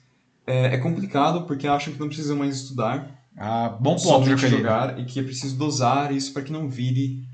é, 0.46 0.74
é 0.74 0.76
complicado 0.76 1.46
porque 1.46 1.66
acham 1.66 1.94
que 1.94 1.98
não 1.98 2.08
precisam 2.08 2.36
mais 2.36 2.54
estudar 2.54 3.15
ah, 3.36 3.68
bom 3.80 3.96
ponto 3.96 4.34
de 4.34 4.48
jogar 4.48 4.98
e 4.98 5.04
que 5.04 5.20
é 5.20 5.22
preciso 5.22 5.56
dosar 5.56 6.12
isso 6.12 6.32
para 6.32 6.42
que 6.42 6.52
não 6.52 6.68
vire 6.68 7.24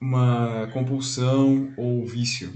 uma 0.00 0.68
compulsão 0.72 1.72
ou 1.76 2.06
vício. 2.06 2.52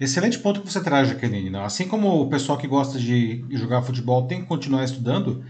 Excelente 0.00 0.38
ponto 0.38 0.60
que 0.60 0.72
você 0.72 0.82
traz, 0.82 1.08
Jaqueline. 1.08 1.50
Né? 1.50 1.64
Assim 1.64 1.86
como 1.86 2.20
o 2.20 2.28
pessoal 2.28 2.58
que 2.58 2.66
gosta 2.66 2.98
de 2.98 3.44
jogar 3.50 3.82
futebol 3.82 4.26
tem 4.26 4.40
que 4.40 4.48
continuar 4.48 4.82
estudando, 4.82 5.44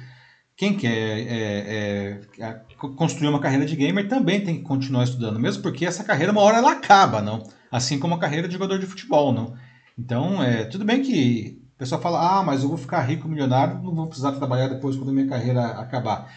quem 0.55 0.77
quer 0.77 0.91
é, 0.91 2.21
é, 2.39 2.45
é, 2.45 2.61
construir 2.97 3.29
uma 3.29 3.41
carreira 3.41 3.65
de 3.65 3.75
gamer 3.75 4.07
também 4.09 4.45
tem 4.45 4.57
que 4.57 4.63
continuar 4.63 5.05
estudando, 5.05 5.41
mesmo 5.41 5.63
porque 5.63 5.87
essa 5.87 6.05
carreira 6.05 6.33
uma 6.33 6.43
hora 6.43 6.59
ela 6.59 6.73
acaba, 6.73 7.23
não? 7.23 7.43
Assim 7.71 7.99
como 7.99 8.15
a 8.15 8.19
carreira 8.19 8.47
de 8.47 8.53
jogador 8.53 8.79
de 8.79 8.87
futebol, 8.87 9.33
não? 9.33 9.55
Então, 9.99 10.43
é, 10.43 10.65
tudo 10.65 10.85
bem 10.85 11.01
que 11.01 11.63
pessoa 11.83 12.01
fala, 12.01 12.39
ah, 12.39 12.43
mas 12.45 12.63
eu 12.63 12.69
vou 12.69 12.79
ficar 12.79 13.01
rico, 13.01 13.29
milionário, 13.29 13.83
não 13.83 13.93
vou 13.93 14.07
precisar 14.07 14.33
trabalhar 14.33 14.69
depois 14.69 14.95
quando 14.97 15.11
a 15.11 15.13
minha 15.13 15.27
carreira 15.27 15.67
acabar. 15.73 16.33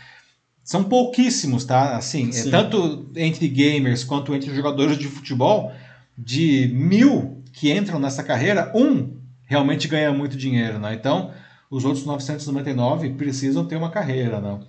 São 0.65 0.83
pouquíssimos, 0.83 1.63
tá? 1.63 1.95
Assim, 1.95 2.31
é, 2.33 2.49
tanto 2.49 3.07
entre 3.15 3.47
gamers 3.47 4.03
quanto 4.03 4.33
entre 4.33 4.53
jogadores 4.53 4.97
de 4.97 5.07
futebol, 5.07 5.71
de 6.17 6.71
mil 6.73 7.43
que 7.53 7.71
entram 7.71 7.99
nessa 7.99 8.23
carreira, 8.23 8.71
um 8.73 9.15
realmente 9.45 9.87
ganha 9.87 10.11
muito 10.11 10.35
dinheiro, 10.35 10.79
né? 10.79 10.95
Então, 10.95 11.31
os 11.69 11.85
outros 11.85 12.03
999 12.03 13.11
precisam 13.11 13.67
ter 13.67 13.75
uma 13.75 13.91
carreira, 13.91 14.41
não? 14.41 14.65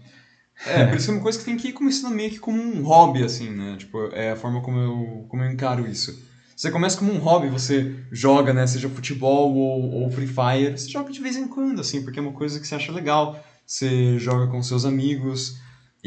É, 0.67 0.85
por 0.85 0.99
isso 0.99 1.11
é 1.11 1.15
uma 1.15 1.23
coisa 1.23 1.39
que 1.39 1.47
tem 1.47 1.57
que 1.57 1.69
ir 1.69 1.73
começando 1.73 2.15
meio 2.15 2.31
que 2.31 2.39
como 2.39 2.61
um 2.61 2.83
hobby, 2.83 3.23
assim, 3.23 3.49
né? 3.49 3.77
Tipo, 3.79 4.11
é 4.13 4.33
a 4.33 4.37
forma 4.37 4.61
como 4.61 4.79
eu, 4.79 5.25
como 5.31 5.43
eu 5.43 5.51
encaro 5.51 5.87
isso. 5.89 6.23
Você 6.55 6.71
começa 6.71 6.99
como 6.99 7.11
um 7.11 7.19
hobby, 7.19 7.49
você 7.49 7.95
joga, 8.13 8.53
né? 8.53 8.67
Seja 8.67 8.89
futebol 8.91 9.55
ou, 9.55 10.03
ou 10.03 10.11
Free 10.11 10.27
Fire, 10.27 10.77
você 10.77 10.91
joga 10.91 11.11
de 11.11 11.21
vez 11.23 11.37
em 11.37 11.49
quando, 11.49 11.81
assim, 11.81 12.03
porque 12.03 12.19
é 12.19 12.23
uma 12.23 12.33
coisa 12.33 12.61
que 12.61 12.67
você 12.67 12.75
acha 12.75 12.93
legal. 12.93 13.43
Você 13.67 14.19
joga 14.19 14.47
com 14.47 14.63
seus 14.63 14.85
amigos 14.85 15.59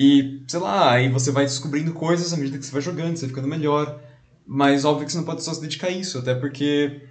e, 0.02 0.44
sei 0.48 0.62
lá, 0.62 0.94
aí 0.94 1.10
você 1.10 1.30
vai 1.30 1.44
descobrindo 1.44 1.92
coisas 1.92 2.32
à 2.32 2.38
medida 2.38 2.58
que 2.58 2.66
você 2.66 2.72
vai 2.72 2.82
jogando, 2.82 3.18
você 3.18 3.26
vai 3.26 3.30
ficando 3.32 3.50
melhor. 3.50 4.00
Mas 4.48 4.86
óbvio 4.86 5.06
que 5.06 5.12
você 5.12 5.18
não 5.18 5.26
pode 5.26 5.44
só 5.44 5.54
se 5.54 5.60
dedicar 5.60 5.88
a 5.88 5.92
isso, 5.92 6.20
até 6.20 6.34
porque 6.34 7.02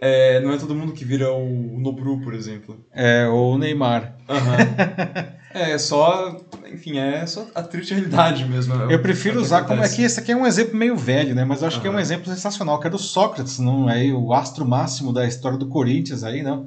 é, 0.00 0.40
não 0.40 0.50
é 0.50 0.56
todo 0.56 0.74
mundo 0.74 0.94
que 0.94 1.04
vira 1.04 1.30
o 1.30 1.78
Nobru, 1.78 2.22
por 2.22 2.32
exemplo. 2.32 2.82
É, 2.90 3.28
ou 3.28 3.56
o 3.56 3.58
Neymar. 3.58 4.16
Uhum. 4.26 5.26
é, 5.52 5.76
só. 5.76 6.40
Enfim, 6.72 6.96
é 6.96 7.26
só 7.26 7.46
a 7.54 7.62
triste 7.62 7.92
realidade 7.92 8.46
mesmo. 8.46 8.90
É 8.90 8.94
eu 8.94 9.02
prefiro 9.02 9.38
usar 9.38 9.58
acontece. 9.58 9.76
como. 9.76 9.92
É 9.92 9.94
que 9.94 10.02
esse 10.02 10.18
aqui 10.18 10.32
é 10.32 10.36
um 10.36 10.46
exemplo 10.46 10.74
meio 10.74 10.96
velho, 10.96 11.34
né? 11.34 11.44
Mas 11.44 11.60
eu 11.60 11.68
acho 11.68 11.76
uhum. 11.76 11.82
que 11.82 11.88
é 11.88 11.90
um 11.90 12.00
exemplo 12.00 12.32
sensacional, 12.32 12.80
que 12.80 12.86
é 12.86 12.90
do 12.90 12.98
Sócrates, 12.98 13.58
não 13.58 13.90
é 13.90 14.06
o 14.06 14.32
astro 14.32 14.66
máximo 14.66 15.12
da 15.12 15.26
história 15.26 15.58
do 15.58 15.68
Corinthians 15.68 16.24
aí, 16.24 16.42
não. 16.42 16.66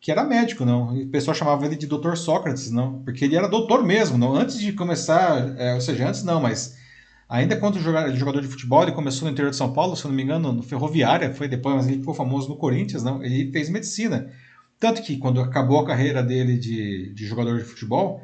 Que 0.00 0.10
era 0.10 0.24
médico, 0.24 0.64
não. 0.64 0.96
E 0.96 1.04
o 1.04 1.08
pessoal 1.08 1.34
chamava 1.34 1.66
ele 1.66 1.76
de 1.76 1.86
doutor 1.86 2.16
Sócrates, 2.16 2.70
não. 2.70 3.02
Porque 3.02 3.24
ele 3.24 3.36
era 3.36 3.48
doutor 3.48 3.84
mesmo, 3.84 4.16
não. 4.16 4.34
Antes 4.34 4.58
de 4.58 4.72
começar, 4.72 5.54
é, 5.58 5.74
ou 5.74 5.80
seja, 5.80 6.08
antes 6.08 6.24
não, 6.24 6.40
mas 6.40 6.78
Ainda 7.30 7.56
quando 7.56 7.78
jogador 7.78 8.42
de 8.42 8.48
futebol, 8.48 8.82
ele 8.82 8.90
começou 8.90 9.24
no 9.24 9.32
interior 9.32 9.50
de 9.50 9.56
São 9.56 9.72
Paulo, 9.72 9.94
se 9.94 10.04
não 10.04 10.12
me 10.12 10.20
engano, 10.20 10.52
no 10.52 10.64
Ferroviária, 10.64 11.32
foi 11.32 11.46
depois, 11.46 11.76
mas 11.76 11.86
ele 11.86 11.98
ficou 11.98 12.12
famoso 12.12 12.48
no 12.48 12.56
Corinthians, 12.56 13.04
não? 13.04 13.22
Ele 13.22 13.52
fez 13.52 13.70
medicina. 13.70 14.28
Tanto 14.80 15.00
que 15.00 15.16
quando 15.16 15.40
acabou 15.40 15.78
a 15.78 15.86
carreira 15.86 16.24
dele 16.24 16.58
de, 16.58 17.12
de 17.14 17.26
jogador 17.26 17.56
de 17.58 17.64
futebol, 17.64 18.20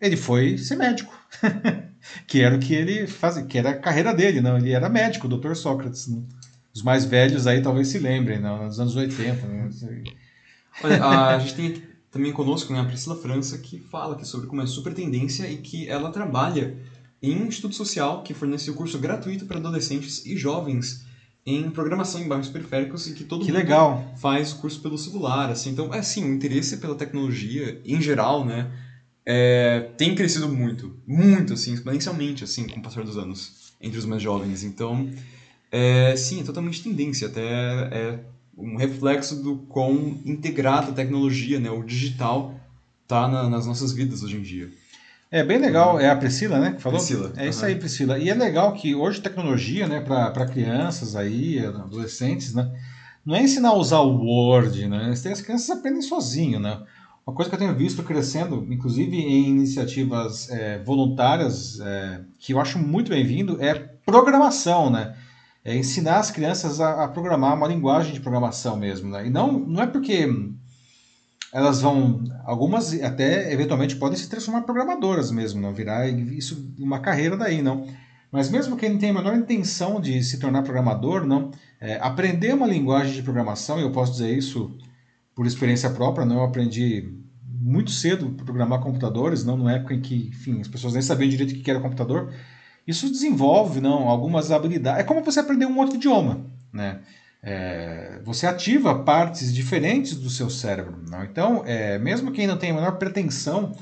ele 0.00 0.16
foi 0.16 0.56
ser 0.56 0.76
médico. 0.76 1.12
que 2.28 2.40
era 2.40 2.54
o 2.54 2.60
que 2.60 2.72
ele 2.72 3.08
fazia, 3.08 3.42
que 3.42 3.58
era 3.58 3.70
a 3.70 3.76
carreira 3.76 4.14
dele, 4.14 4.40
não? 4.40 4.56
Ele 4.56 4.70
era 4.70 4.88
médico, 4.88 5.26
Dr. 5.26 5.54
Sócrates. 5.54 6.06
Não? 6.06 6.24
Os 6.72 6.82
mais 6.82 7.04
velhos 7.04 7.44
aí 7.44 7.60
talvez 7.60 7.88
se 7.88 7.98
lembrem, 7.98 8.38
não? 8.38 8.66
nos 8.66 8.78
anos 8.78 8.94
80. 8.94 9.46
Né? 9.48 9.68
Olha, 10.82 11.04
a 11.04 11.38
gente 11.38 11.54
tem 11.54 11.82
também 12.10 12.32
conosco 12.32 12.72
né, 12.72 12.80
a 12.80 12.84
Priscila 12.84 13.16
França, 13.16 13.58
que 13.58 13.78
fala 13.78 14.14
aqui 14.14 14.26
sobre 14.26 14.46
como 14.46 14.62
é 14.62 14.66
super 14.66 14.94
tendência 14.94 15.50
e 15.50 15.58
que 15.58 15.88
ela 15.88 16.10
trabalha 16.10 16.76
em 17.22 17.36
um 17.36 17.46
instituto 17.46 17.74
social 17.74 18.22
que 18.22 18.32
fornece 18.32 18.70
o 18.70 18.74
curso 18.74 18.98
gratuito 18.98 19.46
para 19.46 19.58
adolescentes 19.58 20.24
e 20.24 20.36
jovens 20.36 21.06
em 21.44 21.70
programação 21.70 22.20
em 22.20 22.28
bairros 22.28 22.48
periféricos 22.48 23.06
e 23.06 23.14
que 23.14 23.24
todo 23.24 23.44
que 23.44 23.50
mundo 23.50 23.58
legal. 23.58 24.14
faz 24.18 24.52
o 24.52 24.56
curso 24.56 24.80
pelo 24.80 24.98
celular, 24.98 25.50
assim. 25.50 25.70
Então, 25.70 25.92
é 25.94 25.98
assim, 25.98 26.24
o 26.24 26.34
interesse 26.34 26.76
pela 26.76 26.94
tecnologia 26.94 27.80
em 27.84 28.00
geral, 28.00 28.44
né, 28.44 28.70
é, 29.24 29.90
tem 29.96 30.14
crescido 30.14 30.48
muito, 30.48 30.96
muito, 31.06 31.54
assim, 31.54 31.72
exponencialmente, 31.72 32.44
assim, 32.44 32.66
com 32.66 32.80
o 32.80 32.82
passar 32.82 33.02
dos 33.02 33.16
anos 33.16 33.72
entre 33.80 33.98
os 33.98 34.04
mais 34.04 34.22
jovens. 34.22 34.62
Então, 34.62 35.10
é, 35.72 36.14
sim, 36.16 36.40
é 36.40 36.44
totalmente 36.44 36.82
tendência, 36.82 37.28
até 37.28 37.40
é 37.40 38.20
um 38.58 38.76
reflexo 38.76 39.42
do 39.42 39.56
quão 39.68 40.18
integrada 40.26 40.90
a 40.90 40.94
tecnologia, 40.94 41.60
né, 41.60 41.70
o 41.70 41.82
digital, 41.82 42.54
tá 43.06 43.28
na, 43.28 43.48
nas 43.48 43.66
nossas 43.66 43.92
vidas 43.92 44.22
hoje 44.22 44.36
em 44.36 44.42
dia. 44.42 44.68
É 45.30 45.44
bem 45.44 45.58
legal, 45.58 46.00
é 46.00 46.10
a 46.10 46.16
Priscila, 46.16 46.58
né, 46.58 46.72
que 46.72 46.82
falou? 46.82 46.98
Priscila. 46.98 47.32
É 47.36 47.48
isso 47.48 47.64
aí, 47.64 47.76
Priscila. 47.76 48.18
E 48.18 48.28
é 48.28 48.34
legal 48.34 48.72
que 48.72 48.94
hoje 48.94 49.20
tecnologia, 49.20 49.86
né, 49.86 50.00
para 50.00 50.46
crianças 50.46 51.14
aí, 51.14 51.64
adolescentes, 51.64 52.54
né, 52.54 52.70
não 53.24 53.36
é 53.36 53.42
ensinar 53.42 53.70
a 53.70 53.76
usar 53.76 54.00
o 54.00 54.24
Word, 54.24 54.88
né, 54.88 55.10
as 55.10 55.40
crianças 55.40 55.70
aprendem 55.70 56.02
sozinho, 56.02 56.58
né. 56.58 56.80
Uma 57.26 57.34
coisa 57.34 57.50
que 57.50 57.54
eu 57.54 57.60
tenho 57.60 57.76
visto 57.76 58.02
crescendo, 58.02 58.66
inclusive 58.70 59.14
em 59.14 59.50
iniciativas 59.50 60.48
é, 60.50 60.78
voluntárias, 60.78 61.78
é, 61.78 62.22
que 62.38 62.54
eu 62.54 62.60
acho 62.60 62.78
muito 62.78 63.10
bem-vindo, 63.10 63.62
é 63.62 63.74
programação, 63.74 64.90
né. 64.90 65.14
É 65.64 65.76
ensinar 65.76 66.18
as 66.18 66.30
crianças 66.30 66.80
a, 66.80 67.04
a, 67.04 67.08
programar 67.08 67.54
uma 67.54 67.66
linguagem 67.66 68.12
de 68.12 68.20
programação 68.20 68.76
mesmo, 68.76 69.10
né. 69.10 69.26
E 69.26 69.30
não, 69.30 69.58
não 69.58 69.82
é 69.82 69.86
porque 69.86 70.26
elas 71.52 71.80
vão, 71.80 72.24
algumas 72.44 72.92
até 73.02 73.52
eventualmente 73.52 73.96
podem 73.96 74.18
se 74.18 74.28
transformar 74.28 74.62
programadoras 74.62 75.30
mesmo, 75.30 75.60
não 75.60 75.74
virar 75.74 76.08
isso 76.08 76.72
uma 76.78 77.00
carreira 77.00 77.36
daí, 77.36 77.62
não. 77.62 77.86
Mas 78.30 78.50
mesmo 78.50 78.76
quem 78.76 78.90
não 78.90 78.98
tem 78.98 79.10
a 79.10 79.14
menor 79.14 79.34
intenção 79.34 80.00
de 80.00 80.22
se 80.22 80.38
tornar 80.38 80.62
programador, 80.62 81.26
não, 81.26 81.50
é, 81.80 81.98
aprender 82.00 82.54
uma 82.54 82.66
linguagem 82.66 83.14
de 83.14 83.22
programação, 83.22 83.78
e 83.78 83.82
eu 83.82 83.90
posso 83.90 84.12
dizer 84.12 84.36
isso 84.36 84.76
por 85.34 85.46
experiência 85.46 85.88
própria, 85.90 86.26
não, 86.26 86.36
eu 86.36 86.44
aprendi 86.44 87.14
muito 87.42 87.90
cedo 87.90 88.30
programar 88.44 88.80
computadores, 88.80 89.44
não, 89.44 89.56
numa 89.56 89.72
época 89.72 89.94
em 89.94 90.00
que, 90.00 90.28
enfim, 90.28 90.60
as 90.60 90.68
pessoas 90.68 90.92
nem 90.92 91.02
sabiam 91.02 91.28
direito 91.28 91.52
o 91.52 91.62
que 91.62 91.70
era 91.70 91.80
computador. 91.80 92.32
Isso 92.88 93.08
desenvolve, 93.10 93.80
não, 93.80 94.08
algumas 94.08 94.50
habilidades. 94.50 95.00
É 95.00 95.04
como 95.04 95.22
você 95.22 95.38
aprender 95.38 95.66
um 95.66 95.78
outro 95.78 95.94
idioma, 95.94 96.40
né? 96.72 97.00
é, 97.42 98.20
você 98.24 98.46
ativa 98.46 99.02
partes 99.02 99.52
diferentes 99.52 100.16
do 100.16 100.28
seu 100.28 100.50
cérebro. 100.50 100.98
Não? 101.08 101.24
Então, 101.24 101.62
é, 101.64 101.98
mesmo 101.98 102.32
quem 102.32 102.46
não 102.46 102.56
tem 102.56 102.70
a 102.70 102.74
menor 102.74 102.92
pretensão 102.98 103.76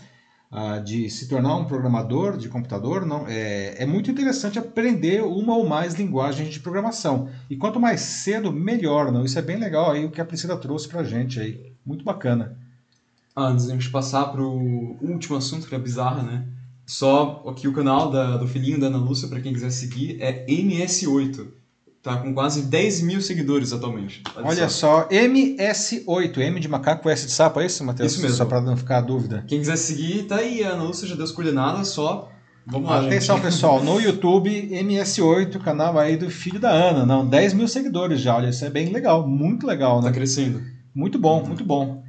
ah, 0.51 0.79
de 0.79 1.11
se 1.11 1.29
tornar 1.29 1.57
um 1.57 1.65
programador 1.65 2.37
de 2.37 2.49
computador, 2.49 3.05
não, 3.05 3.27
é, 3.27 3.83
é 3.83 3.87
muito 3.87 4.11
interessante 4.11 4.59
aprender 4.59 5.23
uma 5.23 5.57
ou 5.57 5.67
mais 5.67 5.95
linguagens 5.95 6.53
de 6.53 6.61
programação. 6.61 7.29
E 7.49 7.57
quanto 7.57 7.81
mais 7.81 8.01
cedo, 8.01 8.53
melhor. 8.53 9.11
Não? 9.11 9.25
Isso 9.25 9.39
é 9.39 9.43
bem 9.43 9.57
legal 9.57 9.91
aí 9.91 10.05
o 10.05 10.11
que 10.11 10.21
a 10.21 10.25
Priscila 10.25 10.57
trouxe 10.57 10.89
para 10.89 11.01
a 11.01 11.05
gente 11.05 11.41
aí. 11.41 11.73
Muito 11.85 12.05
bacana. 12.05 12.57
Antes 13.37 13.67
de 13.67 13.73
a 13.73 13.75
gente 13.75 13.91
passar 13.91 14.27
para 14.27 14.41
o 14.41 14.97
último 15.03 15.37
assunto, 15.37 15.67
que 15.67 15.75
é 15.75 15.79
bizarra, 15.79 16.23
né? 16.23 16.47
Só 16.87 17.43
aqui 17.49 17.67
o 17.67 17.73
canal 17.73 18.11
da, 18.11 18.37
do 18.37 18.47
filhinho 18.47 18.79
da 18.79 18.87
Ana 18.87 18.99
Lúcia, 18.99 19.27
para 19.29 19.41
quem 19.41 19.53
quiser 19.53 19.71
seguir, 19.71 20.19
é 20.21 20.47
MS8. 20.47 21.47
Tá 22.01 22.19
com 22.19 22.33
quase 22.33 22.63
10 22.63 23.03
mil 23.03 23.21
seguidores 23.21 23.73
atualmente. 23.73 24.23
Olha, 24.37 24.69
só. 24.69 25.09
MS8, 25.09 26.39
M 26.39 26.61
de 26.61 26.69
macaco, 26.69 27.09
S 27.09 27.27
de 27.27 27.33
sapo, 27.33 27.61
é 27.61 27.67
isso, 27.67 27.85
Matheus? 27.85 28.13
Isso 28.13 28.23
mesmo. 28.23 28.37
Só 28.37 28.45
para 28.45 28.61
não 28.61 28.77
ficar 28.77 28.99
a 28.99 29.01
dúvida. 29.01 29.45
Quem 29.49 29.59
quiser 29.59 29.77
seguir, 29.77 30.23
tá 30.23 30.37
aí, 30.37 30.63
a 30.63 30.71
Ana 30.71 30.85
Lúcia 30.85 31.09
já 31.09 31.17
deu 31.17 31.25
as 31.25 31.33
coordenadas, 31.33 31.89
só 31.89 32.31
Vamos 32.69 32.91
lá, 32.91 33.01
Atenção, 33.01 33.37
gente. 33.37 33.45
pessoal, 33.45 33.83
no 33.83 33.99
YouTube, 34.03 34.51
MS8, 34.51 35.59
canal 35.61 35.97
aí 35.99 36.17
do 36.17 36.29
filho 36.29 36.59
da 36.59 36.71
Ana. 36.71 37.07
Não, 37.07 37.25
10 37.25 37.55
mil 37.55 37.69
seguidores 37.69 38.21
já, 38.21 38.37
olha, 38.37 38.49
isso 38.49 38.65
é 38.65 38.71
bem 38.71 38.93
legal, 38.93 39.27
muito 39.27 39.67
legal, 39.67 40.01
né? 40.01 40.09
Tá 40.09 40.13
crescendo. 40.15 40.61
Muito 40.93 41.17
bom, 41.17 41.45
muito 41.45 41.65
bom. 41.65 42.03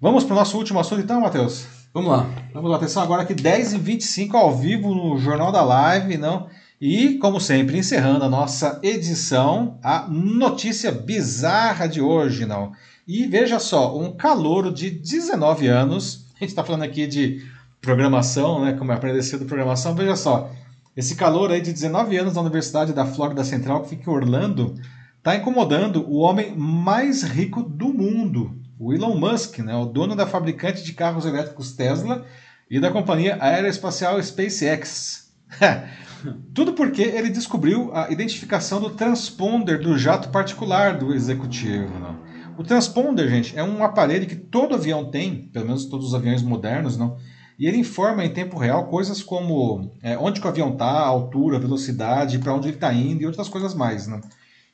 Vamos 0.00 0.24
para 0.24 0.34
o 0.34 0.36
nosso 0.36 0.56
último 0.56 0.80
assunto 0.80 1.00
então, 1.00 1.20
Matheus? 1.20 1.66
Vamos 1.94 2.10
lá. 2.10 2.28
Vamos 2.52 2.68
lá, 2.72 2.76
atenção 2.76 3.04
agora 3.04 3.22
aqui, 3.22 3.32
10h25 3.36 4.34
ao 4.34 4.52
vivo 4.52 4.92
no 4.92 5.16
Jornal 5.16 5.52
da 5.52 5.62
Live, 5.62 6.18
não? 6.18 6.48
E, 6.80 7.18
como 7.18 7.40
sempre, 7.40 7.78
encerrando 7.78 8.24
a 8.24 8.28
nossa 8.28 8.80
edição, 8.82 9.78
a 9.80 10.08
notícia 10.08 10.90
bizarra 10.90 11.86
de 11.86 12.00
hoje, 12.00 12.46
não. 12.46 12.72
E 13.06 13.26
veja 13.26 13.60
só, 13.60 13.96
um 13.96 14.10
calouro 14.10 14.72
de 14.72 14.90
19 14.90 15.68
anos, 15.68 16.26
a 16.34 16.40
gente 16.40 16.48
está 16.48 16.64
falando 16.64 16.82
aqui 16.82 17.06
de 17.06 17.46
programação, 17.80 18.64
né, 18.64 18.72
como 18.72 18.90
é 18.90 18.96
aprender 18.96 19.22
do 19.38 19.44
programação, 19.44 19.94
veja 19.94 20.16
só, 20.16 20.50
esse 20.96 21.14
calor 21.14 21.52
aí 21.52 21.60
de 21.60 21.72
19 21.72 22.16
anos 22.16 22.34
na 22.34 22.40
Universidade 22.40 22.92
da 22.92 23.06
Flórida 23.06 23.44
Central, 23.44 23.82
que 23.82 23.90
fica 23.90 24.10
em 24.10 24.14
Orlando, 24.14 24.74
está 25.18 25.36
incomodando 25.36 26.04
o 26.10 26.16
homem 26.16 26.56
mais 26.56 27.22
rico 27.22 27.62
do 27.62 27.94
mundo, 27.94 28.63
o 28.78 28.92
Elon 28.92 29.16
Musk, 29.16 29.58
né, 29.58 29.74
o 29.74 29.86
dono 29.86 30.16
da 30.16 30.26
fabricante 30.26 30.82
de 30.82 30.92
carros 30.92 31.24
elétricos 31.24 31.72
Tesla 31.72 32.24
e 32.70 32.80
da 32.80 32.90
companhia 32.90 33.36
aeroespacial 33.40 34.22
SpaceX. 34.22 35.32
Tudo 36.54 36.72
porque 36.72 37.02
ele 37.02 37.28
descobriu 37.28 37.94
a 37.94 38.10
identificação 38.10 38.80
do 38.80 38.90
transponder 38.90 39.78
do 39.78 39.96
jato 39.98 40.30
particular 40.30 40.96
do 40.96 41.12
executivo. 41.12 41.98
Não? 41.98 42.18
O 42.56 42.62
transponder, 42.62 43.28
gente, 43.28 43.58
é 43.58 43.62
um 43.62 43.84
aparelho 43.84 44.26
que 44.26 44.36
todo 44.36 44.74
avião 44.74 45.10
tem, 45.10 45.48
pelo 45.52 45.66
menos 45.66 45.86
todos 45.86 46.08
os 46.08 46.14
aviões 46.14 46.42
modernos, 46.42 46.96
não? 46.96 47.16
E 47.58 47.66
ele 47.66 47.78
informa 47.78 48.24
em 48.24 48.32
tempo 48.32 48.58
real 48.58 48.86
coisas 48.88 49.22
como 49.22 49.92
é, 50.02 50.18
onde 50.18 50.40
o 50.40 50.48
avião 50.48 50.72
está, 50.72 50.90
altura, 50.90 51.58
velocidade, 51.58 52.38
para 52.38 52.52
onde 52.54 52.68
ele 52.68 52.76
está 52.76 52.92
indo 52.92 53.22
e 53.22 53.26
outras 53.26 53.48
coisas 53.48 53.74
mais. 53.74 54.06
Né? 54.08 54.20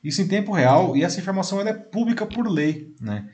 Isso 0.03 0.21
em 0.21 0.27
tempo 0.27 0.51
real 0.51 0.97
e 0.97 1.03
essa 1.03 1.19
informação 1.19 1.61
é 1.61 1.73
pública 1.73 2.25
por 2.25 2.47
lei. 2.47 2.95
Né? 2.99 3.27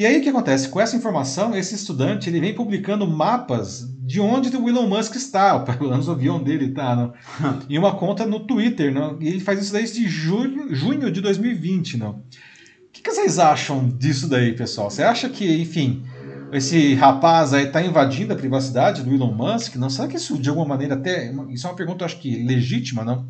E 0.00 0.06
aí 0.06 0.18
o 0.18 0.22
que 0.22 0.30
acontece? 0.30 0.66
Com 0.70 0.80
essa 0.80 0.96
informação, 0.96 1.54
esse 1.54 1.74
estudante 1.74 2.30
ele 2.30 2.40
vem 2.40 2.54
publicando 2.54 3.06
mapas 3.06 3.86
de 3.98 4.18
onde 4.18 4.48
o 4.56 4.66
Elon 4.66 4.88
Musk 4.88 5.14
está, 5.14 5.58
pelo 5.60 5.90
menos 5.90 6.08
o 6.08 6.12
avião 6.12 6.42
dele 6.42 6.70
está, 6.70 6.96
não? 6.96 7.12
em 7.68 7.76
uma 7.76 7.94
conta 7.94 8.24
no 8.24 8.40
Twitter. 8.40 8.94
Não? 8.94 9.20
E 9.20 9.28
ele 9.28 9.40
faz 9.40 9.60
isso 9.60 9.74
desde 9.74 10.08
junho, 10.08 10.74
junho 10.74 11.12
de 11.12 11.20
2020. 11.20 11.98
Não? 11.98 12.12
O 12.12 12.22
que, 12.90 13.02
que 13.02 13.12
vocês 13.12 13.38
acham 13.38 13.90
disso 13.90 14.26
daí, 14.26 14.54
pessoal? 14.54 14.90
Você 14.90 15.02
acha 15.02 15.28
que, 15.28 15.60
enfim, 15.60 16.02
esse 16.50 16.94
rapaz 16.94 17.52
aí 17.52 17.66
está 17.66 17.82
invadindo 17.82 18.32
a 18.32 18.36
privacidade 18.36 19.02
do 19.02 19.12
Elon 19.12 19.34
Musk? 19.34 19.76
Não? 19.76 19.90
Será 19.90 20.08
que 20.08 20.16
isso 20.16 20.38
de 20.38 20.48
alguma 20.48 20.66
maneira 20.66 20.94
até. 20.94 21.30
Isso 21.50 21.66
é 21.66 21.70
uma 21.70 21.76
pergunta, 21.76 22.06
acho 22.06 22.18
que 22.18 22.42
legítima, 22.42 23.04
não? 23.04 23.26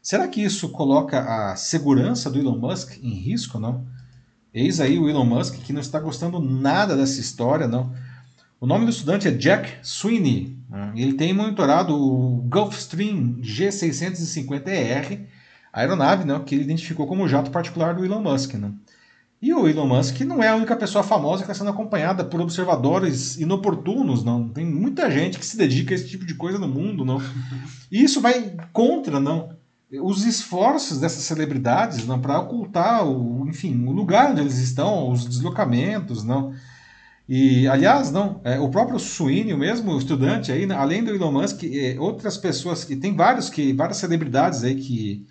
Será 0.00 0.26
que 0.26 0.42
isso 0.42 0.70
coloca 0.70 1.20
a 1.20 1.54
segurança 1.54 2.30
do 2.30 2.38
Elon 2.38 2.56
Musk 2.56 2.96
em 3.02 3.12
risco, 3.12 3.60
não? 3.60 3.84
Eis 4.54 4.78
aí 4.78 4.98
o 5.00 5.08
Elon 5.08 5.24
Musk 5.24 5.56
que 5.56 5.72
não 5.72 5.80
está 5.80 5.98
gostando 5.98 6.38
nada 6.38 6.96
dessa 6.96 7.20
história, 7.20 7.66
não. 7.66 7.92
O 8.60 8.66
nome 8.66 8.84
do 8.84 8.90
estudante 8.92 9.26
é 9.26 9.32
Jack 9.32 9.78
Sweeney. 9.82 10.56
Né? 10.70 10.92
Ele 10.94 11.14
tem 11.14 11.34
monitorado 11.34 11.94
o 11.94 12.36
Gulfstream 12.48 13.36
G650ER, 13.42 15.26
a 15.72 15.80
aeronave 15.80 16.24
não, 16.24 16.44
que 16.44 16.54
ele 16.54 16.62
identificou 16.62 17.06
como 17.06 17.28
jato 17.28 17.50
particular 17.50 17.94
do 17.94 18.04
Elon 18.04 18.22
Musk. 18.22 18.54
Não. 18.54 18.74
E 19.42 19.52
o 19.52 19.68
Elon 19.68 19.88
Musk 19.88 20.20
não 20.20 20.42
é 20.42 20.48
a 20.48 20.54
única 20.54 20.76
pessoa 20.76 21.02
famosa 21.02 21.44
que 21.44 21.50
está 21.50 21.54
sendo 21.54 21.74
acompanhada 21.74 22.24
por 22.24 22.40
observadores 22.40 23.36
inoportunos, 23.36 24.22
não. 24.22 24.48
Tem 24.48 24.64
muita 24.64 25.10
gente 25.10 25.38
que 25.38 25.44
se 25.44 25.56
dedica 25.56 25.92
a 25.92 25.96
esse 25.96 26.08
tipo 26.08 26.24
de 26.24 26.34
coisa 26.34 26.58
no 26.58 26.68
mundo, 26.68 27.04
não. 27.04 27.20
E 27.90 28.02
isso 28.02 28.20
vai 28.20 28.56
contra, 28.72 29.18
não, 29.18 29.50
os 30.02 30.24
esforços 30.24 30.98
dessas 30.98 31.24
celebridades, 31.24 32.06
não, 32.06 32.20
para 32.20 32.38
ocultar 32.38 33.06
o, 33.06 33.46
enfim, 33.48 33.86
o 33.86 33.92
lugar 33.92 34.30
onde 34.30 34.40
eles 34.40 34.58
estão, 34.58 35.10
os 35.10 35.24
deslocamentos, 35.24 36.24
não. 36.24 36.54
E, 37.28 37.66
aliás, 37.68 38.10
não, 38.10 38.40
é, 38.44 38.58
o 38.60 38.68
próprio 38.68 38.98
Sweeney, 38.98 39.54
o 39.54 39.58
mesmo 39.58 39.96
estudante 39.96 40.52
aí, 40.52 40.66
né, 40.66 40.74
além 40.74 41.02
do 41.02 41.14
Elon 41.14 41.32
Musk, 41.32 41.64
é, 41.64 41.96
outras 41.98 42.36
pessoas 42.36 42.84
que 42.84 42.96
tem 42.96 43.14
vários 43.14 43.48
que 43.48 43.72
várias 43.72 43.96
celebridades 43.96 44.62
aí 44.62 44.74
que 44.74 45.26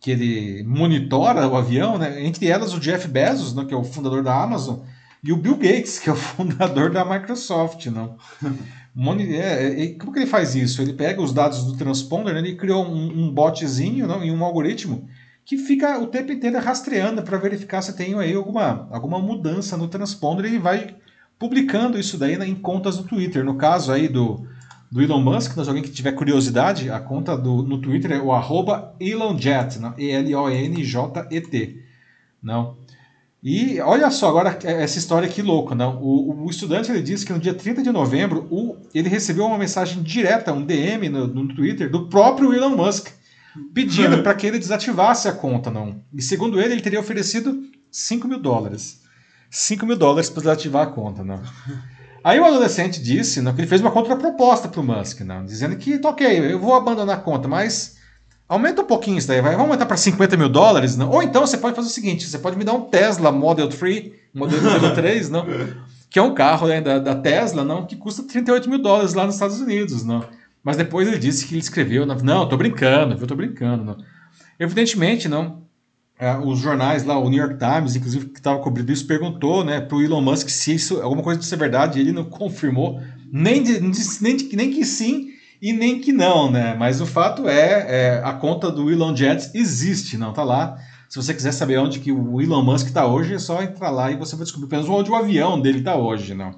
que 0.00 0.10
ele 0.10 0.62
monitora 0.62 1.48
o 1.48 1.56
avião, 1.56 1.98
né? 1.98 2.24
Entre 2.24 2.46
elas 2.46 2.72
o 2.72 2.80
Jeff 2.80 3.08
Bezos, 3.08 3.54
né, 3.54 3.64
que 3.64 3.74
é 3.74 3.76
o 3.76 3.82
fundador 3.82 4.22
da 4.22 4.40
Amazon, 4.40 4.80
e 5.22 5.32
o 5.32 5.36
Bill 5.36 5.56
Gates, 5.56 5.98
que 5.98 6.08
é 6.08 6.12
o 6.12 6.16
fundador 6.16 6.90
da 6.90 7.04
Microsoft, 7.04 7.86
não. 7.86 8.16
É, 9.30 9.82
é, 9.84 9.86
como 9.94 10.12
que 10.12 10.18
ele 10.18 10.26
faz 10.26 10.56
isso? 10.56 10.82
Ele 10.82 10.92
pega 10.92 11.22
os 11.22 11.32
dados 11.32 11.64
do 11.64 11.76
transponder, 11.76 12.34
né, 12.34 12.40
ele 12.40 12.56
criou 12.56 12.84
um, 12.84 13.26
um 13.26 13.30
botzinho 13.32 14.08
não, 14.08 14.24
e 14.24 14.32
um 14.32 14.44
algoritmo 14.44 15.08
que 15.44 15.56
fica 15.56 15.98
o 15.98 16.08
tempo 16.08 16.32
inteiro 16.32 16.58
rastreando 16.58 17.22
para 17.22 17.38
verificar 17.38 17.80
se 17.80 17.96
tem 17.96 18.14
aí 18.18 18.34
alguma, 18.34 18.88
alguma 18.90 19.18
mudança 19.18 19.76
no 19.76 19.88
transponder 19.88 20.52
e 20.52 20.58
vai 20.58 20.96
publicando 21.38 21.98
isso 21.98 22.18
daí 22.18 22.36
né, 22.36 22.46
em 22.46 22.56
contas 22.56 22.98
do 22.98 23.04
Twitter. 23.04 23.44
No 23.44 23.54
caso 23.54 23.92
aí 23.92 24.08
do, 24.08 24.46
do 24.90 25.00
Elon 25.00 25.20
Musk, 25.20 25.52
se 25.52 25.60
alguém 25.60 25.82
que 25.82 25.90
tiver 25.90 26.12
curiosidade, 26.12 26.90
a 26.90 26.98
conta 26.98 27.36
do, 27.36 27.62
no 27.62 27.80
Twitter 27.80 28.12
é 28.12 28.20
o 28.20 28.32
arroba 28.32 28.94
ElonJet, 28.98 29.78
E-L-O-N-J-E-T. 29.96 31.82
Não. 32.42 32.76
E 33.42 33.80
olha 33.80 34.10
só 34.10 34.28
agora 34.28 34.58
essa 34.64 34.98
história 34.98 35.28
que 35.28 35.42
louca, 35.42 35.74
não? 35.74 36.02
O, 36.02 36.44
o, 36.44 36.50
estudante 36.50 36.90
ele 36.90 37.02
disse 37.02 37.24
que 37.24 37.32
no 37.32 37.38
dia 37.38 37.54
30 37.54 37.82
de 37.82 37.92
novembro 37.92 38.48
o, 38.50 38.76
ele 38.92 39.08
recebeu 39.08 39.46
uma 39.46 39.58
mensagem 39.58 40.02
direta, 40.02 40.52
um 40.52 40.64
DM 40.64 41.08
no, 41.08 41.26
no 41.28 41.54
Twitter 41.54 41.88
do 41.88 42.08
próprio 42.08 42.52
Elon 42.52 42.76
Musk, 42.76 43.08
pedindo 43.72 44.22
para 44.24 44.34
que 44.34 44.46
ele 44.46 44.58
desativasse 44.58 45.28
a 45.28 45.32
conta, 45.32 45.70
não. 45.70 46.02
E 46.12 46.20
segundo 46.20 46.60
ele, 46.60 46.74
ele 46.74 46.82
teria 46.82 46.98
oferecido 46.98 47.62
5 47.92 48.26
mil 48.26 48.40
dólares. 48.40 49.02
5 49.50 49.86
mil 49.86 49.96
dólares 49.96 50.28
para 50.28 50.40
desativar 50.40 50.88
a 50.88 50.90
conta, 50.90 51.22
não. 51.22 51.40
Aí 52.24 52.40
o 52.40 52.44
adolescente 52.44 53.00
disse 53.00 53.40
não, 53.40 53.54
que 53.54 53.60
ele 53.60 53.68
fez 53.68 53.80
uma 53.80 53.92
contraproposta 53.92 54.68
para 54.68 54.80
o 54.80 54.84
Musk, 54.84 55.20
não, 55.20 55.44
dizendo 55.44 55.76
que, 55.76 56.00
ok, 56.04 56.52
eu 56.52 56.58
vou 56.58 56.74
abandonar 56.74 57.16
a 57.16 57.20
conta, 57.20 57.46
mas 57.46 57.97
aumenta 58.48 58.82
um 58.82 58.86
pouquinho 58.86 59.18
isso 59.18 59.28
daí, 59.28 59.42
vai, 59.42 59.52
vamos 59.52 59.66
aumentar 59.66 59.86
para 59.86 59.96
50 59.96 60.36
mil 60.36 60.48
dólares, 60.48 60.96
não? 60.96 61.10
ou 61.10 61.22
então 61.22 61.46
você 61.46 61.58
pode 61.58 61.76
fazer 61.76 61.88
o 61.88 61.92
seguinte, 61.92 62.26
você 62.26 62.38
pode 62.38 62.56
me 62.56 62.64
dar 62.64 62.72
um 62.72 62.82
Tesla 62.82 63.30
Model 63.30 63.68
3, 63.68 64.12
Model 64.34 64.94
3, 64.94 65.30
não? 65.30 65.46
que 66.10 66.18
é 66.18 66.22
um 66.22 66.34
carro 66.34 66.66
né, 66.66 66.80
da, 66.80 66.98
da, 66.98 67.14
Tesla, 67.14 67.64
não, 67.64 67.84
que 67.86 67.96
custa 67.96 68.22
38 68.22 68.68
mil 68.70 68.80
dólares 68.80 69.12
lá 69.12 69.26
nos 69.26 69.34
Estados 69.34 69.60
Unidos, 69.60 70.04
não. 70.04 70.24
Mas 70.64 70.76
depois 70.76 71.06
ele 71.06 71.18
disse 71.18 71.46
que 71.46 71.54
ele 71.54 71.60
escreveu, 71.60 72.06
não, 72.06 72.48
tô 72.48 72.56
brincando, 72.56 73.14
eu 73.14 73.26
tô 73.26 73.34
brincando, 73.34 73.84
não. 73.84 73.96
Evidentemente, 74.58 75.28
não, 75.28 75.62
é, 76.18 76.36
os 76.36 76.58
jornais 76.58 77.04
lá, 77.04 77.18
o 77.18 77.28
New 77.28 77.38
York 77.38 77.58
Times, 77.58 77.94
inclusive, 77.94 78.26
que 78.26 78.38
estava 78.38 78.58
cobrindo 78.58 78.90
isso, 78.90 79.06
perguntou 79.06 79.64
né, 79.64 79.80
para 79.80 79.96
o 79.96 80.02
Elon 80.02 80.20
Musk 80.20 80.48
se 80.48 80.74
isso 80.74 81.00
alguma 81.00 81.22
coisa 81.22 81.38
disso 81.38 81.54
é 81.54 81.58
verdade, 81.58 81.98
e 81.98 82.02
ele 82.02 82.12
não 82.12 82.24
confirmou, 82.24 83.00
nem, 83.30 83.62
de, 83.62 83.80
nem, 83.80 84.36
de, 84.36 84.56
nem 84.56 84.70
que 84.70 84.84
sim 84.84 85.27
e 85.60 85.72
nem 85.72 86.00
que 86.00 86.12
não, 86.12 86.50
né? 86.50 86.74
Mas 86.78 87.00
o 87.00 87.06
fato 87.06 87.48
é, 87.48 87.86
é 87.88 88.22
a 88.24 88.32
conta 88.32 88.70
do 88.70 88.90
Elon 88.90 89.14
Jets 89.14 89.54
existe, 89.54 90.16
não 90.16 90.32
tá 90.32 90.44
lá. 90.44 90.78
Se 91.08 91.16
você 91.16 91.32
quiser 91.32 91.52
saber 91.52 91.78
onde 91.78 92.00
que 92.00 92.12
o 92.12 92.40
Elon 92.40 92.62
Musk 92.62 92.88
está 92.88 93.06
hoje, 93.06 93.34
é 93.34 93.38
só 93.38 93.62
entrar 93.62 93.90
lá 93.90 94.10
e 94.10 94.16
você 94.16 94.36
vai 94.36 94.44
descobrir 94.44 94.66
apenas 94.66 94.88
onde 94.88 95.10
o 95.10 95.14
avião 95.14 95.60
dele 95.60 95.78
está 95.78 95.96
hoje, 95.96 96.34
não. 96.34 96.52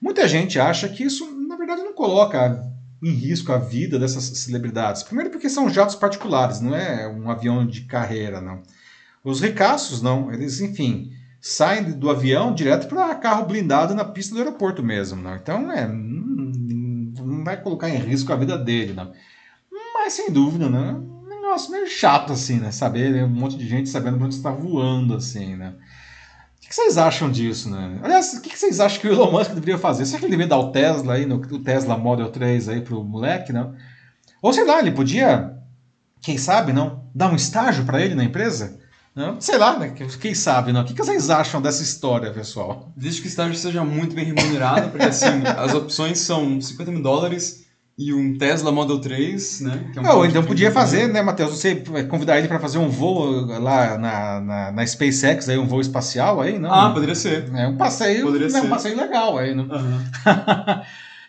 Muita 0.00 0.26
gente 0.26 0.58
acha 0.58 0.88
que 0.88 1.04
isso, 1.04 1.30
na 1.46 1.56
verdade, 1.56 1.82
não 1.82 1.92
coloca 1.92 2.62
em 3.02 3.10
risco 3.10 3.52
a 3.52 3.58
vida 3.58 3.98
dessas 3.98 4.24
celebridades. 4.24 5.02
Primeiro 5.02 5.30
porque 5.30 5.48
são 5.48 5.68
jatos 5.68 5.94
particulares, 5.94 6.60
não 6.60 6.74
é 6.74 7.06
um 7.06 7.30
avião 7.30 7.66
de 7.66 7.82
carreira, 7.82 8.40
não. 8.40 8.62
Os 9.22 9.40
ricaços 9.40 10.00
não, 10.00 10.32
eles, 10.32 10.60
enfim, 10.60 11.12
saem 11.40 11.92
do 11.92 12.10
avião 12.10 12.54
direto 12.54 12.88
para 12.88 13.14
carro 13.14 13.46
blindado 13.46 13.94
na 13.94 14.04
pista 14.04 14.34
do 14.34 14.40
aeroporto 14.40 14.82
mesmo, 14.82 15.20
não. 15.20 15.36
Então, 15.36 15.70
é, 15.70 15.86
vai 17.46 17.56
colocar 17.60 17.88
em 17.88 17.96
risco 17.96 18.32
a 18.32 18.36
vida 18.36 18.58
dele, 18.58 18.92
não. 18.92 19.12
Mas 19.94 20.12
sem 20.12 20.30
dúvida, 20.30 20.68
né? 20.68 20.92
Um 20.92 21.28
negócio 21.28 21.70
meio 21.70 21.88
chato 21.88 22.32
assim, 22.32 22.58
né? 22.58 22.70
Saber 22.70 23.12
né? 23.12 23.24
um 23.24 23.28
monte 23.28 23.56
de 23.56 23.66
gente 23.66 23.88
sabendo 23.88 24.22
onde 24.22 24.34
está 24.34 24.50
voando 24.50 25.14
assim, 25.14 25.56
né? 25.56 25.74
O 26.56 26.68
que 26.68 26.74
vocês 26.74 26.98
acham 26.98 27.30
disso, 27.30 27.70
né? 27.70 28.00
Aliás, 28.02 28.34
o 28.34 28.42
que 28.42 28.58
vocês 28.58 28.80
acham 28.80 29.00
que 29.00 29.06
o 29.06 29.12
Elon 29.12 29.30
Musk 29.30 29.52
deveria 29.52 29.78
fazer? 29.78 30.04
Será 30.04 30.18
que 30.18 30.24
ele 30.24 30.32
deveria 30.32 30.50
dar 30.50 30.58
o 30.58 30.72
Tesla 30.72 31.14
aí, 31.14 31.24
no, 31.24 31.36
o 31.36 31.58
Tesla 31.60 31.96
Model 31.96 32.28
3 32.30 32.68
aí 32.68 32.80
pro 32.80 33.04
moleque, 33.04 33.52
não? 33.52 33.74
Ou 34.42 34.52
sei 34.52 34.64
lá, 34.64 34.80
ele 34.80 34.90
podia, 34.90 35.56
quem 36.20 36.36
sabe, 36.36 36.72
não, 36.72 37.08
dar 37.14 37.30
um 37.30 37.36
estágio 37.36 37.84
para 37.84 38.00
ele 38.00 38.16
na 38.16 38.24
empresa? 38.24 38.80
Não, 39.16 39.40
sei 39.40 39.56
lá, 39.56 39.78
né? 39.78 39.94
Quem 40.20 40.34
sabe, 40.34 40.72
não? 40.72 40.82
O 40.82 40.84
que 40.84 40.92
vocês 40.92 41.30
acham 41.30 41.62
dessa 41.62 41.82
história, 41.82 42.30
pessoal? 42.30 42.92
Desde 42.94 43.22
que 43.22 43.26
o 43.26 43.30
estágio 43.30 43.56
seja 43.56 43.82
muito 43.82 44.14
bem 44.14 44.26
remunerado, 44.26 44.90
porque 44.90 45.06
assim, 45.06 45.42
as 45.56 45.72
opções 45.72 46.18
são 46.18 46.60
50 46.60 46.92
mil 46.92 47.02
dólares 47.02 47.64
e 47.98 48.12
um 48.12 48.36
Tesla 48.36 48.70
Model 48.70 49.00
3, 49.00 49.62
né? 49.62 49.90
É 49.96 50.00
um 50.00 50.02
não, 50.02 50.26
então 50.26 50.44
podia 50.44 50.70
fazer, 50.70 51.08
né, 51.08 51.22
Matheus? 51.22 51.52
Você 51.52 51.82
convidar 52.10 52.36
ele 52.36 52.46
para 52.46 52.60
fazer 52.60 52.76
um 52.76 52.90
voo 52.90 53.46
lá 53.58 53.96
na, 53.96 54.40
na, 54.42 54.72
na, 54.72 54.86
SpaceX, 54.86 55.48
aí, 55.48 55.56
um 55.56 55.66
voo 55.66 55.80
espacial 55.80 56.42
aí, 56.42 56.58
não? 56.58 56.70
Ah, 56.70 56.90
poderia 56.90 57.14
ser. 57.14 57.50
É 57.54 57.66
um 57.66 57.78
passeio, 57.78 58.22
poderia 58.22 58.48
né, 58.48 58.60
ser. 58.60 58.66
um 58.66 58.68
passeio 58.68 58.96
legal 58.98 59.38
aí, 59.38 59.54
não? 59.54 59.64
Uhum. 59.64 60.04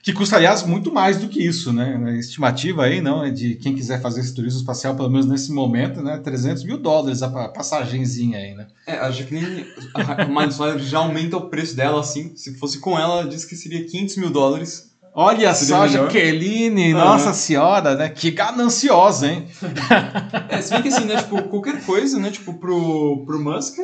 que 0.08 0.14
custa, 0.14 0.38
aliás, 0.38 0.64
muito 0.64 0.90
mais 0.90 1.18
do 1.18 1.28
que 1.28 1.46
isso, 1.46 1.74
né? 1.74 2.02
A 2.06 2.12
estimativa 2.14 2.86
aí, 2.86 3.02
não, 3.02 3.26
é 3.26 3.30
de 3.30 3.56
quem 3.56 3.76
quiser 3.76 4.02
fazer 4.02 4.22
esse 4.22 4.34
turismo 4.34 4.62
espacial, 4.62 4.96
pelo 4.96 5.10
menos 5.10 5.26
nesse 5.26 5.52
momento, 5.52 6.02
né? 6.02 6.18
300 6.18 6.64
mil 6.64 6.78
dólares 6.78 7.22
a 7.22 7.50
passagenzinha 7.50 8.38
aí, 8.38 8.54
né? 8.54 8.68
É, 8.88 9.00
a 9.00 9.12
Jacqueline, 9.12 9.66
a 9.94 10.24
Miley 10.24 10.80
já 10.80 11.00
aumenta 11.00 11.36
o 11.36 11.50
preço 11.50 11.76
dela, 11.76 12.00
assim. 12.00 12.34
Se 12.38 12.54
fosse 12.58 12.80
com 12.80 12.98
ela, 12.98 13.28
disse 13.28 13.46
que 13.50 13.58
seria 13.58 13.84
500 13.84 14.16
mil 14.16 14.30
dólares. 14.30 14.96
Olha 15.14 15.54
só, 15.54 15.82
melhor. 15.82 16.06
Jaqueline, 16.06 16.94
nossa 16.94 17.34
senhora, 17.34 17.96
né? 17.96 18.08
Que 18.08 18.32
gananciosa, 18.32 19.28
hein? 19.28 19.46
é, 20.48 20.62
se 20.62 20.72
bem 20.72 20.84
que 20.84 20.88
assim, 20.88 21.04
né? 21.04 21.18
Tipo, 21.18 21.44
qualquer 21.44 21.84
coisa, 21.84 22.18
né? 22.18 22.32
Tipo, 22.32 22.54
pro, 22.54 23.26
pro 23.26 23.44
Musk 23.44 23.78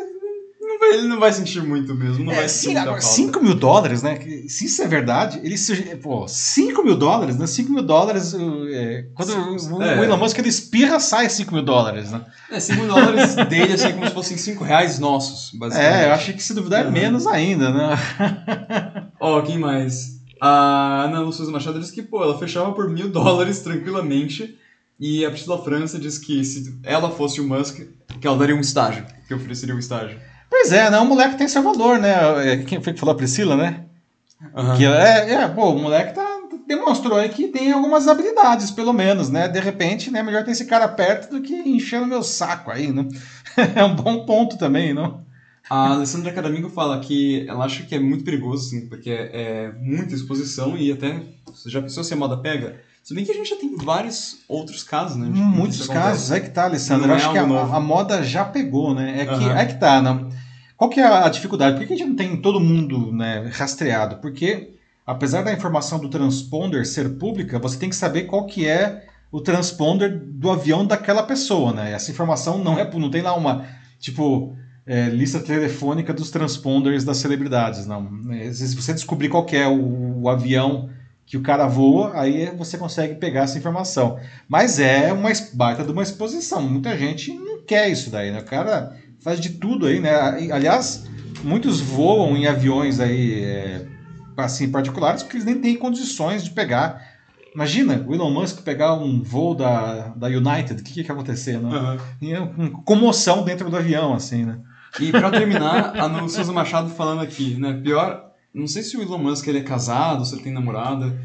ele 0.93 1.07
não 1.07 1.19
vai 1.19 1.31
sentir 1.33 1.61
muito 1.61 1.93
mesmo, 1.93 2.23
não 2.23 2.33
é, 2.33 2.37
vai 2.37 2.49
sentir 2.49 2.77
agora, 2.77 3.01
5 3.01 3.41
mil 3.41 3.55
dólares, 3.55 4.01
né? 4.03 4.19
Se 4.47 4.65
isso 4.65 4.81
é 4.81 4.87
verdade, 4.87 5.39
ele 5.43 5.55
pô, 5.97 6.27
5 6.27 6.83
mil 6.83 6.95
dólares, 6.95 7.37
né? 7.37 7.47
5 7.47 7.71
mil 7.71 7.83
dólares, 7.83 8.33
é, 8.33 9.05
quando 9.13 9.29
o, 9.29 9.83
é. 9.83 9.99
o 9.99 10.03
Elon 10.03 10.17
Musk 10.17 10.37
ele 10.37 10.49
espirra, 10.49 10.99
sai 10.99 11.29
5 11.29 11.53
mil 11.53 11.63
dólares, 11.63 12.11
né? 12.11 12.21
É, 12.51 12.59
5 12.59 12.79
mil 12.79 12.87
dólares 12.87 13.35
dele, 13.49 13.73
assim, 13.73 13.91
como 13.93 14.07
se 14.07 14.13
fossem 14.13 14.37
5 14.37 14.63
reais 14.63 14.99
nossos, 14.99 15.51
basicamente. 15.57 16.03
É, 16.03 16.07
eu 16.07 16.13
achei 16.13 16.33
que 16.33 16.43
se 16.43 16.53
duvidar 16.53 16.85
é 16.85 16.89
menos 16.89 17.27
ainda, 17.27 17.71
né? 17.71 17.97
Ó, 19.19 19.39
oh, 19.39 19.43
quem 19.43 19.57
mais? 19.57 20.21
A 20.41 21.03
Ana 21.05 21.21
Lúcia 21.21 21.45
Machado 21.45 21.79
disse 21.79 21.93
que, 21.93 22.01
pô, 22.01 22.21
ela 22.21 22.37
fechava 22.37 22.73
por 22.73 22.89
mil 22.89 23.09
dólares 23.09 23.59
tranquilamente. 23.61 24.57
E 24.99 25.25
a 25.25 25.29
Priscila 25.29 25.61
França 25.63 25.97
diz 25.97 26.17
que 26.17 26.43
se 26.43 26.77
ela 26.83 27.09
fosse 27.09 27.41
o 27.41 27.47
Musk, 27.47 27.79
que 28.19 28.27
ela 28.27 28.37
daria 28.37 28.55
um 28.55 28.59
estágio, 28.59 29.05
que 29.27 29.33
ofereceria 29.33 29.73
um 29.75 29.79
estágio. 29.79 30.19
Pois 30.53 30.71
é, 30.71 30.87
né? 30.87 30.99
O 30.99 31.05
moleque 31.05 31.35
tem 31.35 31.47
seu 31.47 31.63
valor, 31.63 31.97
né? 31.97 32.13
É, 32.47 32.57
quem 32.57 32.79
foi 32.79 32.93
que 32.93 32.99
falou 32.99 33.13
a 33.15 33.17
Priscila, 33.17 33.57
né? 33.57 33.85
Uhum. 34.55 34.77
Que 34.77 34.85
é, 34.85 35.33
é, 35.33 35.47
pô, 35.47 35.71
o 35.71 35.79
moleque 35.79 36.13
tá, 36.13 36.41
demonstrou 36.67 37.17
aí 37.17 37.27
que 37.29 37.47
tem 37.47 37.71
algumas 37.71 38.07
habilidades, 38.07 38.69
pelo 38.69 38.93
menos, 38.93 39.29
né? 39.29 39.47
De 39.47 39.59
repente, 39.59 40.11
né? 40.11 40.21
Melhor 40.21 40.43
ter 40.43 40.51
esse 40.51 40.65
cara 40.65 40.87
perto 40.87 41.31
do 41.31 41.41
que 41.41 41.55
enchendo 41.55 42.05
meu 42.05 42.21
saco 42.21 42.69
aí, 42.69 42.93
né? 42.93 43.07
é 43.75 43.83
um 43.83 43.95
bom 43.95 44.27
ponto 44.27 44.55
também, 44.55 44.93
não? 44.93 45.23
A 45.67 45.93
Alessandra 45.93 46.31
Cadamingo 46.31 46.69
fala 46.69 46.99
que 46.99 47.47
ela 47.49 47.65
acha 47.65 47.81
que 47.81 47.95
é 47.95 47.99
muito 47.99 48.23
perigoso, 48.23 48.67
assim, 48.67 48.87
porque 48.87 49.09
é, 49.09 49.31
é 49.33 49.71
muita 49.81 50.13
exposição 50.13 50.77
e 50.77 50.91
até. 50.91 51.19
Você 51.47 51.67
já 51.67 51.81
pensou 51.81 52.03
se 52.03 52.13
a 52.13 52.17
moda 52.17 52.37
pega? 52.37 52.79
Se 53.01 53.15
bem 53.15 53.25
que 53.25 53.31
a 53.31 53.35
gente 53.35 53.49
já 53.49 53.55
tem 53.55 53.75
vários 53.75 54.37
outros 54.47 54.83
casos, 54.83 55.17
né? 55.17 55.25
Muitos 55.25 55.87
casos, 55.87 56.31
é 56.31 56.39
que 56.39 56.51
tá, 56.51 56.65
Alessandra. 56.65 57.07
Eu 57.07 57.13
é 57.13 57.15
acho 57.15 57.31
que 57.31 57.37
a, 57.39 57.41
a, 57.41 57.79
moda 57.79 58.21
já 58.21 58.45
pegou, 58.45 58.93
né? 58.93 59.21
É 59.21 59.25
que, 59.25 59.33
uhum. 59.33 59.57
é 59.57 59.65
que 59.65 59.79
tá, 59.79 59.99
não 59.99 60.29
qual 60.83 60.89
que 60.89 60.99
é 60.99 61.05
a 61.05 61.29
dificuldade? 61.29 61.77
Por 61.77 61.87
que 61.87 61.93
a 61.93 61.95
gente 61.95 62.09
não 62.09 62.15
tem 62.15 62.35
todo 62.35 62.59
mundo 62.59 63.09
né, 63.13 63.49
rastreado? 63.53 64.17
Porque, 64.17 64.73
apesar 65.05 65.41
da 65.41 65.53
informação 65.53 65.97
do 65.97 66.09
transponder 66.09 66.85
ser 66.85 67.17
pública, 67.17 67.57
você 67.57 67.79
tem 67.79 67.89
que 67.89 67.95
saber 67.95 68.23
qual 68.23 68.45
que 68.45 68.67
é 68.67 69.05
o 69.31 69.39
transponder 69.39 70.21
do 70.21 70.51
avião 70.51 70.85
daquela 70.85 71.23
pessoa, 71.23 71.71
né? 71.71 71.93
Essa 71.93 72.11
informação 72.11 72.61
não 72.61 72.77
é, 72.77 72.89
não 72.95 73.09
tem 73.09 73.21
lá 73.21 73.33
uma, 73.33 73.65
tipo, 73.97 74.57
é, 74.85 75.07
lista 75.07 75.39
telefônica 75.39 76.13
dos 76.13 76.29
transponders 76.29 77.05
das 77.05 77.15
celebridades, 77.15 77.87
não. 77.87 78.05
Se 78.51 78.75
você 78.75 78.93
descobrir 78.93 79.29
qual 79.29 79.47
é 79.53 79.65
o, 79.65 80.23
o, 80.23 80.29
avião 80.29 80.89
que 81.25 81.37
o 81.37 81.41
cara 81.41 81.65
voa, 81.65 82.11
aí 82.19 82.53
você 82.57 82.77
consegue 82.77 83.15
pegar 83.15 83.43
essa 83.43 83.57
informação. 83.57 84.19
Mas 84.49 84.81
é 84.81 85.13
uma 85.13 85.29
baita 85.53 85.81
de 85.85 85.93
uma 85.93 86.03
exposição. 86.03 86.61
Muita 86.61 86.97
gente 86.97 87.33
não 87.33 87.63
quer 87.63 87.89
isso 87.89 88.09
daí, 88.09 88.31
né? 88.31 88.41
O 88.41 88.45
cara 88.45 89.01
faz 89.23 89.39
de 89.39 89.49
tudo 89.49 89.85
aí, 89.87 89.99
né? 89.99 90.13
Aliás, 90.51 91.05
muitos 91.43 91.79
voam 91.79 92.35
em 92.35 92.47
aviões 92.47 92.99
aí, 92.99 93.43
é, 93.43 93.85
assim, 94.37 94.69
particulares, 94.69 95.23
porque 95.23 95.37
eles 95.37 95.45
nem 95.45 95.59
têm 95.59 95.75
condições 95.75 96.43
de 96.43 96.51
pegar 96.51 97.13
Imagina 97.53 98.03
o 98.07 98.15
Elon 98.15 98.31
Musk 98.31 98.61
pegar 98.63 98.95
um 98.95 99.21
voo 99.21 99.53
da, 99.53 100.07
da 100.09 100.27
United, 100.27 100.81
o 100.81 100.83
que, 100.83 100.93
que 100.93 101.01
ia 101.01 101.13
acontecer, 101.13 101.59
né? 101.59 101.99
Uhum. 102.19 102.69
comoção 102.83 103.43
dentro 103.43 103.69
do 103.69 103.77
avião, 103.77 104.13
assim, 104.13 104.43
né? 104.43 104.59
E 104.99 105.11
para 105.11 105.29
terminar, 105.29 105.93
a 105.95 106.27
Souza 106.27 106.51
Machado 106.51 106.89
falando 106.89 107.21
aqui, 107.21 107.55
né? 107.55 107.79
Pior, 107.83 108.31
não 108.53 108.67
sei 108.67 108.81
se 108.81 108.97
o 108.97 109.03
Elon 109.03 109.19
Musk 109.19 109.47
ele 109.47 109.59
é 109.59 109.63
casado, 109.63 110.25
se 110.25 110.33
ele 110.33 110.43
tem 110.43 110.53
namorada. 110.53 111.15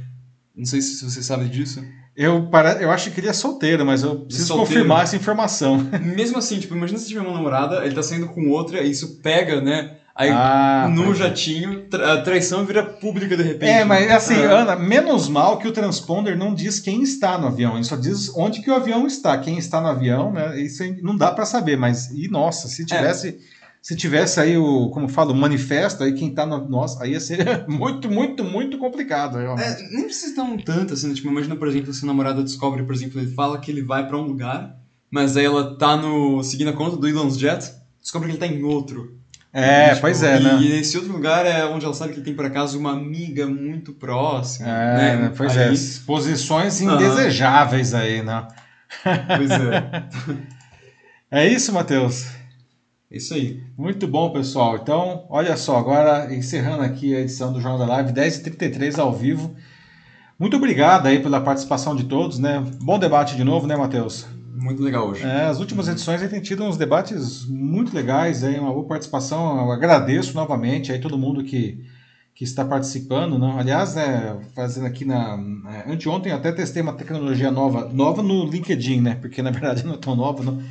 Não 0.55 0.67
sei 0.67 0.83
se 0.83 1.03
você 1.03 1.23
sabe 1.23 1.49
disso. 1.49 1.83
Eu, 2.19 2.49
para, 2.51 2.83
eu 2.83 2.91
acho 2.91 3.13
que 3.13 3.21
ele 3.21 3.29
é 3.29 3.33
solteiro, 3.33 3.87
mas 3.87 4.03
eu 4.03 4.23
preciso 4.23 4.49
solteiro. 4.49 4.69
confirmar 4.69 5.05
essa 5.05 5.15
informação. 5.15 5.79
Mesmo 6.03 6.37
assim, 6.37 6.59
tipo, 6.59 6.75
imagina 6.75 6.99
se 6.99 7.07
tiver 7.07 7.21
uma 7.21 7.33
namorada, 7.33 7.87
ele 7.87 7.95
tá 7.95 8.03
saindo 8.03 8.27
com 8.27 8.49
outra, 8.49 8.83
e 8.83 8.91
isso 8.91 9.21
pega, 9.23 9.61
né? 9.61 9.93
Aí 10.17 10.31
ah, 10.33 10.91
no 10.93 11.15
jatinho, 11.15 11.83
tra 11.83 12.15
a 12.15 12.23
traição 12.23 12.67
vira 12.67 12.83
pública 12.83 13.37
de 13.37 13.45
repente. 13.45 13.71
É, 13.71 13.85
mas 13.85 14.11
assim, 14.11 14.35
ah. 14.35 14.63
Ana, 14.63 14.75
menos 14.75 15.29
mal 15.29 15.59
que 15.59 15.69
o 15.69 15.71
transponder 15.71 16.37
não 16.37 16.53
diz 16.53 16.81
quem 16.81 17.05
está 17.05 17.39
no 17.39 17.47
avião, 17.47 17.77
ele 17.77 17.85
só 17.85 17.95
diz 17.95 18.37
onde 18.37 18.61
que 18.63 18.69
o 18.69 18.75
avião 18.75 19.07
está. 19.07 19.39
Quem 19.39 19.57
está 19.57 19.81
no 19.81 19.87
avião, 19.87 20.33
né? 20.33 20.61
Isso 20.61 20.83
não 21.01 21.17
dá 21.17 21.31
para 21.31 21.47
saber, 21.47 21.77
mas 21.77 22.11
e 22.11 22.27
nossa, 22.27 22.67
se 22.67 22.85
tivesse. 22.85 23.29
É. 23.29 23.58
Se 23.89 23.97
tivesse 23.97 24.39
aí 24.39 24.55
o, 24.55 24.91
como 24.91 25.09
falo, 25.09 25.33
o 25.33 25.35
manifesto, 25.35 26.05
aí 26.05 26.13
quem 26.13 26.31
tá 26.31 26.45
no. 26.45 26.69
Nossa, 26.69 27.03
aí 27.03 27.13
ia 27.13 27.21
ser 27.21 27.65
muito, 27.67 28.11
muito, 28.11 28.45
muito 28.45 28.77
complicado. 28.77 29.39
É, 29.39 29.83
nem 29.91 30.05
precisa 30.05 30.35
tão 30.35 30.59
tanto 30.59 30.93
assim, 30.93 31.15
tipo, 31.15 31.27
imagina, 31.29 31.57
por 31.57 31.67
exemplo, 31.67 31.91
se 31.95 32.05
a 32.05 32.07
namorada 32.07 32.43
descobre, 32.43 32.83
por 32.83 32.95
exemplo, 32.95 33.19
ele 33.19 33.33
fala 33.33 33.59
que 33.59 33.71
ele 33.71 33.81
vai 33.81 34.07
para 34.07 34.19
um 34.19 34.25
lugar, 34.25 34.77
mas 35.11 35.39
aí 35.39 35.47
ela 35.47 35.75
tá 35.79 35.97
no. 35.97 36.43
seguindo 36.43 36.69
a 36.69 36.75
conta 36.75 36.99
do 36.99 37.09
Elon's 37.09 37.39
Jet, 37.39 37.65
descobre 37.99 38.29
que 38.29 38.33
ele 38.33 38.39
tá 38.39 38.47
em 38.47 38.63
outro. 38.63 39.17
É, 39.55 39.87
e, 39.87 39.89
tipo, 39.89 40.01
pois 40.03 40.23
é, 40.23 40.39
né? 40.39 40.59
E 40.61 40.81
esse 40.81 40.99
outro 40.99 41.11
lugar 41.11 41.47
é 41.47 41.65
onde 41.65 41.87
ela 41.87 41.95
sabe 41.95 42.13
que 42.13 42.21
tem 42.21 42.35
por 42.35 42.45
acaso 42.45 42.79
uma 42.79 42.93
amiga 42.93 43.47
muito 43.47 43.95
próxima. 43.95 44.69
É, 44.69 45.17
né? 45.17 45.33
pois 45.35 45.57
é, 45.57 45.69
aí... 45.69 45.75
é. 45.75 45.79
Posições 46.05 46.83
indesejáveis 46.83 47.95
uhum. 47.95 47.99
aí, 48.01 48.23
né? 48.23 48.49
Pois 49.35 49.51
é. 49.51 50.05
é 51.41 51.49
isso, 51.49 51.73
Matheus. 51.73 52.37
Isso 53.11 53.35
aí. 53.35 53.63
Muito 53.77 54.07
bom, 54.07 54.31
pessoal. 54.31 54.77
Então, 54.77 55.27
olha 55.31 55.57
só, 55.57 55.79
agora 55.79 56.35
encerrando 56.35 56.83
aqui 56.83 57.15
a 57.15 57.21
edição 57.21 57.53
do 57.53 57.61
Jornal 57.61 57.79
da 57.79 57.95
Live, 57.95 58.13
10h33 58.13 58.99
ao 58.99 59.13
vivo. 59.13 59.55
Muito 60.39 60.57
obrigado 60.57 61.07
aí 61.07 61.21
pela 61.21 61.41
participação 61.41 61.97
de 61.97 62.05
todos, 62.05 62.39
né? 62.39 62.63
Bom 62.81 62.99
debate 62.99 63.35
de 63.35 63.45
novo, 63.45 63.67
né, 63.67 63.77
Matheus? 63.77 64.27
muito 64.59 64.83
legal 64.83 65.09
hoje. 65.09 65.25
É, 65.25 65.47
as 65.47 65.61
últimas 65.61 65.89
edições 65.89 66.21
aí 66.21 66.29
tem 66.29 66.41
tido 66.41 66.65
uns 66.65 66.77
debates 66.77 67.47
muito 67.47 67.95
legais, 67.95 68.43
aí, 68.45 68.59
uma 68.59 68.73
boa 68.73 68.87
participação. 68.87 69.59
Eu 69.59 69.73
agradeço 69.73 70.35
novamente 70.35 70.93
aí 70.93 71.01
todo 71.01 71.19
mundo 71.19 71.45
que, 71.45 71.85
que 72.35 72.45
está 72.45 72.65
participando. 72.65 73.39
Não? 73.39 73.59
Aliás, 73.59 73.95
né, 73.95 74.37
fazendo 74.55 74.87
aqui 74.87 75.05
na. 75.05 75.39
É, 75.87 75.93
anteontem 75.93 76.33
até 76.33 76.53
testei 76.53 76.83
uma 76.83 76.93
tecnologia 76.93 77.51
nova, 77.51 77.89
nova 77.93 78.23
no 78.23 78.45
LinkedIn, 78.47 79.01
né? 79.01 79.15
Porque 79.15 79.43
na 79.43 79.51
verdade 79.51 79.87
não 79.87 79.95
é 79.95 79.99
tão 79.99 80.17
nova. 80.17 80.43
Não. 80.43 80.63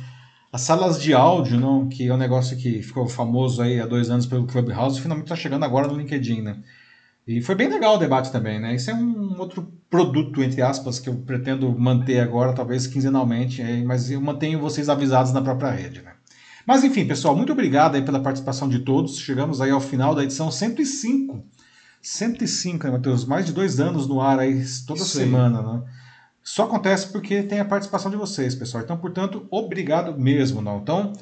As 0.52 0.62
salas 0.62 1.00
de 1.00 1.12
áudio, 1.12 1.60
não, 1.60 1.88
que 1.88 2.08
é 2.08 2.14
um 2.14 2.16
negócio 2.16 2.56
que 2.56 2.82
ficou 2.82 3.06
famoso 3.06 3.60
aí 3.60 3.78
há 3.80 3.86
dois 3.86 4.08
anos 4.08 4.26
pelo 4.26 4.46
Clubhouse, 4.46 5.00
finalmente 5.00 5.26
está 5.26 5.36
chegando 5.36 5.64
agora 5.64 5.88
no 5.88 5.98
LinkedIn, 5.98 6.40
né? 6.40 6.58
E 7.26 7.42
foi 7.42 7.54
bem 7.54 7.68
legal 7.68 7.96
o 7.96 7.98
debate 7.98 8.32
também, 8.32 8.58
né? 8.58 8.74
Isso 8.74 8.90
é 8.90 8.94
um 8.94 9.38
outro 9.38 9.70
produto, 9.90 10.42
entre 10.42 10.62
aspas, 10.62 10.98
que 10.98 11.10
eu 11.10 11.16
pretendo 11.16 11.70
manter 11.78 12.20
agora, 12.20 12.54
talvez 12.54 12.86
quinzenalmente, 12.86 13.62
mas 13.84 14.10
eu 14.10 14.18
mantenho 14.20 14.58
vocês 14.58 14.88
avisados 14.88 15.32
na 15.32 15.42
própria 15.42 15.70
rede, 15.70 16.00
né? 16.00 16.12
Mas 16.66 16.82
enfim, 16.84 17.06
pessoal, 17.06 17.36
muito 17.36 17.52
obrigado 17.52 17.96
aí 17.96 18.02
pela 18.02 18.20
participação 18.20 18.68
de 18.68 18.78
todos. 18.78 19.18
Chegamos 19.18 19.60
aí 19.60 19.70
ao 19.70 19.80
final 19.80 20.14
da 20.14 20.24
edição 20.24 20.50
105. 20.50 21.44
105, 22.00 22.86
né, 22.86 22.92
Matheus? 22.92 23.26
Mais 23.26 23.44
de 23.44 23.52
dois 23.52 23.78
anos 23.80 24.06
no 24.06 24.20
ar 24.22 24.38
aí, 24.38 24.64
toda 24.86 25.00
Isso 25.00 25.18
semana, 25.18 25.60
aí. 25.60 25.66
né? 25.66 25.82
Só 26.48 26.64
acontece 26.64 27.12
porque 27.12 27.42
tem 27.42 27.60
a 27.60 27.64
participação 27.64 28.10
de 28.10 28.16
vocês, 28.16 28.54
pessoal. 28.54 28.82
Então, 28.82 28.96
portanto, 28.96 29.46
obrigado 29.50 30.18
mesmo, 30.18 30.62
não? 30.62 30.78
Então, 30.78 31.12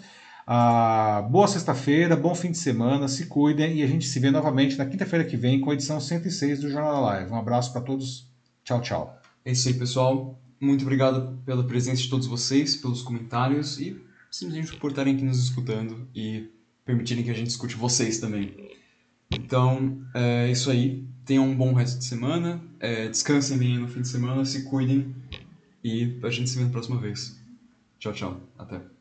ah, 0.46 1.26
boa 1.28 1.48
sexta-feira, 1.48 2.14
bom 2.14 2.32
fim 2.32 2.52
de 2.52 2.58
semana, 2.58 3.08
se 3.08 3.26
cuidem 3.26 3.78
e 3.78 3.82
a 3.82 3.88
gente 3.88 4.06
se 4.06 4.20
vê 4.20 4.30
novamente 4.30 4.78
na 4.78 4.86
quinta-feira 4.86 5.24
que 5.24 5.36
vem 5.36 5.60
com 5.60 5.72
a 5.72 5.74
edição 5.74 5.98
106 5.98 6.60
do 6.60 6.70
Jornal 6.70 7.02
Live. 7.02 7.32
Um 7.32 7.36
abraço 7.36 7.72
para 7.72 7.80
todos, 7.80 8.30
tchau, 8.62 8.80
tchau. 8.80 9.20
É 9.44 9.50
isso 9.50 9.66
aí, 9.66 9.74
pessoal. 9.74 10.40
Muito 10.60 10.82
obrigado 10.82 11.36
pela 11.44 11.64
presença 11.64 12.02
de 12.02 12.08
todos 12.08 12.28
vocês, 12.28 12.76
pelos 12.76 13.02
comentários 13.02 13.80
e 13.80 14.00
simplesmente 14.30 14.76
por 14.76 14.90
estarem 14.90 15.16
aqui 15.16 15.24
nos 15.24 15.42
escutando 15.42 16.08
e 16.14 16.52
permitirem 16.84 17.24
que 17.24 17.30
a 17.32 17.34
gente 17.34 17.50
escute 17.50 17.74
vocês 17.74 18.20
também. 18.20 18.54
Então, 19.28 19.98
é 20.14 20.48
isso 20.52 20.70
aí. 20.70 21.04
Tenham 21.26 21.44
um 21.44 21.56
bom 21.56 21.74
resto 21.74 21.98
de 21.98 22.04
semana, 22.04 22.62
é, 22.78 23.08
descansem 23.08 23.58
bem 23.58 23.78
no 23.78 23.88
fim 23.88 24.00
de 24.00 24.08
semana, 24.08 24.44
se 24.44 24.62
cuidem 24.62 25.12
e 25.82 26.16
a 26.22 26.30
gente 26.30 26.48
se 26.48 26.56
vê 26.56 26.64
na 26.64 26.70
próxima 26.70 27.00
vez. 27.00 27.36
Tchau, 27.98 28.12
tchau. 28.12 28.40
Até. 28.56 28.95